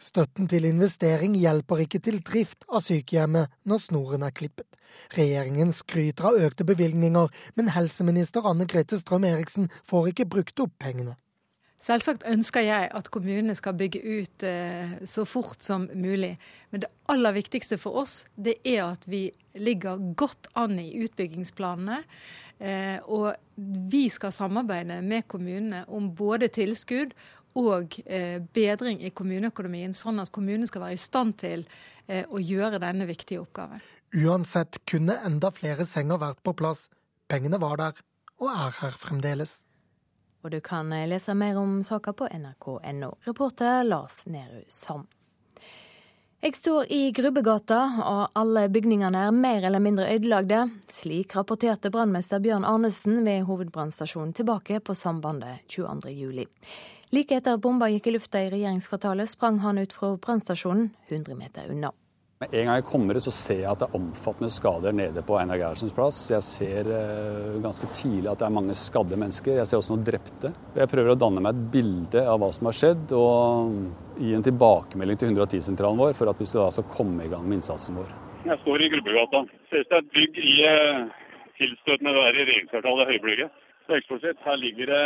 Støtten 0.00 0.48
til 0.48 0.64
investering 0.64 1.34
hjelper 1.36 1.82
ikke 1.84 2.00
til 2.00 2.22
drift 2.24 2.64
av 2.72 2.80
sykehjemmet 2.80 3.52
når 3.68 3.82
snoren 3.84 4.24
er 4.24 4.32
klippet. 4.32 4.66
Regjeringen 5.12 5.74
skryter 5.76 6.30
av 6.30 6.38
økte 6.40 6.64
bevilgninger, 6.64 7.28
men 7.54 7.74
helseminister 7.76 8.48
Anne 8.48 8.64
Grete 8.70 8.96
Strøm-Eriksen 8.96 9.68
får 9.84 10.14
ikke 10.14 10.30
brukt 10.32 10.64
opp 10.64 10.72
pengene. 10.80 11.18
Selvsagt 11.80 12.26
ønsker 12.28 12.60
jeg 12.66 12.88
at 12.92 13.06
kommunene 13.08 13.54
skal 13.56 13.72
bygge 13.78 14.00
ut 14.04 14.44
eh, 14.44 14.98
så 15.08 15.24
fort 15.24 15.64
som 15.64 15.86
mulig. 15.96 16.34
Men 16.68 16.82
det 16.82 16.90
aller 17.08 17.32
viktigste 17.38 17.78
for 17.80 18.02
oss 18.02 18.18
det 18.36 18.58
er 18.68 18.82
at 18.84 19.06
vi 19.08 19.30
ligger 19.56 20.02
godt 20.12 20.50
an 20.60 20.76
i 20.82 20.90
utbyggingsplanene. 21.00 22.02
Eh, 22.60 22.98
og 23.08 23.32
vi 23.88 24.02
skal 24.12 24.34
samarbeide 24.36 24.98
med 25.00 25.24
kommunene 25.32 25.86
om 25.88 26.10
både 26.16 26.50
tilskudd 26.52 27.16
og 27.56 27.96
eh, 28.04 28.36
bedring 28.52 29.00
i 29.00 29.14
kommuneøkonomien, 29.16 29.96
sånn 29.96 30.20
at 30.20 30.34
kommunene 30.36 30.68
skal 30.68 30.84
være 30.84 31.00
i 31.00 31.00
stand 31.00 31.38
til 31.40 31.64
å 32.10 32.40
gjøre 32.42 32.80
denne 32.82 33.06
viktige 33.06 33.38
oppgaven. 33.38 33.78
Uansett 34.18 34.80
kunne 34.90 35.14
enda 35.22 35.52
flere 35.54 35.86
senger 35.86 36.18
vært 36.18 36.40
på 36.42 36.56
plass. 36.58 36.88
Pengene 37.30 37.60
var 37.62 37.78
der, 37.78 38.00
og 38.42 38.50
er 38.50 38.74
her 38.80 38.96
fremdeles. 38.98 39.60
Og 40.42 40.50
du 40.50 40.60
kan 40.64 40.90
lese 41.08 41.34
mer 41.36 41.58
om 41.60 41.80
saka 41.84 42.12
på 42.16 42.28
nrk.no. 42.32 43.14
Reporter 43.26 43.84
Lars 43.84 44.22
Nehru 44.26 44.62
Sand. 44.68 45.06
Jeg 46.40 46.56
står 46.56 46.86
i 46.88 47.10
Grubbegata, 47.12 47.78
og 48.00 48.38
alle 48.40 48.62
bygningene 48.72 49.26
er 49.26 49.34
mer 49.36 49.66
eller 49.68 49.82
mindre 49.84 50.06
ødelagte. 50.08 50.62
Slik 50.88 51.34
rapporterte 51.36 51.90
brannmester 51.92 52.40
Bjørn 52.40 52.64
Arnesen 52.64 53.20
ved 53.26 53.44
hovedbrannstasjonen 53.44 54.32
tilbake 54.32 54.80
på 54.80 54.96
Sambandet 54.96 55.68
22.07. 55.68 56.46
Like 57.12 57.36
etter 57.36 57.58
at 57.58 57.60
bomba 57.60 57.90
gikk 57.92 58.08
i 58.08 58.14
lufta 58.14 58.40
i 58.40 58.48
regjeringskvartalet, 58.54 59.28
sprang 59.28 59.60
han 59.60 59.82
ut 59.82 59.92
fra 59.92 60.14
brannstasjonen 60.16 60.88
100 61.10 61.36
meter 61.36 61.68
unna. 61.68 61.92
Med 62.40 62.54
en 62.56 62.68
gang 62.70 62.78
jeg 62.78 62.84
kommer 62.88 63.18
ut, 63.18 63.20
så 63.26 63.32
ser 63.36 63.58
jeg 63.58 63.68
at 63.68 63.82
det 63.82 63.86
er 63.90 63.96
omfattende 63.98 64.48
skader 64.48 64.94
nede 64.96 65.20
på 65.28 65.34
Einar 65.36 65.58
Gerhardsens 65.60 65.92
plass. 65.92 66.20
Jeg 66.32 66.40
ser 66.46 66.86
eh, 66.88 67.58
ganske 67.60 67.88
tidlig 67.92 68.30
at 68.30 68.40
det 68.40 68.46
er 68.46 68.54
mange 68.56 68.76
skadde 68.80 69.18
mennesker. 69.20 69.58
Jeg 69.58 69.68
ser 69.68 69.76
også 69.76 69.92
noen 69.92 70.06
drepte. 70.06 70.48
Jeg 70.72 70.88
prøver 70.88 71.12
å 71.12 71.18
danne 71.20 71.42
meg 71.44 71.52
et 71.58 71.66
bilde 71.74 72.22
av 72.24 72.38
hva 72.40 72.48
som 72.56 72.70
har 72.70 72.78
skjedd, 72.78 73.12
og 73.12 74.22
gi 74.24 74.32
en 74.32 74.46
tilbakemelding 74.46 75.20
til 75.20 75.34
110-sentralen 75.34 76.00
vår 76.00 76.16
for 76.16 76.32
at 76.32 76.40
vi 76.40 76.48
skal 76.48 76.70
altså 76.70 76.86
komme 76.88 77.26
i 77.26 77.28
gang 77.28 77.44
med 77.44 77.58
innsatsen 77.58 77.98
vår. 78.00 78.14
Jeg 78.48 78.56
står 78.62 78.86
i 78.86 78.88
Grubbegata. 78.94 79.42
Ser 79.68 79.84
ut 79.84 79.92
som 79.92 80.00
et 80.00 80.08
bygg 80.16 80.40
i 80.40 80.54
eh, 80.70 81.02
tilstøt 81.60 82.06
med 82.06 82.08
det 82.08 82.22
der 82.22 82.38
regjeringskvartalet, 82.38 83.10
Høybygget. 83.10 83.66
Det 83.84 83.98
er 83.98 84.00
eksplosivt. 84.00 84.40
Her 84.46 84.56
ligger 84.62 84.94
det 84.94 85.04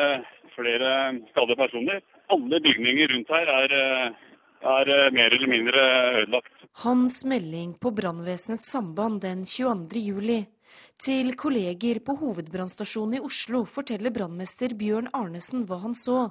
flere 0.54 0.92
skadde 1.32 1.58
personer. 1.64 1.98
Alle 2.30 2.62
bygninger 2.68 3.10
rundt 3.16 3.34
her 3.40 3.52
er, 3.56 3.76
er 4.76 4.94
mer 5.18 5.34
eller 5.34 5.50
mindre 5.50 5.88
ødelagt. 6.20 6.63
Hans 6.82 7.24
melding 7.24 7.74
på 7.78 7.90
brannvesenets 7.94 8.66
samband 8.72 9.20
den 9.22 9.44
22. 9.46 10.00
juli 10.02 10.40
Til 10.98 11.28
kolleger 11.38 12.00
på 12.02 12.16
hovedbrannstasjonen 12.18 13.20
i 13.20 13.20
Oslo 13.22 13.60
forteller 13.70 14.10
brannmester 14.10 14.74
Bjørn 14.74 15.06
Arnesen 15.14 15.62
hva 15.68 15.78
han 15.84 15.94
så. 15.94 16.24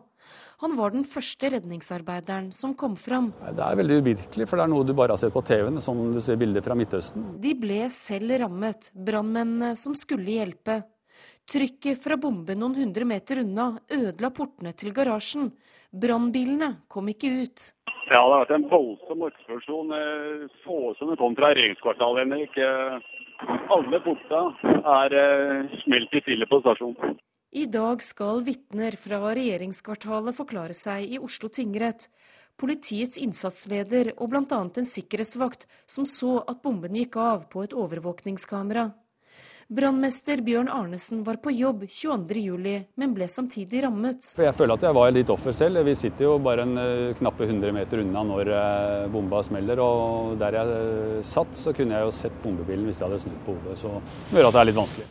Han 0.60 0.76
var 0.76 0.92
den 0.92 1.06
første 1.08 1.48
redningsarbeideren 1.54 2.50
som 2.52 2.74
kom 2.76 2.98
fram. 3.00 3.32
Det 3.40 3.64
er 3.64 3.80
veldig 3.80 4.02
uvirkelig, 4.04 4.48
for 4.50 4.60
det 4.60 4.66
er 4.66 4.74
noe 4.74 4.88
du 4.88 4.92
bare 4.92 5.16
har 5.16 5.22
sett 5.22 5.32
på 5.36 5.46
TV-en, 5.48 5.80
som 5.84 6.02
du 6.12 6.20
ser 6.24 6.40
bilder 6.42 6.66
fra 6.66 6.76
Midtøsten. 6.76 7.38
De 7.40 7.54
ble 7.60 7.86
selv 7.96 8.36
rammet, 8.44 8.92
brannmennene 8.92 9.78
som 9.80 9.96
skulle 9.96 10.28
hjelpe. 10.42 10.82
Trykket 11.48 12.04
fra 12.04 12.20
bomben 12.20 12.60
noen 12.60 12.76
hundre 12.82 13.08
meter 13.08 13.46
unna 13.46 13.78
ødela 13.92 14.32
portene 14.36 14.76
til 14.76 14.92
garasjen. 14.96 15.54
Brannbilene 15.92 16.74
kom 16.92 17.08
ikke 17.12 17.32
ut. 17.44 17.66
Ja, 18.10 18.20
det 18.20 18.34
har 18.36 18.42
vært 18.44 18.56
en 18.58 18.70
voldsom 18.70 19.28
eksplosjon. 19.30 19.94
Så 20.64 20.80
ut 20.92 21.00
som 21.00 21.12
det 21.12 21.20
kom 21.22 21.36
fra 21.38 21.54
regjeringskvartalet, 21.54 22.26
Henrik. 22.28 22.58
Alle 23.74 24.00
porta 24.04 24.42
er 24.64 25.16
eh, 25.20 25.78
smelt 25.84 26.16
i 26.16 26.22
filler 26.26 26.50
på 26.50 26.60
stasjonen. 26.64 27.18
I 27.54 27.66
dag 27.70 28.02
skal 28.02 28.42
vitner 28.46 28.96
fra 28.98 29.20
regjeringskvartalet 29.38 30.38
forklare 30.38 30.74
seg 30.78 31.16
i 31.16 31.20
Oslo 31.22 31.52
tingrett. 31.54 32.08
Politiets 32.58 33.20
innsatsleder 33.22 34.14
og 34.16 34.32
bl.a. 34.32 34.62
en 34.64 34.90
sikkerhetsvakt 34.90 35.68
som 35.90 36.08
så 36.10 36.40
at 36.50 36.62
bomben 36.66 36.98
gikk 36.98 37.18
av 37.22 37.48
på 37.54 37.66
et 37.66 37.76
overvåkningskamera. 37.78 38.90
Brannmester 39.68 40.42
Bjørn 40.44 40.68
Arnesen 40.70 41.24
var 41.24 41.38
på 41.44 41.52
jobb 41.56 41.86
22.07, 41.88 42.84
men 43.00 43.14
ble 43.16 43.28
samtidig 43.32 43.84
rammet. 43.86 44.34
For 44.36 44.46
Jeg 44.48 44.56
føler 44.58 44.76
at 44.76 44.86
jeg 44.88 44.98
var 44.98 45.16
litt 45.16 45.32
offer 45.34 45.56
selv. 45.56 45.84
Vi 45.88 45.96
sitter 45.98 46.28
jo 46.28 46.38
bare 46.44 46.66
en 46.68 46.76
uh, 46.78 47.16
knappe 47.18 47.48
100 47.48 47.76
meter 47.76 48.04
unna 48.04 48.24
når 48.28 48.52
uh, 48.52 49.08
bomba 49.14 49.44
smeller. 49.46 49.80
Og 49.84 50.38
der 50.42 50.60
jeg 50.60 50.78
uh, 50.78 51.20
satt, 51.26 51.56
så 51.58 51.76
kunne 51.76 51.96
jeg 51.98 52.08
jo 52.08 52.16
sett 52.16 52.40
bombebilen 52.44 52.88
hvis 52.90 53.00
jeg 53.02 53.08
hadde 53.08 53.22
snudd 53.24 53.44
på 53.48 53.58
hodet. 53.58 53.80
Så 53.80 53.96
det 54.32 54.42
gjør 54.42 54.52
at 54.52 54.58
det 54.58 54.64
er 54.64 54.72
litt 54.72 54.82
vanskelig. 54.82 55.10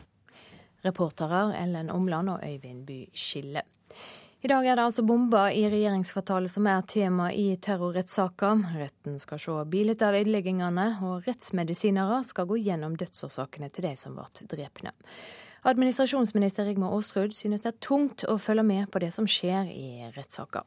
Reportere 0.82 1.44
Ellen 1.62 1.92
Omland 1.94 2.34
og 2.34 2.42
Øyvind 2.44 2.84
By 2.88 3.04
Skille. 3.14 3.62
I 4.42 4.48
dag 4.50 4.66
er 4.66 4.74
det 4.74 4.82
altså 4.82 5.04
bomber 5.06 5.54
i 5.54 5.60
regjeringskvartalet 5.70 6.50
som 6.50 6.66
er 6.66 6.80
tema 6.90 7.28
i 7.30 7.52
terrorrettssaka. 7.62 8.48
Retten 8.74 9.20
skal 9.22 9.38
se 9.38 9.54
bildet 9.70 10.02
av 10.02 10.16
ødeleggingene, 10.18 10.86
og 11.06 11.28
rettsmedisinere 11.28 12.18
skal 12.26 12.48
gå 12.50 12.58
gjennom 12.58 12.96
dødsårsakene 12.98 13.70
til 13.70 13.86
de 13.86 13.94
som 14.00 14.18
ble 14.18 14.48
drepne. 14.50 14.90
Administrasjonsminister 15.62 16.66
Rigmor 16.66 16.96
Aasrud 16.96 17.30
synes 17.38 17.62
det 17.62 17.70
er 17.70 17.80
tungt 17.86 18.26
å 18.26 18.34
følge 18.34 18.66
med 18.66 18.90
på 18.90 19.04
det 19.06 19.12
som 19.14 19.30
skjer 19.30 19.70
i 19.70 20.10
rettssaka. 20.16 20.66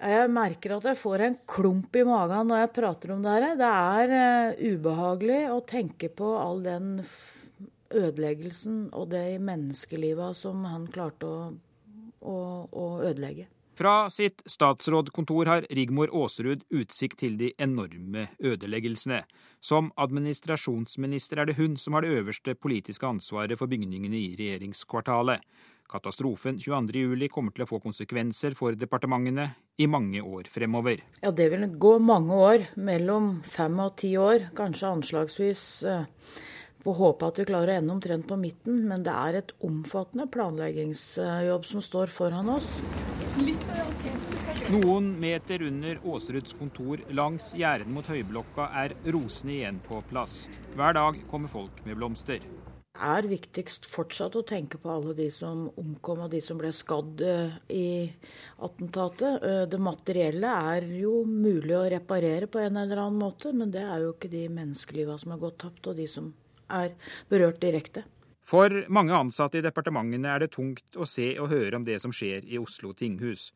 Jeg 0.00 0.32
merker 0.32 0.78
at 0.78 0.88
jeg 0.88 0.96
får 1.04 1.28
en 1.28 1.40
klump 1.44 2.00
i 2.00 2.08
magen 2.08 2.48
når 2.48 2.64
jeg 2.64 2.76
prater 2.80 3.12
om 3.12 3.20
det 3.20 3.34
her. 3.36 3.50
Det 3.60 3.74
er 3.76 4.14
uh, 4.16 4.68
ubehagelig 4.72 5.42
å 5.52 5.60
tenke 5.68 6.08
på 6.08 6.32
all 6.40 6.64
den 6.64 6.94
ødeleggelsen 7.92 8.86
og 8.96 9.10
det 9.12 9.26
menneskelivet 9.44 10.38
som 10.38 10.64
han 10.64 10.88
klarte 10.88 11.28
å, 11.28 11.50
å, 12.20 12.36
å 12.70 12.86
ødelegge. 13.06 13.48
Fra 13.80 14.10
sitt 14.12 14.42
statsrådkontor 14.44 15.48
har 15.48 15.66
Rigmor 15.72 16.10
Aasrud 16.12 16.66
utsikt 16.68 17.22
til 17.22 17.38
de 17.40 17.54
enorme 17.56 18.26
ødeleggelsene. 18.36 19.22
Som 19.64 19.88
administrasjonsminister 19.96 21.40
er 21.40 21.48
det 21.48 21.56
hun 21.56 21.78
som 21.80 21.96
har 21.96 22.04
det 22.04 22.12
øverste 22.18 22.52
politiske 22.60 23.08
ansvaret 23.08 23.56
for 23.56 23.72
bygningene 23.72 24.18
i 24.18 24.34
regjeringskvartalet. 24.36 25.40
Katastrofen 25.90 26.60
22.07 26.60 27.30
kommer 27.32 27.56
til 27.56 27.64
å 27.64 27.70
få 27.70 27.80
konsekvenser 27.82 28.54
for 28.58 28.76
departementene 28.78 29.48
i 29.80 29.88
mange 29.90 30.20
år 30.20 30.52
fremover. 30.52 31.00
Ja, 31.22 31.32
Det 31.32 31.48
vil 31.50 31.66
gå 31.80 31.96
mange 31.98 32.36
år, 32.36 32.68
mellom 32.76 33.40
fem 33.42 33.80
og 33.80 33.96
ti 33.96 34.12
år. 34.20 34.50
Kanskje 34.54 34.92
anslagsvis 34.92 35.64
eh, 35.88 36.04
Får 36.80 36.94
håpe 36.96 37.28
at 37.28 37.38
vi 37.42 37.44
klarer 37.50 37.74
å 37.74 37.80
ende 37.80 37.92
omtrent 37.92 38.24
på 38.28 38.38
midten, 38.40 38.86
men 38.88 39.02
det 39.04 39.12
er 39.12 39.36
et 39.42 39.52
omfattende 39.66 40.24
planleggingsjobb 40.32 41.66
som 41.68 41.84
står 41.84 42.12
foran 42.14 42.48
oss. 42.54 42.78
Noen 44.70 45.12
meter 45.20 45.66
under 45.66 46.00
Aasruds 46.08 46.56
kontor 46.56 47.02
langs 47.12 47.52
gjerdet 47.58 47.90
mot 47.92 48.08
Høyblokka 48.08 48.70
er 48.80 48.96
rosene 49.12 49.58
igjen 49.58 49.84
på 49.84 50.00
plass. 50.08 50.46
Hver 50.72 50.96
dag 50.96 51.20
kommer 51.30 51.52
folk 51.52 51.84
med 51.84 52.00
blomster. 52.00 52.40
Det 53.00 53.08
er 53.08 53.28
viktigst 53.28 53.86
fortsatt 53.88 54.34
å 54.36 54.44
tenke 54.44 54.80
på 54.80 54.90
alle 54.92 55.14
de 55.16 55.30
som 55.32 55.68
omkom 55.80 56.26
og 56.26 56.32
de 56.32 56.40
som 56.44 56.58
ble 56.60 56.72
skadd 56.76 57.22
eh, 57.24 57.54
i 57.72 57.86
attentatet. 58.60 59.40
Eh, 59.40 59.62
det 59.72 59.80
materielle 59.80 60.50
er 60.74 60.88
jo 60.98 61.22
mulig 61.24 61.76
å 61.78 61.86
reparere 61.92 62.48
på 62.50 62.60
en 62.60 62.76
eller 62.76 63.00
annen 63.00 63.20
måte, 63.22 63.54
men 63.56 63.72
det 63.72 63.86
er 63.86 64.04
jo 64.04 64.12
ikke 64.12 64.32
de 64.32 64.44
menneskelivene 64.52 65.16
som 65.22 65.32
har 65.32 65.40
gått 65.44 65.62
tapt, 65.64 65.88
og 65.88 65.96
de 65.96 66.08
som 66.10 66.28
er 66.70 66.94
berørt 67.28 67.60
direkte. 67.62 68.04
For 68.50 68.72
mange 68.90 69.14
ansatte 69.14 69.60
i 69.60 69.62
departementene 69.64 70.32
er 70.32 70.42
det 70.42 70.54
tungt 70.56 70.96
å 70.98 71.06
se 71.06 71.32
og 71.38 71.52
høre 71.52 71.78
om 71.78 71.84
det 71.86 72.00
som 72.02 72.14
skjer 72.14 72.48
i 72.50 72.58
Oslo 72.58 72.90
tinghus. 72.98 73.50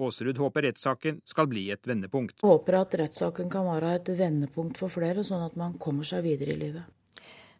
Aasrud 0.00 0.38
håper 0.40 0.64
rettssaken 0.70 1.20
skal 1.28 1.50
bli 1.50 1.66
et 1.74 1.84
vendepunkt. 1.86 2.38
Jeg 2.40 2.48
håper 2.48 2.78
at 2.78 2.96
rettssaken 3.02 3.52
kan 3.52 3.68
være 3.68 3.92
et 3.98 4.08
vendepunkt 4.16 4.80
for 4.80 4.92
flere, 4.92 5.24
sånn 5.26 5.44
at 5.44 5.58
man 5.60 5.76
kommer 5.80 6.08
seg 6.08 6.24
videre 6.24 6.56
i 6.56 6.60
livet. 6.62 6.88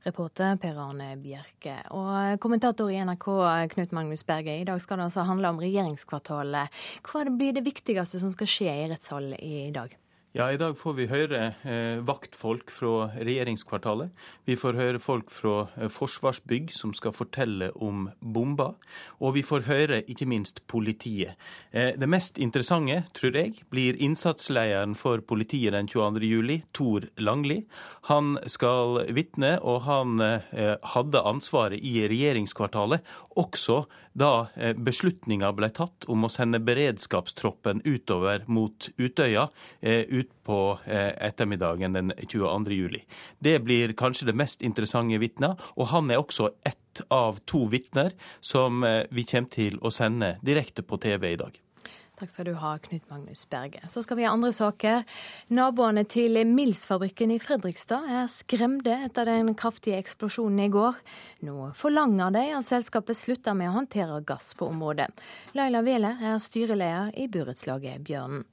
Reporter 0.03 0.57
Per 0.59 0.79
Arne 0.83 1.13
Bjerke. 1.21 1.77
Og 1.95 2.41
kommentator 2.43 2.91
i 2.91 2.99
NRK 3.05 3.29
Knut 3.75 3.93
Magnus 3.95 4.25
Berge, 4.27 4.57
i 4.59 4.67
dag 4.67 4.81
skal 4.83 4.99
det 4.99 5.11
altså 5.11 5.27
handle 5.29 5.53
om 5.53 5.61
regjeringskvartalet. 5.63 6.81
Hva 7.07 7.27
blir 7.29 7.55
det 7.55 7.67
viktigste 7.69 8.19
som 8.23 8.33
skal 8.35 8.51
skje 8.51 8.79
i 8.81 8.89
rettssalen 8.91 9.37
i 9.39 9.69
dag? 9.75 9.95
Ja, 10.33 10.47
I 10.49 10.57
dag 10.57 10.79
får 10.81 10.95
vi 10.97 11.05
høre 11.11 11.41
eh, 11.69 11.99
vaktfolk 12.09 12.71
fra 12.73 13.11
regjeringskvartalet. 13.21 14.15
Vi 14.49 14.55
får 14.57 14.79
høre 14.79 15.01
folk 15.05 15.29
fra 15.29 15.67
eh, 15.77 15.91
Forsvarsbygg 15.93 16.71
som 16.73 16.95
skal 16.97 17.13
fortelle 17.13 17.69
om 17.77 18.07
bomber. 18.25 18.79
Og 19.21 19.35
vi 19.37 19.43
får 19.45 19.67
høre 19.67 19.99
ikke 20.09 20.25
minst 20.31 20.63
politiet. 20.73 21.37
Eh, 21.69 21.91
det 22.01 22.09
mest 22.09 22.41
interessante, 22.41 23.03
tror 23.13 23.37
jeg, 23.37 23.61
blir 23.69 24.01
innsatslederen 24.01 24.97
for 24.97 25.21
politiet 25.21 25.77
den 25.77 25.91
22. 25.93 26.25
juli, 26.25 26.63
Tor 26.73 27.05
Langli. 27.21 27.67
Han 28.09 28.39
skal 28.49 29.03
vitne, 29.13 29.59
og 29.61 29.85
han 29.85 30.17
eh, 30.17 30.79
hadde 30.95 31.27
ansvaret 31.29 31.85
i 31.85 32.07
regjeringskvartalet 32.09 33.05
også 33.37 33.83
da 34.13 34.49
eh, 34.57 34.75
beslutninga 34.77 35.53
ble 35.57 35.71
tatt 35.75 36.07
om 36.13 36.27
å 36.27 36.31
sende 36.33 36.61
beredskapstroppen 36.63 37.83
utover 37.85 38.45
mot 38.47 38.89
Utøya. 39.01 39.49
Eh, 39.81 40.05
utpå 40.09 40.59
eh, 40.85 41.13
ettermiddagen 41.29 41.97
den 41.97 42.13
22. 42.21 42.77
juli. 42.77 43.03
Det 43.39 43.59
blir 43.65 43.97
kanskje 43.99 44.31
det 44.31 44.37
mest 44.39 44.63
interessante 44.63 45.21
vitnet, 45.23 45.61
og 45.77 45.91
han 45.95 46.11
er 46.11 46.21
også 46.21 46.53
ett 46.69 47.03
av 47.09 47.41
to 47.49 47.65
vitner 47.73 48.13
som 48.45 48.85
vi 48.85 49.25
kommer 49.25 49.49
til 49.53 49.79
å 49.81 49.91
sende 49.91 50.35
direkte 50.45 50.85
på 50.85 51.01
TV 51.01 51.31
i 51.33 51.39
dag. 51.41 51.57
Takk 52.21 52.31
skal 52.31 52.45
du 52.45 52.53
ha, 52.61 52.75
Knut 52.79 53.09
Magnus 53.09 53.47
Berge. 53.49 53.81
Så 53.89 54.03
skal 54.05 54.19
vi 54.19 54.27
ha 54.27 54.35
andre 54.35 54.53
saker. 54.53 55.03
Naboene 55.57 56.05
til 56.05 56.37
Mills-fabrikken 56.47 57.33
i 57.33 57.39
Fredrikstad 57.41 58.05
er 58.05 58.29
skremte 58.31 58.93
etter 59.09 59.31
den 59.31 59.55
kraftige 59.59 59.97
eksplosjonen 59.97 60.61
i 60.67 60.69
går. 60.73 61.01
Nå 61.49 61.71
forlanger 61.79 62.35
de 62.37 62.45
at 62.59 62.69
selskapet 62.69 63.17
slutter 63.17 63.57
med 63.57 63.73
å 63.73 63.79
håndtere 63.79 64.21
gass 64.29 64.53
på 64.59 64.69
området. 64.69 65.09
Laila 65.57 65.81
Wæler 65.87 66.21
er 66.21 66.39
styreleder 66.45 67.17
i 67.17 67.31
burettslaget 67.33 68.05
Bjørnen. 68.05 68.45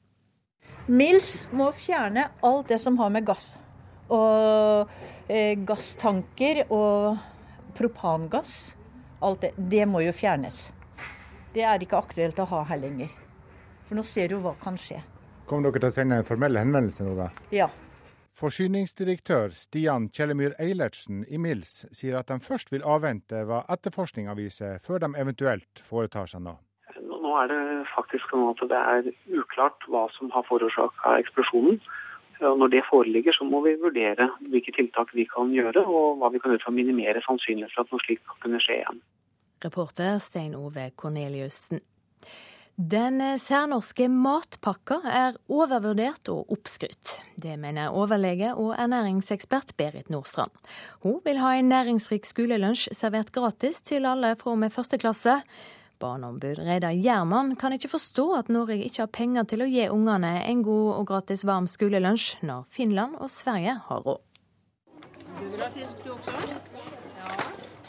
Mills 0.87 1.41
må 1.51 1.67
fjerne 1.75 2.29
alt 2.41 2.71
det 2.71 2.79
som 2.81 2.97
har 2.97 3.11
med 3.13 3.27
gass 3.27 3.51
og 4.09 4.89
eh, 5.29 5.53
gasstanker 5.67 6.63
og 6.73 7.19
propangass. 7.77 8.57
Alt 9.21 9.43
det. 9.43 9.55
Det 9.57 9.85
må 9.85 10.01
jo 10.07 10.15
fjernes. 10.15 10.69
Det 11.53 11.65
er 11.67 11.83
ikke 11.83 11.99
aktuelt 11.99 12.39
å 12.39 12.47
ha 12.49 12.63
her 12.71 12.79
lenger. 12.81 13.11
For 13.89 13.97
nå 13.97 14.05
ser 14.05 14.31
du 14.31 14.39
hva 14.43 14.55
kan 14.61 14.79
skje. 14.79 15.01
Kommer 15.49 15.69
dere 15.69 15.81
til 15.81 15.89
å 15.89 15.97
sende 15.97 16.21
en 16.21 16.27
formell 16.27 16.61
henvendelse 16.61 17.07
nå, 17.07 17.17
da? 17.17 17.29
Ja. 17.51 17.67
Forsyningsdirektør 18.39 19.51
Stian 19.57 20.07
Kjellemyr 20.15 20.53
Eilertsen 20.61 21.25
i 21.27 21.41
Mills 21.41 21.83
sier 21.91 22.21
at 22.21 22.29
de 22.29 22.39
først 22.39 22.71
vil 22.71 22.85
avvente 22.85 23.43
hva 23.49 23.65
etterforskninga 23.73 24.37
viser, 24.37 24.79
før 24.85 25.03
de 25.03 25.11
eventuelt 25.19 25.83
foretar 25.83 26.29
seg 26.29 26.45
noe 26.45 26.61
nå 27.29 27.37
er 27.43 27.51
det 27.51 27.87
faktisk 27.93 28.31
sånn 28.31 28.49
at 28.49 28.61
det 28.71 28.79
er 28.93 29.09
uklart 29.41 29.85
hva 29.91 30.07
som 30.15 30.31
har 30.33 30.45
forårsaka 30.49 31.19
eksplosjonen. 31.21 31.79
Når 32.39 32.71
det 32.71 32.85
foreligger, 32.87 33.35
så 33.35 33.43
må 33.43 33.59
vi 33.65 33.75
vurdere 33.81 34.29
hvilke 34.47 34.71
tiltak 34.71 35.09
vi 35.11 35.25
kan 35.27 35.51
gjøre, 35.51 35.83
og 35.83 36.21
hva 36.21 36.29
vi 36.31 36.39
kan 36.39 36.53
gjøre 36.53 36.63
for 36.63 36.71
å 36.71 36.77
minimere 36.77 37.19
sannsynligheten 37.25 37.75
for 37.75 37.83
at 37.83 37.91
noe 37.91 38.05
slikt 38.05 38.23
kan 38.29 38.39
kunne 38.45 38.61
skje 38.63 38.77
igjen. 38.77 39.01
Reporter 39.65 40.21
Stein 40.23 40.55
Ove 40.55 40.85
Korneliussen. 40.95 41.83
Den 42.79 43.19
særnorske 43.35 44.05
matpakka 44.07 45.01
er 45.03 45.35
overvurdert 45.51 46.29
og 46.31 46.53
oppskrytt. 46.55 47.17
Det 47.35 47.57
mener 47.59 47.91
overlege 47.91 48.53
og 48.55 48.69
ernæringsekspert 48.79 49.73
Berit 49.75 50.07
Nordstrand. 50.07 50.53
Hun 51.03 51.17
vil 51.25 51.41
ha 51.43 51.57
en 51.57 51.67
næringsrik 51.67 52.23
skolelunsj 52.23 52.93
servert 52.95 53.33
gratis 53.35 53.81
til 53.83 54.07
alle 54.07 54.31
fra 54.39 54.53
og 54.53 54.61
med 54.63 54.71
første 54.71 54.95
klasse. 54.95 55.41
Barneombud 55.99 56.63
Reidar 56.63 56.95
Gjerman 56.95 57.57
kan 57.59 57.75
ikke 57.75 57.91
forstå 57.91 58.29
at 58.37 58.47
Norge 58.47 58.79
ikke 58.79 59.03
har 59.03 59.11
penger 59.11 59.43
til 59.43 59.65
å 59.65 59.67
gi 59.67 59.89
ungene 59.91 60.37
en 60.47 60.63
god 60.63 60.93
og 61.01 61.07
gratis 61.11 61.43
varm 61.43 61.67
skolelunsj, 61.67 62.37
når 62.47 62.63
Finland 62.71 63.19
og 63.19 63.27
Sverige 63.27 63.75
har 63.89 64.07
råd. 64.07 64.23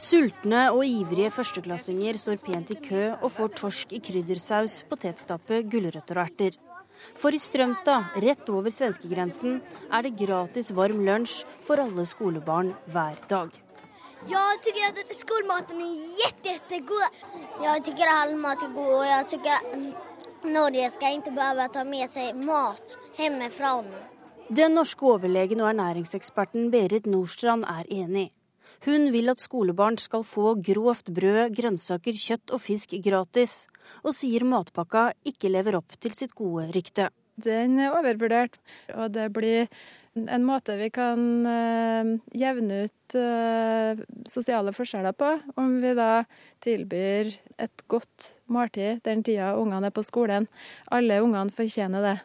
Sultne 0.01 0.61
og 0.73 0.81
ivrige 0.87 1.29
førsteklassinger 1.35 2.17
står 2.17 2.39
pent 2.41 2.71
i 2.73 2.77
kø 2.81 3.03
og 3.19 3.33
får 3.37 3.51
torsk 3.59 3.91
i 3.93 3.99
kryddersaus, 4.01 4.79
potetstappe, 4.89 5.59
gulrøtter 5.69 6.17
og 6.17 6.23
erter. 6.25 6.57
For 7.21 7.37
i 7.37 7.41
Strømstad, 7.41 8.17
rett 8.25 8.49
over 8.49 8.73
svenskegrensen, 8.73 9.59
er 9.93 10.07
det 10.07 10.15
gratis 10.23 10.71
varm 10.77 11.03
lunsj 11.05 11.43
for 11.67 11.83
alle 11.85 12.07
skolebarn 12.09 12.73
hver 12.95 13.21
dag. 13.29 13.53
Jeg 14.31 14.65
syns 14.65 14.89
at 14.89 15.15
skolematen 15.21 15.85
er 15.85 16.35
kjempegod. 16.47 17.21
Jeg 17.67 17.85
syns 17.85 18.03
all 18.17 18.35
mat 18.41 18.65
er 18.65 18.75
god, 18.81 18.97
og 19.03 19.07
jeg 19.11 19.31
syns 19.35 19.95
Norge 20.49 20.91
skal 20.97 21.21
ikke 21.21 21.37
behøve 21.37 21.71
ta 21.77 21.85
med 21.85 22.09
seg 22.09 22.45
mat 22.49 22.97
hjemmefra. 23.21 23.77
Den 24.49 24.81
norske 24.81 25.13
overlegen 25.13 25.61
og 25.61 25.75
ernæringseksperten 25.75 26.71
Berit 26.73 27.07
Nordstrand 27.07 27.69
er 27.69 27.85
enig. 28.03 28.31
Hun 28.87 29.11
vil 29.13 29.29
at 29.29 29.41
skolebarn 29.41 29.99
skal 30.01 30.23
få 30.25 30.55
grovt 30.65 31.11
brød, 31.13 31.53
grønnsaker, 31.53 32.17
kjøtt 32.17 32.55
og 32.57 32.63
fisk 32.65 32.95
gratis, 33.05 33.67
og 34.01 34.15
sier 34.17 34.47
matpakka 34.49 35.11
ikke 35.29 35.51
lever 35.53 35.77
opp 35.77 35.99
til 36.01 36.15
sitt 36.17 36.33
gode 36.39 36.71
rykte. 36.73 37.11
Den 37.41 37.79
er 37.81 37.93
overvurdert, 37.97 38.57
og 38.97 39.13
det 39.13 39.29
blir 39.37 39.69
en 40.17 40.45
måte 40.45 40.75
vi 40.81 40.89
kan 40.93 41.21
uh, 41.47 42.09
jevne 42.37 42.81
ut 42.89 43.17
uh, 43.21 44.01
sosiale 44.29 44.73
forskjeller 44.75 45.15
på, 45.17 45.29
om 45.61 45.77
vi 45.85 45.93
da 45.97 46.25
tilbyr 46.65 47.31
et 47.63 47.85
godt 47.89 48.33
måltid 48.51 49.05
den 49.07 49.23
tida 49.27 49.55
ungene 49.61 49.93
er 49.93 49.95
på 49.95 50.05
skolen. 50.07 50.49
Alle 50.91 51.21
ungene 51.23 51.55
fortjener 51.55 52.05
det. 52.05 52.17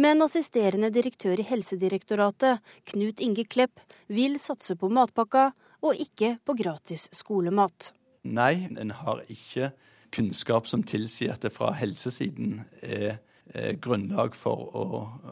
Men 0.00 0.22
assisterende 0.22 0.92
direktør 0.94 1.40
i 1.40 1.46
Helsedirektoratet, 1.48 2.60
Knut 2.92 3.20
Inge 3.24 3.46
Klepp, 3.46 3.80
vil 4.06 4.38
satse 4.42 4.76
på 4.78 4.90
matpakka 4.92 5.50
og 5.82 5.96
ikke 5.98 6.36
på 6.44 6.56
gratis 6.58 7.08
skolemat. 7.16 7.92
Nei, 8.28 8.68
en 8.76 8.92
har 9.02 9.24
ikke 9.32 9.72
kunnskap 10.12 10.68
som 10.68 10.82
tilsier 10.84 11.34
at 11.34 11.44
det 11.46 11.54
fra 11.54 11.72
helsesiden 11.78 12.64
er 12.82 13.20
grunnlag 13.82 14.36
for 14.38 14.68
å 14.78 14.84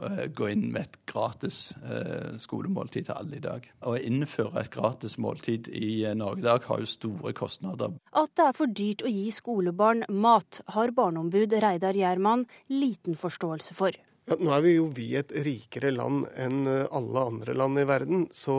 uh, 0.03 0.25
gå 0.35 0.49
inn 0.51 0.65
med 0.73 0.89
et 0.89 0.97
gratis 1.07 1.71
uh, 1.85 2.35
skolemåltid 2.41 3.07
til 3.07 3.15
alle 3.15 3.39
i 3.39 3.45
dag. 3.45 3.69
Å 3.87 3.95
innføre 3.99 4.65
et 4.65 4.73
gratis 4.75 5.19
måltid 5.23 5.71
i 5.71 6.03
Norge 6.19 6.43
i 6.43 6.49
dag 6.49 6.67
har 6.67 6.83
jo 6.83 6.91
store 6.91 7.35
kostnader. 7.37 7.95
At 8.19 8.35
det 8.39 8.49
er 8.49 8.59
for 8.59 8.75
dyrt 8.81 9.07
å 9.07 9.13
gi 9.13 9.29
skolebarn 9.35 10.03
mat, 10.11 10.63
har 10.75 10.95
barneombud 10.97 11.55
Reidar 11.63 11.99
Gjerman 11.99 12.47
liten 12.73 13.19
forståelse 13.19 13.79
for. 13.79 13.95
Ja, 14.29 14.37
nå 14.37 14.53
er 14.53 14.61
vi 14.61 14.75
jo 14.75 14.89
vi 14.93 15.07
et 15.17 15.33
rikere 15.45 15.89
land 15.95 16.27
enn 16.37 16.67
alle 16.69 17.23
andre 17.31 17.55
land 17.57 17.81
i 17.81 17.87
verden, 17.89 18.27
så 18.35 18.59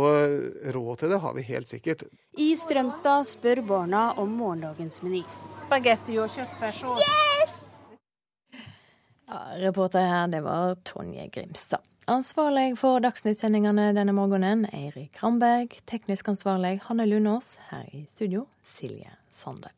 råd 0.74 1.04
til 1.04 1.14
det 1.14 1.20
har 1.22 1.36
vi 1.38 1.46
helt 1.46 1.70
sikkert. 1.70 2.08
I 2.42 2.56
Strømstad 2.58 3.28
spør 3.30 3.62
barna 3.68 4.08
om 4.18 4.34
morgendagens 4.40 5.04
meny. 5.06 5.22
Spagetti 5.62 6.18
og 6.18 6.32
kjøttfærs. 6.34 6.82
Yes! 6.98 7.60
Ja, 9.30 9.44
reporter 9.62 10.02
her, 10.10 10.28
det 10.34 10.42
var 10.42 10.74
Tonje 10.90 11.28
Grimstad. 11.30 11.86
Ansvarlig 12.10 12.72
for 12.82 12.98
Dagsnytt-sendingene 13.06 13.92
denne 13.94 14.16
morgenen, 14.18 14.66
Eirik 14.74 15.22
Ramberg. 15.22 15.78
Teknisk 15.86 16.32
ansvarlig, 16.34 16.80
Hanne 16.88 17.06
Lunås. 17.06 17.60
Her 17.70 17.86
i 17.94 18.08
studio, 18.10 18.48
Silje 18.66 19.14
Sande. 19.30 19.70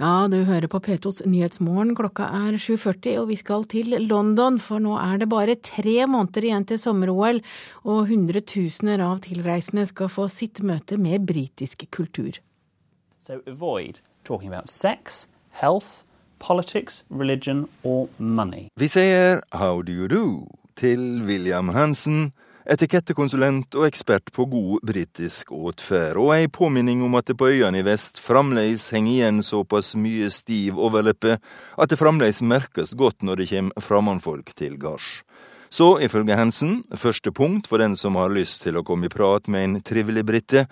Ja, 0.00 0.28
du 0.32 0.38
hører 0.48 0.64
på 0.72 0.78
P2s 0.80 1.18
Nyhetsmorgen. 1.28 1.90
Klokka 1.92 2.24
er 2.32 2.54
7.40 2.56 3.18
og 3.20 3.26
vi 3.28 3.36
skal 3.36 3.66
til 3.68 3.92
London, 4.08 4.56
for 4.56 4.80
nå 4.80 4.94
er 4.96 5.18
det 5.20 5.26
bare 5.28 5.58
tre 5.60 6.06
måneder 6.08 6.46
igjen 6.48 6.64
til 6.64 6.80
sommer-OL, 6.80 7.42
og 7.84 8.06
hundretusener 8.08 9.02
av 9.04 9.20
tilreisende 9.26 9.84
skal 9.90 10.08
få 10.08 10.24
sitt 10.32 10.62
møte 10.64 10.96
med 10.96 11.26
britisk 11.28 11.84
kultur. 11.92 12.40
So 13.20 13.42
avoid 13.44 14.00
talking 14.24 14.48
about 14.48 14.72
sex, 14.72 15.26
health, 15.50 16.08
politics, 16.38 17.04
religion 17.10 17.68
or 17.84 18.08
money. 18.16 18.70
Vi 18.80 18.88
sier 18.88 19.42
how 19.52 19.82
do 19.82 19.92
you 19.92 20.08
do 20.08 20.48
til 20.80 21.20
William 21.28 21.68
Hansen, 21.76 22.32
etikettekonsulent 22.70 23.74
og 23.74 23.86
ekspert 23.88 24.30
på 24.34 24.44
god 24.50 24.84
britisk 24.86 25.50
åtferd, 25.50 26.18
og 26.20 26.34
ei 26.36 26.46
påminning 26.46 27.02
om 27.02 27.16
at 27.18 27.26
det 27.26 27.36
på 27.40 27.48
øyene 27.50 27.80
i 27.80 27.86
vest 27.86 28.20
fremdeles 28.22 28.86
henger 28.94 29.12
igjen 29.16 29.40
såpass 29.42 29.96
mye 29.98 30.30
stiv 30.30 30.78
overleppe 30.78 31.38
at 31.40 31.90
det 31.90 31.98
fremdeles 31.98 32.42
merkes 32.46 32.94
godt 32.94 33.26
når 33.26 33.42
det 33.42 33.48
kommer 33.50 33.84
fremmedfolk 33.86 34.54
til 34.54 34.78
gards. 34.78 35.24
Så, 35.70 35.98
ifølge 36.02 36.34
Hansen, 36.34 36.80
første 36.98 37.30
punkt 37.32 37.68
for 37.70 37.78
den 37.78 37.96
som 37.96 38.16
har 38.18 38.30
lyst 38.30 38.64
til 38.64 38.78
å 38.78 38.84
komme 38.86 39.06
i 39.06 39.12
prat 39.12 39.46
med 39.46 39.66
en 39.66 39.76
trivelig 39.86 40.24
brite, 40.26 40.64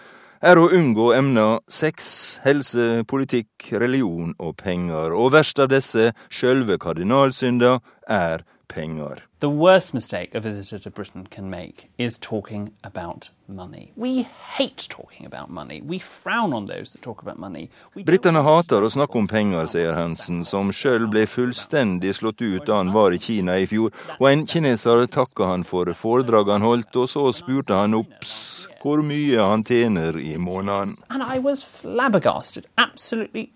er 0.43 0.59
å 0.59 0.69
unngå 0.75 1.13
emna 1.15 1.47
sex, 1.71 2.39
helse, 2.45 3.03
politikk, 3.11 3.73
religion 3.75 4.35
og 4.39 4.57
penger, 4.59 5.15
og 5.15 5.33
verst 5.35 5.59
av 5.63 5.71
disse, 5.71 6.13
sjølve 6.31 6.79
kardinalsynda, 6.83 7.79
er 8.07 8.47
penger. 8.69 9.23
The 9.41 9.49
worst 9.49 9.95
mistake 9.95 10.35
a 10.35 10.41
visitor 10.41 10.79
to 10.79 10.91
Britain 10.91 11.27
can 11.31 11.51
make 11.51 11.89
is 11.99 12.19
talking 12.19 12.73
about 12.85 13.31
money. 13.47 13.93
We 13.97 14.23
hate 14.59 14.87
talking 14.91 15.27
about 15.27 15.51
money. 15.51 15.81
We 15.81 15.99
frown 15.99 16.53
on 16.53 16.67
those 16.67 16.93
that 16.93 17.03
talk 17.03 17.23
about 17.23 17.39
money. 17.39 17.71
Britene 17.95 18.43
hater 18.45 18.85
å 18.85 18.91
snakke 18.93 19.19
om 19.19 19.29
penger, 19.29 19.67
sier 19.71 19.95
Hansen, 19.97 20.45
som 20.45 20.73
sjøl 20.75 21.09
ble 21.11 21.25
fullstendig 21.27 22.15
slått 22.19 22.43
ut 22.43 22.67
da 22.67 22.81
han 22.83 22.93
var 22.93 23.17
i 23.17 23.21
Kina 23.23 23.57
i 23.59 23.67
fjor, 23.71 23.95
og 24.19 24.31
en 24.31 24.47
kineser 24.47 25.07
takka 25.07 25.53
han 25.53 25.65
for 25.65 25.91
foredraget 25.95 26.59
han 26.59 26.67
holdt, 26.67 26.97
og 26.97 27.09
så 27.11 27.29
spurte 27.33 27.79
han 27.79 27.97
obs 27.99 28.67
hvor 28.83 29.03
mye 29.03 29.43
han 29.43 29.65
tjener 29.67 30.19
i 30.21 30.37
måneden. 30.39 30.97
And 31.11 31.23
I 31.23 31.39
was 31.39 31.63
flabbergasted, 31.63 32.67
absolutely 32.77 33.51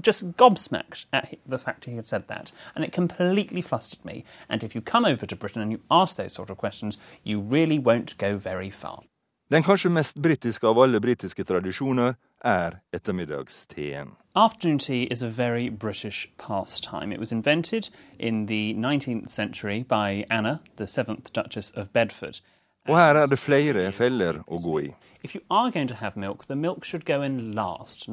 just 0.00 0.32
gobsmacked 0.32 1.06
at 1.12 1.34
the 1.46 1.58
fact 1.58 1.84
he 1.84 1.96
had 1.96 2.06
said 2.06 2.28
that. 2.28 2.52
And 2.74 2.84
it 2.84 2.92
completely 2.92 3.62
flustered 3.62 4.04
me. 4.04 4.24
And 4.48 4.62
if 4.62 4.74
you 4.74 4.80
come 4.80 5.04
over 5.04 5.26
to 5.26 5.36
Britain 5.36 5.62
and 5.62 5.72
you 5.72 5.80
ask 5.90 6.16
those 6.16 6.32
sort 6.32 6.50
of 6.50 6.56
questions, 6.56 6.98
you 7.24 7.40
really 7.40 7.78
won't 7.78 8.16
go 8.18 8.36
very 8.36 8.70
far. 8.70 9.02
Den 9.50 9.62
kanskje 9.62 9.90
mest 9.90 10.16
britiske 10.16 10.66
av 10.68 10.78
alle 10.78 11.00
britiske 11.00 11.44
tradisjoner 11.44 12.14
er 12.44 12.80
ettermiddagsteen. 12.92 14.10
Afternoon 14.36 14.78
tea 14.78 15.04
is 15.10 15.22
a 15.22 15.28
very 15.28 15.70
British 15.70 16.28
pastime. 16.36 17.14
It 17.14 17.18
was 17.18 17.32
invented 17.32 17.88
in 18.18 18.46
the 18.46 18.74
19th 18.74 19.30
century 19.30 19.82
by 19.82 20.26
Anna, 20.30 20.60
the 20.76 20.86
seventh 20.86 21.32
Duchess 21.32 21.70
of 21.70 21.92
Bedford. 21.92 22.42
Og 22.88 22.96
her 22.98 23.14
er 23.22 23.26
det 23.26 23.38
flere 23.38 23.92
feller 23.92 24.42
å 24.46 24.60
gå 24.62 24.78
i. 24.80 24.90
If 25.20 25.34
you 25.34 25.40
are 25.50 25.70
going 25.70 25.88
to 25.88 25.94
have 25.94 26.16
milk, 26.16 26.46
the 26.46 26.54
milk 26.54 26.84
should 26.84 27.04
go 27.04 27.22
in 27.22 27.52
last. 27.52 28.08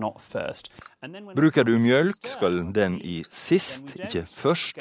Bruker 1.36 1.64
du 1.64 1.78
mjølk, 1.80 2.28
skal 2.28 2.74
den 2.74 2.98
i 3.02 3.24
sist, 3.30 3.94
ikke 4.00 4.26
først. 4.26 4.80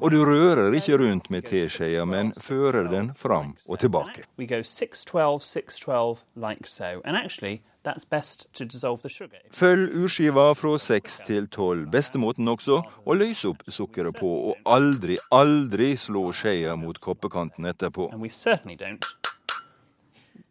Og 0.00 0.10
du 0.10 0.24
rører 0.24 0.74
ikke 0.76 0.98
rundt 1.00 1.30
med 1.30 1.42
teskjea, 1.48 2.04
men 2.04 2.34
fører 2.36 2.90
den 2.90 3.14
fram 3.16 3.56
og 3.68 3.78
tilbake. 3.78 4.24
We 4.38 4.46
go 4.46 4.60
6-12, 4.60 5.40
6-12, 5.40 6.18
like 6.36 6.68
so. 6.68 7.00
And 7.04 7.16
actually, 7.16 7.62
that's 7.86 8.04
best 8.04 8.46
to 8.52 8.64
dissolve 8.64 9.00
the 9.00 9.08
sugar. 9.08 9.40
Følg 9.50 9.96
urskiva 9.96 10.52
fra 10.52 10.78
seks 10.78 11.22
til 11.26 11.48
tolv. 11.48 11.88
Beste 11.90 12.18
måten 12.18 12.48
også 12.48 12.82
å 13.04 13.16
løse 13.16 13.48
opp 13.48 13.64
sukkeret 13.68 14.20
på, 14.20 14.28
og 14.52 14.60
aldri, 14.66 15.16
aldri 15.32 15.96
slå 15.96 16.28
skjea 16.36 16.76
mot 16.76 17.00
koppekanten 17.00 17.64
etterpå. 17.64 18.12
And 18.12 18.20
we 18.20 18.28
certainly 18.28 18.76
don't 18.76 19.00
dry 19.00 19.08
our 19.08 19.22
spoon 19.22 20.38
out 20.38 20.41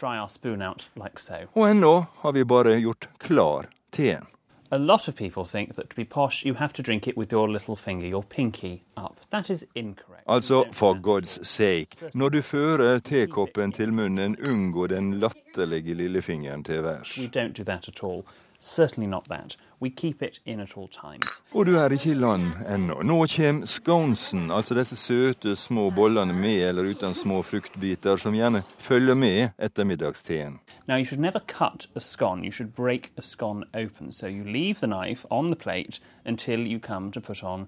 like 0.96 1.20
so. 1.20 1.34
Og 1.54 1.70
ennå 1.70 2.06
har 2.22 2.32
vi 2.32 2.44
bare 2.44 2.80
gjort 2.80 3.10
klar 3.18 3.66
teen. 3.92 4.26
A 4.74 4.78
lot 4.78 5.08
of 5.08 5.16
people 5.16 5.44
think 5.46 5.76
that 5.76 5.90
to 5.90 5.96
be 5.96 6.06
posh, 6.06 6.46
you 6.46 6.56
have 6.56 6.74
to 6.74 6.82
drink 6.82 7.08
it 7.08 7.18
with 7.18 7.34
your 7.34 7.48
little 7.48 7.76
finger, 7.76 8.08
your 8.08 8.24
pinky 8.24 8.82
up. 8.98 9.20
That 9.30 9.50
is 9.50 9.66
incorrect. 9.76 10.24
Altså, 10.28 10.66
for 10.72 10.94
God's 10.94 11.48
sake, 11.48 11.88
når 12.14 12.30
du 12.30 12.42
fører 12.42 13.00
tekoppen 13.00 13.72
til 13.72 13.94
munnen, 13.94 14.38
unngå 14.48 14.88
den 14.88 15.14
latterlige 15.20 15.94
lillefingeren 15.94 16.64
til 16.64 16.84
værs. 16.84 17.18
We 17.18 17.28
don't 17.28 17.52
do 17.58 17.64
that 17.64 17.88
at 17.88 18.00
all. 18.04 18.24
Certainly 18.64 19.10
not 19.10 19.26
that. 19.30 19.58
We 19.80 19.90
keep 19.90 20.22
it 20.22 20.40
in 20.46 20.60
at 20.60 20.78
all 20.78 20.88
times. 20.88 21.44
Og 21.54 21.66
du 21.66 21.78
er 21.78 21.90
ikke 21.90 22.12
i 22.12 22.14
land 22.14 22.52
ennå. 22.70 23.02
Nå 23.02 23.26
kommer 23.36 23.66
sconesen, 23.66 24.52
altså 24.52 24.76
disse 24.78 24.96
søte 24.96 25.56
små 25.56 25.90
bollene 25.90 26.34
med 26.34 26.70
eller 26.70 26.92
uten 26.92 27.14
små 27.14 27.42
fruktbiter 27.42 28.18
som 28.18 28.34
gjerne 28.34 28.62
følger 28.80 29.16
med 29.16 29.50
ettermiddagsteen. 29.58 30.60
Now 30.88 30.98
you 30.98 31.06
should 31.06 31.22
never 31.22 31.40
cut 31.40 31.90
a 31.96 32.00
scone. 32.00 32.46
You 32.46 32.52
should 32.52 32.74
break 32.76 33.12
a 33.18 33.22
scone 33.22 33.66
open. 33.74 34.12
So 34.12 34.28
you 34.28 34.44
leave 34.44 34.76
the 34.76 34.88
knife 34.88 35.26
on 35.32 35.48
the 35.48 35.56
plate 35.56 36.00
until 36.26 36.60
you 36.68 36.80
come 36.80 37.12
to 37.12 37.20
put 37.20 37.44
on 37.44 37.68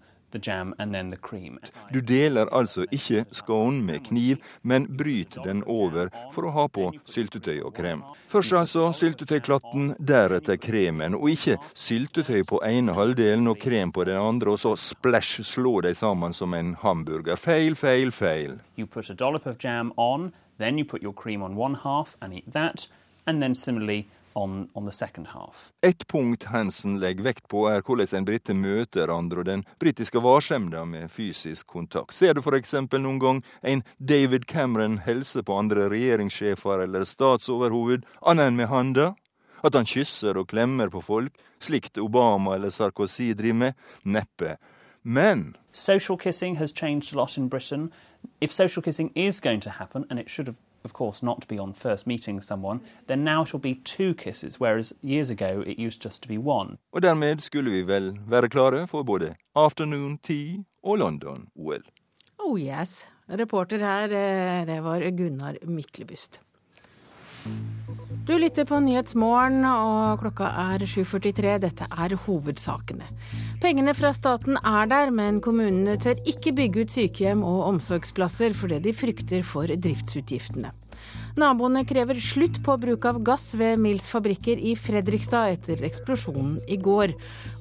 Du 1.93 1.99
deler 2.01 2.49
altså 2.51 2.85
ikke 2.91 3.26
skånen 3.31 3.84
med 3.85 4.03
kniv, 4.07 4.38
men 4.61 4.88
bryter 4.97 5.43
den 5.45 5.64
over 5.69 6.10
for 6.34 6.47
å 6.47 6.53
ha 6.55 6.65
på 6.68 6.89
syltetøy 7.05 7.61
og 7.61 7.73
krem. 7.77 8.03
Først 8.31 8.55
altså 8.57 8.88
syltetøyklatten, 8.97 9.93
deretter 9.99 10.57
kremen, 10.57 11.18
og 11.18 11.30
ikke 11.34 11.60
syltetøy 11.77 12.43
på 12.49 12.61
ene 12.65 12.95
halvdelen 12.97 13.47
og 13.51 13.60
krem 13.61 13.93
på 13.93 14.07
den 14.10 14.19
andre, 14.19 14.55
og 14.55 14.61
så 14.64 14.76
splash 14.80 15.43
slå 15.45 15.80
de 15.85 15.93
sammen 15.97 16.34
som 16.34 16.53
en 16.57 16.76
hamburger. 16.81 17.38
Feil, 17.39 17.76
feil, 17.76 18.11
feil. 18.11 18.60
You 18.77 18.88
put 18.88 19.10
a 19.10 19.14
dollop 19.14 19.45
of 19.45 19.57
jam 19.60 19.93
on, 19.97 20.31
then 20.60 20.77
you 20.77 20.85
put 20.85 21.03
your 21.03 21.14
cream 21.14 21.43
on 21.43 21.55
one 21.55 21.76
half 21.84 22.18
and 22.22 22.34
eat 22.34 22.53
that, 22.53 22.88
and 23.27 23.41
then 23.41 23.55
similarly 23.55 24.07
on, 24.35 24.69
on. 24.73 24.89
Et 25.81 26.07
punkt 26.07 26.43
Hansen 26.43 26.99
legger 26.99 27.23
vekt 27.23 27.47
på, 27.47 27.65
er 27.69 27.81
hvordan 27.81 28.18
en 28.18 28.27
brite 28.27 28.53
møter 28.53 29.11
andre 29.14 29.43
og 29.43 29.47
den 29.49 29.64
britiske 29.80 30.22
varsemda 30.23 30.85
med 30.85 31.11
fysisk 31.11 31.68
kontakt. 31.68 32.14
Ser 32.14 32.34
du 32.34 32.41
f.eks. 32.41 32.73
noen 32.93 33.19
gang 33.19 33.41
en 33.61 33.84
David 33.99 34.45
Cameron 34.47 34.99
helse 35.05 35.43
på 35.43 35.57
andre 35.57 35.89
regjeringssjefer 35.93 36.85
eller 36.85 37.05
statsoverhoved, 37.05 38.05
annet 38.22 38.51
enn 38.51 38.60
med 38.60 38.72
handa? 38.72 39.14
At 39.64 39.76
han 39.76 39.88
kysser 39.88 40.38
og 40.38 40.49
klemmer 40.51 40.91
på 40.91 41.01
folk, 41.01 41.35
slikt 41.64 41.97
Obama 41.97 42.57
eller 42.57 42.73
Sarkozy 42.73 43.31
driver 43.38 43.60
med? 43.60 43.73
Neppe. 44.03 44.57
Men 45.03 45.55
Social 45.72 46.18
kissing 46.18 46.57
has 46.57 46.72
changed 46.72 47.14
a 47.14 47.18
lot 47.18 47.38
in 47.38 47.49
Britain. 47.49 47.91
If 48.39 48.51
social 48.51 48.84
kissing 48.84 49.11
is 49.15 49.39
going 49.39 49.61
to 49.61 49.69
happen, 49.69 50.05
and 50.10 50.19
it 50.19 50.30
should 50.30 50.47
have 50.47 50.57
of 50.84 50.93
course, 50.93 51.23
not 51.23 51.47
be 51.47 51.60
on 51.60 51.73
first 51.73 52.07
meeting 52.07 52.41
someone, 52.41 52.80
then 53.07 53.23
now 53.23 53.41
it'll 53.43 53.60
be 53.60 53.76
two 53.76 54.14
kisses, 54.14 54.60
whereas 54.60 54.93
years 55.01 55.30
ago 55.30 55.64
it 55.65 55.80
used 55.80 56.01
just 56.01 56.23
to 56.23 56.27
be 56.27 56.38
one. 56.38 56.77
Og 56.91 57.01
dermed 57.01 57.39
skulle 57.41 57.72
vi 57.72 57.81
vel 57.88 58.19
være 58.27 58.49
klare 58.49 58.88
for 58.88 59.03
både 59.03 59.35
afternoon 59.55 60.18
tea 60.18 60.64
og 60.84 60.97
London-OL. 60.97 61.84
Oh 62.39 62.60
yes. 62.60 63.07
Reporter 63.30 63.77
her, 63.77 64.03
eh, 64.03 64.68
det 64.68 64.84
var 64.84 65.11
Gunnar 65.18 65.55
Myklebust. 65.65 66.41
Du 68.23 68.37
lytter 68.39 68.63
på 68.63 68.77
Nyhetsmorgen, 68.79 69.65
og 69.67 70.21
klokka 70.21 70.47
er 70.71 70.85
7.43. 70.87 71.57
Dette 71.59 71.87
er 71.91 72.13
hovedsakene. 72.23 73.09
Pengene 73.59 73.91
fra 73.97 74.13
staten 74.15 74.55
er 74.63 74.87
der, 74.87 75.11
men 75.11 75.41
kommunene 75.43 75.97
tør 75.99 76.21
ikke 76.31 76.53
bygge 76.55 76.85
ut 76.85 76.93
sykehjem 76.93 77.43
og 77.43 77.65
omsorgsplasser 77.73 78.55
fordi 78.55 78.79
de 78.85 78.95
frykter 78.95 79.43
for 79.43 79.67
driftsutgiftene. 79.67 80.71
Naboene 81.35 81.83
krever 81.89 82.21
slutt 82.23 82.61
på 82.63 82.77
bruk 82.79 83.09
av 83.09 83.19
gass 83.27 83.49
ved 83.59 83.81
Mills 83.83 84.07
fabrikker 84.07 84.55
i 84.55 84.77
Fredrikstad 84.79 85.57
etter 85.57 85.83
eksplosjonen 85.83 86.61
i 86.71 86.77
går. 86.79 87.17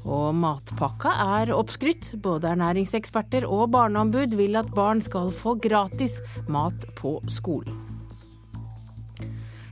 Og 0.06 0.28
matpakka 0.44 1.16
er 1.40 1.56
oppskrytt. 1.56 2.12
Både 2.22 2.52
ernæringseksperter 2.54 3.48
og 3.50 3.72
barneombud 3.74 4.38
vil 4.38 4.62
at 4.62 4.70
barn 4.78 5.02
skal 5.02 5.34
få 5.34 5.56
gratis 5.58 6.20
mat 6.46 6.86
på 7.02 7.18
skolen. 7.26 7.91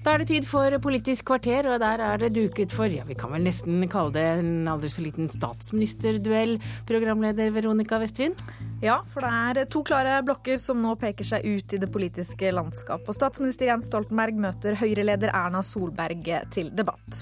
Da 0.00 0.14
er 0.14 0.22
det 0.22 0.30
tid 0.30 0.46
for 0.48 0.72
Politisk 0.80 1.26
kvarter, 1.28 1.66
og 1.68 1.82
der 1.82 2.00
er 2.00 2.22
det 2.22 2.30
duket 2.32 2.72
for, 2.72 2.88
ja 2.88 3.02
vi 3.04 3.16
kan 3.20 3.34
vel 3.34 3.44
nesten 3.44 3.82
kalle 3.92 4.14
det 4.14 4.22
en 4.38 4.68
aldri 4.72 4.88
så 4.88 5.04
liten 5.04 5.28
statsministerduell, 5.28 6.54
programleder 6.88 7.52
Veronica 7.52 7.98
Westrin? 8.00 8.32
Ja, 8.80 9.02
for 9.12 9.26
det 9.26 9.60
er 9.60 9.68
to 9.68 9.82
klare 9.84 10.22
blokker 10.24 10.56
som 10.62 10.80
nå 10.80 10.94
peker 11.00 11.28
seg 11.34 11.44
ut 11.44 11.76
i 11.76 11.82
det 11.82 11.90
politiske 11.92 12.54
landskap. 12.56 13.04
Og 13.04 13.18
statsminister 13.18 13.68
Jens 13.68 13.90
Stoltenberg 13.90 14.40
møter 14.40 14.80
Høyre-leder 14.80 15.34
Erna 15.36 15.60
Solberg 15.60 16.32
til 16.56 16.72
debatt. 16.72 17.20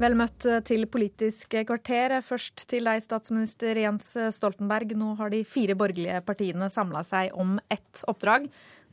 Vel 0.00 0.14
møtt 0.16 0.46
til 0.64 0.86
Politisk 0.88 1.52
kvarter. 1.68 2.14
Først 2.24 2.62
til 2.70 2.86
deg, 2.88 3.02
statsminister 3.04 3.76
Jens 3.76 4.06
Stoltenberg. 4.32 4.94
Nå 4.96 5.10
har 5.18 5.28
de 5.28 5.42
fire 5.44 5.76
borgerlige 5.76 6.22
partiene 6.24 6.70
samla 6.72 7.02
seg 7.04 7.34
om 7.36 7.58
ett 7.68 8.00
oppdrag, 8.08 8.46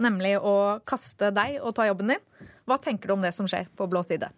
nemlig 0.04 0.34
å 0.36 0.82
kaste 0.84 1.30
deg 1.32 1.62
og 1.62 1.78
ta 1.78 1.86
jobben 1.88 2.12
din. 2.12 2.28
Hva 2.68 2.76
tenker 2.84 3.08
du 3.08 3.16
om 3.16 3.24
det 3.24 3.32
som 3.38 3.48
skjer 3.48 3.70
på 3.80 3.88
blå 3.88 4.04
side? 4.04 4.34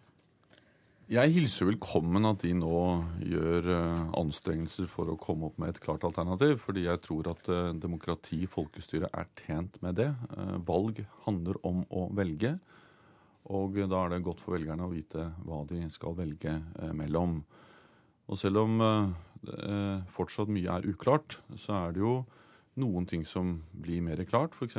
Jeg 1.09 1.33
hilser 1.33 1.71
velkommen 1.71 2.29
at 2.29 2.43
de 2.45 2.51
nå 2.53 2.79
gjør 3.25 3.71
eh, 3.73 4.01
anstrengelser 4.21 4.85
for 4.93 5.09
å 5.09 5.17
komme 5.17 5.47
opp 5.47 5.55
med 5.57 5.71
et 5.73 5.79
klart 5.81 6.05
alternativ. 6.05 6.59
Fordi 6.61 6.83
jeg 6.85 7.01
tror 7.01 7.31
at 7.31 7.49
eh, 7.49 7.71
demokrati, 7.81 8.43
folkestyre, 8.45 9.09
er 9.09 9.25
tjent 9.41 9.81
med 9.81 9.97
det. 9.97 10.11
Eh, 10.37 10.59
valg 10.69 11.01
handler 11.25 11.57
om 11.65 11.81
å 11.89 12.11
velge. 12.13 12.59
Og 13.49 13.79
da 13.89 14.03
er 14.03 14.13
det 14.13 14.25
godt 14.25 14.43
for 14.43 14.53
velgerne 14.57 14.85
å 14.85 14.91
vite 14.91 15.25
hva 15.45 15.63
de 15.69 15.81
skal 15.89 16.17
velge 16.17 16.51
eh, 16.53 16.91
mellom. 16.93 17.39
Og 18.29 18.37
selv 18.37 18.61
om 18.61 18.75
eh, 18.83 20.03
fortsatt 20.13 20.51
mye 20.53 20.75
er 20.75 20.89
uklart, 20.91 21.39
så 21.57 21.79
er 21.79 21.95
det 21.95 22.03
jo 22.03 22.13
noen 22.79 23.07
ting 23.09 23.25
som 23.25 23.57
blir 23.73 24.03
mer 24.05 24.21
klart. 24.29 24.53
F.eks. 24.53 24.77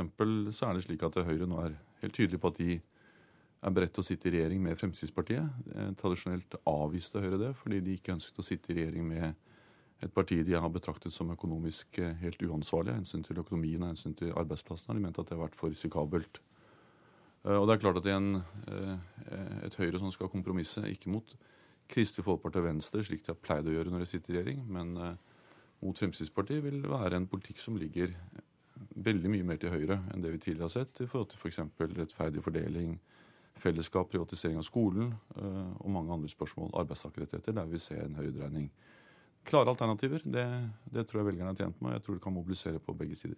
så 0.55 0.69
er 0.69 0.79
det 0.79 0.85
slik 0.87 1.03
at 1.07 1.19
Høyre 1.19 1.49
nå 1.51 1.59
er 1.65 1.75
helt 2.05 2.15
tydelig 2.17 2.39
på 2.41 2.53
at 2.53 2.61
de 2.61 2.77
er 3.61 3.75
beredt 3.77 3.93
til 3.97 4.05
å 4.05 4.07
sitte 4.07 4.31
i 4.31 4.37
regjering 4.37 4.63
med 4.63 4.79
Fremskrittspartiet. 4.79 5.67
Eh, 5.75 5.91
tradisjonelt 5.99 6.61
avviste 6.71 7.25
Høyre 7.25 7.41
det, 7.43 7.55
fordi 7.59 7.83
de 7.83 7.97
ikke 7.99 8.15
ønsket 8.15 8.39
å 8.39 8.47
sitte 8.47 8.71
i 8.71 8.79
regjering 8.79 9.09
med 9.11 9.33
et 10.01 10.15
parti 10.15 10.39
de 10.47 10.55
har 10.57 10.71
betraktet 10.73 11.13
som 11.13 11.29
økonomisk 11.35 11.99
helt 12.23 12.41
uansvarlig 12.47 12.95
av 12.95 13.03
hensyn 13.03 13.27
til 13.27 13.43
økonomien 13.43 13.83
og 13.83 13.91
hensyn 13.91 14.15
til 14.17 14.31
arbeidsplassene. 14.33 14.95
De 14.97 15.03
mente 15.05 15.21
at 15.21 15.29
det 15.29 15.37
har 15.37 15.43
vært 15.43 15.59
for 15.59 15.75
risikabelt. 15.75 16.41
Eh, 17.45 17.57
og 17.57 17.67
det 17.67 17.77
er 17.77 17.83
klart 17.85 18.01
at 18.01 18.11
en, 18.13 18.43
eh, 18.69 19.65
et 19.65 19.79
Høyre 19.81 19.99
som 19.99 20.13
skal 20.13 20.29
kompromisse, 20.29 20.83
ikke 20.85 21.11
mot 21.11 21.37
Kristelig 21.91 22.25
Folkeparti 22.25 22.61
og 22.61 22.69
Venstre, 22.69 23.05
slik 23.05 23.25
de 23.25 23.33
har 23.33 23.41
pleid 23.41 23.67
å 23.67 23.75
gjøre 23.75 23.91
når 23.91 24.05
de 24.05 24.11
sitter 24.11 24.35
i 24.35 24.37
regjering, 24.39 24.67
men 24.69 24.97
eh, 24.97 25.15
mot 25.81 25.97
Fremskrittspartiet, 25.97 26.63
vil 26.63 26.83
være 26.83 27.17
en 27.17 27.27
politikk 27.31 27.59
som 27.59 27.79
ligger 27.81 28.13
veldig 28.97 29.31
mye 29.33 29.45
mer 29.45 29.57
til 29.61 29.73
høyre 29.73 29.99
enn 30.13 30.23
det 30.23 30.33
vi 30.35 30.39
tidligere 30.39 30.69
har 30.69 30.77
sett, 30.77 31.01
i 31.01 31.09
forhold 31.09 31.33
til 31.33 31.41
f.eks. 31.41 31.61
For 31.77 31.97
rettferdig 31.97 32.45
fordeling, 32.45 32.99
fellesskap, 33.61 34.09
privatisering 34.13 34.57
av 34.57 34.65
skolen 34.65 35.11
og 35.37 35.91
mange 35.93 36.15
andre 36.15 36.31
spørsmål, 36.33 36.71
arbeidstakerrettigheter, 36.81 37.53
der 37.59 37.69
vi 37.69 37.81
ser 37.83 38.07
en 38.07 38.17
høyredreining. 38.17 38.71
Klare 39.45 39.75
alternativer, 39.75 40.25
det, 40.25 40.47
det 40.95 41.05
tror 41.09 41.21
jeg 41.21 41.29
velgerne 41.33 41.53
er 41.53 41.61
tjent 41.61 41.81
med, 41.81 41.91
og 41.91 41.97
jeg 41.99 42.05
tror 42.07 42.17
det 42.17 42.25
kan 42.25 42.37
mobilisere 42.39 42.81
på 42.81 42.97
begge 42.97 43.19
sider. 43.21 43.37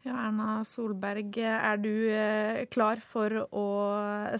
Ja, 0.00 0.14
Erna 0.16 0.62
Solberg, 0.64 1.36
er 1.44 1.76
du 1.76 1.90
eh, 2.08 2.62
klar 2.72 3.02
for 3.04 3.34
å 3.52 3.64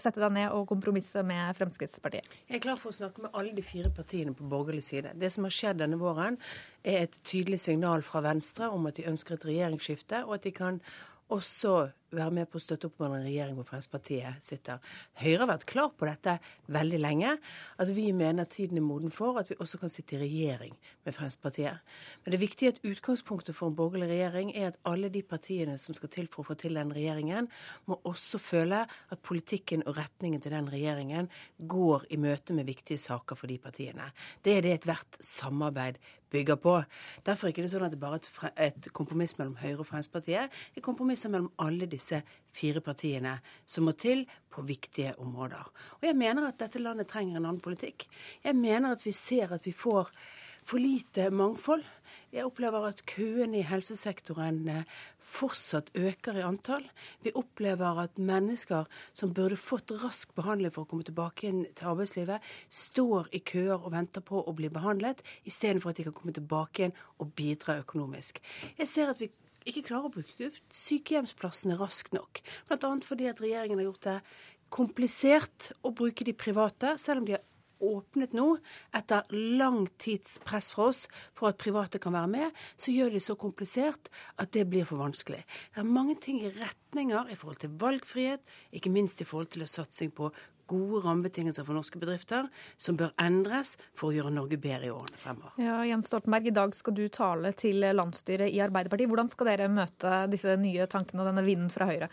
sette 0.01 0.17
deg 0.23 0.33
ned 0.33 0.55
og 0.57 0.65
kompromisse 0.71 1.21
med 1.21 1.53
Fremskrittspartiet? 1.59 2.25
Jeg 2.47 2.57
er 2.57 2.63
klar 2.63 2.81
for 2.81 2.89
å 2.89 2.97
snakke 2.97 3.21
med 3.21 3.37
alle 3.37 3.53
de 3.53 3.61
fire 3.61 3.91
partiene 3.93 4.33
på 4.33 4.47
borgerlig 4.49 4.81
side. 4.87 5.13
Det 5.21 5.29
som 5.29 5.45
har 5.45 5.53
skjedd 5.53 5.83
denne 5.83 6.01
våren, 6.01 6.39
er 6.81 7.03
et 7.03 7.19
tydelig 7.21 7.61
signal 7.61 8.01
fra 8.01 8.23
Venstre 8.25 8.71
om 8.73 8.89
at 8.89 8.97
de 8.97 9.05
ønsker 9.11 9.37
et 9.37 9.45
regjeringsskifte, 9.51 10.23
og 10.25 10.39
at 10.39 10.49
de 10.49 10.55
kan 10.57 10.81
også 11.29 11.75
være 12.15 12.33
med 12.35 12.49
på 12.51 12.59
å 12.59 12.63
støtte 12.63 12.89
opp 12.89 13.01
om 13.01 13.15
en 13.15 13.25
regjering 13.25 13.55
hvor 13.57 13.67
Fremskrittspartiet 13.67 14.43
sitter. 14.43 14.79
Høyre 15.21 15.43
har 15.43 15.49
vært 15.53 15.67
klar 15.69 15.91
på 15.97 16.07
dette 16.09 16.37
veldig 16.71 16.99
lenge. 17.01 17.35
At 17.81 17.91
vi 17.95 18.09
mener 18.15 18.49
tiden 18.51 18.79
er 18.79 18.85
moden 18.85 19.13
for 19.13 19.39
at 19.41 19.51
vi 19.51 19.57
også 19.61 19.79
kan 19.81 19.91
sitte 19.91 20.17
i 20.17 20.21
regjering 20.21 20.75
med 21.05 21.15
Fremskrittspartiet. 21.15 21.81
Men 22.21 22.33
det 22.33 22.39
er 22.39 22.43
viktig 22.45 22.71
at 22.71 22.81
utgangspunktet 22.87 23.57
for 23.57 23.71
en 23.71 23.77
borgerlig 23.77 24.11
regjering 24.11 24.53
er 24.55 24.71
at 24.71 24.79
alle 24.87 25.11
de 25.13 25.23
partiene 25.23 25.77
som 25.81 25.97
skal 25.97 26.11
til 26.13 26.29
for 26.31 26.43
å 26.43 26.51
få 26.51 26.59
til 26.59 26.77
den 26.79 26.93
regjeringen, 26.95 27.49
må 27.89 27.99
også 28.07 28.39
føle 28.41 28.83
at 28.85 29.23
politikken 29.25 29.85
og 29.87 29.97
retningen 29.99 30.41
til 30.43 30.55
den 30.55 30.69
regjeringen 30.71 31.29
går 31.71 32.07
i 32.11 32.19
møte 32.21 32.55
med 32.57 32.69
viktige 32.69 33.01
saker 33.01 33.39
for 33.39 33.51
de 33.51 33.59
partiene. 33.61 34.11
Det 34.43 34.57
er 34.57 34.65
det 34.65 34.75
ethvert 34.79 35.21
samarbeid 35.23 35.99
bygger 36.31 36.59
på. 36.61 36.75
Derfor 37.25 37.47
er 37.47 37.51
det 37.51 37.57
ikke 37.57 37.71
sånn 37.73 37.87
at 37.87 37.95
det 37.95 38.01
bare 38.01 38.19
er 38.55 38.71
et 38.71 38.91
kompromiss 38.95 39.37
mellom 39.39 39.57
Høyre 39.59 39.83
og 39.83 39.89
Fremskrittspartiet. 39.89 40.51
Det 40.71 40.81
er 40.81 40.85
kompromisser 40.85 41.33
mellom 41.33 41.51
alle 41.61 41.89
disse 41.91 42.21
fire 42.55 42.83
partiene 42.83 43.37
som 43.69 43.87
må 43.87 43.95
til 43.99 44.25
på 44.51 44.63
viktige 44.67 45.15
områder. 45.21 45.67
Og 45.99 46.07
jeg 46.07 46.17
mener 46.19 46.47
at 46.47 46.59
dette 46.61 46.81
landet 46.81 47.09
trenger 47.11 47.39
en 47.39 47.47
annen 47.47 47.63
politikk. 47.63 48.07
Jeg 48.43 48.57
mener 48.57 48.95
at 48.95 49.05
vi 49.05 49.15
ser 49.15 49.53
at 49.55 49.67
vi 49.67 49.75
får 49.75 50.11
for 50.67 50.81
lite 50.81 51.29
mangfold. 51.33 51.83
Jeg 52.31 52.47
opplever 52.47 52.85
at 52.87 53.01
køene 53.09 53.59
i 53.59 53.65
helsesektoren 53.67 54.61
eh, 54.71 54.85
fortsatt 55.19 55.89
øker 55.99 56.39
i 56.39 56.45
antall. 56.47 56.85
Vi 57.25 57.33
opplever 57.35 57.99
at 58.05 58.21
mennesker 58.21 58.87
som 59.11 59.33
burde 59.35 59.59
fått 59.59 59.91
rask 60.03 60.31
behandling 60.37 60.71
for 60.71 60.85
å 60.85 60.89
komme 60.91 61.07
tilbake 61.07 61.49
inn 61.49 61.65
til 61.75 61.91
arbeidslivet, 61.91 62.39
står 62.71 63.27
i 63.35 63.43
køer 63.43 63.75
og 63.75 63.91
venter 63.97 64.23
på 64.23 64.39
å 64.47 64.55
bli 64.55 64.71
behandlet, 64.71 65.19
istedenfor 65.43 65.91
at 65.91 65.99
de 65.99 66.07
kan 66.07 66.15
komme 66.15 66.35
tilbake 66.37 66.85
igjen 66.85 66.95
og 67.19 67.35
bidra 67.35 67.81
økonomisk. 67.83 68.39
Jeg 68.79 68.87
ser 68.87 69.11
at 69.11 69.19
vi 69.19 69.27
ikke 69.67 69.85
klarer 69.91 70.07
å 70.07 70.15
bruke 70.15 70.47
ut 70.47 70.61
sykehjemsplassene 70.73 71.75
raskt 71.77 72.15
nok. 72.15 72.39
Bl.a. 72.71 72.95
fordi 73.05 73.27
at 73.29 73.43
regjeringen 73.43 73.81
har 73.81 73.91
gjort 73.91 74.07
det 74.07 74.17
komplisert 74.71 75.73
å 75.83 75.91
bruke 75.91 76.25
de 76.25 76.33
private, 76.33 76.95
selv 77.01 77.21
om 77.21 77.27
de 77.27 77.35
har 77.35 77.43
åpnet 77.81 78.35
nå, 78.37 78.47
etter 78.97 79.27
lang 79.59 79.83
tids 80.01 80.37
press 80.45 80.71
fra 80.75 80.89
oss 80.91 81.07
for 81.37 81.51
at 81.51 81.59
private 81.61 81.99
kan 82.01 82.15
være 82.15 82.31
med, 82.31 82.61
så 82.77 82.93
gjør 82.93 83.11
de 83.11 83.19
det 83.19 83.25
så 83.25 83.35
komplisert 83.39 84.09
at 84.41 84.53
det 84.55 84.67
blir 84.71 84.87
for 84.87 85.01
vanskelig. 85.01 85.43
Det 85.73 85.83
er 85.83 85.93
mange 85.99 86.15
ting 86.21 86.41
i 86.41 86.53
retninger 86.55 87.31
i 87.31 87.37
forhold 87.37 87.61
til 87.61 87.75
valgfrihet, 87.81 88.41
ikke 88.71 88.93
minst 88.93 89.21
i 89.21 89.27
forhold 89.27 89.51
til 89.53 89.67
satsing 89.69 90.13
på 90.15 90.31
gode 90.71 91.01
rammebetingelser 91.03 91.65
for 91.67 91.75
norske 91.75 91.99
bedrifter 91.99 92.47
som 92.79 92.97
bør 92.99 93.11
endres 93.21 93.75
for 93.97 94.09
å 94.09 94.15
gjøre 94.15 94.33
Norge 94.35 94.59
bedre 94.61 94.87
i 94.87 94.93
årene 94.93 95.19
fremover. 95.19 95.57
Ja, 95.59 95.81
Jens 95.87 96.07
Stoltenberg, 96.11 96.47
i 96.47 96.55
dag 96.55 96.75
skal 96.77 96.95
du 96.95 97.03
tale 97.11 97.51
til 97.59 97.83
landsstyret 97.91 98.51
i 98.51 98.61
Arbeiderpartiet. 98.63 99.11
Hvordan 99.11 99.31
skal 99.31 99.51
dere 99.51 99.71
møte 99.71 100.21
disse 100.31 100.55
nye 100.61 100.87
tankene 100.91 101.25
og 101.25 101.31
denne 101.31 101.45
vinden 101.47 101.73
fra 101.73 101.89
Høyre? 101.91 102.11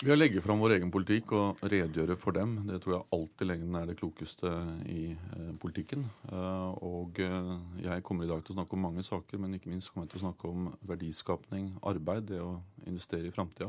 Vi 0.00 0.08
har 0.08 0.16
legge 0.16 0.40
fram 0.40 0.62
vår 0.62 0.78
egen 0.78 0.88
politikk 0.88 1.34
og 1.36 1.58
redegjøre 1.60 2.14
for 2.16 2.32
dem. 2.32 2.54
Det 2.64 2.78
tror 2.80 2.94
jeg 2.94 3.04
alltid 3.12 3.48
lengden 3.50 3.74
er 3.76 3.88
det 3.90 3.98
klokeste 3.98 4.48
i 4.88 5.10
eh, 5.12 5.48
politikken. 5.60 6.06
Eh, 6.24 6.84
og 6.88 7.18
eh, 7.20 7.50
jeg 7.84 8.04
kommer 8.08 8.24
i 8.24 8.30
dag 8.30 8.40
til 8.40 8.54
å 8.54 8.56
snakke 8.56 8.78
om 8.78 8.86
mange 8.86 9.02
saker, 9.04 9.42
men 9.42 9.58
ikke 9.58 9.68
minst 9.68 9.90
kommer 9.92 10.06
jeg 10.06 10.14
til 10.14 10.22
å 10.22 10.22
snakke 10.22 10.48
om 10.48 10.70
verdiskapning, 10.88 11.66
arbeid, 11.90 12.30
det 12.30 12.38
å 12.40 12.54
investere 12.88 13.28
i 13.28 13.34
framtida. 13.34 13.68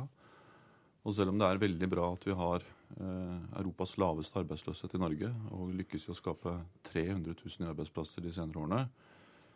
Og 1.04 1.18
selv 1.18 1.34
om 1.34 1.42
det 1.42 1.50
er 1.50 1.60
veldig 1.66 1.90
bra 1.92 2.06
at 2.14 2.28
vi 2.30 2.38
har 2.40 2.64
Europas 3.02 3.98
laveste 4.00 4.40
arbeidsløshet 4.40 4.96
i 4.96 5.02
Norge, 5.02 5.34
og 5.52 5.74
lykkes 5.82 6.06
i 6.08 6.14
å 6.14 6.16
skape 6.16 6.54
300 6.94 7.34
000 7.34 7.60
nye 7.60 7.74
arbeidsplasser 7.74 8.24
de 8.24 8.32
senere 8.36 8.62
årene, 8.62 8.86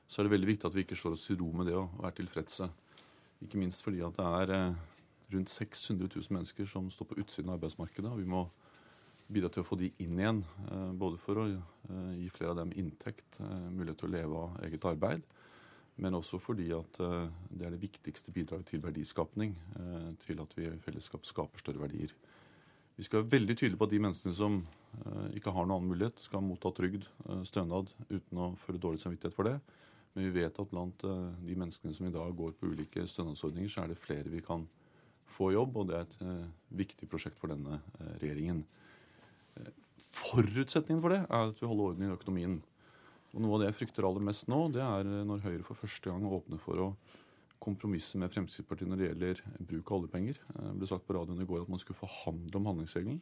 så 0.10 0.20
er 0.20 0.28
det 0.28 0.34
veldig 0.36 0.52
viktig 0.52 0.68
at 0.68 0.76
vi 0.76 0.84
ikke 0.84 1.00
slår 1.00 1.16
oss 1.16 1.30
i 1.32 1.38
ro 1.40 1.54
med 1.56 1.72
det 1.72 1.80
og 1.80 2.04
er 2.04 2.18
tilfredse. 2.20 2.68
Ikke 3.48 3.64
minst 3.64 3.84
fordi 3.86 4.04
at 4.04 4.20
det 4.20 4.28
er 4.42 4.54
rundt 5.34 5.50
600 5.50 6.10
000 6.16 6.24
mennesker 6.30 6.66
som 6.70 6.90
står 6.92 7.10
på 7.10 7.20
utsiden 7.22 7.50
av 7.50 7.58
arbeidsmarkedet. 7.60 8.12
og 8.12 8.20
Vi 8.20 8.30
må 8.30 8.46
bidra 9.32 9.50
til 9.50 9.64
å 9.64 9.68
få 9.68 9.78
de 9.80 9.90
inn 10.04 10.20
igjen, 10.20 10.44
eh, 10.70 10.92
både 10.94 11.18
for 11.22 11.42
å 11.42 11.48
eh, 11.50 12.14
gi 12.20 12.30
flere 12.34 12.54
av 12.54 12.62
dem 12.62 12.74
inntekt, 12.78 13.40
eh, 13.40 13.68
mulighet 13.74 14.02
til 14.02 14.10
å 14.10 14.14
leve 14.14 14.42
av 14.44 14.60
eget 14.68 14.86
arbeid, 14.86 15.26
men 15.98 16.18
også 16.18 16.40
fordi 16.44 16.68
at 16.76 16.98
det 17.00 17.64
er 17.64 17.72
det 17.72 17.80
viktigste 17.80 18.34
bidraget 18.36 18.68
til 18.68 18.82
verdiskapning, 18.84 19.54
til 20.26 20.42
at 20.44 20.52
vi 20.58 20.66
i 20.68 20.80
fellesskap 20.84 21.24
skaper 21.24 21.62
større 21.62 21.80
verdier. 21.86 22.12
Vi 22.98 23.06
skal 23.08 23.22
være 23.22 23.32
veldig 23.32 23.56
tydelige 23.56 23.80
på 23.80 23.88
at 23.88 23.94
de 23.94 24.02
menneskene 24.04 24.36
som 24.36 24.58
ikke 25.32 25.54
har 25.56 25.64
noen 25.64 25.78
annen 25.78 25.94
mulighet, 25.94 26.20
skal 26.20 26.44
motta 26.44 26.74
trygd, 26.76 27.08
stønad, 27.48 27.94
uten 28.10 28.44
å 28.44 28.50
føre 28.60 28.84
dårlig 28.84 29.06
samvittighet 29.06 29.38
for 29.38 29.48
det. 29.48 29.56
Men 30.18 30.28
vi 30.28 30.36
vet 30.42 30.60
at 30.60 30.74
blant 30.74 31.08
de 31.48 31.56
menneskene 31.56 31.96
som 31.96 32.10
i 32.10 32.16
dag 32.18 32.36
går 32.36 32.60
på 32.60 32.74
ulike 32.76 33.08
stønadsordninger, 33.08 33.72
så 33.72 33.86
er 33.86 33.94
det 33.94 34.02
flere 34.04 34.36
vi 34.36 34.44
kan 34.44 34.68
få 35.36 35.52
jobb, 35.54 35.82
og 35.82 35.90
det 35.90 35.98
er 35.98 36.06
et 36.06 36.16
eh, 36.24 36.46
viktig 36.82 37.10
prosjekt 37.12 37.40
for 37.42 37.52
denne 37.52 37.80
eh, 37.80 38.14
regjeringen. 38.22 38.64
Eh, 39.60 39.74
forutsetningen 40.16 41.04
for 41.04 41.16
det 41.16 41.22
er 41.26 41.52
at 41.52 41.60
vi 41.62 41.70
holder 41.70 41.92
orden 41.92 42.08
i 42.08 42.14
økonomien. 42.14 42.56
Og 43.34 43.44
Noe 43.44 43.58
av 43.58 43.64
det 43.64 43.70
jeg 43.72 43.80
frykter 43.82 44.08
aller 44.08 44.24
mest 44.24 44.48
nå, 44.52 44.62
det 44.72 44.84
er 44.84 45.10
når 45.28 45.44
Høyre 45.44 45.66
for 45.68 45.80
første 45.80 46.08
gang 46.12 46.24
åpner 46.30 46.62
for 46.62 46.80
å 46.80 46.90
kompromisse 47.64 48.20
med 48.22 48.32
Fremskrittspartiet 48.32 48.88
når 48.88 49.02
det 49.02 49.10
gjelder 49.10 49.42
bruk 49.72 49.90
av 49.90 49.98
oljepenger. 49.98 50.40
Det 50.54 50.76
ble 50.80 50.88
sagt 50.88 51.08
på 51.08 51.16
radioen 51.18 51.42
i 51.44 51.48
går 51.50 51.66
at 51.66 51.72
man 51.72 51.82
skulle 51.82 52.00
forhandle 52.00 52.60
om 52.60 52.70
handlingsregelen. 52.70 53.18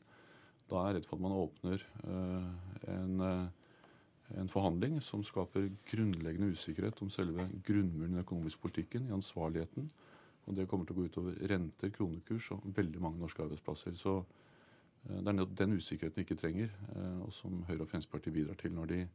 Da 0.70 0.82
er 0.82 0.92
jeg 0.92 1.00
redd 1.00 1.08
for 1.08 1.18
at 1.18 1.24
man 1.24 1.38
åpner 1.38 1.86
en, 2.92 3.24
en 4.44 4.52
forhandling 4.52 5.00
som 5.06 5.24
skaper 5.26 5.72
grunnleggende 5.90 6.52
usikkerhet 6.54 7.02
om 7.06 7.10
selve 7.14 7.48
grunnmuren 7.66 8.12
i 8.12 8.18
den 8.18 8.26
økonomiske 8.26 8.66
politikken, 8.68 9.08
i 9.08 9.16
ansvarligheten 9.16 9.90
og 10.46 10.58
det 10.58 10.68
kommer 10.70 10.88
til 10.88 10.98
å 10.98 11.02
gå 11.02 11.10
utover 11.12 11.36
renter, 11.50 11.92
kronekurs 11.94 12.52
og 12.56 12.64
veldig 12.76 13.04
mange 13.04 13.22
norske 13.22 13.44
arbeidsplasser. 13.46 13.96
Så 14.00 14.18
eh, 14.20 15.20
det 15.20 15.36
er 15.36 15.46
den 15.64 15.78
usikkerheten 15.78 16.20
vi 16.20 16.28
ikke 16.28 16.42
trenger, 16.42 16.74
eh, 16.96 17.20
og 17.24 17.32
som 17.36 17.62
Høyre 17.70 17.86
og 17.86 17.94
Fremskrittspartiet 17.94 18.42
bidrar 18.42 18.60
til 18.60 18.76
når 18.76 18.92
de 18.92 19.06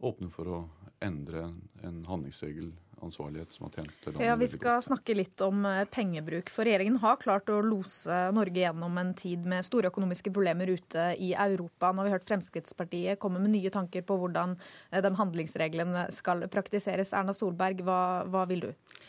åpner 0.00 0.30
for 0.32 0.48
å 0.48 0.60
endre 1.04 1.50
en 1.84 1.98
handlingsregel, 2.08 2.70
ansvarlighet, 3.04 3.52
som 3.52 3.66
har 3.66 3.74
tjent 3.78 4.06
landet 4.06 4.24
Ja, 4.24 4.36
Vi 4.36 4.46
skal 4.52 4.82
snakke 4.84 5.16
litt 5.16 5.42
om 5.44 5.66
eh, 5.66 5.82
pengebruk. 5.90 6.52
For 6.54 6.68
regjeringen 6.68 7.00
har 7.02 7.18
klart 7.20 7.50
å 7.50 7.58
lose 7.64 8.22
Norge 8.36 8.62
gjennom 8.62 9.02
en 9.02 9.12
tid 9.18 9.44
med 9.48 9.66
store 9.66 9.90
økonomiske 9.90 10.30
problemer 10.32 10.70
ute 10.70 11.10
i 11.18 11.32
Europa. 11.34 11.90
Nå 11.90 12.04
har 12.04 12.10
vi 12.10 12.14
hørt 12.14 12.30
Fremskrittspartiet 12.30 13.18
komme 13.20 13.42
med 13.42 13.56
nye 13.56 13.74
tanker 13.74 14.06
på 14.06 14.20
hvordan 14.22 14.54
den 14.94 15.18
handlingsregelen 15.18 16.04
skal 16.14 16.46
praktiseres. 16.52 17.14
Erna 17.16 17.34
Solberg, 17.34 17.82
hva, 17.88 18.00
hva 18.30 18.44
vil 18.48 18.68
du? 18.68 19.00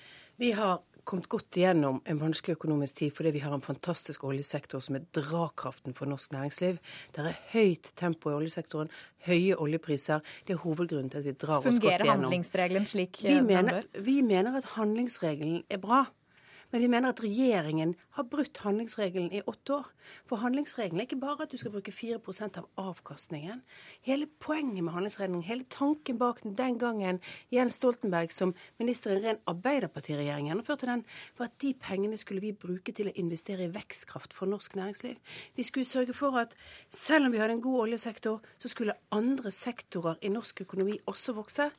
Vi 0.42 0.56
har 0.58 0.80
kommet 1.08 1.30
godt 1.32 1.58
igjennom 1.58 2.02
en 2.06 2.22
vanskelig 2.22 2.58
økonomisk 2.60 3.02
tid 3.02 3.16
fordi 3.18 3.34
vi 3.36 3.44
har 3.44 3.54
en 3.56 3.64
fantastisk 3.64 4.24
oljesektor 4.28 4.84
som 4.84 4.98
er 5.00 5.08
drakraften 5.18 5.96
for 5.98 6.10
norsk 6.10 6.32
næringsliv. 6.36 6.80
Det 7.16 7.26
er 7.26 7.40
høyt 7.54 7.92
tempo 8.00 8.32
i 8.32 8.38
oljesektoren, 8.38 8.92
høye 9.28 9.58
oljepriser. 9.58 10.24
Det 10.48 10.56
er 10.56 10.64
hovedgrunnen 10.64 11.12
til 11.12 11.24
at 11.24 11.28
vi 11.28 11.36
drar 11.36 11.62
Fungerer 11.62 11.74
oss 11.74 11.82
godt 11.82 11.92
igjennom. 11.92 12.08
Fungerer 12.08 12.16
handlingsregelen 12.16 12.90
slik 12.90 13.22
vi 13.26 13.38
den 13.38 13.72
bør? 13.72 13.88
Vi 14.08 14.22
mener 14.22 14.58
at 14.58 14.74
handlingsregelen 14.78 15.64
er 15.70 15.82
bra. 15.82 16.06
Men 16.72 16.82
vi 16.82 16.90
mener 16.92 17.12
at 17.12 17.22
regjeringen 17.24 17.94
har 18.16 18.28
brutt 18.32 18.62
handlingsregelen 18.64 19.32
i 19.36 19.42
åtte 19.48 19.76
år. 19.78 19.88
For 20.28 20.42
handlingsregelen 20.42 21.02
er 21.02 21.08
ikke 21.08 21.20
bare 21.22 21.46
at 21.46 21.52
du 21.52 21.58
skal 21.60 21.74
bruke 21.74 21.94
4% 21.94 22.60
av 22.62 22.68
avkastningen. 22.80 23.62
Hele 24.08 24.28
poenget 24.40 24.84
med 24.84 24.94
handlingsregelen, 24.96 25.44
hele 25.46 25.68
tanken 25.70 26.20
bak 26.22 26.42
den 26.44 26.56
den 26.56 26.78
gangen 26.80 27.20
Jens 27.52 27.80
Stoltenberg 27.80 28.32
som 28.32 28.54
minister 28.80 29.12
i 29.12 29.18
en 29.20 29.26
ren 29.26 29.42
Arbeiderpartiregjering 29.52 30.48
gjennomførte 30.50 30.90
den, 30.90 31.04
var 31.38 31.50
at 31.50 31.58
de 31.62 31.74
pengene 31.74 32.20
skulle 32.20 32.44
vi 32.44 32.54
bruke 32.56 32.96
til 32.96 33.12
å 33.12 33.16
investere 33.20 33.68
i 33.68 33.74
vekstkraft 33.74 34.36
for 34.38 34.50
norsk 34.50 34.76
næringsliv. 34.80 35.20
Vi 35.56 35.68
skulle 35.68 35.90
sørge 35.90 36.16
for 36.18 36.40
at 36.40 36.56
selv 36.90 37.28
om 37.28 37.36
vi 37.36 37.42
hadde 37.42 37.58
en 37.58 37.66
god 37.66 37.88
oljesektor, 37.88 38.40
så 38.60 38.72
skulle 38.72 38.98
andre 39.12 39.52
sektorer 39.52 40.22
i 40.22 40.32
norsk 40.32 40.64
økonomi 40.66 41.00
også 41.10 41.36
vokse. 41.36 41.72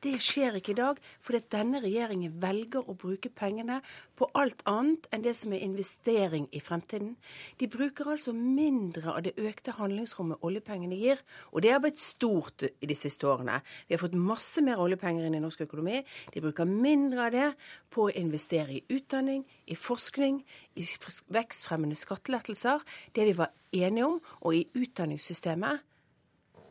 Det 0.00 0.16
skjer 0.24 0.56
ikke 0.56 0.72
i 0.72 0.78
dag, 0.78 1.00
fordi 1.20 1.42
denne 1.52 1.82
regjeringen 1.84 2.38
velger 2.40 2.86
å 2.88 2.96
bruke 2.96 3.28
pengene 3.36 3.80
på 4.16 4.30
alt 4.40 4.62
annet 4.68 5.06
enn 5.12 5.24
det 5.24 5.34
som 5.38 5.52
er 5.54 5.62
investering 5.64 6.46
i 6.56 6.60
fremtiden. 6.64 7.12
De 7.60 7.68
bruker 7.70 8.08
altså 8.14 8.32
mindre 8.34 9.12
av 9.12 9.22
det 9.26 9.34
økte 9.38 9.74
handlingsrommet 9.76 10.42
oljepengene 10.46 10.98
gir, 10.98 11.20
og 11.52 11.64
det 11.64 11.74
har 11.74 11.82
blitt 11.84 12.00
stort 12.00 12.64
i 12.66 12.88
de 12.88 12.96
siste 12.98 13.28
årene. 13.28 13.60
Vi 13.88 13.96
har 13.96 14.02
fått 14.02 14.16
masse 14.16 14.64
mer 14.64 14.80
oljepenger 14.82 15.28
inn 15.28 15.36
i 15.38 15.42
norsk 15.42 15.66
økonomi. 15.66 16.00
De 16.34 16.44
bruker 16.44 16.68
mindre 16.68 17.28
av 17.28 17.36
det 17.36 17.50
på 17.92 18.08
å 18.08 18.14
investere 18.16 18.78
i 18.78 18.84
utdanning, 18.96 19.44
i 19.66 19.76
forskning, 19.76 20.40
i 20.80 20.86
vekstfremmende 21.34 21.98
skattelettelser, 21.98 22.82
det 23.14 23.28
vi 23.30 23.38
var 23.38 23.52
enige 23.76 24.08
om, 24.08 24.18
og 24.40 24.56
i 24.56 24.66
utdanningssystemet 24.74 25.89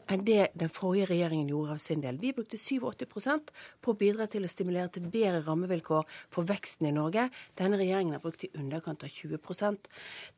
enn 0.10 0.26
det 0.26 0.50
den 0.58 0.72
forrige 0.74 1.10
regjeringen 1.12 1.50
gjorde 1.52 1.76
av 1.76 1.82
sin 1.82 2.02
del. 2.02 2.18
Vi 2.18 2.32
brukte 2.34 2.58
87% 2.58 3.52
på 3.82 3.94
å 3.94 3.98
bidra 3.98 4.26
til 4.30 4.46
å 4.46 4.52
stimulere 4.52 4.90
til 4.94 5.06
bedre 5.12 5.44
rammevilkår 5.46 6.08
for 6.34 6.50
veksten 6.50 6.90
i 6.90 6.94
Norge. 6.96 7.28
Denne 7.60 7.78
regjeringen 7.80 8.16
har 8.18 8.24
brukt 8.24 8.46
i 8.48 8.52
underkant 8.58 9.06
av 9.06 9.14
20% 9.14 9.90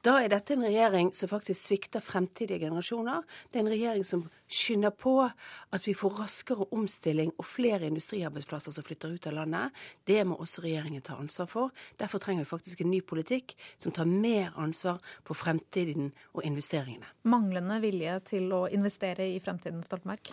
Da 0.03 0.17
er 0.19 0.31
dette 0.31 0.55
en 0.55 0.65
regjering 0.65 1.13
som 1.15 1.31
faktisk 1.31 1.61
svikter 1.61 2.03
fremtidige 2.03 2.65
generasjoner. 2.65 3.23
Det 3.51 3.59
er 3.59 3.63
en 3.65 3.71
regjering 3.71 4.05
som 4.07 4.25
skynder 4.51 4.91
på 4.91 5.15
at 5.23 5.87
vi 5.87 5.95
får 5.95 6.17
raskere 6.19 6.67
omstilling 6.75 7.31
og 7.37 7.47
flere 7.47 7.87
industriarbeidsplasser 7.87 8.75
som 8.75 8.85
flytter 8.85 9.15
ut 9.15 9.27
av 9.29 9.37
landet. 9.39 9.71
Det 10.05 10.19
må 10.27 10.35
også 10.35 10.65
regjeringen 10.65 11.05
ta 11.05 11.15
ansvar 11.21 11.47
for. 11.51 11.71
Derfor 11.99 12.19
trenger 12.19 12.43
vi 12.43 12.51
faktisk 12.51 12.83
en 12.83 12.91
ny 12.91 12.99
politikk 13.01 13.55
som 13.79 13.95
tar 13.95 14.09
mer 14.09 14.51
ansvar 14.59 14.99
for 15.23 15.39
fremtiden 15.39 16.11
og 16.35 16.43
investeringene. 16.47 17.07
Manglende 17.31 17.79
vilje 17.83 18.19
til 18.33 18.51
å 18.55 18.65
investere 18.71 19.29
i 19.31 19.39
fremtiden 19.39 19.60
fremtiden, 19.61 19.83
Stoltenberg? 19.85 20.31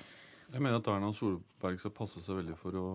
Jeg 0.48 0.64
mener 0.64 0.80
at 0.80 0.88
Erna 0.88 1.12
Solberg 1.12 1.78
skal 1.80 1.92
passe 1.92 2.22
seg 2.24 2.38
veldig 2.40 2.56
for 2.56 2.76
å 2.80 2.86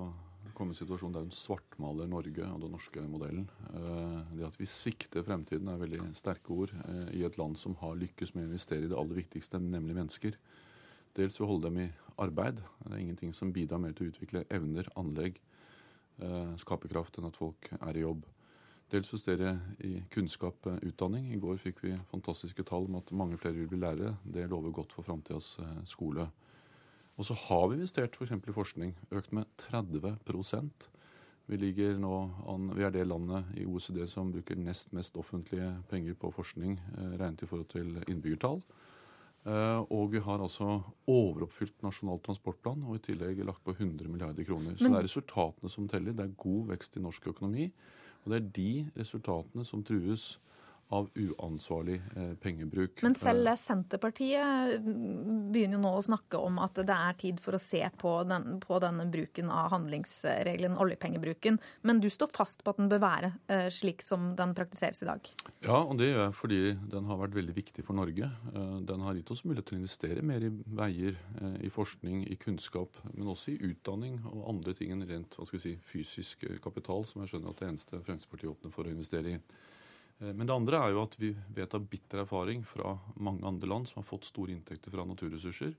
komme 0.58 0.74
i 0.74 0.76
en 0.76 0.80
situasjon 0.82 1.14
der 1.14 1.24
hun 1.26 1.34
svartmaler 1.34 2.10
Norge 2.10 2.46
og 2.50 2.62
den 2.62 2.74
norske 2.74 3.04
modellen. 3.10 3.46
Eh, 3.74 4.34
det 4.38 4.48
at 4.48 4.58
vi 4.60 4.68
svikter 4.70 5.26
fremtiden 5.26 5.70
er 5.70 5.82
veldig 5.82 6.10
sterke 6.18 6.54
ord 6.54 6.74
eh, 6.74 7.14
i 7.20 7.24
et 7.26 7.38
land 7.38 7.58
som 7.58 7.78
har 7.82 7.98
lykkes 8.00 8.34
med 8.34 8.46
å 8.46 8.50
investere 8.52 8.86
i 8.86 8.92
det 8.92 8.98
aller 8.98 9.22
viktigste, 9.22 9.62
nemlig 9.62 9.98
mennesker. 9.98 10.38
Dels 11.14 11.38
ved 11.38 11.46
å 11.46 11.52
holde 11.54 11.70
dem 11.70 11.82
i 11.86 11.90
arbeid. 12.22 12.62
Det 12.84 12.92
er 12.92 13.02
ingenting 13.02 13.34
som 13.38 13.54
bidrar 13.54 13.82
mer 13.82 13.94
til 13.94 14.08
å 14.10 14.14
utvikle 14.14 14.46
evner, 14.54 14.90
anlegg, 15.00 15.40
eh, 16.20 16.54
skaperkraft 16.62 17.22
enn 17.22 17.30
at 17.30 17.38
folk 17.38 17.70
er 17.80 17.98
i 17.98 18.06
jobb. 18.06 18.26
Dels 18.94 19.10
justere 19.10 19.56
i 19.82 19.96
kunnskap, 20.14 20.68
utdanning. 20.86 21.32
I 21.34 21.42
går 21.42 21.58
fikk 21.58 21.82
vi 21.82 21.96
fantastiske 22.12 22.66
tall 22.70 22.86
om 22.86 23.00
at 23.00 23.14
mange 23.16 23.40
flere 23.42 23.58
vil 23.58 23.72
bli 23.72 23.82
lærere. 23.82 24.16
Det 24.24 24.46
lover 24.52 24.76
godt 24.76 24.94
for 24.94 25.06
framtidas 25.08 25.56
skole. 25.90 26.28
Og 27.18 27.26
så 27.26 27.38
har 27.48 27.68
vi 27.70 27.80
investert 27.80 28.16
f.eks. 28.18 28.34
For 28.34 28.52
i 28.52 28.58
forskning. 28.60 28.94
Økt 29.14 29.34
med 29.34 29.50
30% 29.66 30.90
vi, 31.46 31.58
ligger 31.60 31.98
nå 32.00 32.14
an, 32.48 32.70
vi 32.78 32.86
er 32.88 32.94
det 32.94 33.04
landet 33.08 33.50
i 33.60 33.66
OECD 33.68 34.06
som 34.08 34.32
bruker 34.32 34.56
nest 34.60 34.94
mest 34.96 35.18
offentlige 35.20 35.74
penger 35.90 36.16
på 36.20 36.32
forskning 36.32 36.78
eh, 36.78 37.16
regnet 37.20 37.44
i 37.44 37.50
forhold 37.50 37.68
til 37.74 37.98
innbyggertall. 38.08 38.62
Eh, 39.44 39.82
og 39.92 40.14
vi 40.14 40.22
har 40.24 40.40
altså 40.40 40.78
overoppfylt 41.12 41.84
Nasjonal 41.84 42.22
transportplan 42.24 42.86
og 42.88 42.96
i 42.96 43.04
tillegg 43.10 43.44
lagt 43.44 43.64
på 43.66 43.76
100 43.76 44.08
milliarder 44.08 44.48
kroner. 44.48 44.78
Så 44.78 44.88
det 44.88 45.02
er 45.02 45.08
resultatene 45.10 45.74
som 45.74 45.90
teller. 45.92 46.16
Det 46.16 46.30
er 46.30 46.40
god 46.46 46.72
vekst 46.72 46.96
i 46.96 47.04
norsk 47.04 47.28
økonomi. 47.34 47.68
Og 48.24 48.32
det 48.32 48.38
er 48.40 48.50
de 48.56 48.92
resultatene 49.00 49.66
som 49.66 49.84
trues 49.84 50.40
av 50.94 51.10
uansvarlig 51.16 52.02
eh, 52.16 52.34
pengebruk. 52.42 53.02
Men 53.02 53.16
selv 53.18 53.50
Senterpartiet 53.58 54.84
begynner 54.84 55.78
jo 55.78 55.82
nå 55.82 55.94
å 55.98 56.04
snakke 56.06 56.38
om 56.38 56.60
at 56.62 56.78
det 56.86 56.94
er 56.96 57.18
tid 57.20 57.42
for 57.42 57.58
å 57.58 57.62
se 57.62 57.82
på, 58.00 58.12
den, 58.30 58.60
på 58.62 58.78
denne 58.84 59.08
bruken 59.10 59.50
av 59.54 59.72
handlingsregelen, 59.74 60.78
oljepengebruken. 60.78 61.58
Men 61.82 62.02
du 62.04 62.10
står 62.14 62.30
fast 62.36 62.64
på 62.64 62.74
at 62.74 62.82
den 62.82 62.92
bør 62.92 63.02
være 63.04 63.32
eh, 63.48 63.68
slik 63.74 64.06
som 64.06 64.34
den 64.38 64.54
praktiseres 64.58 65.02
i 65.02 65.10
dag? 65.10 65.32
Ja, 65.66 65.82
og 65.82 65.98
det 65.98 66.12
gjør 66.12 66.24
jeg 66.28 66.38
fordi 66.44 66.62
den 66.94 67.10
har 67.10 67.22
vært 67.24 67.38
veldig 67.40 67.58
viktig 67.58 67.88
for 67.88 67.98
Norge. 67.98 68.30
Eh, 68.54 68.78
den 68.94 69.06
har 69.08 69.18
gitt 69.18 69.34
oss 69.34 69.44
mulighet 69.48 69.72
til 69.72 69.80
å 69.80 69.84
investere 69.84 70.26
mer 70.26 70.46
i 70.46 70.54
veier, 70.54 71.18
i 71.64 71.70
forskning, 71.74 72.24
i 72.30 72.38
kunnskap, 72.40 72.98
men 73.14 73.34
også 73.34 73.54
i 73.54 73.72
utdanning 73.72 74.20
og 74.30 74.46
andre 74.52 74.76
ting 74.78 74.94
enn 74.94 75.06
rent 75.10 75.36
hva 75.38 75.48
skal 75.50 75.60
vi 75.60 75.66
si, 75.66 75.76
fysisk 75.90 76.46
kapital, 76.64 77.06
som 77.10 77.24
jeg 77.24 77.34
skjønner 77.34 77.54
at 77.54 77.62
det 77.62 77.72
eneste 77.72 78.00
Fremskrittspartiet 78.00 78.54
åpner 78.54 78.74
for 78.74 78.88
å 78.88 78.94
investere 78.94 79.36
i. 79.36 79.40
Eh, 80.20 80.34
men 80.34 80.48
det 80.48 80.56
andre 80.56 80.80
er 80.80 80.94
jo 80.94 81.04
at 81.04 81.18
vi 81.20 81.34
vet 81.56 81.76
av 81.78 81.86
bitter 81.90 82.24
erfaring 82.24 82.64
fra 82.68 82.96
mange 83.16 83.46
andre 83.48 83.70
land 83.70 83.90
som 83.90 84.02
har 84.02 84.10
fått 84.10 84.30
store 84.30 84.56
inntekter 84.56 84.94
fra 84.94 85.06
naturressurser, 85.08 85.76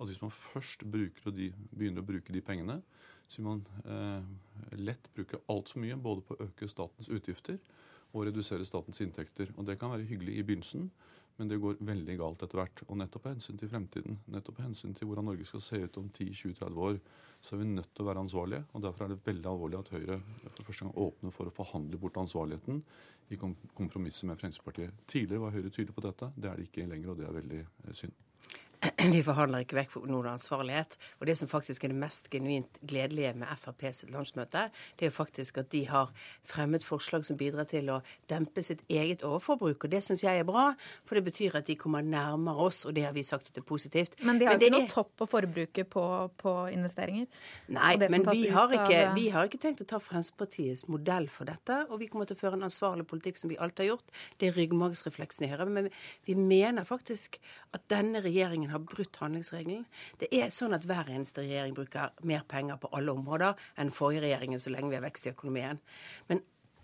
at 0.00 0.08
hvis 0.08 0.22
man 0.22 0.34
først 0.34 0.84
de, 0.90 1.48
begynner 1.70 2.02
å 2.02 2.08
bruke 2.08 2.34
de 2.34 2.42
pengene, 2.44 2.80
så 3.28 3.40
vil 3.40 3.48
man 3.48 3.64
eh, 3.86 4.76
lett 4.80 5.08
bruke 5.14 5.40
altfor 5.52 5.82
mye 5.84 5.96
både 5.96 6.24
på 6.26 6.36
å 6.36 6.48
øke 6.48 6.68
statens 6.68 7.08
utgifter 7.12 7.58
og 8.12 8.26
redusere 8.28 8.66
statens 8.68 9.00
inntekter. 9.00 9.52
Og 9.56 9.66
Det 9.66 9.78
kan 9.80 9.92
være 9.92 10.08
hyggelig 10.08 10.36
i 10.36 10.44
begynnelsen, 10.44 10.90
men 11.38 11.48
det 11.48 11.58
går 11.62 11.80
veldig 11.80 12.16
galt 12.20 12.42
etter 12.44 12.60
hvert. 12.60 12.82
Og 12.88 12.98
nettopp 13.00 13.26
av 13.26 13.36
hensyn 13.36 13.58
til 13.60 13.70
fremtiden, 13.72 14.18
nettopp 14.32 14.60
av 14.60 14.68
hensyn 14.68 14.96
til 14.96 15.08
hvordan 15.08 15.28
Norge 15.30 15.46
skal 15.48 15.64
se 15.64 15.80
ut 15.84 15.98
om 16.00 16.10
10-20-30 16.10 16.82
år, 16.88 16.98
så 17.42 17.56
er 17.56 17.62
vi 17.62 17.68
nødt 17.72 17.90
til 17.90 18.04
å 18.04 18.08
være 18.10 18.22
ansvarlige. 18.22 18.64
og 18.72 18.84
Derfor 18.84 19.04
er 19.04 19.14
det 19.14 19.26
veldig 19.26 19.48
alvorlig 19.50 19.78
at 19.80 19.92
Høyre 19.96 20.18
for 20.44 20.68
første 20.68 20.86
gang 20.86 20.98
åpner 21.06 21.34
for 21.34 21.50
å 21.50 21.54
forhandle 21.56 21.98
bort 22.02 22.20
ansvarligheten 22.22 22.82
i 23.32 23.38
kompromisset 23.40 24.28
med 24.28 24.38
Fremskrittspartiet. 24.38 25.06
Tidligere 25.10 25.46
var 25.46 25.56
Høyre 25.56 25.72
tydelig 25.72 25.96
på 25.96 26.04
dette. 26.06 26.30
Det 26.36 26.50
er 26.50 26.60
det 26.60 26.68
ikke 26.68 26.86
lenger, 26.86 27.10
og 27.14 27.18
det 27.18 27.26
er 27.28 27.40
veldig 27.40 27.62
eh, 27.64 27.96
synd. 27.98 28.20
Vi 29.14 29.20
forhandler 29.22 29.62
ikke 29.62 29.76
vekk 29.78 29.94
noen 30.10 30.32
ansvarlighet. 30.32 30.96
Og 31.20 31.28
det 31.28 31.36
som 31.38 31.50
faktisk 31.50 31.84
er 31.84 31.92
det 31.92 31.98
mest 32.02 32.28
genuint 32.32 32.80
gledelige 32.88 33.32
med 33.38 33.50
Frp 33.62 33.84
sitt 33.94 34.10
landsmøte, 34.10 34.64
det 34.98 35.06
er 35.06 35.12
jo 35.12 35.14
faktisk 35.14 35.60
at 35.62 35.70
de 35.74 35.84
har 35.86 36.10
fremmet 36.48 36.84
forslag 36.86 37.26
som 37.26 37.38
bidrar 37.38 37.68
til 37.70 37.90
å 37.94 38.00
dempe 38.30 38.64
sitt 38.66 38.82
eget 38.90 39.22
overforbruk. 39.26 39.86
Og 39.86 39.92
det 39.92 40.02
syns 40.02 40.24
jeg 40.24 40.42
er 40.42 40.48
bra, 40.48 40.72
for 41.06 41.18
det 41.18 41.24
betyr 41.28 41.60
at 41.60 41.68
de 41.70 41.76
kommer 41.78 42.02
nærmere 42.02 42.66
oss, 42.66 42.82
og 42.88 42.96
det 42.96 43.06
har 43.06 43.14
vi 43.14 43.24
sagt 43.26 43.50
at 43.50 43.58
det 43.58 43.62
er 43.62 43.68
positivt. 43.68 44.18
Men 44.26 44.40
de 44.40 44.48
har 44.50 44.58
men 44.58 44.66
ikke 44.66 44.74
noe 44.80 44.90
topp 44.90 45.14
på 45.22 45.30
forbruket 45.30 45.90
på, 45.92 46.04
på 46.42 46.56
investeringer? 46.74 47.30
Nei, 47.72 47.94
men 48.02 48.26
vi 48.32 48.48
har, 48.50 48.74
ikke, 48.80 49.00
vi 49.14 49.28
har, 49.34 49.46
ikke, 49.46 49.62
tenkt 49.62 49.84
å 49.84 49.88
ta 49.94 50.02
Fremskrittspartiets 50.02 50.88
modell 50.90 51.28
for 51.30 51.46
dette, 51.46 51.84
og 51.88 52.00
vi 52.02 52.10
kommer 52.10 52.26
til 52.26 52.38
å 52.38 52.42
føre 52.42 52.58
en 52.58 52.66
ansvarlig 52.66 53.06
politikk 53.06 53.38
som 53.38 53.52
vi 53.52 53.60
alltid 53.62 53.84
har 53.84 53.92
gjort. 53.92 54.14
Det 54.40 54.50
er 54.50 54.58
ryggmargsrefleksen 54.58 55.46
i 55.46 55.52
Høyre. 55.52 55.68
Men 55.70 55.90
vi 56.26 56.34
mener 56.38 56.86
faktisk 56.88 57.38
at 57.76 57.84
denne 57.92 58.22
regjeringen 58.24 58.71
har 58.72 58.84
brutt 58.86 59.18
handlingsregelen. 59.22 59.84
Det 60.20 60.30
er 60.34 60.52
sånn 60.54 60.76
at 60.76 60.86
hver 60.88 61.10
eneste 61.12 61.44
regjering 61.44 61.76
bruker 61.76 62.14
mer 62.28 62.46
penger 62.48 62.80
på 62.82 62.90
alle 62.96 63.14
områder 63.14 63.58
enn 63.80 63.92
forrige 63.94 64.26
regjeringen 64.26 64.62
så 64.62 64.72
lenge 64.74 64.92
vi 64.92 64.98
har 64.98 65.06
vekst 65.06 65.28
i 65.28 65.34
økonomien. 65.34 65.80
Men 66.30 66.42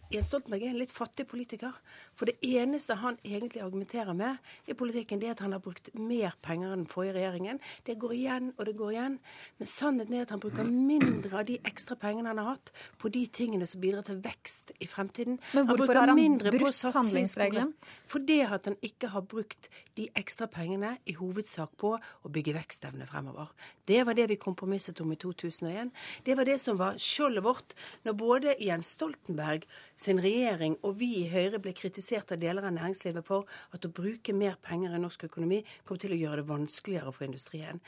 Jens 0.09 0.31
Stoltenberg 0.31 0.63
er 0.65 0.73
en 0.73 0.79
litt 0.81 0.93
fattig 0.95 1.27
politiker. 1.29 1.75
For 2.17 2.31
det 2.31 2.39
eneste 2.45 2.97
han 3.03 3.19
egentlig 3.27 3.61
argumenterer 3.61 4.17
med 4.17 4.39
i 4.65 4.77
politikken, 4.79 5.21
det 5.21 5.29
er 5.29 5.35
at 5.35 5.43
han 5.45 5.53
har 5.53 5.61
brukt 5.61 5.91
mer 5.93 6.33
penger 6.45 6.73
enn 6.73 6.85
den 6.85 6.89
forrige 6.89 7.19
regjeringen. 7.19 7.61
Det 7.85 7.99
går 8.01 8.15
igjen 8.17 8.47
og 8.55 8.63
det 8.65 8.75
går 8.79 8.95
igjen. 8.95 9.19
Men 9.61 9.71
sannheten 9.71 10.17
er 10.17 10.25
at 10.25 10.33
han 10.33 10.41
bruker 10.41 10.65
mindre 10.65 11.43
av 11.43 11.45
de 11.51 11.59
ekstra 11.69 11.99
pengene 12.01 12.33
han 12.33 12.41
har 12.41 12.55
hatt, 12.55 12.73
på 12.97 13.11
de 13.13 13.27
tingene 13.29 13.69
som 13.69 13.83
bidrar 13.83 14.07
til 14.09 14.23
vekst 14.25 14.73
i 14.81 14.89
fremtiden. 14.89 15.37
Men 15.53 15.69
hvorfor 15.69 16.01
har 16.01 16.15
han 16.15 16.39
brukt 16.41 16.97
handlingsregelen? 16.97 17.75
Fordi 18.09 18.41
at 18.49 18.71
han 18.71 18.79
ikke 18.89 19.13
har 19.13 19.27
brukt 19.29 19.69
de 19.99 20.09
ekstra 20.17 20.49
pengene 20.49 20.95
i 21.05 21.19
hovedsak 21.19 21.77
på 21.77 21.93
å 21.99 22.33
bygge 22.33 22.57
vekstevne 22.57 23.09
fremover. 23.11 23.53
Det 23.89 24.01
var 24.09 24.17
det 24.17 24.31
vi 24.33 24.41
kompromisset 24.41 25.05
om 25.05 25.13
i 25.13 25.21
2001. 25.21 25.93
Det 26.25 26.37
var 26.39 26.49
det 26.49 26.57
som 26.65 26.81
var 26.81 26.97
skjoldet 27.03 27.45
vårt 27.45 27.77
når 28.09 28.19
både 28.19 28.57
Jens 28.65 28.95
Stoltenberg 28.97 29.69
sin 29.99 30.21
regjering 30.23 30.77
og 30.87 30.99
vi 31.01 31.09
i 31.23 31.29
Høyre 31.31 31.59
ble 31.63 31.73
kritisert 31.77 32.31
av 32.35 32.41
deler 32.41 32.65
av 32.67 32.75
næringslivet 32.77 33.27
for 33.27 33.49
at 33.75 33.85
å 33.85 33.91
bruke 33.93 34.35
mer 34.37 34.57
penger 34.63 34.95
i 34.95 35.01
norsk 35.03 35.27
økonomi 35.27 35.61
kom 35.89 35.99
til 36.01 36.15
å 36.15 36.19
gjøre 36.19 36.43
det 36.43 36.49
vanskeligere 36.49 37.13
for 37.15 37.27
industrien. 37.27 37.81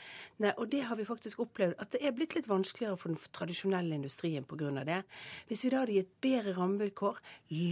Nei, 0.43 0.51
og 0.57 0.69
det 0.73 0.83
har 0.89 0.99
vi 0.99 1.07
faktisk 1.07 1.43
opplevd, 1.45 1.77
at 1.79 1.93
det 1.95 2.01
er 2.03 2.15
blitt 2.15 2.35
litt 2.35 2.49
vanskeligere 2.51 2.99
for 2.99 3.13
den 3.13 3.31
tradisjonelle 3.35 3.95
industrien 3.95 4.45
pga. 4.47 4.71
det. 4.85 5.01
Hvis 5.47 5.63
vi 5.65 5.71
da 5.71 5.81
hadde 5.81 5.95
gitt 5.95 6.11
bedre 6.21 6.53
rammevilkår, 6.57 7.21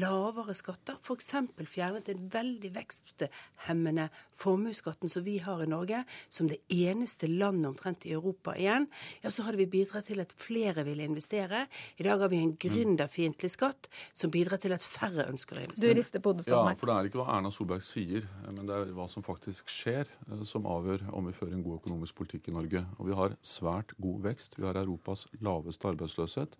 lavere 0.02 0.56
skatter, 0.56 0.98
f.eks. 1.03 1.34
fjernet 1.70 2.07
den 2.07 2.30
veldig 2.32 2.72
veksthemmende 2.76 4.10
formuesskatten 4.40 5.11
som 5.11 5.24
vi 5.24 5.38
har 5.44 5.64
i 5.64 5.70
Norge, 5.70 6.03
som 6.30 6.48
det 6.48 6.61
eneste 6.70 7.28
landet 7.28 7.70
omtrent 7.70 8.06
i 8.06 8.14
Europa 8.14 8.56
igjen, 8.57 8.88
ja, 9.24 9.32
så 9.32 9.45
hadde 9.45 9.61
vi 9.61 9.70
bidratt 9.70 10.07
til 10.10 10.22
at 10.24 10.34
flere 10.40 10.86
ville 10.88 11.06
investere. 11.06 11.66
I 11.98 12.07
dag 12.07 12.24
har 12.24 12.32
vi 12.32 12.41
en 12.41 12.56
gründerfiendtlig 12.57 13.52
skatt 13.53 13.90
som 14.14 14.29
som 14.30 14.34
bidrar 14.36 14.62
til 14.62 14.74
at 14.76 14.86
færre 14.86 15.26
ønsker 15.30 15.58
å 15.58 15.64
investere. 15.66 15.90
Du 15.90 15.98
rister 15.98 16.22
på 16.22 16.34
hodet, 16.34 16.48
Ja, 16.48 16.62
for 16.78 16.90
det 16.90 16.96
er 16.96 17.10
ikke 17.10 17.22
hva 17.24 17.38
Erna 17.38 17.52
Solberg 17.52 17.82
sier, 17.82 18.28
men 18.46 18.68
det 18.68 18.76
er 18.76 18.92
hva 18.94 19.08
som 19.10 19.24
faktisk 19.26 19.70
skjer, 19.70 20.06
eh, 20.30 20.44
som 20.46 20.66
avgjør 20.66 21.10
om 21.14 21.26
vi 21.26 21.34
fører 21.34 21.54
en 21.54 21.64
god 21.64 21.80
økonomisk 21.82 22.16
politikk 22.16 22.50
i 22.50 22.54
Norge. 22.54 22.86
Og 23.00 23.08
vi 23.08 23.16
har 23.18 23.36
svært 23.42 23.96
god 24.00 24.22
vekst. 24.22 24.58
Vi 24.58 24.66
har 24.66 24.78
Europas 24.78 25.26
laveste 25.42 25.88
arbeidsløshet. 25.88 26.56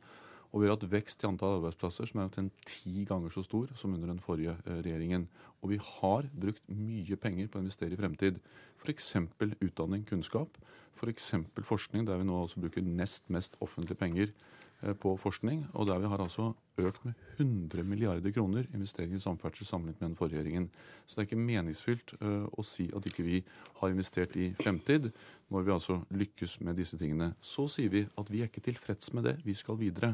Og 0.52 0.62
vi 0.62 0.66
har 0.66 0.74
hatt 0.74 0.90
vekst 0.90 1.22
i 1.22 1.28
antall 1.28 1.60
arbeidsplasser 1.60 2.10
som 2.10 2.20
er 2.20 2.26
omtrent 2.26 2.54
ti 2.66 3.06
ganger 3.06 3.30
så 3.30 3.44
stor 3.46 3.70
som 3.76 3.94
under 3.94 4.08
den 4.08 4.20
forrige 4.20 4.58
eh, 4.66 4.82
regjeringen. 4.82 5.28
Og 5.62 5.70
vi 5.70 5.78
har 5.78 6.26
brukt 6.34 6.64
mye 6.68 7.16
penger 7.16 7.48
på 7.48 7.60
å 7.60 7.62
investere 7.62 7.94
i 7.94 8.00
fremtid. 8.00 8.40
F.eks. 8.82 9.14
utdanning, 9.62 10.08
kunnskap. 10.10 10.58
F.eks. 10.98 11.36
forskning, 11.62 12.08
der 12.08 12.18
vi 12.18 12.26
nå 12.26 12.34
også 12.48 12.64
bruker 12.64 12.82
nest 12.82 13.30
mest 13.30 13.60
offentlige 13.62 14.00
penger 14.00 14.34
på 14.80 15.12
forskning, 15.20 15.66
og 15.74 15.88
der 15.90 16.00
vi 16.00 16.08
har 16.08 16.22
altså 16.24 16.54
økt 16.80 17.04
med 17.04 17.14
100 17.38 17.84
milliarder 17.84 18.32
kroner 18.32 18.68
investering 18.74 19.16
i 19.16 19.20
samferdsel 19.20 19.68
sammenlignet 19.68 20.02
med 20.02 20.10
den 20.10 20.16
forrige 20.16 20.40
regjeringen. 20.40 20.70
Så 21.06 21.16
det 21.16 21.24
er 21.24 21.28
ikke 21.28 21.48
meningsfylt 21.50 22.14
uh, 22.22 22.48
å 22.48 22.64
si 22.64 22.88
at 22.96 23.10
ikke 23.10 23.26
vi 23.26 23.42
har 23.82 23.92
investert 23.92 24.38
i 24.40 24.54
fremtid, 24.62 25.10
når 25.52 25.66
vi 25.68 25.76
altså 25.76 26.00
lykkes 26.16 26.60
med 26.64 26.80
disse 26.80 27.00
tingene. 27.00 27.34
Så 27.42 27.68
sier 27.68 27.92
vi 27.92 28.06
at 28.08 28.32
vi 28.32 28.44
er 28.44 28.52
ikke 28.52 28.64
tilfreds 28.70 29.12
med 29.14 29.28
det, 29.28 29.36
vi 29.44 29.58
skal 29.58 29.80
videre. 29.80 30.14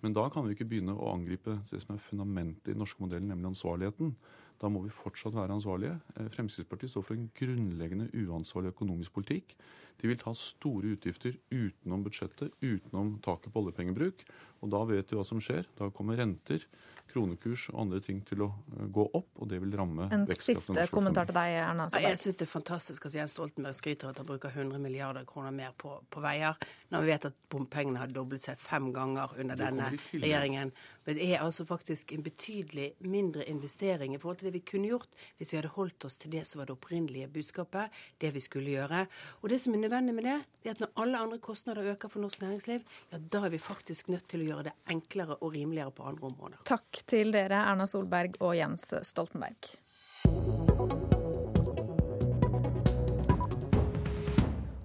Men 0.00 0.16
da 0.16 0.24
kan 0.32 0.46
vi 0.46 0.56
ikke 0.56 0.68
begynne 0.70 0.96
å 0.96 1.12
angripe 1.12 1.58
det 1.68 1.82
som 1.82 1.92
er 1.94 2.04
fundamentet 2.04 2.70
i 2.70 2.72
den 2.72 2.80
norske 2.80 3.02
modellen, 3.04 3.28
nemlig 3.28 3.52
ansvarligheten. 3.52 4.14
Da 4.60 4.68
må 4.68 4.82
vi 4.84 4.92
fortsatt 4.92 5.34
være 5.36 5.56
ansvarlige. 5.56 5.96
Eh, 6.16 6.28
Fremskrittspartiet 6.34 6.92
står 6.92 7.06
for 7.06 7.16
en 7.16 7.30
grunnleggende 7.36 8.10
uansvarlig 8.26 8.74
økonomisk 8.74 9.14
politikk. 9.16 9.56
De 10.00 10.08
vil 10.08 10.20
ta 10.20 10.32
store 10.36 10.94
utgifter 10.94 11.36
utenom 11.52 12.04
budsjettet, 12.04 12.52
utenom 12.60 13.18
taket 13.24 13.52
på 13.52 13.64
oljepengebruk. 13.64 14.24
Og 14.60 14.72
da 14.72 14.80
vet 14.88 15.12
vi 15.12 15.16
hva 15.16 15.24
som 15.24 15.40
skjer. 15.40 15.68
Da 15.78 15.88
kommer 15.96 16.20
renter, 16.20 16.64
kronekurs 17.10 17.66
og 17.72 17.80
andre 17.82 18.00
ting 18.04 18.20
til 18.26 18.44
å 18.44 18.48
eh, 18.50 18.86
gå 18.92 19.04
opp, 19.16 19.30
og 19.40 19.48
det 19.50 19.60
vil 19.62 19.74
ramme 19.78 20.08
En 20.14 20.26
siste 20.30 20.86
kommentar 20.92 21.28
til 21.28 21.36
deg, 21.36 21.56
Erna 21.62 21.88
Solberg. 21.88 22.06
Jeg 22.06 22.20
syns 22.22 22.38
det 22.40 22.46
er 22.46 22.52
fantastisk 22.52 23.08
at 23.08 23.16
Jens 23.18 23.34
Stoltenberg 23.36 23.76
skryter 23.76 24.08
av 24.08 24.14
at 24.14 24.22
han 24.22 24.28
bruker 24.28 24.54
100 24.54 24.82
milliarder 24.82 25.26
kroner 25.28 25.54
mer 25.54 25.74
på, 25.80 25.96
på, 26.10 26.22
veier, 26.22 26.58
når 26.92 27.06
vi 27.06 27.12
vet 27.12 27.28
at 27.30 27.42
bompengene 27.50 28.02
har 28.02 28.14
doblet 28.14 28.46
seg 28.46 28.60
fem 28.62 28.90
ganger 28.94 29.34
under 29.42 29.58
denne 29.58 29.90
regjeringen. 30.12 30.72
Men 31.04 31.16
det 31.16 31.26
er 31.30 31.44
altså 31.44 31.64
faktisk 31.64 32.12
en 32.12 32.22
betydelig 32.22 32.92
mindre 33.00 33.44
investering 33.48 34.14
i 34.14 34.20
forhold 34.20 34.40
til 34.40 34.50
det 34.50 34.54
vi 34.58 34.64
kunne 34.72 34.90
gjort 34.90 35.16
hvis 35.38 35.52
vi 35.52 35.60
hadde 35.60 35.72
holdt 35.76 36.04
oss 36.08 36.18
til 36.20 36.32
det 36.34 36.44
som 36.48 36.60
var 36.60 36.70
det 36.70 36.76
opprinnelige 36.76 37.30
budskapet, 37.32 37.90
det 38.20 38.32
vi 38.34 38.44
skulle 38.44 38.74
gjøre. 38.76 39.06
Og 39.42 39.50
det 39.52 39.60
som 39.60 39.74
er 39.74 39.84
nødvendig 39.84 40.14
med 40.14 40.28
det, 40.28 40.38
er 40.64 40.74
at 40.74 40.80
når 40.84 40.94
alle 41.04 41.24
andre 41.24 41.38
kostnader 41.38 41.92
øker 41.94 42.12
for 42.12 42.20
norsk 42.20 42.42
næringsliv, 42.44 42.86
ja 43.12 43.22
da 43.32 43.44
er 43.46 43.54
vi 43.54 43.62
faktisk 43.62 44.08
nødt 44.12 44.28
til 44.28 44.44
å 44.44 44.50
gjøre 44.50 44.68
det 44.70 44.76
enklere 44.92 45.38
og 45.40 45.54
rimeligere 45.54 45.94
på 45.94 46.08
andre 46.08 46.32
områder. 46.32 46.64
Takk 46.68 47.04
til 47.06 47.32
dere, 47.34 47.64
Erna 47.70 47.88
Solberg 47.88 48.40
og 48.40 48.56
Jens 48.58 48.90
Stoltenberg. 49.08 50.59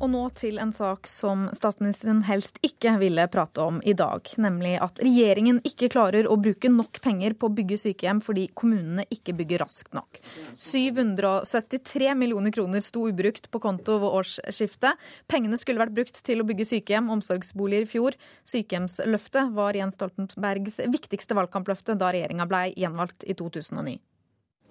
Og 0.05 0.11
nå 0.13 0.27
til 0.37 0.59
en 0.61 0.69
sak 0.69 1.07
som 1.09 1.47
statsministeren 1.55 2.19
helst 2.27 2.59
ikke 2.65 2.91
ville 3.01 3.23
prate 3.33 3.63
om 3.63 3.79
i 3.81 3.95
dag. 3.97 4.27
Nemlig 4.37 4.75
at 4.77 4.99
regjeringen 5.01 5.63
ikke 5.65 5.89
klarer 5.95 6.27
å 6.29 6.35
bruke 6.37 6.69
nok 6.69 6.99
penger 7.01 7.33
på 7.33 7.49
å 7.49 7.53
bygge 7.57 7.79
sykehjem 7.81 8.21
fordi 8.21 8.43
kommunene 8.53 9.07
ikke 9.09 9.33
bygger 9.39 9.63
raskt 9.63 9.97
nok. 9.97 10.19
773 10.61 12.13
millioner 12.21 12.53
kroner 12.53 12.85
sto 12.85 13.07
ubrukt 13.09 13.49
på 13.49 13.63
konto 13.65 13.97
ved 14.03 14.19
årsskiftet. 14.21 15.01
Pengene 15.31 15.57
skulle 15.57 15.81
vært 15.81 15.97
brukt 15.97 16.21
til 16.29 16.43
å 16.43 16.47
bygge 16.51 16.69
sykehjem 16.75 17.09
omsorgsboliger 17.17 17.89
i 17.89 17.91
fjor. 17.95 18.21
Sykehjemsløftet 18.53 19.57
var 19.57 19.73
Jens 19.73 19.97
Stoltenbergs 19.97 20.83
viktigste 20.85 21.33
valgkampløfte 21.41 21.97
da 21.97 22.13
regjeringa 22.13 22.45
ble 22.51 22.67
gjenvalgt 22.77 23.25
i 23.25 23.33
2009. 23.33 23.97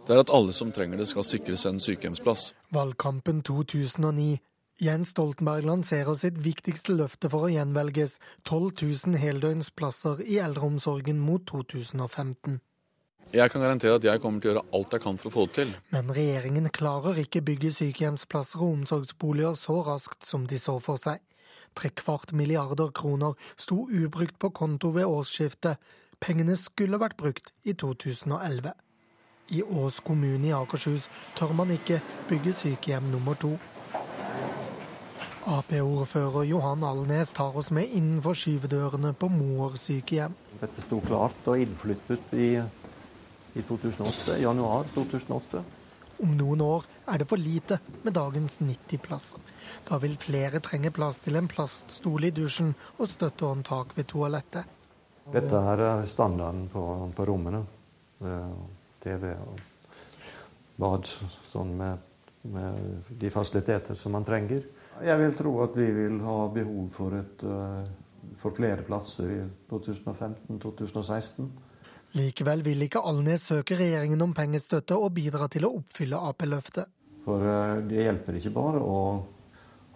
Det 0.06 0.14
er 0.14 0.22
at 0.22 0.30
alle 0.36 0.54
som 0.54 0.70
trenger 0.70 1.02
det 1.02 1.10
skal 1.10 1.26
sikres 1.26 1.66
en 1.66 1.82
sykehjemsplass. 1.82 2.52
Valgkampen 2.76 3.42
2009 3.42 4.36
Jens 4.82 5.12
Stoltenberg 5.14 5.62
lanserer 5.68 6.16
sitt 6.18 6.38
viktigste 6.42 6.96
løfte 6.98 7.28
for 7.30 7.46
å 7.46 7.50
gjenvelges 7.52 8.16
12 8.42 8.72
000 8.82 9.18
heldøgnsplasser 9.22 10.24
i 10.26 10.40
eldreomsorgen 10.42 11.20
mot 11.22 11.44
2015. 11.46 12.58
Jeg 13.34 13.50
kan 13.50 13.62
garantere 13.62 13.98
at 13.98 14.06
jeg 14.06 14.20
kommer 14.22 14.42
til 14.42 14.50
å 14.50 14.52
gjøre 14.52 14.64
alt 14.78 14.96
jeg 14.96 15.02
kan 15.02 15.16
for 15.18 15.30
å 15.30 15.34
få 15.34 15.44
det 15.46 15.54
til. 15.60 15.70
Men 15.94 16.10
regjeringen 16.14 16.66
klarer 16.74 17.20
ikke 17.22 17.42
bygge 17.46 17.70
sykehjemsplasser 17.76 18.62
og 18.62 18.80
omsorgsboliger 18.80 19.54
så 19.58 19.78
raskt 19.86 20.26
som 20.26 20.48
de 20.50 20.58
så 20.58 20.76
for 20.82 20.98
seg. 21.02 21.22
Trekvart 21.78 22.34
milliarder 22.34 22.90
kroner 22.94 23.38
sto 23.54 23.86
ubrukt 23.86 24.38
på 24.42 24.50
konto 24.54 24.90
ved 24.94 25.06
årsskiftet. 25.06 25.78
Pengene 26.22 26.54
skulle 26.58 26.98
vært 27.02 27.18
brukt 27.18 27.54
i 27.62 27.74
2011. 27.78 28.74
I 29.54 29.62
Ås 29.62 30.00
kommune 30.02 30.48
i 30.48 30.54
Akershus 30.56 31.06
tør 31.38 31.54
man 31.58 31.70
ikke 31.74 32.00
bygge 32.30 32.54
sykehjem 32.58 33.10
nummer 33.12 33.38
to. 33.38 33.54
Ap-ordfører 35.44 36.46
Johan 36.48 36.84
Alnes 36.88 37.32
tar 37.36 37.56
oss 37.56 37.68
med 37.74 37.90
innenfor 37.92 38.36
skyvedørene 38.38 39.10
på 39.12 39.28
Moer 39.28 39.74
sykehjem. 39.76 40.32
Dette 40.56 40.84
sto 40.86 41.02
klart 41.04 41.48
og 41.50 41.60
innflyttet 41.60 42.30
i, 42.32 42.46
i 43.52 43.64
2008, 43.68 44.38
januar 44.40 44.88
2008. 44.94 45.60
Om 46.24 46.32
noen 46.38 46.62
år 46.64 46.86
er 47.12 47.20
det 47.20 47.26
for 47.28 47.40
lite 47.40 47.76
med 48.06 48.16
dagens 48.16 48.56
90 48.64 49.02
plasser. 49.04 49.42
Da 49.84 49.98
vil 50.00 50.16
flere 50.22 50.62
trenge 50.64 50.94
plass 50.96 51.20
til 51.26 51.36
en 51.36 51.50
plaststol 51.50 52.24
i 52.24 52.32
dusjen 52.32 52.72
og 52.96 53.10
støttehåndtak 53.10 53.92
ved 53.98 54.08
toalettet. 54.14 54.70
Dette 55.34 55.60
er 55.60 56.06
standarden 56.08 56.70
på, 56.72 56.86
på 57.12 57.26
rommene. 57.28 57.60
TV 59.04 59.28
og 59.34 59.60
bad 60.80 61.10
sånn 61.50 61.76
med, 61.76 62.00
med 62.48 63.12
de 63.20 63.32
fasiliteter 63.34 63.98
som 63.98 64.16
man 64.16 64.24
trenger. 64.24 64.64
Jeg 65.02 65.18
vil 65.18 65.34
tro 65.34 65.52
at 65.64 65.76
vi 65.76 65.86
vil 65.90 66.20
ha 66.22 66.36
behov 66.54 66.88
for, 66.94 67.14
et, 67.18 67.42
eh, 67.42 68.34
for 68.38 68.54
flere 68.54 68.84
plasser 68.86 69.30
i 69.30 69.40
2015-2016. 69.70 71.48
Likevel 72.14 72.62
vil 72.62 72.84
ikke 72.86 73.02
Alnes 73.02 73.42
søke 73.48 73.74
regjeringen 73.78 74.22
om 74.22 74.34
pengestøtte 74.34 74.94
og 74.94 75.10
bidra 75.16 75.48
til 75.50 75.66
å 75.66 75.72
oppfylle 75.80 76.20
Ap-løftet. 76.30 76.86
For 77.24 77.42
eh, 77.42 77.82
det 77.90 78.06
hjelper 78.06 78.38
ikke 78.38 78.54
bare 78.54 78.84
å 78.84 79.00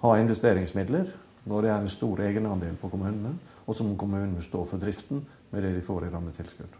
ha 0.02 0.16
investeringsmidler 0.18 1.14
når 1.48 1.62
det 1.62 1.70
er 1.70 1.78
en 1.78 1.94
stor 1.94 2.20
egenandel 2.26 2.74
på 2.80 2.90
kommunene, 2.92 3.36
og 3.66 3.76
så 3.76 3.86
må 3.86 3.94
kommunene 3.96 4.42
stå 4.42 4.64
for 4.66 4.82
driften 4.82 5.22
med 5.52 5.64
det 5.64 5.76
de 5.78 5.86
får 5.86 6.08
i 6.08 6.12
rammetilskudd. 6.12 6.76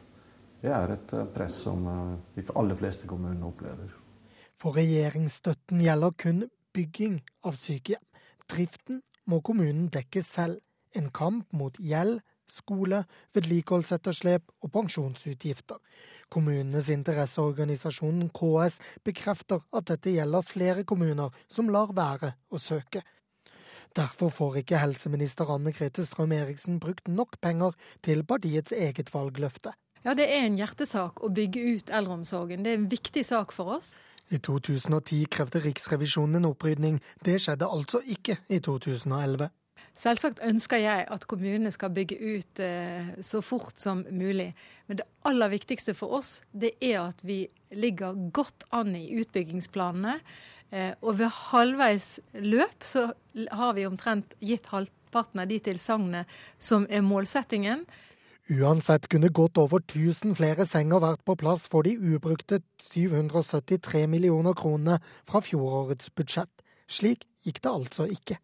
Det 0.59 0.75
er 0.75 0.97
et 0.97 1.15
eh, 1.15 1.31
press 1.39 1.63
som 1.69 1.87
de 2.35 2.47
aller 2.59 2.83
fleste 2.83 3.07
kommunene 3.07 3.47
opplever. 3.47 3.95
For 4.59 4.75
regjeringsstøtten 4.75 5.87
gjelder 5.87 6.17
kun 6.19 6.49
bygging 6.75 7.21
av 7.47 7.55
sykehjem. 7.55 8.08
Driften 8.49 9.03
må 9.29 9.43
kommunen 9.45 9.89
dekke 9.93 10.23
selv. 10.25 10.63
En 10.97 11.11
kamp 11.13 11.53
mot 11.53 11.77
gjeld, 11.79 12.23
skole, 12.49 13.03
vedlikeholdsetterslep 13.37 14.49
og 14.65 14.73
pensjonsutgifter. 14.73 15.77
Kommunenes 16.33 16.89
interesseorganisasjon 16.93 18.31
KS 18.33 18.79
bekrefter 19.05 19.61
at 19.77 19.91
dette 19.93 20.15
gjelder 20.17 20.47
flere 20.49 20.85
kommuner 20.89 21.37
som 21.53 21.69
lar 21.73 21.93
være 21.97 22.35
å 22.49 22.61
søke. 22.63 23.05
Derfor 23.97 24.33
får 24.33 24.63
ikke 24.63 24.81
helseminister 24.81 25.49
Anne 25.53 25.73
Grete 25.77 26.05
Strøm-Eriksen 26.05 26.81
brukt 26.81 27.09
nok 27.09 27.39
penger 27.45 27.77
til 28.05 28.25
partiets 28.25 28.73
eget 28.73 29.13
valgløfte. 29.15 29.73
Ja, 30.05 30.15
Det 30.15 30.29
er 30.31 30.47
en 30.47 30.57
hjertesak 30.57 31.21
å 31.25 31.29
bygge 31.29 31.61
ut 31.75 31.91
eldreomsorgen. 31.91 32.63
Det 32.65 32.73
er 32.73 32.79
en 32.79 32.91
viktig 32.91 33.25
sak 33.27 33.53
for 33.53 33.77
oss. 33.79 33.95
I 34.29 34.39
2010 34.45 35.25
krevde 35.33 35.63
Riksrevisjonen 35.65 36.37
en 36.37 36.51
opprydning. 36.51 36.99
Det 37.25 37.39
skjedde 37.41 37.69
altså 37.69 38.03
ikke 38.05 38.37
i 38.53 38.59
2011. 38.61 39.49
Selvsagt 39.99 40.43
ønsker 40.47 40.83
jeg 40.83 41.07
at 41.11 41.25
kommunene 41.31 41.71
skal 41.75 41.91
bygge 41.95 42.19
ut 42.19 42.61
eh, 42.63 43.09
så 43.25 43.41
fort 43.43 43.81
som 43.81 44.05
mulig. 44.11 44.53
Men 44.87 45.01
det 45.01 45.07
aller 45.27 45.51
viktigste 45.51 45.95
for 45.99 46.21
oss 46.21 46.37
det 46.53 46.75
er 46.85 47.01
at 47.09 47.25
vi 47.27 47.47
ligger 47.75 48.19
godt 48.35 48.69
an 48.75 48.95
i 48.99 49.09
utbyggingsplanene. 49.19 50.19
Eh, 50.71 50.93
og 51.01 51.19
ved 51.19 51.33
halvveis 51.51 52.19
løp 52.45 52.85
så 52.85 53.09
har 53.51 53.75
vi 53.79 53.89
omtrent 53.89 54.37
gitt 54.45 54.69
halvparten 54.75 55.43
av 55.43 55.51
de 55.51 55.59
tilsagnene 55.71 56.27
som 56.63 56.87
er 56.91 57.07
målsettingen. 57.07 57.87
Uansett 58.49 59.09
kunne 59.13 59.29
godt 59.29 59.59
over 59.61 59.83
1000 59.83 60.33
flere 60.39 60.65
senger 60.65 61.03
vært 61.05 61.21
på 61.29 61.35
plass 61.37 61.67
for 61.69 61.85
de 61.85 61.99
ubrukte 62.01 62.63
773 62.81 64.07
millioner 64.09 64.57
kronene 64.57 65.03
fra 65.29 65.43
fjorårets 65.45 66.09
budsjett. 66.17 66.53
Slik 66.89 67.27
gikk 67.45 67.61
det 67.61 67.73
altså 67.73 68.07
ikke. 68.09 68.39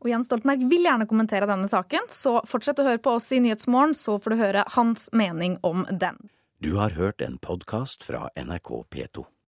Og 0.00 0.08
Jens 0.08 0.30
Stoltenberg 0.30 0.64
vil 0.70 0.88
gjerne 0.88 1.06
kommentere 1.10 1.46
denne 1.50 1.68
saken, 1.68 2.08
så 2.08 2.38
fortsett 2.48 2.80
å 2.80 2.88
høre 2.88 3.02
på 3.04 3.12
oss 3.18 3.28
i 3.36 3.42
Nyhetsmorgen, 3.44 3.92
så 3.94 4.16
får 4.18 4.32
du 4.32 4.40
høre 4.40 4.64
hans 4.72 5.06
mening 5.12 5.60
om 5.62 5.84
den. 5.90 6.16
Du 6.64 6.72
har 6.80 6.96
hørt 6.96 7.20
en 7.20 7.36
podkast 7.42 8.08
fra 8.08 8.30
NRK 8.38 8.72
P2. 8.88 9.28